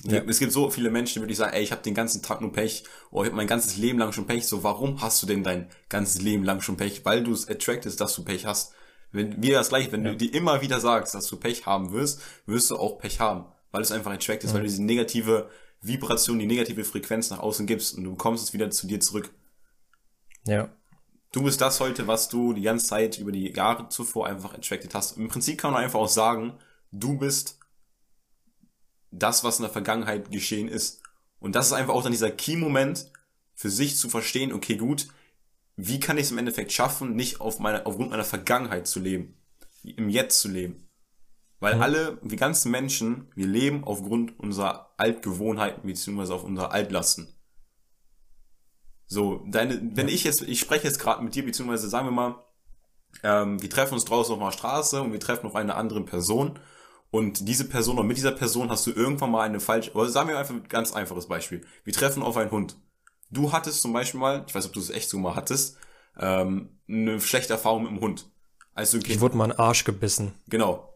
Ja. 0.07 0.21
Es 0.27 0.39
gibt 0.39 0.51
so 0.51 0.69
viele 0.69 0.91
Menschen, 0.91 1.15
die 1.15 1.21
wirklich 1.21 1.37
sagen, 1.37 1.53
ey, 1.53 1.63
ich 1.63 1.71
habe 1.71 1.81
den 1.81 1.95
ganzen 1.95 2.21
Tag 2.21 2.41
nur 2.41 2.51
Pech 2.51 2.83
oder 3.09 3.23
ich 3.23 3.27
habe 3.29 3.37
mein 3.37 3.47
ganzes 3.47 3.77
Leben 3.77 3.97
lang 3.97 4.11
schon 4.11 4.27
Pech. 4.27 4.45
So, 4.45 4.63
warum 4.63 5.01
hast 5.01 5.21
du 5.23 5.27
denn 5.27 5.43
dein 5.43 5.69
ganzes 5.89 6.21
Leben 6.21 6.43
lang 6.43 6.61
schon 6.61 6.77
Pech? 6.77 7.03
Weil 7.05 7.23
du 7.23 7.31
es 7.31 7.49
attractest, 7.49 7.99
dass 7.99 8.15
du 8.15 8.23
Pech 8.23 8.45
hast. 8.45 8.73
Wenn, 9.11 9.41
wieder 9.41 9.57
das 9.57 9.69
gleiche, 9.69 9.91
wenn 9.91 10.05
ja. 10.05 10.11
du 10.11 10.17
dir 10.17 10.33
immer 10.33 10.61
wieder 10.61 10.79
sagst, 10.79 11.15
dass 11.15 11.27
du 11.27 11.37
Pech 11.37 11.65
haben 11.65 11.91
wirst, 11.91 12.21
wirst 12.45 12.69
du 12.69 12.77
auch 12.77 12.99
Pech 12.99 13.19
haben. 13.19 13.45
Weil 13.71 13.81
es 13.81 13.91
einfach 13.91 14.11
attractest, 14.11 14.53
mhm. 14.53 14.57
weil 14.57 14.63
du 14.63 14.69
diese 14.69 14.83
negative 14.83 15.49
Vibration, 15.81 16.39
die 16.39 16.45
negative 16.45 16.83
Frequenz 16.83 17.29
nach 17.29 17.39
außen 17.39 17.65
gibst 17.65 17.97
und 17.97 18.03
du 18.03 18.11
bekommst 18.11 18.43
es 18.43 18.53
wieder 18.53 18.69
zu 18.69 18.87
dir 18.87 18.99
zurück. 18.99 19.31
Ja. 20.45 20.69
Du 21.31 21.43
bist 21.43 21.59
das 21.61 21.79
heute, 21.79 22.07
was 22.07 22.29
du 22.29 22.53
die 22.53 22.61
ganze 22.61 22.85
Zeit 22.85 23.17
über 23.17 23.31
die 23.31 23.51
Jahre 23.51 23.89
zuvor 23.89 24.27
einfach 24.27 24.53
attracted 24.53 24.93
hast. 24.93 25.17
Im 25.17 25.27
Prinzip 25.27 25.59
kann 25.59 25.73
man 25.73 25.83
einfach 25.83 25.99
auch 25.99 26.09
sagen, 26.09 26.57
du 26.91 27.17
bist 27.17 27.59
das, 29.19 29.43
was 29.43 29.57
in 29.57 29.63
der 29.63 29.71
Vergangenheit 29.71 30.31
geschehen 30.31 30.67
ist. 30.67 31.01
Und 31.39 31.55
das 31.55 31.67
ist 31.67 31.73
einfach 31.73 31.93
auch 31.93 32.03
dann 32.03 32.11
dieser 32.11 32.31
Key-Moment, 32.31 33.11
für 33.53 33.69
sich 33.69 33.97
zu 33.97 34.09
verstehen, 34.09 34.51
okay, 34.51 34.75
gut, 34.75 35.07
wie 35.77 35.99
kann 35.99 36.17
ich 36.17 36.25
es 36.25 36.31
im 36.31 36.37
Endeffekt 36.37 36.71
schaffen, 36.71 37.15
nicht 37.15 37.41
auf 37.41 37.59
meine, 37.59 37.85
aufgrund 37.85 38.09
meiner 38.09 38.23
Vergangenheit 38.23 38.87
zu 38.87 38.99
leben, 38.99 39.37
im 39.83 40.09
Jetzt 40.09 40.39
zu 40.39 40.49
leben. 40.49 40.89
Weil 41.59 41.75
mhm. 41.75 41.81
alle, 41.81 42.17
die 42.21 42.35
ganzen 42.35 42.71
Menschen, 42.71 43.31
wir 43.35 43.47
leben 43.47 43.83
aufgrund 43.83 44.37
unserer 44.39 44.93
Altgewohnheiten 44.97 45.87
beziehungsweise 45.87 46.33
auf 46.33 46.43
unserer 46.43 46.71
Altlasten. 46.71 47.27
So, 49.07 49.45
deine, 49.47 49.79
wenn 49.95 50.07
ich 50.07 50.23
jetzt, 50.23 50.41
ich 50.41 50.59
spreche 50.59 50.85
jetzt 50.85 50.99
gerade 50.99 51.23
mit 51.23 51.35
dir, 51.35 51.45
beziehungsweise 51.45 51.87
sagen 51.87 52.07
wir 52.07 52.11
mal, 52.11 52.43
ähm, 53.23 53.61
wir 53.61 53.69
treffen 53.69 53.93
uns 53.93 54.05
draußen 54.05 54.33
auf 54.33 54.41
einer 54.41 54.51
Straße 54.51 55.01
und 55.01 55.11
wir 55.11 55.19
treffen 55.19 55.45
auf 55.45 55.55
eine 55.55 55.75
andere 55.75 56.03
Person 56.03 56.59
und 57.15 57.47
diese 57.47 57.67
Person 57.67 57.97
oder 57.97 58.07
mit 58.07 58.17
dieser 58.17 58.31
Person 58.31 58.69
hast 58.69 58.85
du 58.87 58.91
irgendwann 58.91 59.31
mal 59.31 59.41
eine 59.41 59.59
falsche, 59.59 59.93
oder 59.93 60.09
sagen 60.09 60.29
wir 60.29 60.37
einfach 60.37 60.53
ein 60.53 60.67
ganz 60.67 60.93
einfaches 60.93 61.27
Beispiel. 61.27 61.61
Wir 61.83 61.93
treffen 61.93 62.23
auf 62.23 62.37
einen 62.37 62.51
Hund. 62.51 62.77
Du 63.29 63.51
hattest 63.51 63.81
zum 63.81 63.93
Beispiel 63.93 64.19
mal, 64.19 64.43
ich 64.47 64.55
weiß, 64.55 64.65
ob 64.67 64.73
du 64.73 64.79
es 64.79 64.89
echt 64.89 65.09
so 65.09 65.17
mal 65.17 65.35
hattest, 65.35 65.77
ähm, 66.19 66.69
eine 66.87 67.19
schlechte 67.19 67.53
Erfahrung 67.53 67.83
mit 67.83 67.91
dem 67.91 68.01
Hund. 68.01 68.29
Also 68.73 68.97
ich 68.97 69.19
wurde 69.19 69.37
mal 69.37 69.45
einen 69.45 69.59
Arsch 69.59 69.83
gebissen. 69.83 70.33
Genau 70.47 70.95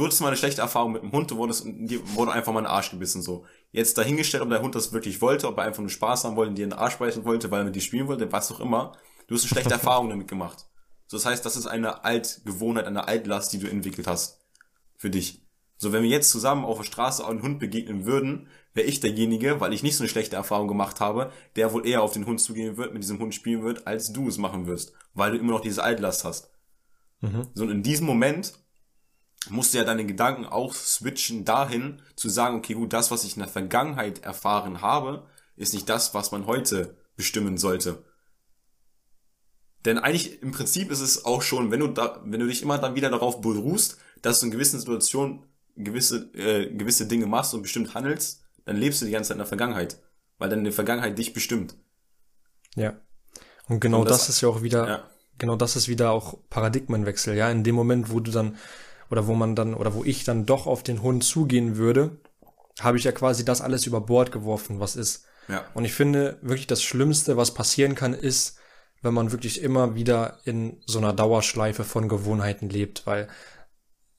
du 0.00 0.04
hattest 0.04 0.20
mal 0.20 0.28
eine 0.28 0.36
schlechte 0.36 0.62
Erfahrung 0.62 0.92
mit 0.92 1.02
dem 1.02 1.12
Hund, 1.12 1.30
du 1.30 1.36
wurdest, 1.36 1.64
dir 1.66 2.00
wurde 2.14 2.32
einfach 2.32 2.52
mal 2.52 2.60
ein 2.60 2.66
Arsch 2.66 2.90
gebissen, 2.90 3.22
so. 3.22 3.44
Jetzt 3.72 3.98
dahingestellt, 3.98 4.42
ob 4.42 4.50
der 4.50 4.62
Hund 4.62 4.74
das 4.74 4.92
wirklich 4.92 5.20
wollte, 5.20 5.46
ob 5.46 5.58
er 5.58 5.64
einfach 5.64 5.80
nur 5.80 5.90
Spaß 5.90 6.24
haben 6.24 6.36
wollte, 6.36 6.54
dir 6.54 6.64
einen 6.64 6.72
Arsch 6.72 6.96
beißen 6.96 7.24
wollte, 7.24 7.50
weil 7.50 7.60
er 7.60 7.64
mit 7.64 7.76
dir 7.76 7.82
spielen 7.82 8.08
wollte, 8.08 8.32
was 8.32 8.50
auch 8.50 8.60
immer. 8.60 8.92
Du 9.26 9.34
hast 9.34 9.42
eine 9.42 9.50
schlechte 9.50 9.74
Erfahrung 9.74 10.08
damit 10.08 10.28
gemacht. 10.28 10.66
So, 11.06 11.16
das 11.16 11.26
heißt, 11.26 11.44
das 11.44 11.56
ist 11.56 11.66
eine 11.66 12.04
Altgewohnheit, 12.04 12.86
eine 12.86 13.06
Altlast, 13.06 13.52
die 13.52 13.58
du 13.58 13.68
entwickelt 13.68 14.06
hast. 14.06 14.40
Für 14.96 15.10
dich. 15.10 15.42
So, 15.80 15.92
wenn 15.92 16.02
wir 16.02 16.10
jetzt 16.10 16.28
zusammen 16.28 16.66
auf 16.66 16.76
der 16.76 16.84
Straße 16.84 17.26
einen 17.26 17.40
Hund 17.40 17.58
begegnen 17.58 18.04
würden, 18.04 18.48
wäre 18.74 18.86
ich 18.86 19.00
derjenige, 19.00 19.62
weil 19.62 19.72
ich 19.72 19.82
nicht 19.82 19.96
so 19.96 20.02
eine 20.02 20.10
schlechte 20.10 20.36
Erfahrung 20.36 20.68
gemacht 20.68 21.00
habe, 21.00 21.32
der 21.56 21.72
wohl 21.72 21.86
eher 21.86 22.02
auf 22.02 22.12
den 22.12 22.26
Hund 22.26 22.38
zugehen 22.38 22.76
wird, 22.76 22.92
mit 22.92 23.02
diesem 23.02 23.18
Hund 23.18 23.34
spielen 23.34 23.62
wird, 23.62 23.86
als 23.86 24.12
du 24.12 24.28
es 24.28 24.36
machen 24.36 24.66
wirst. 24.66 24.92
Weil 25.14 25.32
du 25.32 25.38
immer 25.38 25.52
noch 25.52 25.62
diese 25.62 25.82
Altlast 25.82 26.24
hast. 26.24 26.50
Mhm. 27.22 27.46
So, 27.54 27.64
und 27.64 27.70
in 27.70 27.82
diesem 27.82 28.04
Moment 28.04 28.52
musst 29.48 29.72
du 29.72 29.78
ja 29.78 29.84
deine 29.84 30.04
Gedanken 30.04 30.44
auch 30.44 30.74
switchen 30.74 31.46
dahin, 31.46 32.02
zu 32.14 32.28
sagen, 32.28 32.58
okay, 32.58 32.74
gut, 32.74 32.92
das, 32.92 33.10
was 33.10 33.24
ich 33.24 33.36
in 33.36 33.40
der 33.40 33.48
Vergangenheit 33.48 34.22
erfahren 34.22 34.82
habe, 34.82 35.26
ist 35.56 35.72
nicht 35.72 35.88
das, 35.88 36.12
was 36.12 36.30
man 36.30 36.44
heute 36.44 36.98
bestimmen 37.16 37.56
sollte. 37.56 38.04
Denn 39.86 39.96
eigentlich 39.96 40.42
im 40.42 40.52
Prinzip 40.52 40.90
ist 40.90 41.00
es 41.00 41.24
auch 41.24 41.40
schon, 41.40 41.70
wenn 41.70 41.80
du 41.80 41.86
da, 41.86 42.20
wenn 42.22 42.40
du 42.40 42.46
dich 42.46 42.60
immer 42.60 42.76
dann 42.76 42.96
wieder 42.96 43.08
darauf 43.08 43.40
beruhst, 43.40 43.96
dass 44.20 44.40
du 44.40 44.46
in 44.46 44.52
gewissen 44.52 44.78
Situationen 44.78 45.46
gewisse, 45.76 46.30
äh, 46.34 46.74
gewisse 46.74 47.06
Dinge 47.06 47.26
machst 47.26 47.54
und 47.54 47.62
bestimmt 47.62 47.94
handelst, 47.94 48.42
dann 48.64 48.76
lebst 48.76 49.00
du 49.00 49.06
die 49.06 49.12
ganze 49.12 49.28
Zeit 49.28 49.36
in 49.36 49.40
der 49.40 49.46
Vergangenheit. 49.46 50.00
Weil 50.38 50.48
dann 50.48 50.64
die 50.64 50.72
Vergangenheit 50.72 51.18
dich 51.18 51.32
bestimmt. 51.32 51.76
Ja. 52.76 53.00
Und 53.68 53.80
genau 53.80 54.00
und 54.00 54.10
das, 54.10 54.18
das, 54.18 54.28
ist 54.30 54.40
ja 54.40 54.48
auch 54.48 54.62
wieder, 54.62 54.88
ja. 54.88 55.10
genau 55.38 55.56
das 55.56 55.76
ist 55.76 55.88
wieder 55.88 56.10
auch 56.10 56.38
Paradigmenwechsel, 56.50 57.36
ja. 57.36 57.50
In 57.50 57.64
dem 57.64 57.74
Moment, 57.74 58.10
wo 58.10 58.20
du 58.20 58.30
dann 58.30 58.56
oder 59.10 59.26
wo 59.26 59.34
man 59.34 59.56
dann 59.56 59.74
oder 59.74 59.94
wo 59.94 60.04
ich 60.04 60.24
dann 60.24 60.46
doch 60.46 60.66
auf 60.66 60.82
den 60.82 61.02
Hund 61.02 61.24
zugehen 61.24 61.76
würde, 61.76 62.18
habe 62.80 62.98
ich 62.98 63.04
ja 63.04 63.12
quasi 63.12 63.44
das 63.44 63.60
alles 63.60 63.86
über 63.86 64.00
Bord 64.00 64.32
geworfen, 64.32 64.80
was 64.80 64.96
ist. 64.96 65.24
Ja. 65.48 65.64
Und 65.74 65.84
ich 65.84 65.92
finde 65.92 66.38
wirklich 66.42 66.66
das 66.66 66.82
Schlimmste, 66.82 67.36
was 67.36 67.54
passieren 67.54 67.94
kann, 67.94 68.14
ist, 68.14 68.58
wenn 69.02 69.14
man 69.14 69.32
wirklich 69.32 69.62
immer 69.62 69.94
wieder 69.94 70.38
in 70.44 70.80
so 70.86 70.98
einer 70.98 71.12
Dauerschleife 71.12 71.84
von 71.84 72.08
Gewohnheiten 72.08 72.68
lebt, 72.68 73.06
weil 73.06 73.28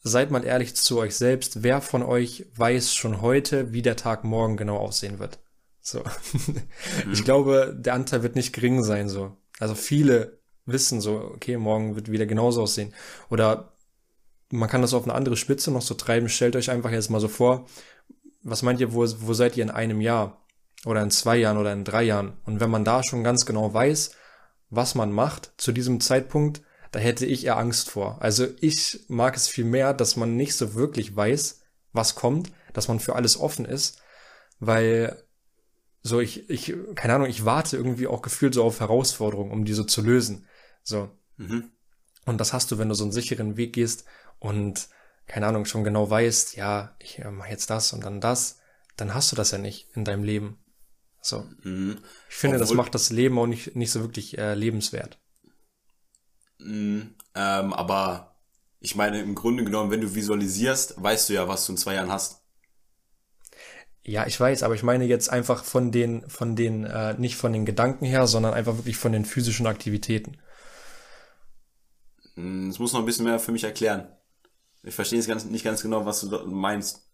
seid 0.03 0.31
mal 0.31 0.43
ehrlich 0.43 0.75
zu 0.75 0.99
euch 0.99 1.15
selbst, 1.15 1.63
wer 1.63 1.81
von 1.81 2.03
euch 2.03 2.45
weiß 2.55 2.93
schon 2.95 3.21
heute, 3.21 3.71
wie 3.71 3.81
der 3.81 3.95
Tag 3.95 4.23
morgen 4.23 4.57
genau 4.57 4.77
aussehen 4.77 5.19
wird? 5.19 5.39
So. 5.81 6.03
Mhm. 7.05 7.13
Ich 7.13 7.23
glaube, 7.23 7.75
der 7.77 7.93
Anteil 7.93 8.23
wird 8.23 8.35
nicht 8.35 8.53
gering 8.53 8.83
sein, 8.83 9.07
so. 9.07 9.37
Also 9.59 9.75
viele 9.75 10.39
wissen 10.65 11.01
so, 11.01 11.31
okay, 11.35 11.57
morgen 11.57 11.95
wird 11.95 12.11
wieder 12.11 12.25
genauso 12.25 12.63
aussehen. 12.63 12.93
Oder 13.29 13.73
man 14.49 14.69
kann 14.69 14.81
das 14.81 14.93
auf 14.93 15.03
eine 15.03 15.13
andere 15.13 15.37
Spitze 15.37 15.71
noch 15.71 15.81
so 15.81 15.93
treiben. 15.93 16.29
Stellt 16.29 16.55
euch 16.55 16.71
einfach 16.71 16.91
jetzt 16.91 17.09
mal 17.09 17.21
so 17.21 17.27
vor, 17.27 17.67
was 18.43 18.63
meint 18.63 18.79
ihr, 18.79 18.93
wo, 18.93 19.05
wo 19.19 19.33
seid 19.33 19.57
ihr 19.57 19.63
in 19.63 19.69
einem 19.69 20.01
Jahr 20.01 20.45
oder 20.85 21.01
in 21.01 21.11
zwei 21.11 21.37
Jahren 21.37 21.57
oder 21.57 21.73
in 21.73 21.83
drei 21.83 22.03
Jahren? 22.03 22.33
Und 22.45 22.59
wenn 22.59 22.69
man 22.69 22.83
da 22.83 23.03
schon 23.03 23.23
ganz 23.23 23.45
genau 23.45 23.73
weiß, 23.73 24.11
was 24.69 24.95
man 24.95 25.11
macht 25.11 25.53
zu 25.57 25.71
diesem 25.71 25.99
Zeitpunkt, 25.99 26.61
da 26.91 26.99
hätte 26.99 27.25
ich 27.25 27.45
eher 27.45 27.57
Angst 27.57 27.89
vor. 27.89 28.21
Also 28.21 28.47
ich 28.59 29.05
mag 29.07 29.35
es 29.35 29.47
viel 29.47 29.65
mehr, 29.65 29.93
dass 29.93 30.15
man 30.15 30.35
nicht 30.35 30.55
so 30.55 30.75
wirklich 30.75 31.15
weiß, 31.15 31.61
was 31.93 32.15
kommt, 32.15 32.51
dass 32.73 32.87
man 32.87 32.99
für 32.99 33.15
alles 33.15 33.39
offen 33.39 33.65
ist, 33.65 34.01
weil 34.59 35.23
so 36.03 36.19
ich, 36.19 36.49
ich, 36.49 36.73
keine 36.95 37.15
Ahnung, 37.15 37.27
ich 37.27 37.45
warte 37.45 37.77
irgendwie 37.77 38.07
auch 38.07 38.21
gefühlt 38.21 38.53
so 38.53 38.63
auf 38.63 38.79
Herausforderungen, 38.79 39.51
um 39.51 39.65
diese 39.65 39.85
zu 39.85 40.01
lösen. 40.01 40.47
So. 40.83 41.09
Mhm. 41.37 41.71
Und 42.25 42.39
das 42.39 42.53
hast 42.53 42.71
du, 42.71 42.77
wenn 42.77 42.89
du 42.89 42.95
so 42.95 43.03
einen 43.03 43.13
sicheren 43.13 43.57
Weg 43.57 43.73
gehst 43.73 44.05
und, 44.39 44.89
keine 45.27 45.47
Ahnung, 45.47 45.65
schon 45.65 45.83
genau 45.83 46.09
weißt, 46.09 46.55
ja, 46.55 46.95
ich 46.99 47.19
äh, 47.19 47.31
mache 47.31 47.49
jetzt 47.49 47.69
das 47.69 47.93
und 47.93 48.03
dann 48.03 48.19
das, 48.19 48.59
dann 48.97 49.13
hast 49.13 49.31
du 49.31 49.35
das 49.35 49.51
ja 49.51 49.57
nicht 49.57 49.89
in 49.95 50.05
deinem 50.05 50.23
Leben. 50.23 50.57
So. 51.21 51.45
Mhm. 51.63 51.99
Ich 52.29 52.35
finde, 52.35 52.57
Obwohl, 52.57 52.67
das 52.67 52.75
macht 52.75 52.95
das 52.95 53.11
Leben 53.11 53.37
auch 53.39 53.47
nicht, 53.47 53.75
nicht 53.75 53.91
so 53.91 54.01
wirklich 54.01 54.37
äh, 54.37 54.55
lebenswert. 54.55 55.19
Mhm, 56.63 57.15
ähm, 57.35 57.73
aber 57.73 58.35
ich 58.79 58.95
meine, 58.95 59.21
im 59.21 59.35
Grunde 59.35 59.63
genommen, 59.63 59.91
wenn 59.91 60.01
du 60.01 60.15
visualisierst, 60.15 61.01
weißt 61.01 61.29
du 61.29 61.33
ja, 61.33 61.47
was 61.47 61.65
du 61.65 61.73
in 61.73 61.77
zwei 61.77 61.95
Jahren 61.95 62.11
hast. 62.11 62.41
Ja, 64.03 64.25
ich 64.25 64.39
weiß, 64.39 64.63
aber 64.63 64.73
ich 64.73 64.81
meine 64.81 65.05
jetzt 65.05 65.29
einfach 65.29 65.63
von 65.63 65.91
den, 65.91 66.27
von 66.27 66.55
den, 66.55 66.85
äh, 66.85 67.13
nicht 67.13 67.35
von 67.35 67.53
den 67.53 67.65
Gedanken 67.65 68.05
her, 68.05 68.25
sondern 68.25 68.53
einfach 68.53 68.77
wirklich 68.77 68.97
von 68.97 69.11
den 69.11 69.25
physischen 69.25 69.67
Aktivitäten. 69.67 70.37
Hm, 72.35 72.69
das 72.69 72.79
muss 72.79 72.93
noch 72.93 73.01
ein 73.01 73.05
bisschen 73.05 73.25
mehr 73.25 73.39
für 73.39 73.51
mich 73.51 73.63
erklären. 73.63 74.07
Ich 74.83 74.95
verstehe 74.95 75.19
jetzt 75.19 75.27
ganz, 75.27 75.45
nicht 75.45 75.63
ganz 75.63 75.83
genau, 75.83 76.05
was 76.05 76.21
du 76.21 76.47
meinst. 76.47 77.07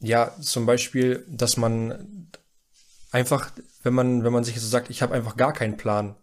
Ja, 0.00 0.34
zum 0.40 0.64
Beispiel, 0.64 1.26
dass 1.28 1.58
man 1.58 2.30
einfach, 3.10 3.50
wenn 3.82 3.92
man, 3.94 4.24
wenn 4.24 4.32
man 4.32 4.44
sich 4.44 4.58
so 4.58 4.66
sagt, 4.66 4.88
ich 4.88 5.02
habe 5.02 5.14
einfach 5.14 5.36
gar 5.36 5.52
keinen 5.52 5.76
Plan, 5.76 6.16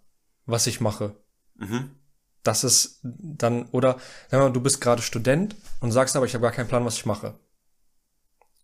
was 0.47 0.66
ich 0.66 0.82
mache. 0.82 1.16
Mhm. 1.55 1.91
Das 2.43 2.63
ist 2.63 2.99
dann, 3.03 3.65
oder 3.71 3.97
sag 4.29 4.39
mal, 4.39 4.51
du 4.51 4.61
bist 4.61 4.81
gerade 4.81 5.01
Student 5.01 5.55
und 5.79 5.91
sagst 5.91 6.15
aber, 6.15 6.25
ich 6.25 6.33
habe 6.33 6.43
gar 6.43 6.51
keinen 6.51 6.67
Plan, 6.67 6.85
was 6.85 6.97
ich 6.97 7.05
mache. 7.05 7.39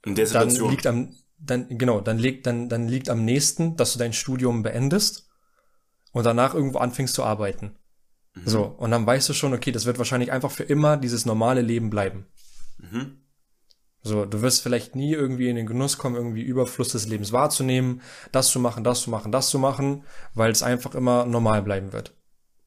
In 0.06 0.16
der 0.16 0.28
Situation. 0.28 0.68
Dann 0.68 0.72
liegt 0.72 0.88
am, 0.88 1.16
dann, 1.38 1.78
genau, 1.78 2.02
dann 2.02 2.18
liegt, 2.18 2.46
dann, 2.46 2.70
dann 2.70 2.88
liegt 2.88 3.10
am 3.10 3.24
nächsten, 3.24 3.78
dass 3.78 3.94
du 3.94 4.00
dein 4.00 4.14
Studium 4.14 4.64
beendest 4.64 5.30
und 6.12 6.26
danach 6.26 6.54
irgendwo 6.54 6.80
anfängst 6.80 7.14
zu 7.14 7.24
arbeiten. 7.24 7.76
Mhm. 8.34 8.42
So, 8.46 8.64
und 8.66 8.92
dann 8.92 9.06
weißt 9.06 9.30
du 9.30 9.34
schon, 9.34 9.54
okay, 9.54 9.72
das 9.72 9.86
wird 9.86 9.98
wahrscheinlich 9.98 10.32
einfach 10.32 10.52
für 10.52 10.64
immer 10.64 10.98
dieses 10.98 11.26
normale 11.26 11.62
Leben 11.62 11.90
bleiben. 11.90 12.26
Mhm. 12.78 13.22
So, 14.02 14.26
du 14.26 14.42
wirst 14.42 14.62
vielleicht 14.62 14.96
nie 14.96 15.14
irgendwie 15.14 15.50
in 15.50 15.58
den 15.58 15.66
Genuss 15.66 15.98
kommen, 15.98 16.16
irgendwie 16.16 16.42
Überfluss 16.42 16.90
des 16.90 17.08
Lebens 17.08 17.34
wahrzunehmen, 17.34 18.02
das 18.32 18.50
zu 18.50 18.60
machen, 18.60 18.84
das 18.84 19.02
zu 19.02 19.10
machen, 19.10 19.32
das 19.32 19.50
zu 19.50 19.60
machen, 19.60 20.04
weil 20.34 20.52
es 20.52 20.64
einfach 20.64 20.96
immer 20.96 21.26
normal 21.26 21.62
bleiben 21.62 21.92
wird. 21.92 22.14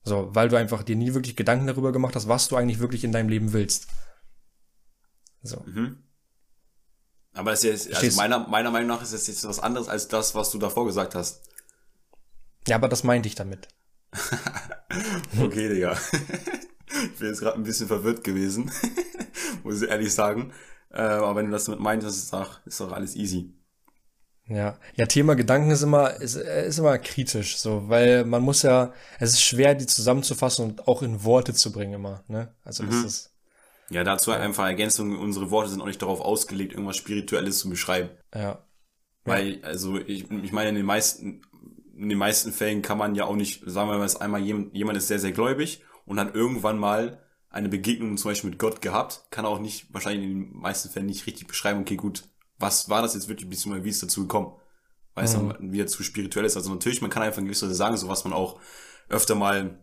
So, 0.04 0.34
weil 0.34 0.48
du 0.48 0.56
einfach 0.56 0.82
dir 0.82 0.96
nie 0.96 1.14
wirklich 1.14 1.36
Gedanken 1.36 1.66
darüber 1.66 1.92
gemacht 1.92 2.16
hast, 2.16 2.28
was 2.28 2.48
du 2.48 2.56
eigentlich 2.56 2.80
wirklich 2.80 3.04
in 3.04 3.12
deinem 3.12 3.28
Leben 3.28 3.52
willst. 3.52 3.86
So. 5.42 5.62
Mhm. 5.64 6.02
Aber 7.34 7.52
es 7.52 7.64
ist 7.64 7.86
jetzt, 7.86 8.02
also 8.02 8.16
meiner, 8.16 8.46
meiner 8.48 8.70
Meinung 8.70 8.88
nach 8.88 9.02
ist 9.02 9.12
es 9.12 9.26
jetzt 9.26 9.46
was 9.46 9.60
anderes 9.60 9.88
als 9.88 10.08
das, 10.08 10.34
was 10.34 10.50
du 10.50 10.58
davor 10.58 10.86
gesagt 10.86 11.14
hast. 11.14 11.42
Ja, 12.66 12.76
aber 12.76 12.88
das 12.88 13.04
meinte 13.04 13.28
ich 13.28 13.34
damit. 13.34 13.68
okay, 15.40 15.68
Digga. 15.68 15.96
ich 17.04 17.18
bin 17.18 17.28
jetzt 17.28 17.40
gerade 17.40 17.56
ein 17.56 17.62
bisschen 17.62 17.88
verwirrt 17.88 18.22
gewesen, 18.22 18.70
muss 19.64 19.82
ich 19.82 19.88
ehrlich 19.88 20.12
sagen. 20.12 20.52
Äh, 20.90 21.00
aber 21.00 21.36
wenn 21.36 21.46
du 21.46 21.52
das 21.52 21.68
mit 21.68 21.80
meinst, 21.80 22.06
ist 22.06 22.32
doch, 22.32 22.64
ist 22.66 22.80
doch 22.80 22.92
alles 22.92 23.16
easy. 23.16 23.54
Ja, 24.48 24.76
ja, 24.96 25.06
Thema 25.06 25.34
Gedanken 25.34 25.70
ist 25.70 25.82
immer, 25.82 26.20
ist, 26.20 26.34
ist 26.34 26.78
immer 26.78 26.98
kritisch, 26.98 27.56
so, 27.58 27.88
weil 27.88 28.24
man 28.24 28.42
muss 28.42 28.62
ja, 28.62 28.92
es 29.20 29.30
ist 29.30 29.42
schwer, 29.42 29.74
die 29.74 29.86
zusammenzufassen 29.86 30.64
und 30.64 30.88
auch 30.88 31.02
in 31.02 31.22
Worte 31.24 31.54
zu 31.54 31.72
bringen 31.72 31.94
immer, 31.94 32.24
ne? 32.26 32.52
Also 32.64 32.84
das 32.84 32.94
mhm. 32.94 33.06
ist. 33.06 33.32
Ja, 33.90 34.04
dazu 34.04 34.32
einfach 34.32 34.64
Ergänzung, 34.64 35.18
unsere 35.18 35.50
Worte 35.50 35.70
sind 35.70 35.80
auch 35.80 35.86
nicht 35.86 36.02
darauf 36.02 36.20
ausgelegt, 36.20 36.72
irgendwas 36.72 36.96
Spirituelles 36.96 37.58
zu 37.58 37.68
beschreiben. 37.68 38.08
Ja. 38.34 38.64
Weil, 39.24 39.60
also, 39.62 39.98
ich, 39.98 40.30
ich 40.30 40.52
meine, 40.52 40.70
in 40.70 40.74
den 40.74 40.86
meisten, 40.86 41.42
in 41.94 42.08
den 42.08 42.18
meisten 42.18 42.52
Fällen 42.52 42.82
kann 42.82 42.98
man 42.98 43.14
ja 43.14 43.24
auch 43.24 43.36
nicht, 43.36 43.62
sagen 43.66 43.88
wir 43.88 43.98
mal, 43.98 44.02
dass 44.02 44.20
einmal 44.20 44.40
jemand, 44.40 44.74
jemand 44.74 44.98
ist 44.98 45.08
sehr, 45.08 45.18
sehr 45.18 45.32
gläubig 45.32 45.84
und 46.06 46.18
hat 46.18 46.34
irgendwann 46.34 46.78
mal 46.78 47.22
eine 47.50 47.68
Begegnung 47.68 48.16
zum 48.16 48.30
Beispiel 48.30 48.50
mit 48.50 48.58
Gott 48.58 48.80
gehabt, 48.80 49.26
kann 49.30 49.44
auch 49.44 49.60
nicht, 49.60 49.92
wahrscheinlich 49.92 50.24
in 50.24 50.50
den 50.50 50.56
meisten 50.56 50.88
Fällen 50.88 51.06
nicht 51.06 51.26
richtig 51.26 51.46
beschreiben, 51.46 51.80
okay, 51.80 51.96
gut, 51.96 52.24
was 52.62 52.88
war 52.88 53.02
das 53.02 53.14
jetzt 53.14 53.28
wirklich, 53.28 53.48
beziehungsweise 53.50 53.84
wie 53.84 53.90
ist 53.90 54.02
dazu 54.02 54.22
gekommen? 54.22 54.52
Weil 55.14 55.24
es 55.24 55.36
mhm. 55.36 55.50
dann 55.50 55.72
wieder 55.72 55.86
zu 55.86 56.02
spirituell 56.02 56.46
ist. 56.46 56.56
Also 56.56 56.70
natürlich, 56.70 57.02
man 57.02 57.10
kann 57.10 57.22
einfach 57.22 57.38
in 57.38 57.44
gewisser 57.44 57.66
Weise 57.66 57.74
sagen, 57.74 57.96
so 57.96 58.08
was 58.08 58.24
man 58.24 58.32
auch 58.32 58.58
öfter 59.08 59.34
mal 59.34 59.78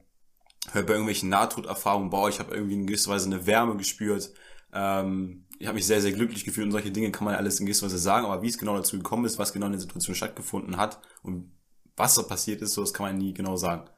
hört 0.72 0.88
bei 0.88 0.94
irgendwelchen 0.94 1.30
Nahtoderfahrungen, 1.30 2.10
boah, 2.10 2.30
ich 2.30 2.40
habe 2.40 2.56
irgendwie 2.56 2.76
in 2.76 2.88
gewisser 2.88 3.12
Weise 3.12 3.28
eine 3.28 3.46
Wärme 3.46 3.78
gespürt, 3.78 4.32
ähm, 4.74 5.46
ich 5.60 5.68
habe 5.68 5.76
mich 5.76 5.86
sehr, 5.86 6.02
sehr 6.02 6.14
glücklich 6.14 6.46
gefühlt 6.46 6.66
und 6.66 6.72
solche 6.72 6.92
Dinge 6.92 7.12
kann 7.12 7.26
man 7.26 7.36
alles 7.36 7.60
in 7.60 7.66
gewisser 7.66 7.86
Weise 7.86 7.98
sagen, 7.98 8.26
aber 8.26 8.42
wie 8.42 8.48
es 8.48 8.58
genau 8.58 8.76
dazu 8.76 8.98
gekommen 8.98 9.26
ist, 9.26 9.38
was 9.38 9.54
genau 9.54 9.66
in 9.66 9.74
der 9.74 9.82
Situation 9.82 10.16
stattgefunden 10.16 10.78
hat 10.78 11.00
und 11.22 11.52
was 11.98 12.16
da 12.16 12.24
passiert 12.24 12.62
ist, 12.62 12.74
so 12.74 12.82
das 12.82 12.94
kann 12.94 13.06
man 13.06 13.18
nie 13.18 13.34
genau 13.34 13.58
sagen. 13.58 13.90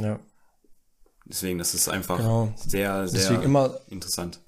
Ja. 0.00 0.18
Deswegen, 1.26 1.58
das 1.58 1.74
ist 1.74 1.88
einfach 1.88 2.16
genau. 2.16 2.52
sehr, 2.56 3.06
sehr 3.06 3.42
immer, 3.42 3.78
interessant. 3.88 4.40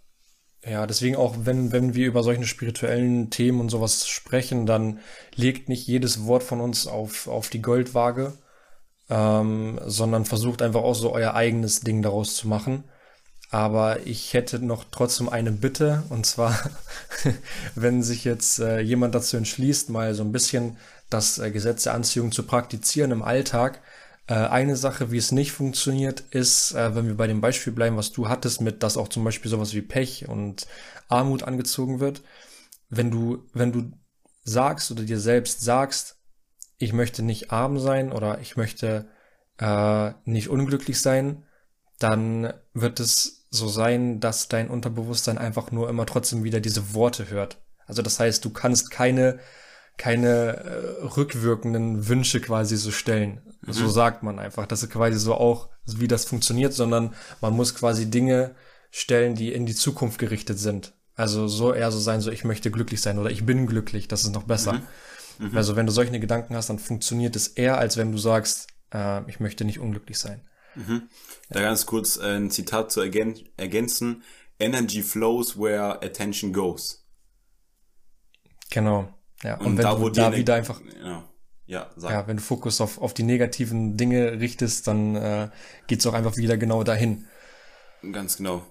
Ja, 0.66 0.86
deswegen 0.86 1.16
auch, 1.16 1.34
wenn, 1.40 1.72
wenn 1.72 1.94
wir 1.94 2.06
über 2.06 2.22
solche 2.22 2.44
spirituellen 2.44 3.28
Themen 3.28 3.60
und 3.60 3.68
sowas 3.68 4.08
sprechen, 4.08 4.64
dann 4.64 4.98
legt 5.34 5.68
nicht 5.68 5.86
jedes 5.86 6.24
Wort 6.26 6.42
von 6.42 6.60
uns 6.60 6.86
auf, 6.86 7.28
auf 7.28 7.50
die 7.50 7.60
Goldwaage, 7.60 8.32
ähm, 9.10 9.78
sondern 9.84 10.24
versucht 10.24 10.62
einfach 10.62 10.82
auch 10.82 10.94
so 10.94 11.12
euer 11.12 11.34
eigenes 11.34 11.80
Ding 11.80 12.00
daraus 12.00 12.36
zu 12.36 12.48
machen. 12.48 12.84
Aber 13.50 14.06
ich 14.06 14.32
hätte 14.32 14.58
noch 14.58 14.84
trotzdem 14.90 15.28
eine 15.28 15.52
Bitte, 15.52 16.02
und 16.08 16.24
zwar, 16.24 16.58
wenn 17.74 18.02
sich 18.02 18.24
jetzt 18.24 18.58
äh, 18.58 18.80
jemand 18.80 19.14
dazu 19.14 19.36
entschließt, 19.36 19.90
mal 19.90 20.14
so 20.14 20.24
ein 20.24 20.32
bisschen 20.32 20.78
das 21.10 21.38
äh, 21.38 21.50
Gesetz 21.50 21.84
der 21.84 21.94
Anziehung 21.94 22.32
zu 22.32 22.44
praktizieren 22.44 23.10
im 23.10 23.22
Alltag, 23.22 23.80
eine 24.32 24.76
Sache, 24.76 25.10
wie 25.10 25.18
es 25.18 25.32
nicht 25.32 25.52
funktioniert, 25.52 26.20
ist, 26.30 26.72
äh, 26.72 26.94
wenn 26.94 27.06
wir 27.06 27.16
bei 27.16 27.26
dem 27.26 27.40
Beispiel 27.40 27.72
bleiben, 27.72 27.96
was 27.96 28.12
du 28.12 28.28
hattest, 28.28 28.60
mit 28.60 28.82
dass 28.82 28.96
auch 28.96 29.08
zum 29.08 29.24
Beispiel 29.24 29.50
sowas 29.50 29.74
wie 29.74 29.82
Pech 29.82 30.28
und 30.28 30.66
Armut 31.08 31.42
angezogen 31.42 32.00
wird. 32.00 32.22
Wenn 32.88 33.10
du, 33.10 33.44
wenn 33.52 33.72
du 33.72 33.92
sagst 34.44 34.90
oder 34.90 35.02
dir 35.02 35.20
selbst 35.20 35.62
sagst, 35.62 36.16
ich 36.78 36.92
möchte 36.92 37.22
nicht 37.22 37.50
arm 37.52 37.78
sein 37.78 38.12
oder 38.12 38.40
ich 38.40 38.56
möchte 38.56 39.08
äh, 39.58 40.12
nicht 40.24 40.48
unglücklich 40.48 41.00
sein, 41.00 41.44
dann 41.98 42.52
wird 42.72 43.00
es 43.00 43.46
so 43.50 43.68
sein, 43.68 44.20
dass 44.20 44.48
dein 44.48 44.68
Unterbewusstsein 44.68 45.38
einfach 45.38 45.70
nur 45.70 45.88
immer 45.88 46.06
trotzdem 46.06 46.44
wieder 46.44 46.60
diese 46.60 46.94
Worte 46.94 47.30
hört. 47.30 47.58
Also 47.86 48.02
das 48.02 48.18
heißt, 48.18 48.44
du 48.44 48.50
kannst 48.50 48.90
keine 48.90 49.38
keine 49.96 50.56
äh, 50.56 51.04
rückwirkenden 51.04 52.08
Wünsche 52.08 52.40
quasi 52.40 52.76
so 52.76 52.90
stellen. 52.90 53.40
Mhm. 53.62 53.72
So 53.72 53.88
sagt 53.88 54.22
man 54.22 54.38
einfach. 54.38 54.66
Das 54.66 54.82
ist 54.82 54.90
quasi 54.90 55.18
so 55.18 55.34
auch, 55.34 55.68
wie 55.86 56.08
das 56.08 56.24
funktioniert, 56.24 56.72
sondern 56.72 57.14
man 57.40 57.54
muss 57.54 57.74
quasi 57.74 58.10
Dinge 58.10 58.54
stellen, 58.90 59.34
die 59.34 59.52
in 59.52 59.66
die 59.66 59.74
Zukunft 59.74 60.18
gerichtet 60.18 60.58
sind. 60.58 60.94
Also 61.16 61.46
so 61.46 61.72
eher 61.72 61.92
so 61.92 62.00
sein, 62.00 62.20
so 62.20 62.30
ich 62.30 62.44
möchte 62.44 62.70
glücklich 62.70 63.00
sein 63.00 63.18
oder 63.18 63.30
ich 63.30 63.46
bin 63.46 63.66
glücklich, 63.66 64.08
das 64.08 64.24
ist 64.24 64.34
noch 64.34 64.44
besser. 64.44 64.74
Mhm. 65.38 65.50
Mhm. 65.50 65.56
Also 65.56 65.76
wenn 65.76 65.86
du 65.86 65.92
solche 65.92 66.18
Gedanken 66.18 66.56
hast, 66.56 66.70
dann 66.70 66.78
funktioniert 66.78 67.36
es 67.36 67.48
eher, 67.48 67.78
als 67.78 67.96
wenn 67.96 68.12
du 68.12 68.18
sagst, 68.18 68.68
äh, 68.92 69.28
ich 69.28 69.40
möchte 69.40 69.64
nicht 69.64 69.78
unglücklich 69.78 70.18
sein. 70.18 70.42
Mhm. 70.74 71.08
Da 71.50 71.60
ganz 71.60 71.86
kurz 71.86 72.16
äh, 72.16 72.36
ein 72.36 72.50
Zitat 72.50 72.90
zu 72.90 73.00
ergän 73.00 73.36
ergänzen. 73.56 74.22
Energy 74.58 75.02
flows 75.02 75.58
where 75.58 76.02
attention 76.02 76.52
goes. 76.52 77.04
Genau. 78.70 79.08
Ja, 79.44 79.58
und, 79.58 79.66
und 79.66 79.76
wenn 79.76 79.84
da, 79.84 79.94
du 79.94 80.08
da 80.08 80.34
wieder 80.34 80.54
einfach, 80.54 80.80
ja, 81.04 81.22
ja, 81.66 81.90
sag. 81.96 82.10
ja, 82.10 82.26
wenn 82.26 82.38
du 82.38 82.42
Fokus 82.42 82.80
auf, 82.80 83.00
auf 83.00 83.12
die 83.12 83.22
negativen 83.22 83.96
Dinge 83.96 84.40
richtest, 84.40 84.86
dann 84.86 85.14
äh, 85.14 85.50
geht's 85.86 86.06
auch 86.06 86.14
einfach 86.14 86.36
wieder 86.36 86.56
genau 86.56 86.82
dahin. 86.82 87.26
Ganz 88.12 88.38
genau. 88.38 88.62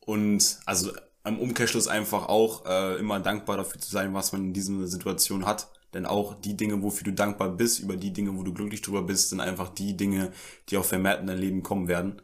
Und 0.00 0.60
also 0.64 0.92
am 1.24 1.38
Umkehrschluss 1.38 1.88
einfach 1.88 2.28
auch 2.28 2.66
äh, 2.66 2.98
immer 2.98 3.20
dankbar 3.20 3.56
dafür 3.56 3.80
zu 3.80 3.90
sein, 3.90 4.14
was 4.14 4.32
man 4.32 4.46
in 4.46 4.52
dieser 4.52 4.86
Situation 4.86 5.44
hat. 5.44 5.68
Denn 5.92 6.06
auch 6.06 6.34
die 6.40 6.56
Dinge, 6.56 6.82
wofür 6.82 7.04
du 7.04 7.12
dankbar 7.12 7.50
bist, 7.50 7.80
über 7.80 7.96
die 7.96 8.12
Dinge, 8.12 8.34
wo 8.36 8.42
du 8.42 8.54
glücklich 8.54 8.80
drüber 8.80 9.02
bist, 9.02 9.28
sind 9.28 9.40
einfach 9.40 9.68
die 9.68 9.96
Dinge, 9.96 10.32
die 10.68 10.78
auch 10.78 10.84
vermehrt 10.84 11.20
in 11.20 11.26
dein 11.26 11.38
Leben 11.38 11.62
kommen 11.62 11.86
werden. 11.86 12.22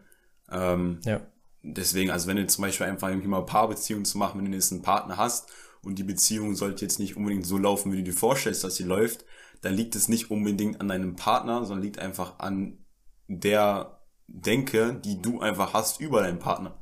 Ähm, 0.50 1.00
ja. 1.04 1.20
Deswegen, 1.62 2.10
also 2.10 2.28
wenn 2.28 2.38
du 2.38 2.46
zum 2.46 2.62
Beispiel 2.62 2.86
einfach 2.86 3.08
irgendwie 3.08 3.28
mal 3.28 3.44
Paarbeziehungen 3.44 4.04
zu 4.04 4.16
machen, 4.18 4.40
wenn 4.40 4.50
du 4.50 4.56
jetzt 4.56 4.72
einen 4.72 4.82
Partner 4.82 5.16
hast 5.16 5.50
und 5.82 5.98
die 5.98 6.04
Beziehung 6.04 6.54
sollte 6.54 6.84
jetzt 6.84 6.98
nicht 6.98 7.16
unbedingt 7.16 7.46
so 7.46 7.58
laufen, 7.58 7.92
wie 7.92 7.98
du 7.98 8.02
dir 8.04 8.12
vorstellst, 8.12 8.64
dass 8.64 8.76
sie 8.76 8.84
läuft, 8.84 9.24
dann 9.60 9.74
liegt 9.74 9.94
es 9.96 10.08
nicht 10.08 10.30
unbedingt 10.30 10.80
an 10.80 10.88
deinem 10.88 11.16
Partner, 11.16 11.64
sondern 11.64 11.82
liegt 11.82 11.98
einfach 11.98 12.38
an 12.38 12.78
der 13.26 14.00
Denke, 14.26 15.00
die 15.04 15.20
du 15.20 15.40
einfach 15.40 15.74
hast 15.74 16.00
über 16.00 16.22
deinen 16.22 16.38
Partner. 16.38 16.78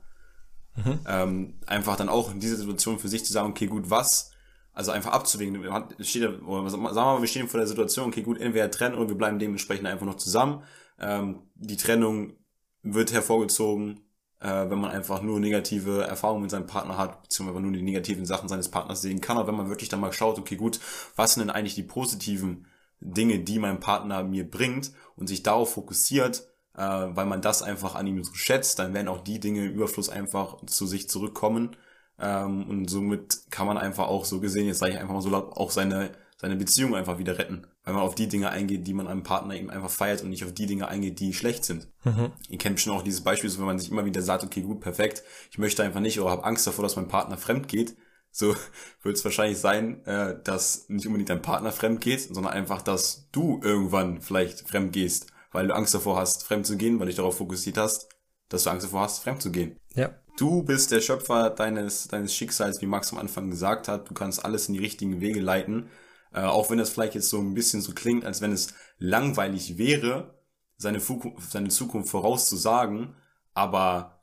Mhm. 0.77 1.01
Ähm, 1.07 1.55
einfach 1.67 1.97
dann 1.97 2.09
auch 2.09 2.31
in 2.31 2.41
dieser 2.41 2.57
Situation 2.57 2.99
für 2.99 3.09
sich 3.09 3.25
zu 3.25 3.33
sagen, 3.33 3.51
okay, 3.51 3.67
gut, 3.67 3.89
was, 3.89 4.33
also 4.73 4.91
einfach 4.91 5.13
abzuwägen, 5.13 5.63
steht, 6.01 6.23
sagen 6.23 6.47
wir 6.47 6.93
mal, 6.93 7.21
wir 7.21 7.29
stehen 7.29 7.49
vor 7.49 7.61
der 7.61 7.67
Situation, 7.67 8.09
okay, 8.09 8.23
gut, 8.23 8.39
entweder 8.39 8.71
trennen 8.71 8.97
oder 8.97 9.09
wir 9.09 9.17
bleiben 9.17 9.39
dementsprechend 9.39 9.87
einfach 9.87 10.07
noch 10.07 10.17
zusammen. 10.17 10.63
Ähm, 10.99 11.43
die 11.55 11.77
Trennung 11.77 12.35
wird 12.83 13.13
hervorgezogen, 13.13 14.01
äh, 14.41 14.71
wenn 14.71 14.79
man 14.79 14.91
einfach 14.91 15.23
nur 15.23 15.41
negative 15.41 16.03
Erfahrungen 16.05 16.43
mit 16.43 16.51
seinem 16.51 16.67
Partner 16.67 16.99
hat, 16.99 17.23
beziehungsweise 17.23 17.61
nur 17.61 17.73
die 17.73 17.83
negativen 17.83 18.27
Sachen 18.27 18.49
seines 18.49 18.71
Partners 18.71 19.03
sehen 19.03 19.21
kann. 19.21 19.39
Aber 19.39 19.49
wenn 19.49 19.57
man 19.57 19.69
wirklich 19.69 19.89
dann 19.89 20.01
mal 20.01 20.13
schaut, 20.13 20.39
okay, 20.39 20.57
gut, 20.57 20.81
was 21.17 21.35
sind 21.35 21.47
denn 21.47 21.55
eigentlich 21.55 21.75
die 21.75 21.83
positiven 21.83 22.67
Dinge, 23.01 23.41
die 23.41 23.59
mein 23.59 23.81
Partner 23.81 24.23
mir 24.23 24.51
bringt 24.51 24.93
und 25.17 25.27
sich 25.27 25.43
darauf 25.43 25.75
fokussiert, 25.75 26.49
äh, 26.75 26.81
weil 26.81 27.27
man 27.27 27.43
das 27.43 27.63
einfach 27.63 27.95
an 27.95 28.07
ihm 28.07 28.23
so 28.23 28.35
schätzt, 28.35 28.79
dann 28.79 28.95
werden 28.95 29.09
auch 29.09 29.23
die 29.23 29.41
Dinge 29.41 29.67
im 29.67 29.73
Überfluss 29.73 30.09
einfach 30.09 30.65
zu 30.67 30.87
sich 30.87 31.09
zurückkommen. 31.09 31.77
Ähm, 32.19 32.69
und 32.69 32.89
somit 32.89 33.51
kann 33.51 33.67
man 33.67 33.79
einfach 33.79 34.09
auch 34.09 34.25
so 34.25 34.41
gesehen, 34.41 34.67
jetzt 34.67 34.79
sage 34.79 34.93
ich 34.93 34.99
einfach 34.99 35.15
mal 35.15 35.21
so 35.23 35.31
laut, 35.31 35.57
auch 35.57 35.71
seine, 35.71 36.13
seine 36.39 36.57
Beziehung 36.57 36.95
einfach 36.95 37.19
wieder 37.19 37.39
retten. 37.39 37.67
Weil 37.87 37.95
man 37.95 38.03
auf 38.03 38.15
die 38.15 38.29
Dinge 38.29 38.51
eingeht, 38.51 38.87
die 38.87 38.93
man 38.93 39.07
einem 39.07 39.23
Partner 39.23 39.55
eben 39.55 39.71
einfach 39.71 39.89
feiert 39.89 40.23
und 40.23 40.29
nicht 40.29 40.45
auf 40.45 40.53
die 40.53 40.67
Dinge 40.67 40.89
eingeht, 40.89 41.19
die 41.21 41.33
schlecht 41.33 41.65
sind. 41.65 41.89
Mhm. 42.05 42.33
Ihr 42.51 42.59
kennt 42.59 42.79
schon 42.79 42.93
auch 42.93 43.03
dieses 43.03 43.23
Beispiel, 43.23 43.49
so 43.49 43.59
wenn 43.61 43.67
man 43.67 43.79
sich 43.79 43.91
immer 43.91 44.05
wieder 44.05 44.21
sagt, 44.21 44.45
okay, 44.45 44.61
gut, 44.61 44.81
perfekt, 44.81 45.23
ich 45.51 45.57
möchte 45.57 45.83
einfach 45.83 46.01
nicht 46.01 46.21
oder 46.21 46.31
habe 46.31 46.45
Angst 46.45 46.67
davor, 46.67 46.83
dass 46.83 46.97
mein 46.97 47.09
Partner 47.09 47.39
fremd 47.39 47.69
geht. 47.69 47.97
So 48.31 48.55
wird 49.03 49.17
es 49.17 49.25
wahrscheinlich 49.25 49.59
sein, 49.59 50.05
äh, 50.05 50.37
dass 50.45 50.91
nicht 50.91 51.07
unbedingt 51.07 51.31
dein 51.31 51.41
Partner 51.41 51.73
fremd 51.73 52.03
geht, 52.03 52.21
sondern 52.21 52.53
einfach, 52.53 52.83
dass 52.83 53.31
du 53.33 53.61
irgendwann 53.63 54.21
vielleicht 54.21 54.69
fremd 54.69 54.93
gehst 54.93 55.33
weil 55.57 55.69
du 55.69 55.75
Angst 55.75 55.95
davor 55.95 56.19
hast, 56.19 56.45
fremd 56.45 56.67
zu 56.67 56.77
gehen, 56.77 56.99
weil 56.99 57.07
du 57.07 57.11
dich 57.11 57.17
darauf 57.17 57.39
fokussiert 57.39 57.79
hast, 57.79 58.11
dass 58.51 58.65
du 58.65 58.71
Angst 58.71 58.85
davor 58.85 59.01
hast, 59.01 59.21
fremd 59.21 59.41
zu 59.41 59.51
gehen. 59.51 59.81
Ja. 59.95 60.11
Du 60.37 60.63
bist 60.63 60.93
der 60.93 61.01
Schöpfer 61.01 61.49
deines, 61.49 62.09
deines 62.09 62.35
Schicksals, 62.35 62.83
wie 62.83 62.87
Max 62.87 63.11
am 63.11 63.19
Anfang 63.19 63.49
gesagt 63.49 63.89
hat. 63.89 64.11
Du 64.11 64.13
kannst 64.13 64.45
alles 64.45 64.69
in 64.69 64.75
die 64.75 64.81
richtigen 64.81 65.23
Wege 65.23 65.41
leiten. 65.41 65.89
Äh, 66.37 66.43
auch 66.43 66.71
wenn 66.71 66.79
das 66.79 66.91
vielleicht 66.91 67.15
jetzt 67.15 67.31
so 67.31 67.39
ein 67.41 67.55
bisschen 67.55 67.81
so 67.81 67.93
klingt, 67.93 68.27
als 68.27 68.43
wenn 68.43 68.53
es 68.53 68.75
langweilig 68.99 69.79
wäre, 69.79 70.35
seine, 70.77 71.01
seine 71.49 71.69
Zukunft 71.71 72.11
vorauszusagen. 72.11 73.15
Aber 73.55 74.21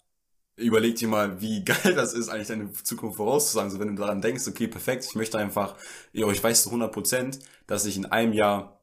überleg 0.55 0.95
dir 0.95 1.07
mal, 1.07 1.41
wie 1.41 1.64
geil 1.66 1.95
das 1.95 2.14
ist, 2.14 2.30
eigentlich 2.30 2.47
deine 2.49 2.72
Zukunft 2.72 3.18
vorauszusagen. 3.18 3.72
So, 3.72 3.80
wenn 3.80 3.95
du 3.95 4.01
daran 4.01 4.22
denkst, 4.22 4.47
okay, 4.47 4.68
perfekt, 4.68 5.05
ich 5.09 5.16
möchte 5.16 5.39
einfach, 5.39 5.76
ja, 6.14 6.30
ich 6.30 6.43
weiß 6.43 6.64
zu 6.64 6.70
100 6.70 6.91
Prozent, 6.91 7.39
dass 7.66 7.86
ich 7.86 7.97
in 7.97 8.05
einem 8.05 8.34
Jahr 8.34 8.80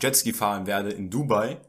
Jetski 0.00 0.32
fahren 0.32 0.66
werde 0.66 0.90
in 0.90 1.10
Dubai, 1.10 1.60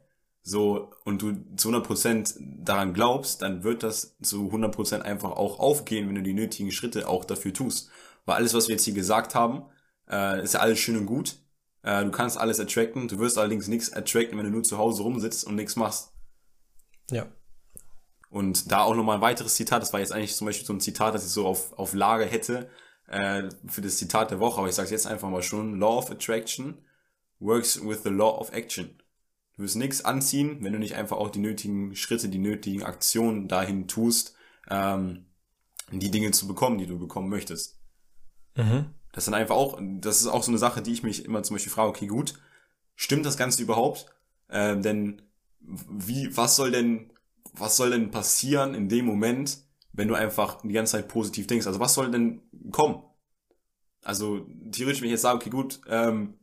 so, 0.45 0.91
und 1.05 1.21
du 1.21 1.33
zu 1.55 1.69
100% 1.69 2.35
daran 2.39 2.93
glaubst, 2.93 3.41
dann 3.41 3.63
wird 3.63 3.81
das 3.81 4.17
zu 4.21 4.49
100% 4.51 5.01
einfach 5.01 5.31
auch 5.31 5.59
aufgehen, 5.59 6.07
wenn 6.07 6.15
du 6.15 6.21
die 6.21 6.33
nötigen 6.33 6.71
Schritte 6.71 7.07
auch 7.07 7.25
dafür 7.25 7.53
tust. 7.53 7.89
Weil 8.25 8.35
alles, 8.35 8.53
was 8.53 8.67
wir 8.67 8.75
jetzt 8.75 8.83
hier 8.83 8.93
gesagt 8.93 9.35
haben, 9.35 9.63
äh, 10.09 10.43
ist 10.43 10.53
ja 10.53 10.59
alles 10.59 10.79
schön 10.79 10.97
und 10.97 11.05
gut. 11.05 11.37
Äh, 11.81 12.03
du 12.03 12.11
kannst 12.11 12.37
alles 12.37 12.59
attracten, 12.59 13.07
du 13.07 13.19
wirst 13.19 13.37
allerdings 13.37 13.67
nichts 13.67 13.91
attracten, 13.91 14.37
wenn 14.37 14.45
du 14.45 14.51
nur 14.51 14.63
zu 14.63 14.77
Hause 14.77 15.03
rumsitzt 15.03 15.45
und 15.45 15.55
nichts 15.55 15.75
machst. 15.75 16.11
Ja. 17.11 17.27
Und 18.29 18.71
da 18.71 18.81
auch 18.81 18.95
nochmal 18.95 19.17
ein 19.17 19.21
weiteres 19.21 19.55
Zitat, 19.55 19.81
das 19.81 19.93
war 19.93 19.99
jetzt 19.99 20.11
eigentlich 20.11 20.35
zum 20.35 20.45
Beispiel 20.45 20.65
so 20.65 20.73
ein 20.73 20.81
Zitat, 20.81 21.13
das 21.13 21.25
ich 21.25 21.31
so 21.31 21.45
auf, 21.45 21.73
auf 21.77 21.93
Lager 21.93 22.25
hätte, 22.25 22.69
äh, 23.07 23.49
für 23.67 23.81
das 23.81 23.97
Zitat 23.97 24.31
der 24.31 24.39
Woche, 24.39 24.59
aber 24.59 24.69
ich 24.69 24.75
sage 24.75 24.89
jetzt 24.89 25.05
einfach 25.05 25.29
mal 25.29 25.43
schon, 25.43 25.79
Law 25.79 25.97
of 25.97 26.09
Attraction 26.09 26.83
works 27.39 27.79
with 27.83 28.03
the 28.03 28.09
law 28.09 28.39
of 28.39 28.51
action. 28.53 28.97
Du 29.55 29.63
wirst 29.63 29.75
nichts 29.75 30.03
anziehen, 30.03 30.57
wenn 30.61 30.73
du 30.73 30.79
nicht 30.79 30.95
einfach 30.95 31.17
auch 31.17 31.29
die 31.29 31.39
nötigen 31.39 31.95
Schritte, 31.95 32.29
die 32.29 32.39
nötigen 32.39 32.83
Aktionen 32.83 33.47
dahin 33.47 33.87
tust, 33.87 34.35
ähm, 34.69 35.25
die 35.91 36.09
Dinge 36.09 36.31
zu 36.31 36.47
bekommen, 36.47 36.79
die 36.79 36.87
du 36.87 36.97
bekommen 36.97 37.29
möchtest. 37.29 37.79
Mhm. 38.55 38.85
Das 39.13 39.23
ist 39.23 39.31
dann 39.31 39.39
einfach 39.39 39.55
auch, 39.55 39.79
das 39.79 40.21
ist 40.21 40.27
auch 40.27 40.43
so 40.43 40.51
eine 40.51 40.57
Sache, 40.57 40.81
die 40.81 40.91
ich 40.91 41.03
mich 41.03 41.23
immer 41.23 41.43
zum 41.43 41.55
Beispiel 41.55 41.71
frage, 41.71 41.89
okay, 41.89 42.07
gut, 42.07 42.33
stimmt 42.95 43.25
das 43.25 43.37
Ganze 43.37 43.61
überhaupt? 43.61 44.07
Ähm, 44.49 44.81
denn 44.81 45.21
wie, 45.61 46.35
was 46.35 46.55
soll 46.55 46.71
denn, 46.71 47.13
was 47.53 47.77
soll 47.77 47.91
denn 47.91 48.11
passieren 48.11 48.73
in 48.73 48.89
dem 48.89 49.05
Moment, 49.05 49.59
wenn 49.93 50.07
du 50.07 50.15
einfach 50.15 50.61
die 50.63 50.73
ganze 50.73 50.93
Zeit 50.93 51.07
positiv 51.07 51.45
denkst? 51.45 51.67
Also 51.67 51.79
was 51.79 51.93
soll 51.93 52.09
denn 52.09 52.41
kommen? 52.71 53.03
Also 54.03 54.47
theoretisch, 54.71 55.01
wenn 55.01 55.07
ich 55.07 55.13
jetzt 55.13 55.21
sage, 55.21 55.37
okay, 55.37 55.51
gut, 55.51 55.79
ähm, 55.87 56.39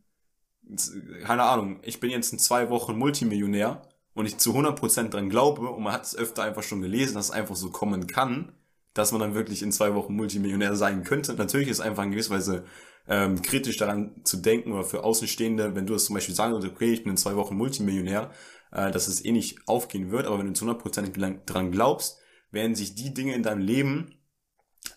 keine 1.24 1.42
Ahnung, 1.42 1.80
ich 1.82 1.98
bin 1.98 2.10
jetzt 2.10 2.32
in 2.32 2.38
zwei 2.38 2.70
Wochen 2.70 2.96
Multimillionär 2.96 3.82
und 4.14 4.26
ich 4.26 4.38
zu 4.38 4.54
100% 4.54 5.08
dran 5.08 5.28
glaube 5.28 5.68
und 5.68 5.82
man 5.82 5.92
hat 5.92 6.04
es 6.04 6.14
öfter 6.14 6.44
einfach 6.44 6.62
schon 6.62 6.82
gelesen, 6.82 7.14
dass 7.14 7.26
es 7.26 7.30
einfach 7.32 7.56
so 7.56 7.70
kommen 7.70 8.06
kann, 8.06 8.52
dass 8.94 9.12
man 9.12 9.20
dann 9.20 9.34
wirklich 9.34 9.62
in 9.62 9.72
zwei 9.72 9.94
Wochen 9.94 10.14
Multimillionär 10.14 10.74
sein 10.76 11.04
könnte. 11.04 11.34
Natürlich 11.34 11.68
ist 11.68 11.80
einfach 11.80 12.04
in 12.04 12.10
gewisser 12.10 12.34
Weise 12.34 12.64
ähm, 13.08 13.42
kritisch 13.42 13.76
daran 13.76 14.20
zu 14.24 14.38
denken 14.38 14.72
oder 14.72 14.84
für 14.84 15.04
Außenstehende, 15.04 15.74
wenn 15.74 15.86
du 15.86 15.94
es 15.94 16.06
zum 16.06 16.14
Beispiel 16.14 16.34
sagen 16.34 16.52
würdest, 16.52 16.72
okay, 16.72 16.92
ich 16.92 17.02
bin 17.02 17.12
in 17.12 17.16
zwei 17.16 17.36
Wochen 17.36 17.56
Multimillionär, 17.56 18.30
äh, 18.72 18.90
dass 18.90 19.08
es 19.08 19.24
eh 19.24 19.32
nicht 19.32 19.66
aufgehen 19.66 20.10
wird, 20.10 20.26
aber 20.26 20.38
wenn 20.38 20.46
du 20.46 20.52
zu 20.52 20.64
100% 20.66 21.44
dran 21.46 21.70
glaubst, 21.70 22.18
werden 22.50 22.74
sich 22.74 22.94
die 22.94 23.14
Dinge 23.14 23.34
in 23.34 23.42
deinem 23.42 23.60
Leben 23.60 24.14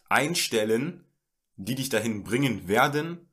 einstellen, 0.09 1.05
die 1.55 1.75
dich 1.75 1.89
dahin 1.89 2.23
bringen 2.23 2.67
werden, 2.67 3.29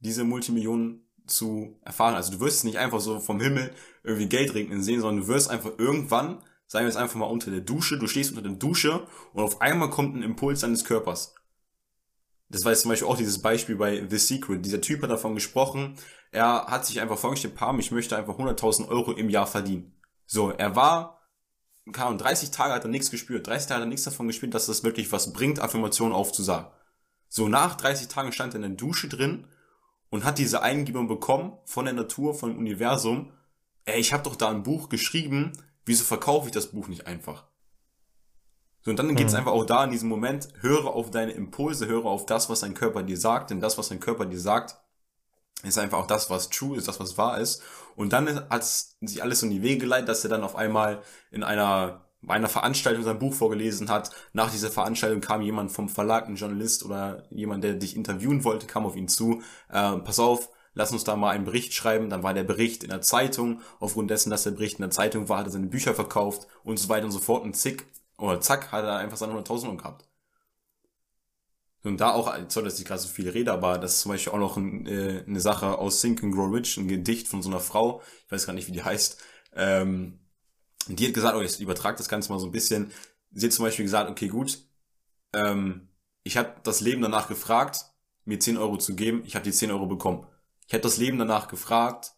diese 0.00 0.24
Multimillionen 0.24 1.08
zu 1.26 1.78
erfahren. 1.84 2.14
Also 2.14 2.32
du 2.32 2.40
wirst 2.40 2.58
es 2.58 2.64
nicht 2.64 2.78
einfach 2.78 3.00
so 3.00 3.20
vom 3.20 3.40
Himmel 3.40 3.72
irgendwie 4.02 4.28
Geld 4.28 4.54
regnen 4.54 4.82
sehen, 4.82 5.00
sondern 5.00 5.24
du 5.24 5.28
wirst 5.28 5.50
einfach 5.50 5.72
irgendwann, 5.78 6.42
sagen 6.72 6.86
wir 6.86 6.88
jetzt 6.88 6.96
einfach 6.96 7.16
mal 7.16 7.26
unter 7.26 7.50
der 7.50 7.60
Dusche, 7.60 7.98
du 7.98 8.06
stehst 8.06 8.30
unter 8.30 8.40
der 8.40 8.52
Dusche 8.52 9.06
und 9.34 9.42
auf 9.42 9.60
einmal 9.60 9.90
kommt 9.90 10.16
ein 10.16 10.22
Impuls 10.22 10.60
deines 10.60 10.86
Körpers. 10.86 11.34
Das 12.48 12.64
war 12.64 12.72
jetzt 12.72 12.80
zum 12.80 12.88
Beispiel 12.88 13.08
auch 13.08 13.18
dieses 13.18 13.42
Beispiel 13.42 13.76
bei 13.76 14.06
The 14.08 14.16
Secret. 14.16 14.64
Dieser 14.64 14.80
Typ 14.80 15.02
hat 15.02 15.10
davon 15.10 15.34
gesprochen, 15.34 15.98
er 16.30 16.64
hat 16.68 16.86
sich 16.86 17.02
einfach 17.02 17.18
vorgestellt, 17.18 17.56
Pam, 17.56 17.78
ich 17.78 17.90
möchte 17.90 18.16
einfach 18.16 18.38
100.000 18.38 18.88
Euro 18.88 19.12
im 19.12 19.28
Jahr 19.28 19.46
verdienen. 19.46 20.00
So, 20.24 20.50
er 20.50 20.74
war, 20.74 21.20
keine 21.92 22.06
Ahnung, 22.06 22.18
30 22.18 22.52
Tage 22.52 22.72
hat 22.72 22.84
er 22.84 22.90
nichts 22.90 23.10
gespürt. 23.10 23.46
30 23.46 23.68
Tage 23.68 23.80
hat 23.80 23.86
er 23.86 23.90
nichts 23.90 24.04
davon 24.04 24.28
gespürt, 24.28 24.54
dass 24.54 24.64
das 24.64 24.82
wirklich 24.82 25.12
was 25.12 25.34
bringt, 25.34 25.60
Affirmationen 25.60 26.14
aufzusagen. 26.14 26.72
So, 27.28 27.48
nach 27.48 27.74
30 27.74 28.08
Tagen 28.08 28.32
stand 28.32 28.54
er 28.54 28.56
in 28.56 28.62
der 28.62 28.70
Dusche 28.70 29.08
drin 29.08 29.46
und 30.08 30.24
hat 30.24 30.38
diese 30.38 30.62
Eingebung 30.62 31.06
bekommen 31.06 31.52
von 31.66 31.84
der 31.84 31.92
Natur, 31.92 32.34
von 32.34 32.48
dem 32.48 32.58
Universum, 32.58 33.30
ey, 33.84 34.00
ich 34.00 34.14
habe 34.14 34.22
doch 34.22 34.36
da 34.36 34.48
ein 34.48 34.62
Buch 34.62 34.88
geschrieben, 34.88 35.52
wieso 35.84 36.04
verkaufe 36.04 36.46
ich 36.46 36.52
das 36.52 36.68
Buch 36.68 36.88
nicht 36.88 37.06
einfach? 37.06 37.44
So, 38.82 38.90
und 38.90 38.98
dann 38.98 39.14
geht 39.14 39.28
es 39.28 39.32
mhm. 39.32 39.40
einfach 39.40 39.52
auch 39.52 39.64
da 39.64 39.84
in 39.84 39.90
diesem 39.90 40.08
Moment, 40.08 40.48
höre 40.60 40.86
auf 40.86 41.10
deine 41.10 41.32
Impulse, 41.32 41.86
höre 41.86 42.06
auf 42.06 42.26
das, 42.26 42.50
was 42.50 42.60
dein 42.60 42.74
Körper 42.74 43.02
dir 43.02 43.16
sagt, 43.16 43.50
denn 43.50 43.60
das, 43.60 43.78
was 43.78 43.88
dein 43.88 44.00
Körper 44.00 44.26
dir 44.26 44.40
sagt, 44.40 44.76
ist 45.62 45.78
einfach 45.78 45.98
auch 45.98 46.08
das, 46.08 46.30
was 46.30 46.50
true 46.50 46.76
ist, 46.76 46.88
das, 46.88 46.98
was 46.98 47.16
wahr 47.16 47.38
ist. 47.38 47.62
Und 47.94 48.12
dann 48.12 48.48
hat 48.50 48.64
sich 48.64 49.22
alles 49.22 49.40
so 49.40 49.46
in 49.46 49.52
die 49.52 49.62
Wege 49.62 49.78
geleitet, 49.78 50.08
dass 50.08 50.24
er 50.24 50.30
dann 50.30 50.42
auf 50.42 50.56
einmal 50.56 51.02
in 51.30 51.44
einer 51.44 52.02
bei 52.22 52.34
einer 52.34 52.48
Veranstaltung 52.48 53.02
sein 53.02 53.18
Buch 53.18 53.34
vorgelesen 53.34 53.90
hat. 53.90 54.10
Nach 54.32 54.50
dieser 54.50 54.70
Veranstaltung 54.70 55.20
kam 55.20 55.42
jemand 55.42 55.72
vom 55.72 55.88
Verlag, 55.88 56.28
ein 56.28 56.36
Journalist 56.36 56.84
oder 56.84 57.24
jemand, 57.30 57.64
der 57.64 57.74
dich 57.74 57.96
interviewen 57.96 58.44
wollte, 58.44 58.66
kam 58.66 58.86
auf 58.86 58.94
ihn 58.94 59.08
zu. 59.08 59.42
Äh, 59.68 59.96
pass 59.98 60.20
auf, 60.20 60.48
lass 60.74 60.92
uns 60.92 61.04
da 61.04 61.16
mal 61.16 61.30
einen 61.30 61.44
Bericht 61.44 61.74
schreiben. 61.74 62.10
Dann 62.10 62.22
war 62.22 62.34
der 62.34 62.44
Bericht 62.44 62.84
in 62.84 62.90
der 62.90 63.02
Zeitung. 63.02 63.60
Aufgrund 63.80 64.10
dessen, 64.10 64.30
dass 64.30 64.44
der 64.44 64.52
Bericht 64.52 64.78
in 64.78 64.82
der 64.82 64.90
Zeitung 64.90 65.28
war, 65.28 65.38
hat 65.38 65.46
er 65.46 65.52
seine 65.52 65.66
Bücher 65.66 65.94
verkauft 65.94 66.46
und 66.64 66.78
so 66.78 66.88
weiter 66.88 67.06
und 67.06 67.12
so 67.12 67.18
fort. 67.18 67.44
Und 67.44 67.56
zick, 67.56 67.86
oder 68.18 68.40
zack, 68.40 68.72
hat 68.72 68.84
er 68.84 68.96
einfach 68.96 69.16
seine 69.16 69.34
100.000 69.34 69.64
Euro 69.64 69.76
gehabt. 69.76 70.04
Und 71.84 72.00
da 72.00 72.12
auch, 72.12 72.32
sorry, 72.48 72.66
dass 72.66 72.78
ich 72.78 72.84
gerade 72.84 73.00
so 73.00 73.08
viel 73.08 73.28
rede, 73.28 73.52
aber 73.52 73.78
das 73.78 73.94
ist 73.94 74.00
zum 74.02 74.12
Beispiel 74.12 74.32
auch 74.32 74.38
noch 74.38 74.56
ein, 74.56 74.86
äh, 74.86 75.24
eine 75.26 75.40
Sache 75.40 75.78
aus 75.78 76.00
Think 76.00 76.22
and 76.22 76.32
Grow 76.32 76.52
Rich, 76.52 76.76
ein 76.76 76.86
Gedicht 76.86 77.26
von 77.26 77.42
so 77.42 77.50
einer 77.50 77.58
Frau, 77.58 78.02
ich 78.26 78.30
weiß 78.30 78.46
gar 78.46 78.52
nicht, 78.52 78.68
wie 78.68 78.72
die 78.72 78.84
heißt, 78.84 79.20
ähm, 79.54 80.20
die 80.86 81.06
hat 81.06 81.14
gesagt, 81.14 81.36
oh, 81.36 81.40
ich 81.40 81.60
übertrage 81.60 81.96
das 81.96 82.08
Ganze 82.08 82.30
mal 82.30 82.38
so 82.38 82.46
ein 82.46 82.52
bisschen. 82.52 82.92
Sie 83.32 83.46
hat 83.46 83.52
zum 83.52 83.64
Beispiel 83.64 83.84
gesagt, 83.84 84.10
okay, 84.10 84.28
gut, 84.28 84.58
ähm, 85.32 85.88
ich 86.22 86.36
habe 86.36 86.54
das 86.62 86.80
Leben 86.80 87.02
danach 87.02 87.28
gefragt, 87.28 87.84
mir 88.24 88.38
10 88.38 88.56
Euro 88.58 88.76
zu 88.76 88.94
geben, 88.94 89.22
ich 89.26 89.34
habe 89.34 89.44
die 89.44 89.52
10 89.52 89.70
Euro 89.72 89.86
bekommen. 89.86 90.26
Ich 90.66 90.74
habe 90.74 90.82
das 90.82 90.96
Leben 90.96 91.18
danach 91.18 91.48
gefragt, 91.48 92.14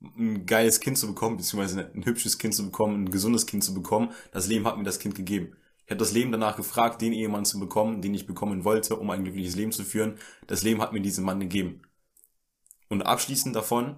ein 0.00 0.44
geiles 0.46 0.80
Kind 0.80 0.98
zu 0.98 1.06
bekommen, 1.06 1.38
beziehungsweise 1.38 1.90
ein 1.94 2.04
hübsches 2.04 2.38
Kind 2.38 2.54
zu 2.54 2.64
bekommen, 2.64 3.04
ein 3.04 3.10
gesundes 3.10 3.46
Kind 3.46 3.64
zu 3.64 3.72
bekommen. 3.74 4.12
Das 4.32 4.46
Leben 4.46 4.66
hat 4.66 4.76
mir 4.76 4.84
das 4.84 4.98
Kind 4.98 5.14
gegeben. 5.14 5.56
Ich 5.84 5.90
habe 5.90 5.98
das 5.98 6.12
Leben 6.12 6.32
danach 6.32 6.56
gefragt, 6.56 7.00
den 7.00 7.12
Ehemann 7.12 7.44
zu 7.44 7.58
bekommen, 7.58 8.02
den 8.02 8.14
ich 8.14 8.26
bekommen 8.26 8.64
wollte, 8.64 8.96
um 8.96 9.08
ein 9.10 9.24
glückliches 9.24 9.56
Leben 9.56 9.72
zu 9.72 9.84
führen. 9.84 10.18
Das 10.46 10.62
Leben 10.62 10.82
hat 10.82 10.92
mir 10.92 11.00
diesen 11.00 11.24
Mann 11.24 11.40
gegeben. 11.40 11.82
Und 12.88 13.02
abschließend 13.02 13.56
davon 13.56 13.96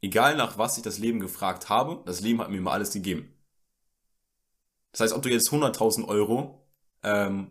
Egal 0.00 0.36
nach 0.36 0.58
was 0.58 0.76
ich 0.76 0.82
das 0.84 0.98
Leben 0.98 1.18
gefragt 1.20 1.68
habe, 1.68 2.02
das 2.06 2.20
Leben 2.20 2.40
hat 2.40 2.50
mir 2.50 2.58
immer 2.58 2.72
alles 2.72 2.92
gegeben. 2.92 3.34
Das 4.92 5.00
heißt, 5.00 5.12
ob 5.12 5.22
du 5.22 5.28
jetzt 5.28 5.50
100.000 5.50 6.06
Euro, 6.06 6.64
ähm, 7.02 7.50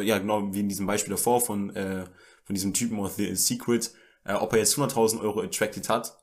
ja 0.00 0.18
genau 0.18 0.52
wie 0.52 0.60
in 0.60 0.68
diesem 0.68 0.86
Beispiel 0.86 1.12
davor 1.12 1.40
von, 1.40 1.74
äh, 1.74 2.04
von 2.44 2.54
diesem 2.54 2.74
Typen 2.74 2.98
aus 3.00 3.16
The 3.16 3.34
Secret, 3.34 3.92
äh, 4.28 4.34
ob 4.34 4.52
er 4.52 4.60
jetzt 4.60 4.76
100.000 4.76 5.20
Euro 5.20 5.40
attracted 5.40 5.88
hat, 5.88 6.18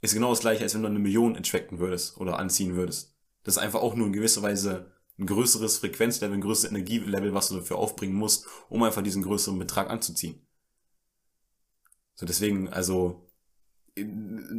ist 0.00 0.14
genau 0.14 0.30
das 0.30 0.40
gleiche, 0.40 0.62
als 0.62 0.74
wenn 0.74 0.82
du 0.82 0.88
eine 0.88 0.98
Million 0.98 1.36
attracten 1.36 1.78
würdest 1.78 2.18
oder 2.18 2.38
anziehen 2.38 2.76
würdest. 2.76 3.16
Das 3.42 3.56
ist 3.56 3.62
einfach 3.62 3.80
auch 3.80 3.94
nur 3.94 4.06
in 4.06 4.12
gewisser 4.12 4.42
Weise 4.42 4.92
ein 5.18 5.26
größeres 5.26 5.78
Frequenzlevel, 5.78 6.36
ein 6.36 6.42
größeres 6.42 6.70
Energielevel, 6.70 7.32
was 7.32 7.48
du 7.48 7.56
dafür 7.56 7.78
aufbringen 7.78 8.14
musst, 8.14 8.46
um 8.68 8.82
einfach 8.82 9.02
diesen 9.02 9.22
größeren 9.22 9.58
Betrag 9.58 9.88
anzuziehen. 9.88 10.46
So 12.14 12.26
deswegen, 12.26 12.68
also 12.68 13.26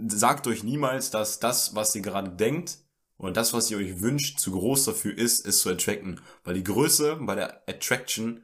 sagt 0.07 0.47
euch 0.47 0.63
niemals, 0.63 1.11
dass 1.11 1.39
das, 1.39 1.76
was 1.76 1.93
ihr 1.93 2.01
gerade 2.01 2.32
denkt 2.32 2.80
und 3.18 3.38
das, 3.38 3.53
was 3.53 3.70
ihr 3.70 3.78
euch 3.78 4.01
wünscht, 4.01 4.39
zu 4.39 4.51
groß 4.51 4.86
dafür 4.86 5.16
ist, 5.18 5.45
es 5.45 5.59
zu 5.59 5.70
attracten. 5.70 6.22
Weil 6.43 6.55
die 6.55 6.63
Größe 6.63 7.18
bei 7.18 7.36
der 7.36 7.63
Attraction, 7.68 8.43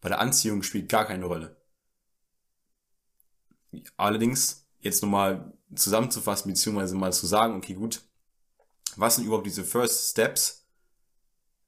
bei 0.00 0.08
der 0.08 0.20
Anziehung 0.20 0.62
spielt 0.62 0.88
gar 0.88 1.06
keine 1.06 1.24
Rolle. 1.24 1.61
Allerdings, 3.96 4.66
jetzt 4.80 5.02
nochmal 5.02 5.52
zusammenzufassen, 5.74 6.50
beziehungsweise 6.50 6.94
mal 6.94 7.12
zu 7.12 7.26
sagen, 7.26 7.56
okay, 7.56 7.74
gut, 7.74 8.02
was 8.96 9.16
sind 9.16 9.24
überhaupt 9.24 9.46
diese 9.46 9.64
First 9.64 10.10
Steps, 10.10 10.66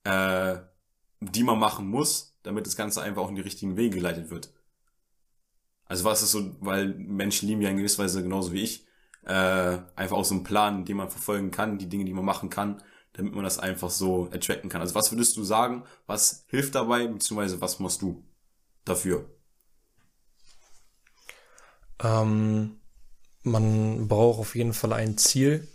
äh, 0.05 0.59
die 1.21 1.43
man 1.43 1.59
machen 1.59 1.89
muss, 1.89 2.37
damit 2.43 2.67
das 2.67 2.77
Ganze 2.77 3.03
einfach 3.03 3.23
auch 3.23 3.31
in 3.31 3.37
die 3.37 3.41
richtigen 3.41 3.77
Wege 3.77 3.97
geleitet 3.97 4.31
wird. 4.31 4.53
Also 5.87 6.05
was 6.05 6.23
ist 6.23 6.33
so, 6.33 6.57
weil 6.61 6.89
Menschen 6.95 7.49
lieben 7.49 7.63
ja 7.63 7.71
in 7.71 7.77
gewisser 7.77 8.03
Weise 8.03 8.23
genauso 8.23 8.53
wie 8.53 8.63
ich, 8.63 8.87
äh, 9.25 9.79
einfach 9.97 10.17
auch 10.17 10.25
so 10.25 10.35
einen 10.35 10.45
Plan, 10.45 10.85
den 10.85 10.97
man 10.97 11.11
verfolgen 11.11 11.51
kann, 11.51 11.79
die 11.79 11.89
Dinge, 11.89 12.05
die 12.05 12.13
man 12.13 12.25
machen 12.25 12.51
kann, 12.51 12.83
damit 13.15 13.35
man 13.35 13.45
das 13.45 13.59
einfach 13.59 13.91
so 13.91 14.29
attracten 14.33 14.69
kann. 14.69 14.81
Also 14.81 14.95
was 14.95 15.13
würdest 15.13 15.37
du 15.37 15.45
sagen, 15.45 15.85
was 16.07 16.45
hilft 16.49 16.75
dabei, 16.75 17.07
beziehungsweise 17.07 17.61
was 17.61 17.79
machst 17.79 18.03
du 18.03 18.25
dafür? 18.85 19.34
Ähm, 22.03 22.81
man 23.43 24.09
braucht 24.09 24.41
auf 24.41 24.55
jeden 24.55 24.73
Fall 24.73 24.93
ein 24.93 25.19
Ziel 25.19 25.69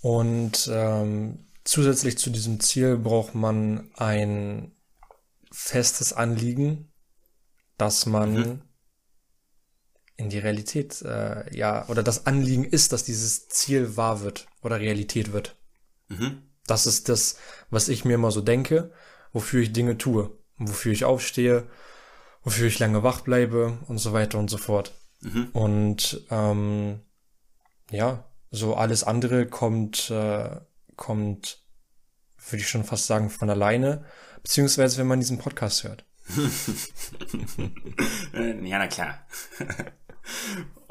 und 0.00 0.68
ähm, 0.72 1.46
zusätzlich 1.64 2.18
zu 2.18 2.30
diesem 2.30 2.60
Ziel 2.60 2.96
braucht 2.96 3.34
man 3.34 3.90
ein 3.96 4.72
festes 5.50 6.12
Anliegen, 6.12 6.92
dass 7.76 8.06
man 8.06 8.34
mhm 8.34 8.62
in 10.18 10.28
die 10.28 10.38
Realität, 10.38 11.00
äh, 11.02 11.56
ja, 11.56 11.88
oder 11.88 12.02
das 12.02 12.26
Anliegen 12.26 12.64
ist, 12.64 12.92
dass 12.92 13.04
dieses 13.04 13.48
Ziel 13.48 13.96
wahr 13.96 14.20
wird 14.20 14.48
oder 14.62 14.80
Realität 14.80 15.32
wird. 15.32 15.56
Mhm. 16.08 16.42
Das 16.66 16.86
ist 16.86 17.08
das, 17.08 17.36
was 17.70 17.88
ich 17.88 18.04
mir 18.04 18.14
immer 18.14 18.32
so 18.32 18.40
denke, 18.40 18.92
wofür 19.32 19.62
ich 19.62 19.72
Dinge 19.72 19.96
tue, 19.96 20.36
wofür 20.58 20.92
ich 20.92 21.04
aufstehe, 21.04 21.68
wofür 22.48 22.66
ich 22.66 22.78
lange 22.78 23.02
wach 23.02 23.20
bleibe 23.20 23.76
und 23.88 23.98
so 23.98 24.14
weiter 24.14 24.38
und 24.38 24.48
so 24.48 24.56
fort. 24.56 24.94
Mhm. 25.20 25.48
Und 25.52 26.24
ähm, 26.30 27.00
ja, 27.90 28.24
so 28.50 28.74
alles 28.74 29.04
andere 29.04 29.44
kommt, 29.44 30.08
äh, 30.08 30.56
kommt, 30.96 31.62
würde 32.48 32.62
ich 32.62 32.68
schon 32.68 32.84
fast 32.84 33.06
sagen, 33.06 33.28
von 33.28 33.50
alleine, 33.50 34.06
beziehungsweise 34.42 34.96
wenn 34.96 35.08
man 35.08 35.20
diesen 35.20 35.36
Podcast 35.36 35.84
hört. 35.84 36.06
ja, 38.32 38.78
na 38.78 38.86
klar. 38.86 39.26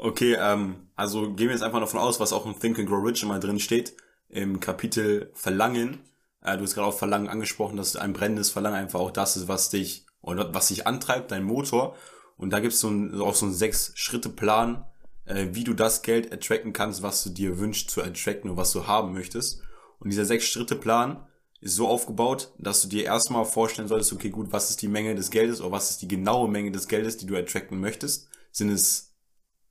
Okay, 0.00 0.36
ähm, 0.38 0.88
also 0.94 1.32
gehen 1.34 1.48
wir 1.48 1.54
jetzt 1.54 1.62
einfach 1.62 1.80
davon 1.80 1.98
aus, 1.98 2.20
was 2.20 2.32
auch 2.32 2.46
im 2.46 2.58
Think 2.58 2.78
and 2.78 2.88
Grow 2.88 3.04
Rich 3.04 3.24
immer 3.24 3.40
drin 3.40 3.58
steht, 3.58 3.94
im 4.28 4.60
Kapitel 4.60 5.32
Verlangen. 5.34 6.00
Äh, 6.40 6.56
du 6.56 6.62
hast 6.62 6.74
gerade 6.74 6.86
auch 6.86 6.96
Verlangen 6.96 7.28
angesprochen, 7.28 7.76
dass 7.76 7.96
ein 7.96 8.12
brennendes 8.12 8.50
Verlangen 8.50 8.78
einfach 8.78 9.00
auch 9.00 9.10
das 9.10 9.36
ist, 9.36 9.48
was 9.48 9.70
dich 9.70 10.07
oder 10.20 10.52
was 10.54 10.68
dich 10.68 10.86
antreibt, 10.86 11.30
dein 11.30 11.44
Motor. 11.44 11.96
Und 12.36 12.50
da 12.50 12.60
gibt 12.60 12.74
es 12.74 12.80
so 12.80 12.88
ein, 12.88 13.20
auch 13.20 13.34
so 13.34 13.46
einen 13.46 13.54
Sechs-Schritte-Plan, 13.54 14.84
äh, 15.24 15.48
wie 15.52 15.64
du 15.64 15.74
das 15.74 16.02
Geld 16.02 16.32
attracten 16.32 16.72
kannst, 16.72 17.02
was 17.02 17.24
du 17.24 17.30
dir 17.30 17.58
wünschst 17.58 17.90
zu 17.90 18.02
attracten 18.02 18.50
und 18.50 18.56
was 18.56 18.72
du 18.72 18.86
haben 18.86 19.12
möchtest. 19.12 19.62
Und 19.98 20.10
dieser 20.10 20.24
Sechs-Schritte-Plan 20.24 21.26
ist 21.60 21.74
so 21.74 21.88
aufgebaut, 21.88 22.52
dass 22.58 22.82
du 22.82 22.88
dir 22.88 23.04
erstmal 23.04 23.44
vorstellen 23.44 23.88
solltest, 23.88 24.12
okay, 24.12 24.30
gut, 24.30 24.52
was 24.52 24.70
ist 24.70 24.82
die 24.82 24.88
Menge 24.88 25.14
des 25.14 25.30
Geldes 25.30 25.60
oder 25.60 25.72
was 25.72 25.90
ist 25.90 26.02
die 26.02 26.08
genaue 26.08 26.48
Menge 26.48 26.70
des 26.70 26.86
Geldes, 26.86 27.16
die 27.16 27.26
du 27.26 27.36
attracten 27.36 27.80
möchtest? 27.80 28.28
Sind 28.52 28.70
es 28.70 29.16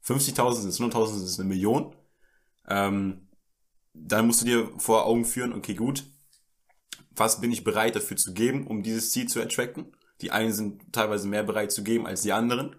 50.000, 0.06 0.56
sind 0.56 0.70
es 0.70 0.80
100.000, 0.80 1.08
sind 1.14 1.24
es 1.24 1.40
eine 1.40 1.48
Million. 1.48 1.96
Ähm, 2.68 3.30
dann 3.94 4.28
musst 4.28 4.42
du 4.42 4.46
dir 4.46 4.72
vor 4.78 5.06
Augen 5.06 5.26
führen, 5.26 5.54
okay, 5.54 5.74
gut, 5.74 6.04
was 7.12 7.42
bin 7.42 7.52
ich 7.52 7.64
bereit 7.64 7.96
dafür 7.96 8.18
zu 8.18 8.34
geben, 8.34 8.68
um 8.68 8.84
dieses 8.84 9.12
Ziel 9.12 9.28
zu 9.28 9.42
attracten? 9.42 9.94
Die 10.22 10.32
einen 10.32 10.54
sind 10.54 10.94
teilweise 10.94 11.28
mehr 11.28 11.44
bereit 11.44 11.72
zu 11.72 11.84
geben 11.84 12.08
als 12.08 12.22
die 12.22 12.34
anderen. 12.34 12.76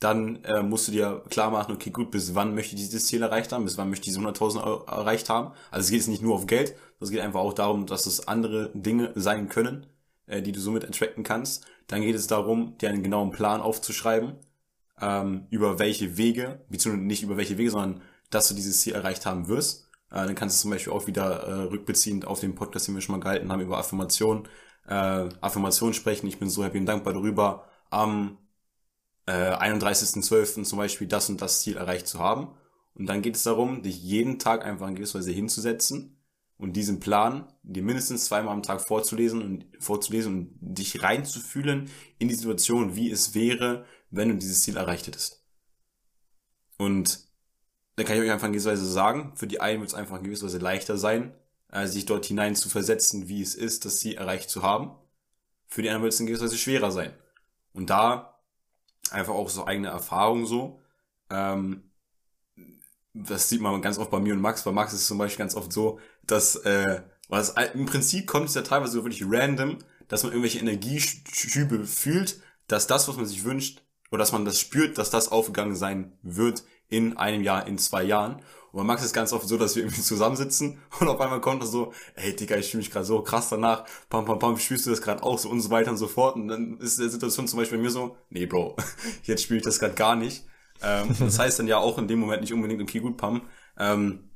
Dann 0.00 0.42
äh, 0.44 0.62
musst 0.62 0.88
du 0.88 0.92
dir 0.92 1.22
klar 1.30 1.50
machen, 1.50 1.74
okay, 1.74 1.90
gut, 1.90 2.10
bis 2.10 2.34
wann 2.34 2.54
möchte 2.54 2.74
ich 2.74 2.82
dieses 2.82 3.06
Ziel 3.06 3.22
erreicht 3.22 3.52
haben, 3.52 3.64
bis 3.64 3.78
wann 3.78 3.88
möchte 3.88 4.08
ich 4.08 4.14
diese 4.14 4.26
100.000 4.26 4.64
Euro 4.64 4.84
erreicht 4.84 5.28
haben. 5.28 5.52
Also 5.70 5.84
es 5.84 5.90
geht 5.90 6.00
jetzt 6.00 6.08
nicht 6.08 6.22
nur 6.22 6.34
auf 6.34 6.46
Geld, 6.46 6.74
es 6.98 7.10
geht 7.10 7.20
einfach 7.20 7.40
auch 7.40 7.52
darum, 7.52 7.86
dass 7.86 8.06
es 8.06 8.26
andere 8.26 8.70
Dinge 8.74 9.12
sein 9.14 9.48
können, 9.48 9.86
äh, 10.26 10.42
die 10.42 10.50
du 10.50 10.60
somit 10.60 10.84
attracten 10.84 11.22
kannst. 11.22 11.66
Dann 11.86 12.02
geht 12.02 12.16
es 12.16 12.26
darum, 12.26 12.76
dir 12.78 12.88
einen 12.88 13.04
genauen 13.04 13.30
Plan 13.30 13.60
aufzuschreiben, 13.60 14.34
ähm, 15.00 15.46
über 15.50 15.78
welche 15.78 16.16
Wege, 16.16 16.64
beziehungsweise 16.68 17.06
nicht 17.06 17.22
über 17.22 17.36
welche 17.36 17.58
Wege, 17.58 17.70
sondern 17.70 18.02
dass 18.30 18.48
du 18.48 18.54
dieses 18.54 18.80
Ziel 18.80 18.94
erreicht 18.94 19.24
haben 19.24 19.46
wirst. 19.46 19.88
Äh, 20.10 20.26
dann 20.26 20.34
kannst 20.34 20.58
du 20.58 20.62
zum 20.62 20.70
Beispiel 20.72 20.92
auch 20.92 21.06
wieder 21.06 21.42
äh, 21.44 21.52
rückbeziehend 21.64 22.26
auf 22.26 22.40
den 22.40 22.54
Podcast, 22.54 22.88
den 22.88 22.94
wir 22.94 23.02
schon 23.02 23.14
mal 23.14 23.22
gehalten 23.22 23.52
haben, 23.52 23.60
über 23.60 23.78
Affirmation, 23.78 24.48
äh, 24.86 25.28
Affirmation 25.40 25.94
sprechen. 25.94 26.26
Ich 26.26 26.38
bin 26.38 26.48
so 26.48 26.64
happy 26.64 26.78
und 26.78 26.86
dankbar 26.86 27.14
darüber, 27.14 27.64
am 27.90 28.38
äh, 29.26 29.32
31.12. 29.32 30.64
zum 30.64 30.78
Beispiel 30.78 31.06
das 31.06 31.28
und 31.28 31.40
das 31.40 31.60
Ziel 31.62 31.76
erreicht 31.76 32.06
zu 32.06 32.18
haben. 32.18 32.54
Und 32.94 33.06
dann 33.06 33.22
geht 33.22 33.36
es 33.36 33.42
darum, 33.42 33.82
dich 33.82 34.02
jeden 34.02 34.38
Tag 34.38 34.64
einfach 34.64 34.88
in 34.88 34.94
gewisser 34.94 35.18
Weise 35.18 35.32
hinzusetzen 35.32 36.22
und 36.58 36.74
diesen 36.74 37.00
Plan 37.00 37.52
dir 37.62 37.82
mindestens 37.82 38.26
zweimal 38.26 38.52
am 38.52 38.62
Tag 38.62 38.80
vorzulesen 38.80 39.42
und 39.42 39.66
vorzulesen 39.80 40.34
und 40.34 40.58
dich 40.60 41.02
reinzufühlen 41.02 41.90
in 42.18 42.28
die 42.28 42.34
Situation, 42.34 42.94
wie 42.94 43.10
es 43.10 43.34
wäre, 43.34 43.84
wenn 44.10 44.28
du 44.28 44.36
dieses 44.36 44.62
Ziel 44.62 44.76
erreicht 44.76 45.06
hättest. 45.06 45.44
Und 46.78 47.26
da 47.96 48.04
kann 48.04 48.16
ich 48.16 48.22
euch 48.22 48.30
einfach 48.30 48.46
in 48.46 48.52
gewisser 48.52 48.70
Weise 48.70 48.90
sagen, 48.90 49.32
für 49.36 49.46
die 49.46 49.60
einen 49.60 49.80
wird 49.80 49.90
es 49.90 49.94
einfach 49.94 50.18
in 50.18 50.24
gewisser 50.24 50.46
Weise 50.46 50.58
leichter 50.58 50.96
sein, 50.96 51.34
äh, 51.72 51.86
sich 51.86 52.06
dort 52.06 52.26
hinein 52.26 52.54
zu 52.54 52.68
versetzen, 52.68 53.28
wie 53.28 53.42
es 53.42 53.54
ist, 53.54 53.84
das 53.84 53.98
Ziel 53.98 54.14
erreicht 54.14 54.50
zu 54.50 54.62
haben. 54.62 54.92
Für 55.66 55.82
die 55.82 55.88
anderen 55.88 56.04
wird 56.04 56.12
es 56.12 56.20
in 56.20 56.26
gewisser 56.26 56.44
Weise 56.44 56.58
schwerer 56.58 56.92
sein. 56.92 57.12
Und 57.72 57.90
da 57.90 58.38
einfach 59.10 59.34
auch 59.34 59.48
so 59.48 59.66
eigene 59.66 59.88
Erfahrung 59.88 60.46
so, 60.46 60.80
ähm, 61.30 61.90
das 63.14 63.48
sieht 63.48 63.60
man 63.60 63.82
ganz 63.82 63.98
oft 63.98 64.10
bei 64.10 64.20
mir 64.20 64.34
und 64.34 64.40
Max. 64.40 64.62
Bei 64.62 64.72
Max 64.72 64.92
ist 64.92 65.00
es 65.02 65.06
zum 65.06 65.18
Beispiel 65.18 65.38
ganz 65.38 65.54
oft 65.54 65.72
so, 65.72 65.98
dass, 66.26 66.56
äh, 66.56 67.02
was 67.28 67.54
im 67.74 67.86
Prinzip 67.86 68.26
kommt 68.26 68.48
es 68.48 68.54
ja 68.54 68.62
teilweise 68.62 68.92
so 68.92 69.04
wirklich 69.04 69.24
random, 69.26 69.78
dass 70.08 70.22
man 70.22 70.32
irgendwelche 70.32 70.58
Energieschübe 70.58 71.84
fühlt, 71.84 72.40
dass 72.68 72.86
das, 72.86 73.08
was 73.08 73.16
man 73.16 73.26
sich 73.26 73.44
wünscht, 73.44 73.82
oder 74.10 74.18
dass 74.18 74.32
man 74.32 74.44
das 74.44 74.60
spürt, 74.60 74.98
dass 74.98 75.10
das 75.10 75.32
aufgegangen 75.32 75.74
sein 75.74 76.12
wird 76.22 76.64
in 76.88 77.16
einem 77.16 77.42
Jahr, 77.42 77.66
in 77.66 77.78
zwei 77.78 78.02
Jahren. 78.02 78.42
Und 78.72 78.78
bei 78.78 78.84
Max 78.84 79.04
ist 79.04 79.12
ganz 79.12 79.32
oft 79.34 79.46
so, 79.46 79.58
dass 79.58 79.76
wir 79.76 79.82
irgendwie 79.82 80.00
zusammensitzen 80.00 80.80
und 81.00 81.08
auf 81.08 81.20
einmal 81.20 81.40
kommt 81.40 81.62
er 81.62 81.66
so, 81.66 81.92
ey 82.14 82.34
Digga, 82.34 82.56
ich 82.56 82.70
fühle 82.70 82.82
mich 82.82 82.90
gerade 82.90 83.04
so 83.04 83.22
krass 83.22 83.50
danach, 83.50 83.84
pam, 84.08 84.24
pam, 84.24 84.38
pam, 84.38 84.58
spürst 84.58 84.86
du 84.86 84.90
das 84.90 85.02
gerade 85.02 85.22
auch 85.22 85.38
so 85.38 85.50
und 85.50 85.60
so 85.60 85.70
weiter 85.70 85.90
und 85.90 85.98
so 85.98 86.08
fort. 86.08 86.36
Und 86.36 86.48
dann 86.48 86.78
ist 86.78 86.98
der 86.98 87.10
Situation 87.10 87.46
zum 87.46 87.58
Beispiel 87.58 87.78
bei 87.78 87.84
mir 87.84 87.90
so, 87.90 88.16
nee 88.30 88.46
Bro, 88.46 88.76
jetzt 89.24 89.42
spüre 89.42 89.58
ich 89.58 89.64
das 89.64 89.78
gerade 89.78 89.94
gar 89.94 90.16
nicht. 90.16 90.44
Ähm, 90.82 91.14
das 91.18 91.38
heißt 91.38 91.58
dann 91.58 91.66
ja 91.68 91.78
auch 91.78 91.98
in 91.98 92.08
dem 92.08 92.18
Moment 92.18 92.40
nicht 92.40 92.52
unbedingt, 92.52 92.82
okay, 92.82 93.00
gut, 93.00 93.18
Pam, 93.18 93.42
ähm, 93.78 94.30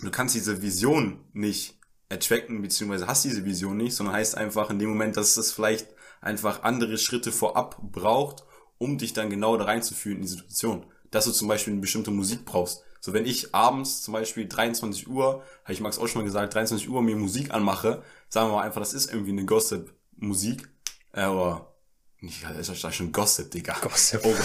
du 0.00 0.10
kannst 0.10 0.34
diese 0.34 0.62
Vision 0.62 1.24
nicht 1.32 1.78
attracten, 2.08 2.62
beziehungsweise 2.62 3.06
hast 3.06 3.24
diese 3.24 3.44
Vision 3.44 3.76
nicht, 3.76 3.94
sondern 3.94 4.14
heißt 4.14 4.36
einfach 4.36 4.70
in 4.70 4.78
dem 4.78 4.90
Moment, 4.90 5.16
dass 5.16 5.36
es 5.36 5.52
vielleicht 5.52 5.88
einfach 6.20 6.62
andere 6.62 6.98
Schritte 6.98 7.32
vorab 7.32 7.80
braucht, 7.90 8.44
um 8.78 8.98
dich 8.98 9.12
dann 9.12 9.30
genau 9.30 9.56
da 9.56 9.64
reinzufühlen 9.64 10.18
in 10.18 10.22
die 10.22 10.28
Situation. 10.28 10.86
Dass 11.10 11.24
du 11.24 11.32
zum 11.32 11.48
Beispiel 11.48 11.72
eine 11.72 11.80
bestimmte 11.80 12.10
Musik 12.10 12.44
brauchst. 12.44 12.84
So, 13.04 13.12
wenn 13.12 13.26
ich 13.26 13.52
abends 13.52 14.02
zum 14.02 14.12
Beispiel 14.14 14.46
23 14.46 15.08
Uhr, 15.08 15.42
habe 15.64 15.72
ich 15.72 15.80
Max 15.80 15.98
auch 15.98 16.06
schon 16.06 16.20
mal 16.22 16.24
gesagt, 16.24 16.54
23 16.54 16.88
Uhr 16.88 17.02
mir 17.02 17.16
Musik 17.16 17.52
anmache, 17.52 18.00
sagen 18.28 18.48
wir 18.48 18.54
mal 18.54 18.62
einfach, 18.62 18.80
das 18.80 18.94
ist 18.94 19.10
irgendwie 19.10 19.32
eine 19.32 19.44
Gossip-Musik, 19.44 20.68
äh, 21.12 21.26
oder, 21.26 21.74
nicht, 22.20 22.44
das 22.44 22.68
ist 22.68 22.94
schon 22.94 23.10
Gossip, 23.10 23.50
Digga. 23.50 23.76
Gossip. 23.82 24.24
Or 24.24 24.36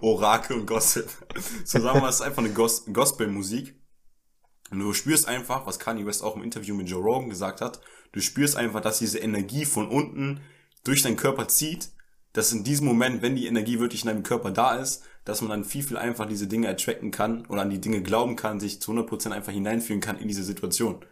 Orakel 0.00 0.60
und 0.60 0.66
Gossip. 0.66 1.10
So, 1.64 1.80
sagen 1.80 1.96
wir 1.96 2.02
mal, 2.02 2.10
es 2.10 2.16
ist 2.16 2.20
einfach 2.20 2.44
eine 2.44 2.52
Gos 2.52 2.84
Gospel-Musik. 2.92 3.74
Und 4.70 4.78
du 4.78 4.92
spürst 4.92 5.26
einfach, 5.26 5.66
was 5.66 5.80
Kanye 5.80 6.06
West 6.06 6.22
auch 6.22 6.36
im 6.36 6.44
Interview 6.44 6.76
mit 6.76 6.88
Joe 6.88 7.02
Rogan 7.02 7.28
gesagt 7.28 7.60
hat, 7.60 7.80
du 8.12 8.20
spürst 8.20 8.54
einfach, 8.54 8.80
dass 8.80 9.00
diese 9.00 9.18
Energie 9.18 9.64
von 9.64 9.88
unten 9.88 10.40
durch 10.84 11.02
deinen 11.02 11.16
Körper 11.16 11.48
zieht 11.48 11.90
dass 12.32 12.52
in 12.52 12.64
diesem 12.64 12.86
Moment, 12.86 13.22
wenn 13.22 13.36
die 13.36 13.46
Energie 13.46 13.78
wirklich 13.78 14.02
in 14.02 14.08
deinem 14.08 14.22
Körper 14.22 14.50
da 14.50 14.76
ist, 14.76 15.02
dass 15.24 15.40
man 15.40 15.50
dann 15.50 15.64
viel, 15.64 15.82
viel 15.82 15.96
einfach 15.96 16.26
diese 16.26 16.48
Dinge 16.48 16.68
attracken 16.68 17.10
kann 17.10 17.46
oder 17.46 17.62
an 17.62 17.70
die 17.70 17.80
Dinge 17.80 18.02
glauben 18.02 18.36
kann, 18.36 18.60
sich 18.60 18.80
zu 18.80 18.92
100% 18.92 19.30
einfach 19.30 19.52
hineinfühlen 19.52 20.00
kann 20.00 20.18
in 20.18 20.28
diese 20.28 20.44
Situation. 20.44 21.04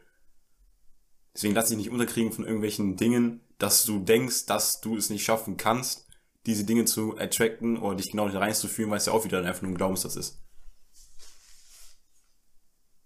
Deswegen 1.34 1.54
lass 1.54 1.68
dich 1.68 1.76
nicht 1.76 1.90
unterkriegen 1.90 2.32
von 2.32 2.44
irgendwelchen 2.44 2.96
Dingen, 2.96 3.40
dass 3.58 3.84
du 3.84 4.00
denkst, 4.00 4.46
dass 4.46 4.80
du 4.80 4.96
es 4.96 5.10
nicht 5.10 5.24
schaffen 5.24 5.56
kannst, 5.56 6.08
diese 6.46 6.64
Dinge 6.64 6.86
zu 6.86 7.18
attracten 7.18 7.76
oder 7.76 7.96
dich 7.96 8.10
genau 8.10 8.26
reinzufühlen, 8.26 8.90
weil 8.90 8.98
es 8.98 9.06
ja 9.06 9.12
auch 9.12 9.24
wieder 9.24 9.44
einfach 9.44 9.62
nur 9.62 9.72
ein 9.72 9.76
Glaubenssatz 9.76 10.16
ist. 10.16 10.42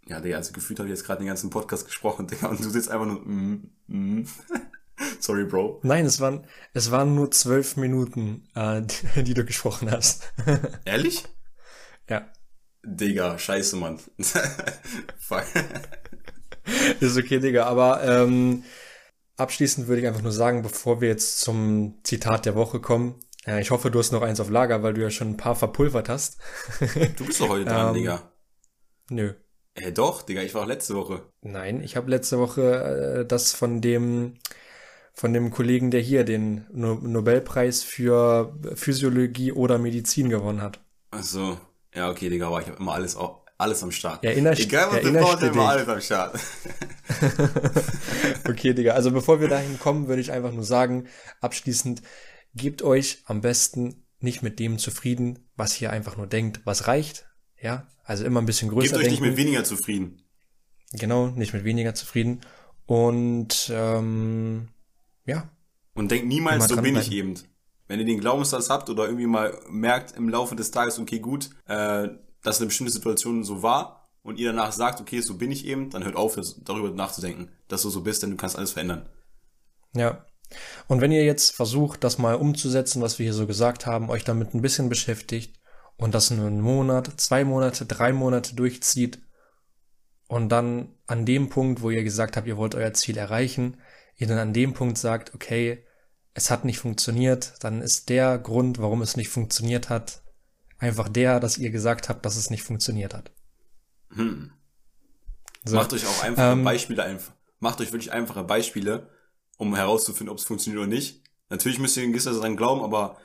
Ja, 0.06 0.20
Digga, 0.20 0.36
also 0.36 0.52
gefühlt 0.52 0.78
habe 0.78 0.88
ich 0.88 0.94
jetzt 0.94 1.04
gerade 1.04 1.20
den 1.20 1.28
ganzen 1.28 1.50
Podcast 1.50 1.84
gesprochen, 1.86 2.26
Digga, 2.26 2.48
und 2.48 2.62
du 2.62 2.70
sitzt 2.70 2.90
einfach 2.90 3.06
nur, 3.06 3.20
mm, 3.20 3.70
mm. 3.86 4.28
Sorry, 5.20 5.44
Bro. 5.44 5.80
Nein, 5.82 6.06
es 6.06 6.20
waren, 6.20 6.46
es 6.72 6.90
waren 6.90 7.14
nur 7.14 7.30
zwölf 7.30 7.76
Minuten, 7.76 8.48
äh, 8.54 8.82
die, 8.82 9.24
die 9.24 9.34
du 9.34 9.44
gesprochen 9.44 9.90
hast. 9.90 10.32
Ehrlich? 10.84 11.24
Ja. 12.08 12.30
Digga, 12.84 13.38
scheiße, 13.38 13.76
Mann. 13.76 13.98
Fuck. 15.18 15.46
ist 17.00 17.16
okay, 17.16 17.38
Digga. 17.40 17.64
Aber 17.64 18.02
ähm, 18.04 18.64
abschließend 19.36 19.88
würde 19.88 20.02
ich 20.02 20.06
einfach 20.06 20.22
nur 20.22 20.32
sagen, 20.32 20.62
bevor 20.62 21.00
wir 21.00 21.08
jetzt 21.08 21.40
zum 21.40 21.98
Zitat 22.02 22.44
der 22.44 22.54
Woche 22.54 22.80
kommen, 22.80 23.18
äh, 23.46 23.60
ich 23.60 23.70
hoffe, 23.70 23.90
du 23.90 23.98
hast 23.98 24.12
noch 24.12 24.22
eins 24.22 24.40
auf 24.40 24.50
Lager, 24.50 24.82
weil 24.82 24.94
du 24.94 25.00
ja 25.00 25.10
schon 25.10 25.30
ein 25.30 25.36
paar 25.36 25.56
verpulvert 25.56 26.08
hast. 26.08 26.38
du 27.16 27.24
bist 27.26 27.40
doch 27.40 27.48
heute 27.48 27.64
dran, 27.64 27.88
ähm, 27.88 27.94
Digga. 27.94 28.32
Nö. 29.10 29.34
Äh, 29.74 29.92
doch, 29.92 30.22
Digga, 30.22 30.42
ich 30.42 30.54
war 30.54 30.62
auch 30.62 30.68
letzte 30.68 30.94
Woche. 30.94 31.22
Nein, 31.40 31.82
ich 31.82 31.96
habe 31.96 32.10
letzte 32.10 32.38
Woche 32.38 33.20
äh, 33.22 33.26
das 33.26 33.52
von 33.52 33.80
dem 33.80 34.34
von 35.14 35.32
dem 35.32 35.50
Kollegen, 35.50 35.90
der 35.90 36.00
hier 36.00 36.24
den 36.24 36.66
no 36.72 36.94
Nobelpreis 36.94 37.82
für 37.82 38.54
Physiologie 38.74 39.52
oder 39.52 39.78
Medizin 39.78 40.28
gewonnen 40.28 40.60
hat. 40.60 40.80
Ach 41.12 41.22
so. 41.22 41.56
Ja, 41.94 42.10
okay, 42.10 42.28
Digga, 42.28 42.48
aber 42.48 42.60
ich 42.60 42.66
habe 42.66 42.78
immer 42.78 42.94
alles 42.94 43.14
auch 43.14 43.44
alles 43.56 43.82
am 43.84 43.92
Start. 43.92 44.24
Erinnerst, 44.24 44.60
Egal 44.62 44.90
was 44.90 45.00
du 45.02 45.12
brauchst, 45.12 45.42
immer 45.44 45.68
alles 45.68 45.88
am 45.88 46.00
Start. 46.00 46.40
okay, 48.48 48.74
Digga, 48.74 48.94
also 48.94 49.12
bevor 49.12 49.40
wir 49.40 49.46
dahin 49.46 49.78
kommen, 49.78 50.08
würde 50.08 50.20
ich 50.20 50.32
einfach 50.32 50.52
nur 50.52 50.64
sagen, 50.64 51.06
abschließend, 51.40 52.02
gebt 52.56 52.82
euch 52.82 53.22
am 53.26 53.40
besten 53.40 54.04
nicht 54.18 54.42
mit 54.42 54.58
dem 54.58 54.78
zufrieden, 54.78 55.38
was 55.56 55.80
ihr 55.80 55.90
einfach 55.90 56.16
nur 56.16 56.26
denkt, 56.26 56.62
was 56.64 56.88
reicht. 56.88 57.26
Ja, 57.60 57.86
also 58.02 58.24
immer 58.24 58.42
ein 58.42 58.46
bisschen 58.46 58.70
größer 58.70 58.88
Gebt 58.88 58.96
euch 58.96 59.02
denken. 59.04 59.22
nicht 59.22 59.30
mit 59.30 59.36
weniger 59.36 59.62
zufrieden. 59.62 60.22
Genau, 60.92 61.28
nicht 61.28 61.54
mit 61.54 61.64
weniger 61.64 61.94
zufrieden. 61.94 62.40
Und 62.86 63.70
ähm, 63.72 64.68
ja. 65.24 65.50
Und 65.94 66.10
denkt 66.10 66.26
niemals, 66.26 66.68
so 66.68 66.76
bin 66.76 66.96
ich 66.96 67.12
eben. 67.12 67.34
Wenn 67.86 68.00
ihr 68.00 68.06
den 68.06 68.20
Glaubenssatz 68.20 68.70
habt 68.70 68.88
oder 68.88 69.04
irgendwie 69.04 69.26
mal 69.26 69.58
merkt 69.68 70.16
im 70.16 70.28
Laufe 70.28 70.56
des 70.56 70.70
Tages, 70.70 70.98
okay, 70.98 71.18
gut, 71.18 71.50
äh, 71.66 72.08
dass 72.42 72.58
eine 72.58 72.66
bestimmte 72.66 72.92
Situation 72.92 73.44
so 73.44 73.62
war 73.62 74.08
und 74.22 74.38
ihr 74.38 74.50
danach 74.50 74.72
sagt, 74.72 75.00
okay, 75.00 75.20
so 75.20 75.36
bin 75.36 75.52
ich 75.52 75.66
eben, 75.66 75.90
dann 75.90 76.04
hört 76.04 76.16
auf, 76.16 76.38
darüber 76.64 76.90
nachzudenken, 76.90 77.50
dass 77.68 77.82
du 77.82 77.90
so 77.90 78.00
bist, 78.00 78.22
denn 78.22 78.30
du 78.30 78.36
kannst 78.36 78.56
alles 78.56 78.72
verändern. 78.72 79.08
Ja. 79.94 80.24
Und 80.88 81.00
wenn 81.00 81.12
ihr 81.12 81.24
jetzt 81.24 81.54
versucht, 81.54 82.04
das 82.04 82.18
mal 82.18 82.34
umzusetzen, 82.34 83.02
was 83.02 83.18
wir 83.18 83.24
hier 83.24 83.34
so 83.34 83.46
gesagt 83.46 83.86
haben, 83.86 84.10
euch 84.10 84.24
damit 84.24 84.54
ein 84.54 84.62
bisschen 84.62 84.88
beschäftigt 84.88 85.58
und 85.96 86.14
das 86.14 86.30
nur 86.30 86.46
einen 86.46 86.60
Monat, 86.60 87.10
zwei 87.16 87.44
Monate, 87.44 87.86
drei 87.86 88.12
Monate 88.12 88.54
durchzieht 88.54 89.20
und 90.28 90.48
dann 90.48 90.94
an 91.06 91.26
dem 91.26 91.48
Punkt, 91.48 91.82
wo 91.82 91.90
ihr 91.90 92.04
gesagt 92.04 92.36
habt, 92.36 92.46
ihr 92.46 92.56
wollt 92.56 92.74
euer 92.74 92.92
Ziel 92.94 93.16
erreichen, 93.16 93.78
ihr 94.16 94.26
dann 94.26 94.38
an 94.38 94.52
dem 94.52 94.74
Punkt 94.74 94.98
sagt, 94.98 95.34
okay, 95.34 95.84
es 96.34 96.50
hat 96.50 96.64
nicht 96.64 96.78
funktioniert, 96.78 97.54
dann 97.60 97.80
ist 97.80 98.08
der 98.08 98.38
Grund, 98.38 98.78
warum 98.78 99.02
es 99.02 99.16
nicht 99.16 99.28
funktioniert 99.28 99.88
hat, 99.88 100.22
einfach 100.78 101.08
der, 101.08 101.40
dass 101.40 101.58
ihr 101.58 101.70
gesagt 101.70 102.08
habt, 102.08 102.26
dass 102.26 102.36
es 102.36 102.50
nicht 102.50 102.62
funktioniert 102.62 103.14
hat. 103.14 103.30
Hm. 104.10 104.52
So. 105.64 105.76
Macht 105.76 105.92
euch 105.92 106.06
auch 106.06 106.22
einfache 106.22 106.52
ähm, 106.52 106.64
Beispiele 106.64 107.02
einfach. 107.02 107.32
Macht 107.60 107.80
euch 107.80 107.92
wirklich 107.92 108.12
einfache 108.12 108.44
Beispiele, 108.44 109.08
um 109.56 109.74
herauszufinden, 109.74 110.30
ob 110.30 110.38
es 110.38 110.44
funktioniert 110.44 110.82
oder 110.82 110.92
nicht. 110.92 111.22
Natürlich 111.48 111.78
müsst 111.78 111.96
ihr 111.96 112.02
in 112.02 112.12
gewisser 112.12 112.32
dran 112.32 112.56
glauben, 112.56 112.82
aber 112.82 113.16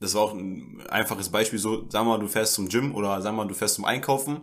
das 0.00 0.14
war 0.14 0.22
auch 0.22 0.34
ein 0.34 0.82
einfaches 0.88 1.30
Beispiel. 1.30 1.58
So, 1.58 1.88
sag 1.88 2.04
mal, 2.04 2.18
du 2.18 2.26
fährst 2.26 2.54
zum 2.54 2.68
Gym 2.68 2.94
oder 2.94 3.22
sag 3.22 3.34
mal, 3.34 3.46
du 3.46 3.54
fährst 3.54 3.76
zum 3.76 3.84
Einkaufen 3.84 4.42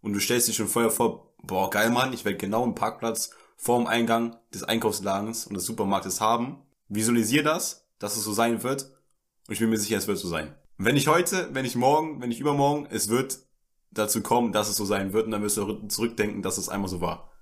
und 0.00 0.12
du 0.12 0.20
stellst 0.20 0.48
dich 0.48 0.56
schon 0.56 0.68
vorher 0.68 0.90
vor, 0.90 1.34
boah, 1.42 1.70
geil, 1.70 1.90
Mann, 1.90 2.12
ich 2.12 2.24
werde 2.24 2.38
genau 2.38 2.62
einen 2.62 2.74
Parkplatz 2.74 3.30
vorm 3.58 3.86
Eingang 3.86 4.36
des 4.54 4.62
Einkaufsladens 4.62 5.46
und 5.46 5.54
des 5.54 5.64
Supermarktes 5.64 6.20
haben. 6.20 6.62
Visualisiere 6.88 7.42
das, 7.42 7.86
dass 7.98 8.16
es 8.16 8.24
so 8.24 8.32
sein 8.32 8.62
wird. 8.62 8.84
Und 9.46 9.52
ich 9.52 9.58
bin 9.58 9.68
mir 9.68 9.78
sicher, 9.78 9.98
es 9.98 10.06
wird 10.06 10.16
so 10.16 10.28
sein. 10.28 10.54
Wenn 10.78 10.96
ich 10.96 11.08
heute, 11.08 11.52
wenn 11.52 11.64
ich 11.64 11.74
morgen, 11.74 12.22
wenn 12.22 12.30
ich 12.30 12.40
übermorgen, 12.40 12.86
es 12.90 13.08
wird 13.08 13.40
dazu 13.90 14.22
kommen, 14.22 14.52
dass 14.52 14.68
es 14.68 14.76
so 14.76 14.84
sein 14.84 15.12
wird 15.12 15.26
und 15.26 15.32
dann 15.32 15.42
wirst 15.42 15.56
du 15.56 15.86
zurückdenken, 15.88 16.40
dass 16.40 16.56
es 16.56 16.68
einmal 16.68 16.88
so 16.88 17.00
war. 17.00 17.32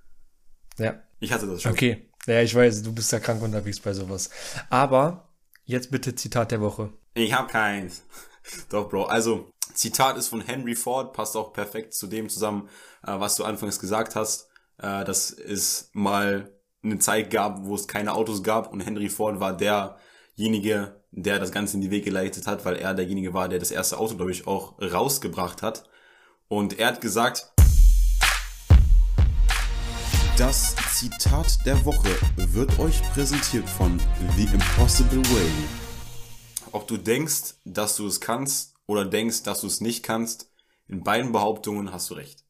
Ja. 0.79 1.03
Ich 1.21 1.33
hatte 1.33 1.47
das 1.47 1.63
schon. 1.63 1.73
Okay. 1.73 2.09
Ja, 2.27 2.41
ich 2.41 2.55
weiß, 2.55 2.83
du 2.83 2.93
bist 2.93 3.13
ja 3.13 3.21
krank 3.21 3.43
unterwegs 3.43 3.79
bei 3.79 3.93
sowas. 3.93 4.31
Aber 4.71 5.29
jetzt 5.65 5.91
bitte 5.91 6.15
Zitat 6.15 6.51
der 6.51 6.61
Woche. 6.61 6.93
Ich 7.15 7.35
hab 7.35 7.49
keins. 7.49 8.03
Doch, 8.71 8.89
Bro. 8.89 9.05
Also, 9.05 9.51
Zitat 9.75 10.17
ist 10.17 10.29
von 10.29 10.41
Henry 10.41 10.75
Ford, 10.75 11.13
passt 11.13 11.37
auch 11.37 11.53
perfekt 11.53 11.93
zu 11.93 12.07
dem 12.07 12.29
zusammen, 12.31 12.69
äh, 13.07 13.19
was 13.21 13.37
du 13.37 13.45
anfangs 13.45 13.79
gesagt 13.79 14.17
hast 14.17 14.49
äh, 14.79 15.05
dass 15.05 15.31
es 15.31 15.91
mal 15.93 16.53
eine 16.83 16.99
Zeit 16.99 17.31
gab, 17.31 17.65
wo 17.65 17.75
es 17.75 17.89
keine 17.89 18.15
Autos 18.15 18.43
gab 18.43 18.73
und 18.73 18.81
Henry 18.81 19.09
Ford 19.09 19.41
war 19.41 19.57
derjenige, 19.57 21.03
der 21.11 21.39
das 21.39 21.51
Ganze 21.51 21.77
in 21.77 21.81
die 21.81 21.91
Wege 21.91 22.07
geleitet 22.07 22.47
hat, 22.47 22.65
weil 22.65 22.77
er 22.77 22.95
derjenige 22.95 23.35
war, 23.35 23.49
der 23.49 23.59
das 23.59 23.71
erste 23.71 23.99
Auto, 23.99 24.17
glaube 24.17 24.33
ich, 24.33 24.47
auch 24.47 24.81
rausgebracht 24.81 25.63
hat. 25.63 25.85
Und 26.49 26.79
er 26.79 26.89
hat 26.89 27.01
gesagt, 27.01 27.53
das 30.39 30.77
Zitat 30.93 31.65
der 31.65 31.83
Woche 31.87 32.11
wird 32.37 32.79
euch 32.79 33.03
präsentiert 33.15 33.69
von 33.69 33.99
The 34.37 34.45
Impossible 34.45 35.25
Way. 35.25 35.51
Ob 36.73 36.87
du 36.87 36.99
denkst, 36.99 37.55
dass 37.65 37.97
du 37.97 38.07
es 38.07 38.21
kannst 38.21 38.75
oder 38.87 39.07
denkst, 39.07 39.45
dass 39.45 39.63
du 39.63 39.67
es 39.67 39.81
nicht 39.81 40.03
kannst, 40.03 40.53
in 40.89 41.03
beiden 41.03 41.33
Behauptungen 41.33 41.91
hast 41.91 42.11
du 42.11 42.15
recht. 42.15 42.45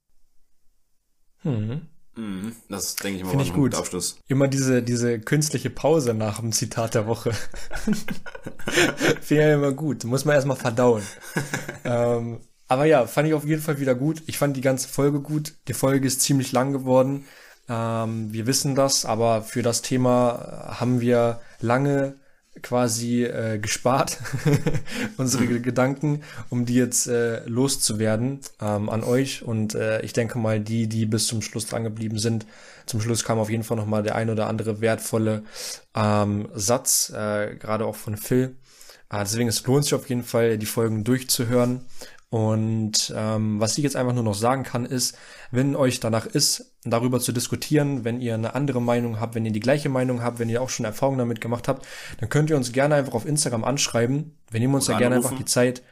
Hm. 1.43 1.89
Mhm. 2.17 2.57
Das 2.69 2.97
denke 2.97 3.19
ich 3.19 3.25
mal 3.25 3.31
Finde 3.31 3.45
ich 3.45 3.53
gut. 3.53 3.75
Abschluss. 3.75 4.19
Immer 4.27 4.49
diese, 4.49 4.83
diese 4.83 5.21
künstliche 5.21 5.71
Pause 5.71 6.15
nach 6.15 6.41
dem 6.41 6.53
Zitat 6.53 6.95
der 6.95 7.07
Woche. 7.07 7.33
Finde 8.65 9.21
ich 9.21 9.31
ja 9.31 9.55
immer 9.55 9.73
gut. 9.73 10.05
Muss 10.05 10.25
man 10.25 10.35
erstmal 10.35 10.57
verdauen. 10.57 11.03
ähm, 11.85 12.41
aber 12.69 12.87
ja, 12.87 13.07
fand 13.07 13.29
ich 13.29 13.35
auf 13.35 13.45
jeden 13.45 13.63
Fall 13.63 13.79
wieder 13.79 13.95
gut. 13.95 14.23
Ich 14.27 14.39
fand 14.39 14.57
die 14.57 14.63
ganze 14.63 14.89
Folge 14.89 15.21
gut. 15.21 15.55
Die 15.69 15.75
Folge 15.75 16.07
ist 16.07 16.23
ziemlich 16.23 16.53
lang 16.53 16.73
geworden. 16.73 17.27
Ähm, 17.69 18.33
wir 18.33 18.47
wissen 18.47 18.75
das, 18.75 19.05
aber 19.05 19.43
für 19.43 19.63
das 19.63 19.83
Thema 19.83 20.75
haben 20.79 21.01
wir 21.01 21.41
lange 21.61 22.17
quasi 22.63 23.25
äh, 23.25 23.59
gespart, 23.59 24.19
unsere 25.17 25.45
mhm. 25.45 25.63
Gedanken, 25.63 26.23
um 26.51 26.67
die 26.67 26.75
jetzt 26.75 27.07
äh, 27.07 27.45
loszuwerden 27.47 28.41
ähm, 28.61 28.89
an 28.89 29.05
euch. 29.05 29.43
Und 29.43 29.75
äh, 29.75 30.01
ich 30.03 30.13
denke 30.13 30.39
mal, 30.39 30.61
die, 30.61 30.87
die 30.87 31.07
bis 31.07 31.27
zum 31.27 31.43
Schluss 31.43 31.67
dran 31.67 31.85
geblieben 31.85 32.19
sind, 32.19 32.47
zum 32.87 33.01
Schluss 33.01 33.25
kam 33.25 33.39
auf 33.39 33.51
jeden 33.51 33.65
Fall 33.65 33.77
nochmal 33.77 34.03
der 34.03 34.15
ein 34.15 34.31
oder 34.31 34.47
andere 34.47 34.81
wertvolle 34.81 35.43
ähm, 35.95 36.49
Satz, 36.55 37.11
äh, 37.11 37.57
gerade 37.57 37.85
auch 37.85 37.97
von 37.97 38.17
Phil. 38.17 38.57
Äh, 39.11 39.21
deswegen 39.21 39.49
es 39.49 39.65
lohnt 39.67 39.85
sich 39.85 39.95
auf 39.95 40.09
jeden 40.09 40.25
Fall, 40.25 40.59
die 40.59 40.67
Folgen 40.67 41.05
durchzuhören. 41.05 41.85
Und 42.29 43.15
ähm, 43.17 43.61
was 43.61 43.79
ich 43.79 43.85
jetzt 43.85 43.95
einfach 43.95 44.13
nur 44.13 44.25
noch 44.25 44.35
sagen 44.35 44.65
kann, 44.65 44.85
ist, 44.85 45.17
wenn 45.53 45.77
euch 45.77 46.01
danach 46.01 46.27
ist, 46.27 46.75
darüber 46.85 47.21
zu 47.21 47.33
diskutieren, 47.33 48.05
wenn 48.05 48.21
ihr 48.21 48.35
eine 48.35 48.55
andere 48.55 48.83
Meinung 48.83 49.21
habt, 49.21 49.35
wenn 49.37 49.45
ihr 49.45 49.53
die 49.53 49.61
gleiche 49.61 49.89
Meinung 49.89 50.23
habt, 50.23 50.39
wenn 50.39 50.49
ihr 50.49 50.61
auch 50.61 50.69
schon 50.69 50.87
Erfahrungen 50.87 51.19
damit 51.19 51.41
gemacht 51.41 51.69
habt, 51.69 51.87
dann 52.19 52.29
könnt 52.29 52.51
ihr 52.51 52.57
uns 52.57 52.73
gerne 52.73 52.97
einfach 52.97 53.15
auf 53.15 53.27
Instagram 53.27 53.65
anschreiben. 53.65 54.37
Wir 54.51 54.61
nehmen 54.61 54.75
uns 54.75 54.89
Oder 54.89 54.95
da 54.95 54.99
gerne 54.99 55.17
anrufen. 55.17 55.35
einfach 55.35 55.39
die 55.39 55.51
Zeit. 55.51 55.83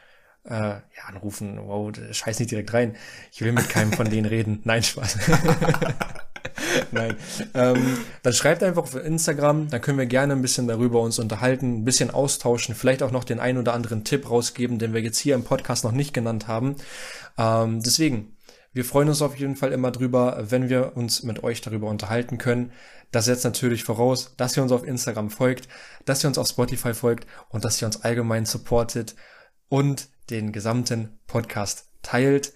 Äh, 0.44 0.52
ja, 0.52 1.04
anrufen, 1.06 1.58
wow, 1.58 1.90
scheiß 2.10 2.38
nicht 2.38 2.50
direkt 2.50 2.72
rein. 2.74 2.96
Ich 3.32 3.40
will 3.40 3.52
mit 3.52 3.68
keinem 3.70 3.92
von 3.92 4.10
denen 4.10 4.26
reden. 4.26 4.60
Nein, 4.64 4.82
Spaß. 4.82 5.18
Nein. 6.92 7.16
Ähm, 7.54 7.98
dann 8.22 8.32
schreibt 8.32 8.62
einfach 8.62 8.82
auf 8.82 8.94
Instagram, 8.94 9.70
dann 9.70 9.80
können 9.80 9.98
wir 9.98 10.06
gerne 10.06 10.34
ein 10.34 10.42
bisschen 10.42 10.68
darüber 10.68 11.00
uns 11.00 11.18
unterhalten, 11.18 11.78
ein 11.78 11.84
bisschen 11.84 12.10
austauschen, 12.10 12.74
vielleicht 12.74 13.02
auch 13.02 13.10
noch 13.10 13.24
den 13.24 13.40
ein 13.40 13.58
oder 13.58 13.72
anderen 13.72 14.04
Tipp 14.04 14.28
rausgeben, 14.28 14.78
den 14.78 14.92
wir 14.92 15.00
jetzt 15.00 15.18
hier 15.18 15.34
im 15.34 15.44
Podcast 15.44 15.84
noch 15.84 15.92
nicht 15.92 16.12
genannt 16.12 16.46
haben. 16.46 16.76
Ähm, 17.38 17.82
deswegen, 17.82 18.36
wir 18.72 18.84
freuen 18.84 19.08
uns 19.08 19.22
auf 19.22 19.36
jeden 19.36 19.56
Fall 19.56 19.72
immer 19.72 19.92
drüber, 19.92 20.44
wenn 20.50 20.68
wir 20.68 20.96
uns 20.96 21.22
mit 21.22 21.42
euch 21.42 21.60
darüber 21.60 21.88
unterhalten 21.88 22.38
können. 22.38 22.72
Das 23.12 23.26
setzt 23.26 23.44
natürlich 23.44 23.84
voraus, 23.84 24.34
dass 24.36 24.56
ihr 24.56 24.62
uns 24.62 24.72
auf 24.72 24.84
Instagram 24.84 25.30
folgt, 25.30 25.68
dass 26.04 26.24
ihr 26.24 26.28
uns 26.28 26.38
auf 26.38 26.48
Spotify 26.48 26.92
folgt 26.92 27.26
und 27.48 27.64
dass 27.64 27.80
ihr 27.80 27.86
uns 27.86 28.02
allgemein 28.02 28.44
supportet 28.44 29.14
und 29.68 30.08
den 30.30 30.52
gesamten 30.52 31.18
Podcast 31.26 31.88
teilt. 32.02 32.52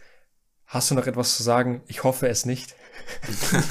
Hast 0.66 0.90
du 0.90 0.94
noch 0.94 1.06
etwas 1.06 1.36
zu 1.36 1.42
sagen? 1.42 1.82
Ich 1.86 2.04
hoffe 2.04 2.28
es 2.28 2.44
nicht. 2.44 2.74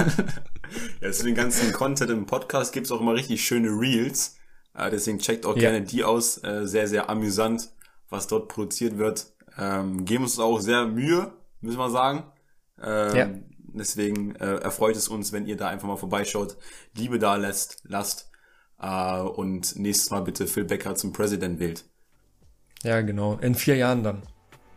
ja, 1.01 1.11
zu 1.11 1.23
den 1.23 1.35
ganzen 1.35 1.71
Content 1.71 2.09
im 2.09 2.25
Podcast 2.25 2.73
gibt's 2.73 2.91
auch 2.91 3.01
immer 3.01 3.13
richtig 3.13 3.45
schöne 3.45 3.69
Reels. 3.69 4.37
Äh, 4.73 4.89
deswegen 4.89 5.19
checkt 5.19 5.45
auch 5.45 5.55
ja. 5.55 5.61
gerne 5.61 5.81
die 5.81 6.03
aus. 6.03 6.43
Äh, 6.43 6.65
sehr, 6.65 6.87
sehr 6.87 7.09
amüsant, 7.09 7.69
was 8.09 8.27
dort 8.27 8.47
produziert 8.47 8.97
wird. 8.97 9.27
Ähm, 9.57 10.05
geben 10.05 10.23
uns 10.23 10.39
auch 10.39 10.59
sehr 10.59 10.85
Mühe, 10.85 11.33
müssen 11.61 11.77
wir 11.77 11.89
sagen. 11.89 12.23
Ähm, 12.81 13.15
ja. 13.15 13.29
Deswegen 13.73 14.35
äh, 14.35 14.55
erfreut 14.55 14.95
es 14.95 15.07
uns, 15.07 15.31
wenn 15.31 15.45
ihr 15.45 15.55
da 15.55 15.67
einfach 15.67 15.87
mal 15.87 15.97
vorbeischaut, 15.97 16.57
Liebe 16.95 17.19
da 17.19 17.35
lässt, 17.35 17.81
lasst 17.83 18.31
und 18.79 19.75
nächstes 19.75 20.11
Mal 20.11 20.21
bitte 20.21 20.45
Phil 20.45 20.65
Becker 20.65 20.93
zum 20.93 21.11
President 21.11 21.59
wählt. 21.59 21.83
Ja, 22.87 23.01
genau. 23.01 23.37
In 23.41 23.53
vier 23.53 23.75
Jahren 23.75 24.01
dann. 24.01 24.21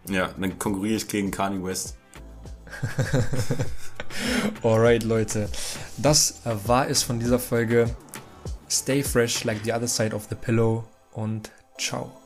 Ja, 0.08 0.30
dann 0.36 0.58
konkurriere 0.58 0.96
ich 0.96 1.06
gegen 1.06 1.30
Kanye 1.30 1.62
West. 1.62 1.96
Alright, 4.64 5.04
Leute. 5.04 5.48
Das 5.96 6.40
war 6.66 6.88
es 6.88 7.04
von 7.04 7.20
dieser 7.20 7.38
Folge. 7.38 7.94
Stay 8.68 9.04
fresh 9.04 9.44
like 9.44 9.60
the 9.62 9.72
other 9.72 9.86
side 9.86 10.12
of 10.12 10.26
the 10.28 10.34
pillow 10.34 10.82
und 11.12 11.52
ciao. 11.78 12.19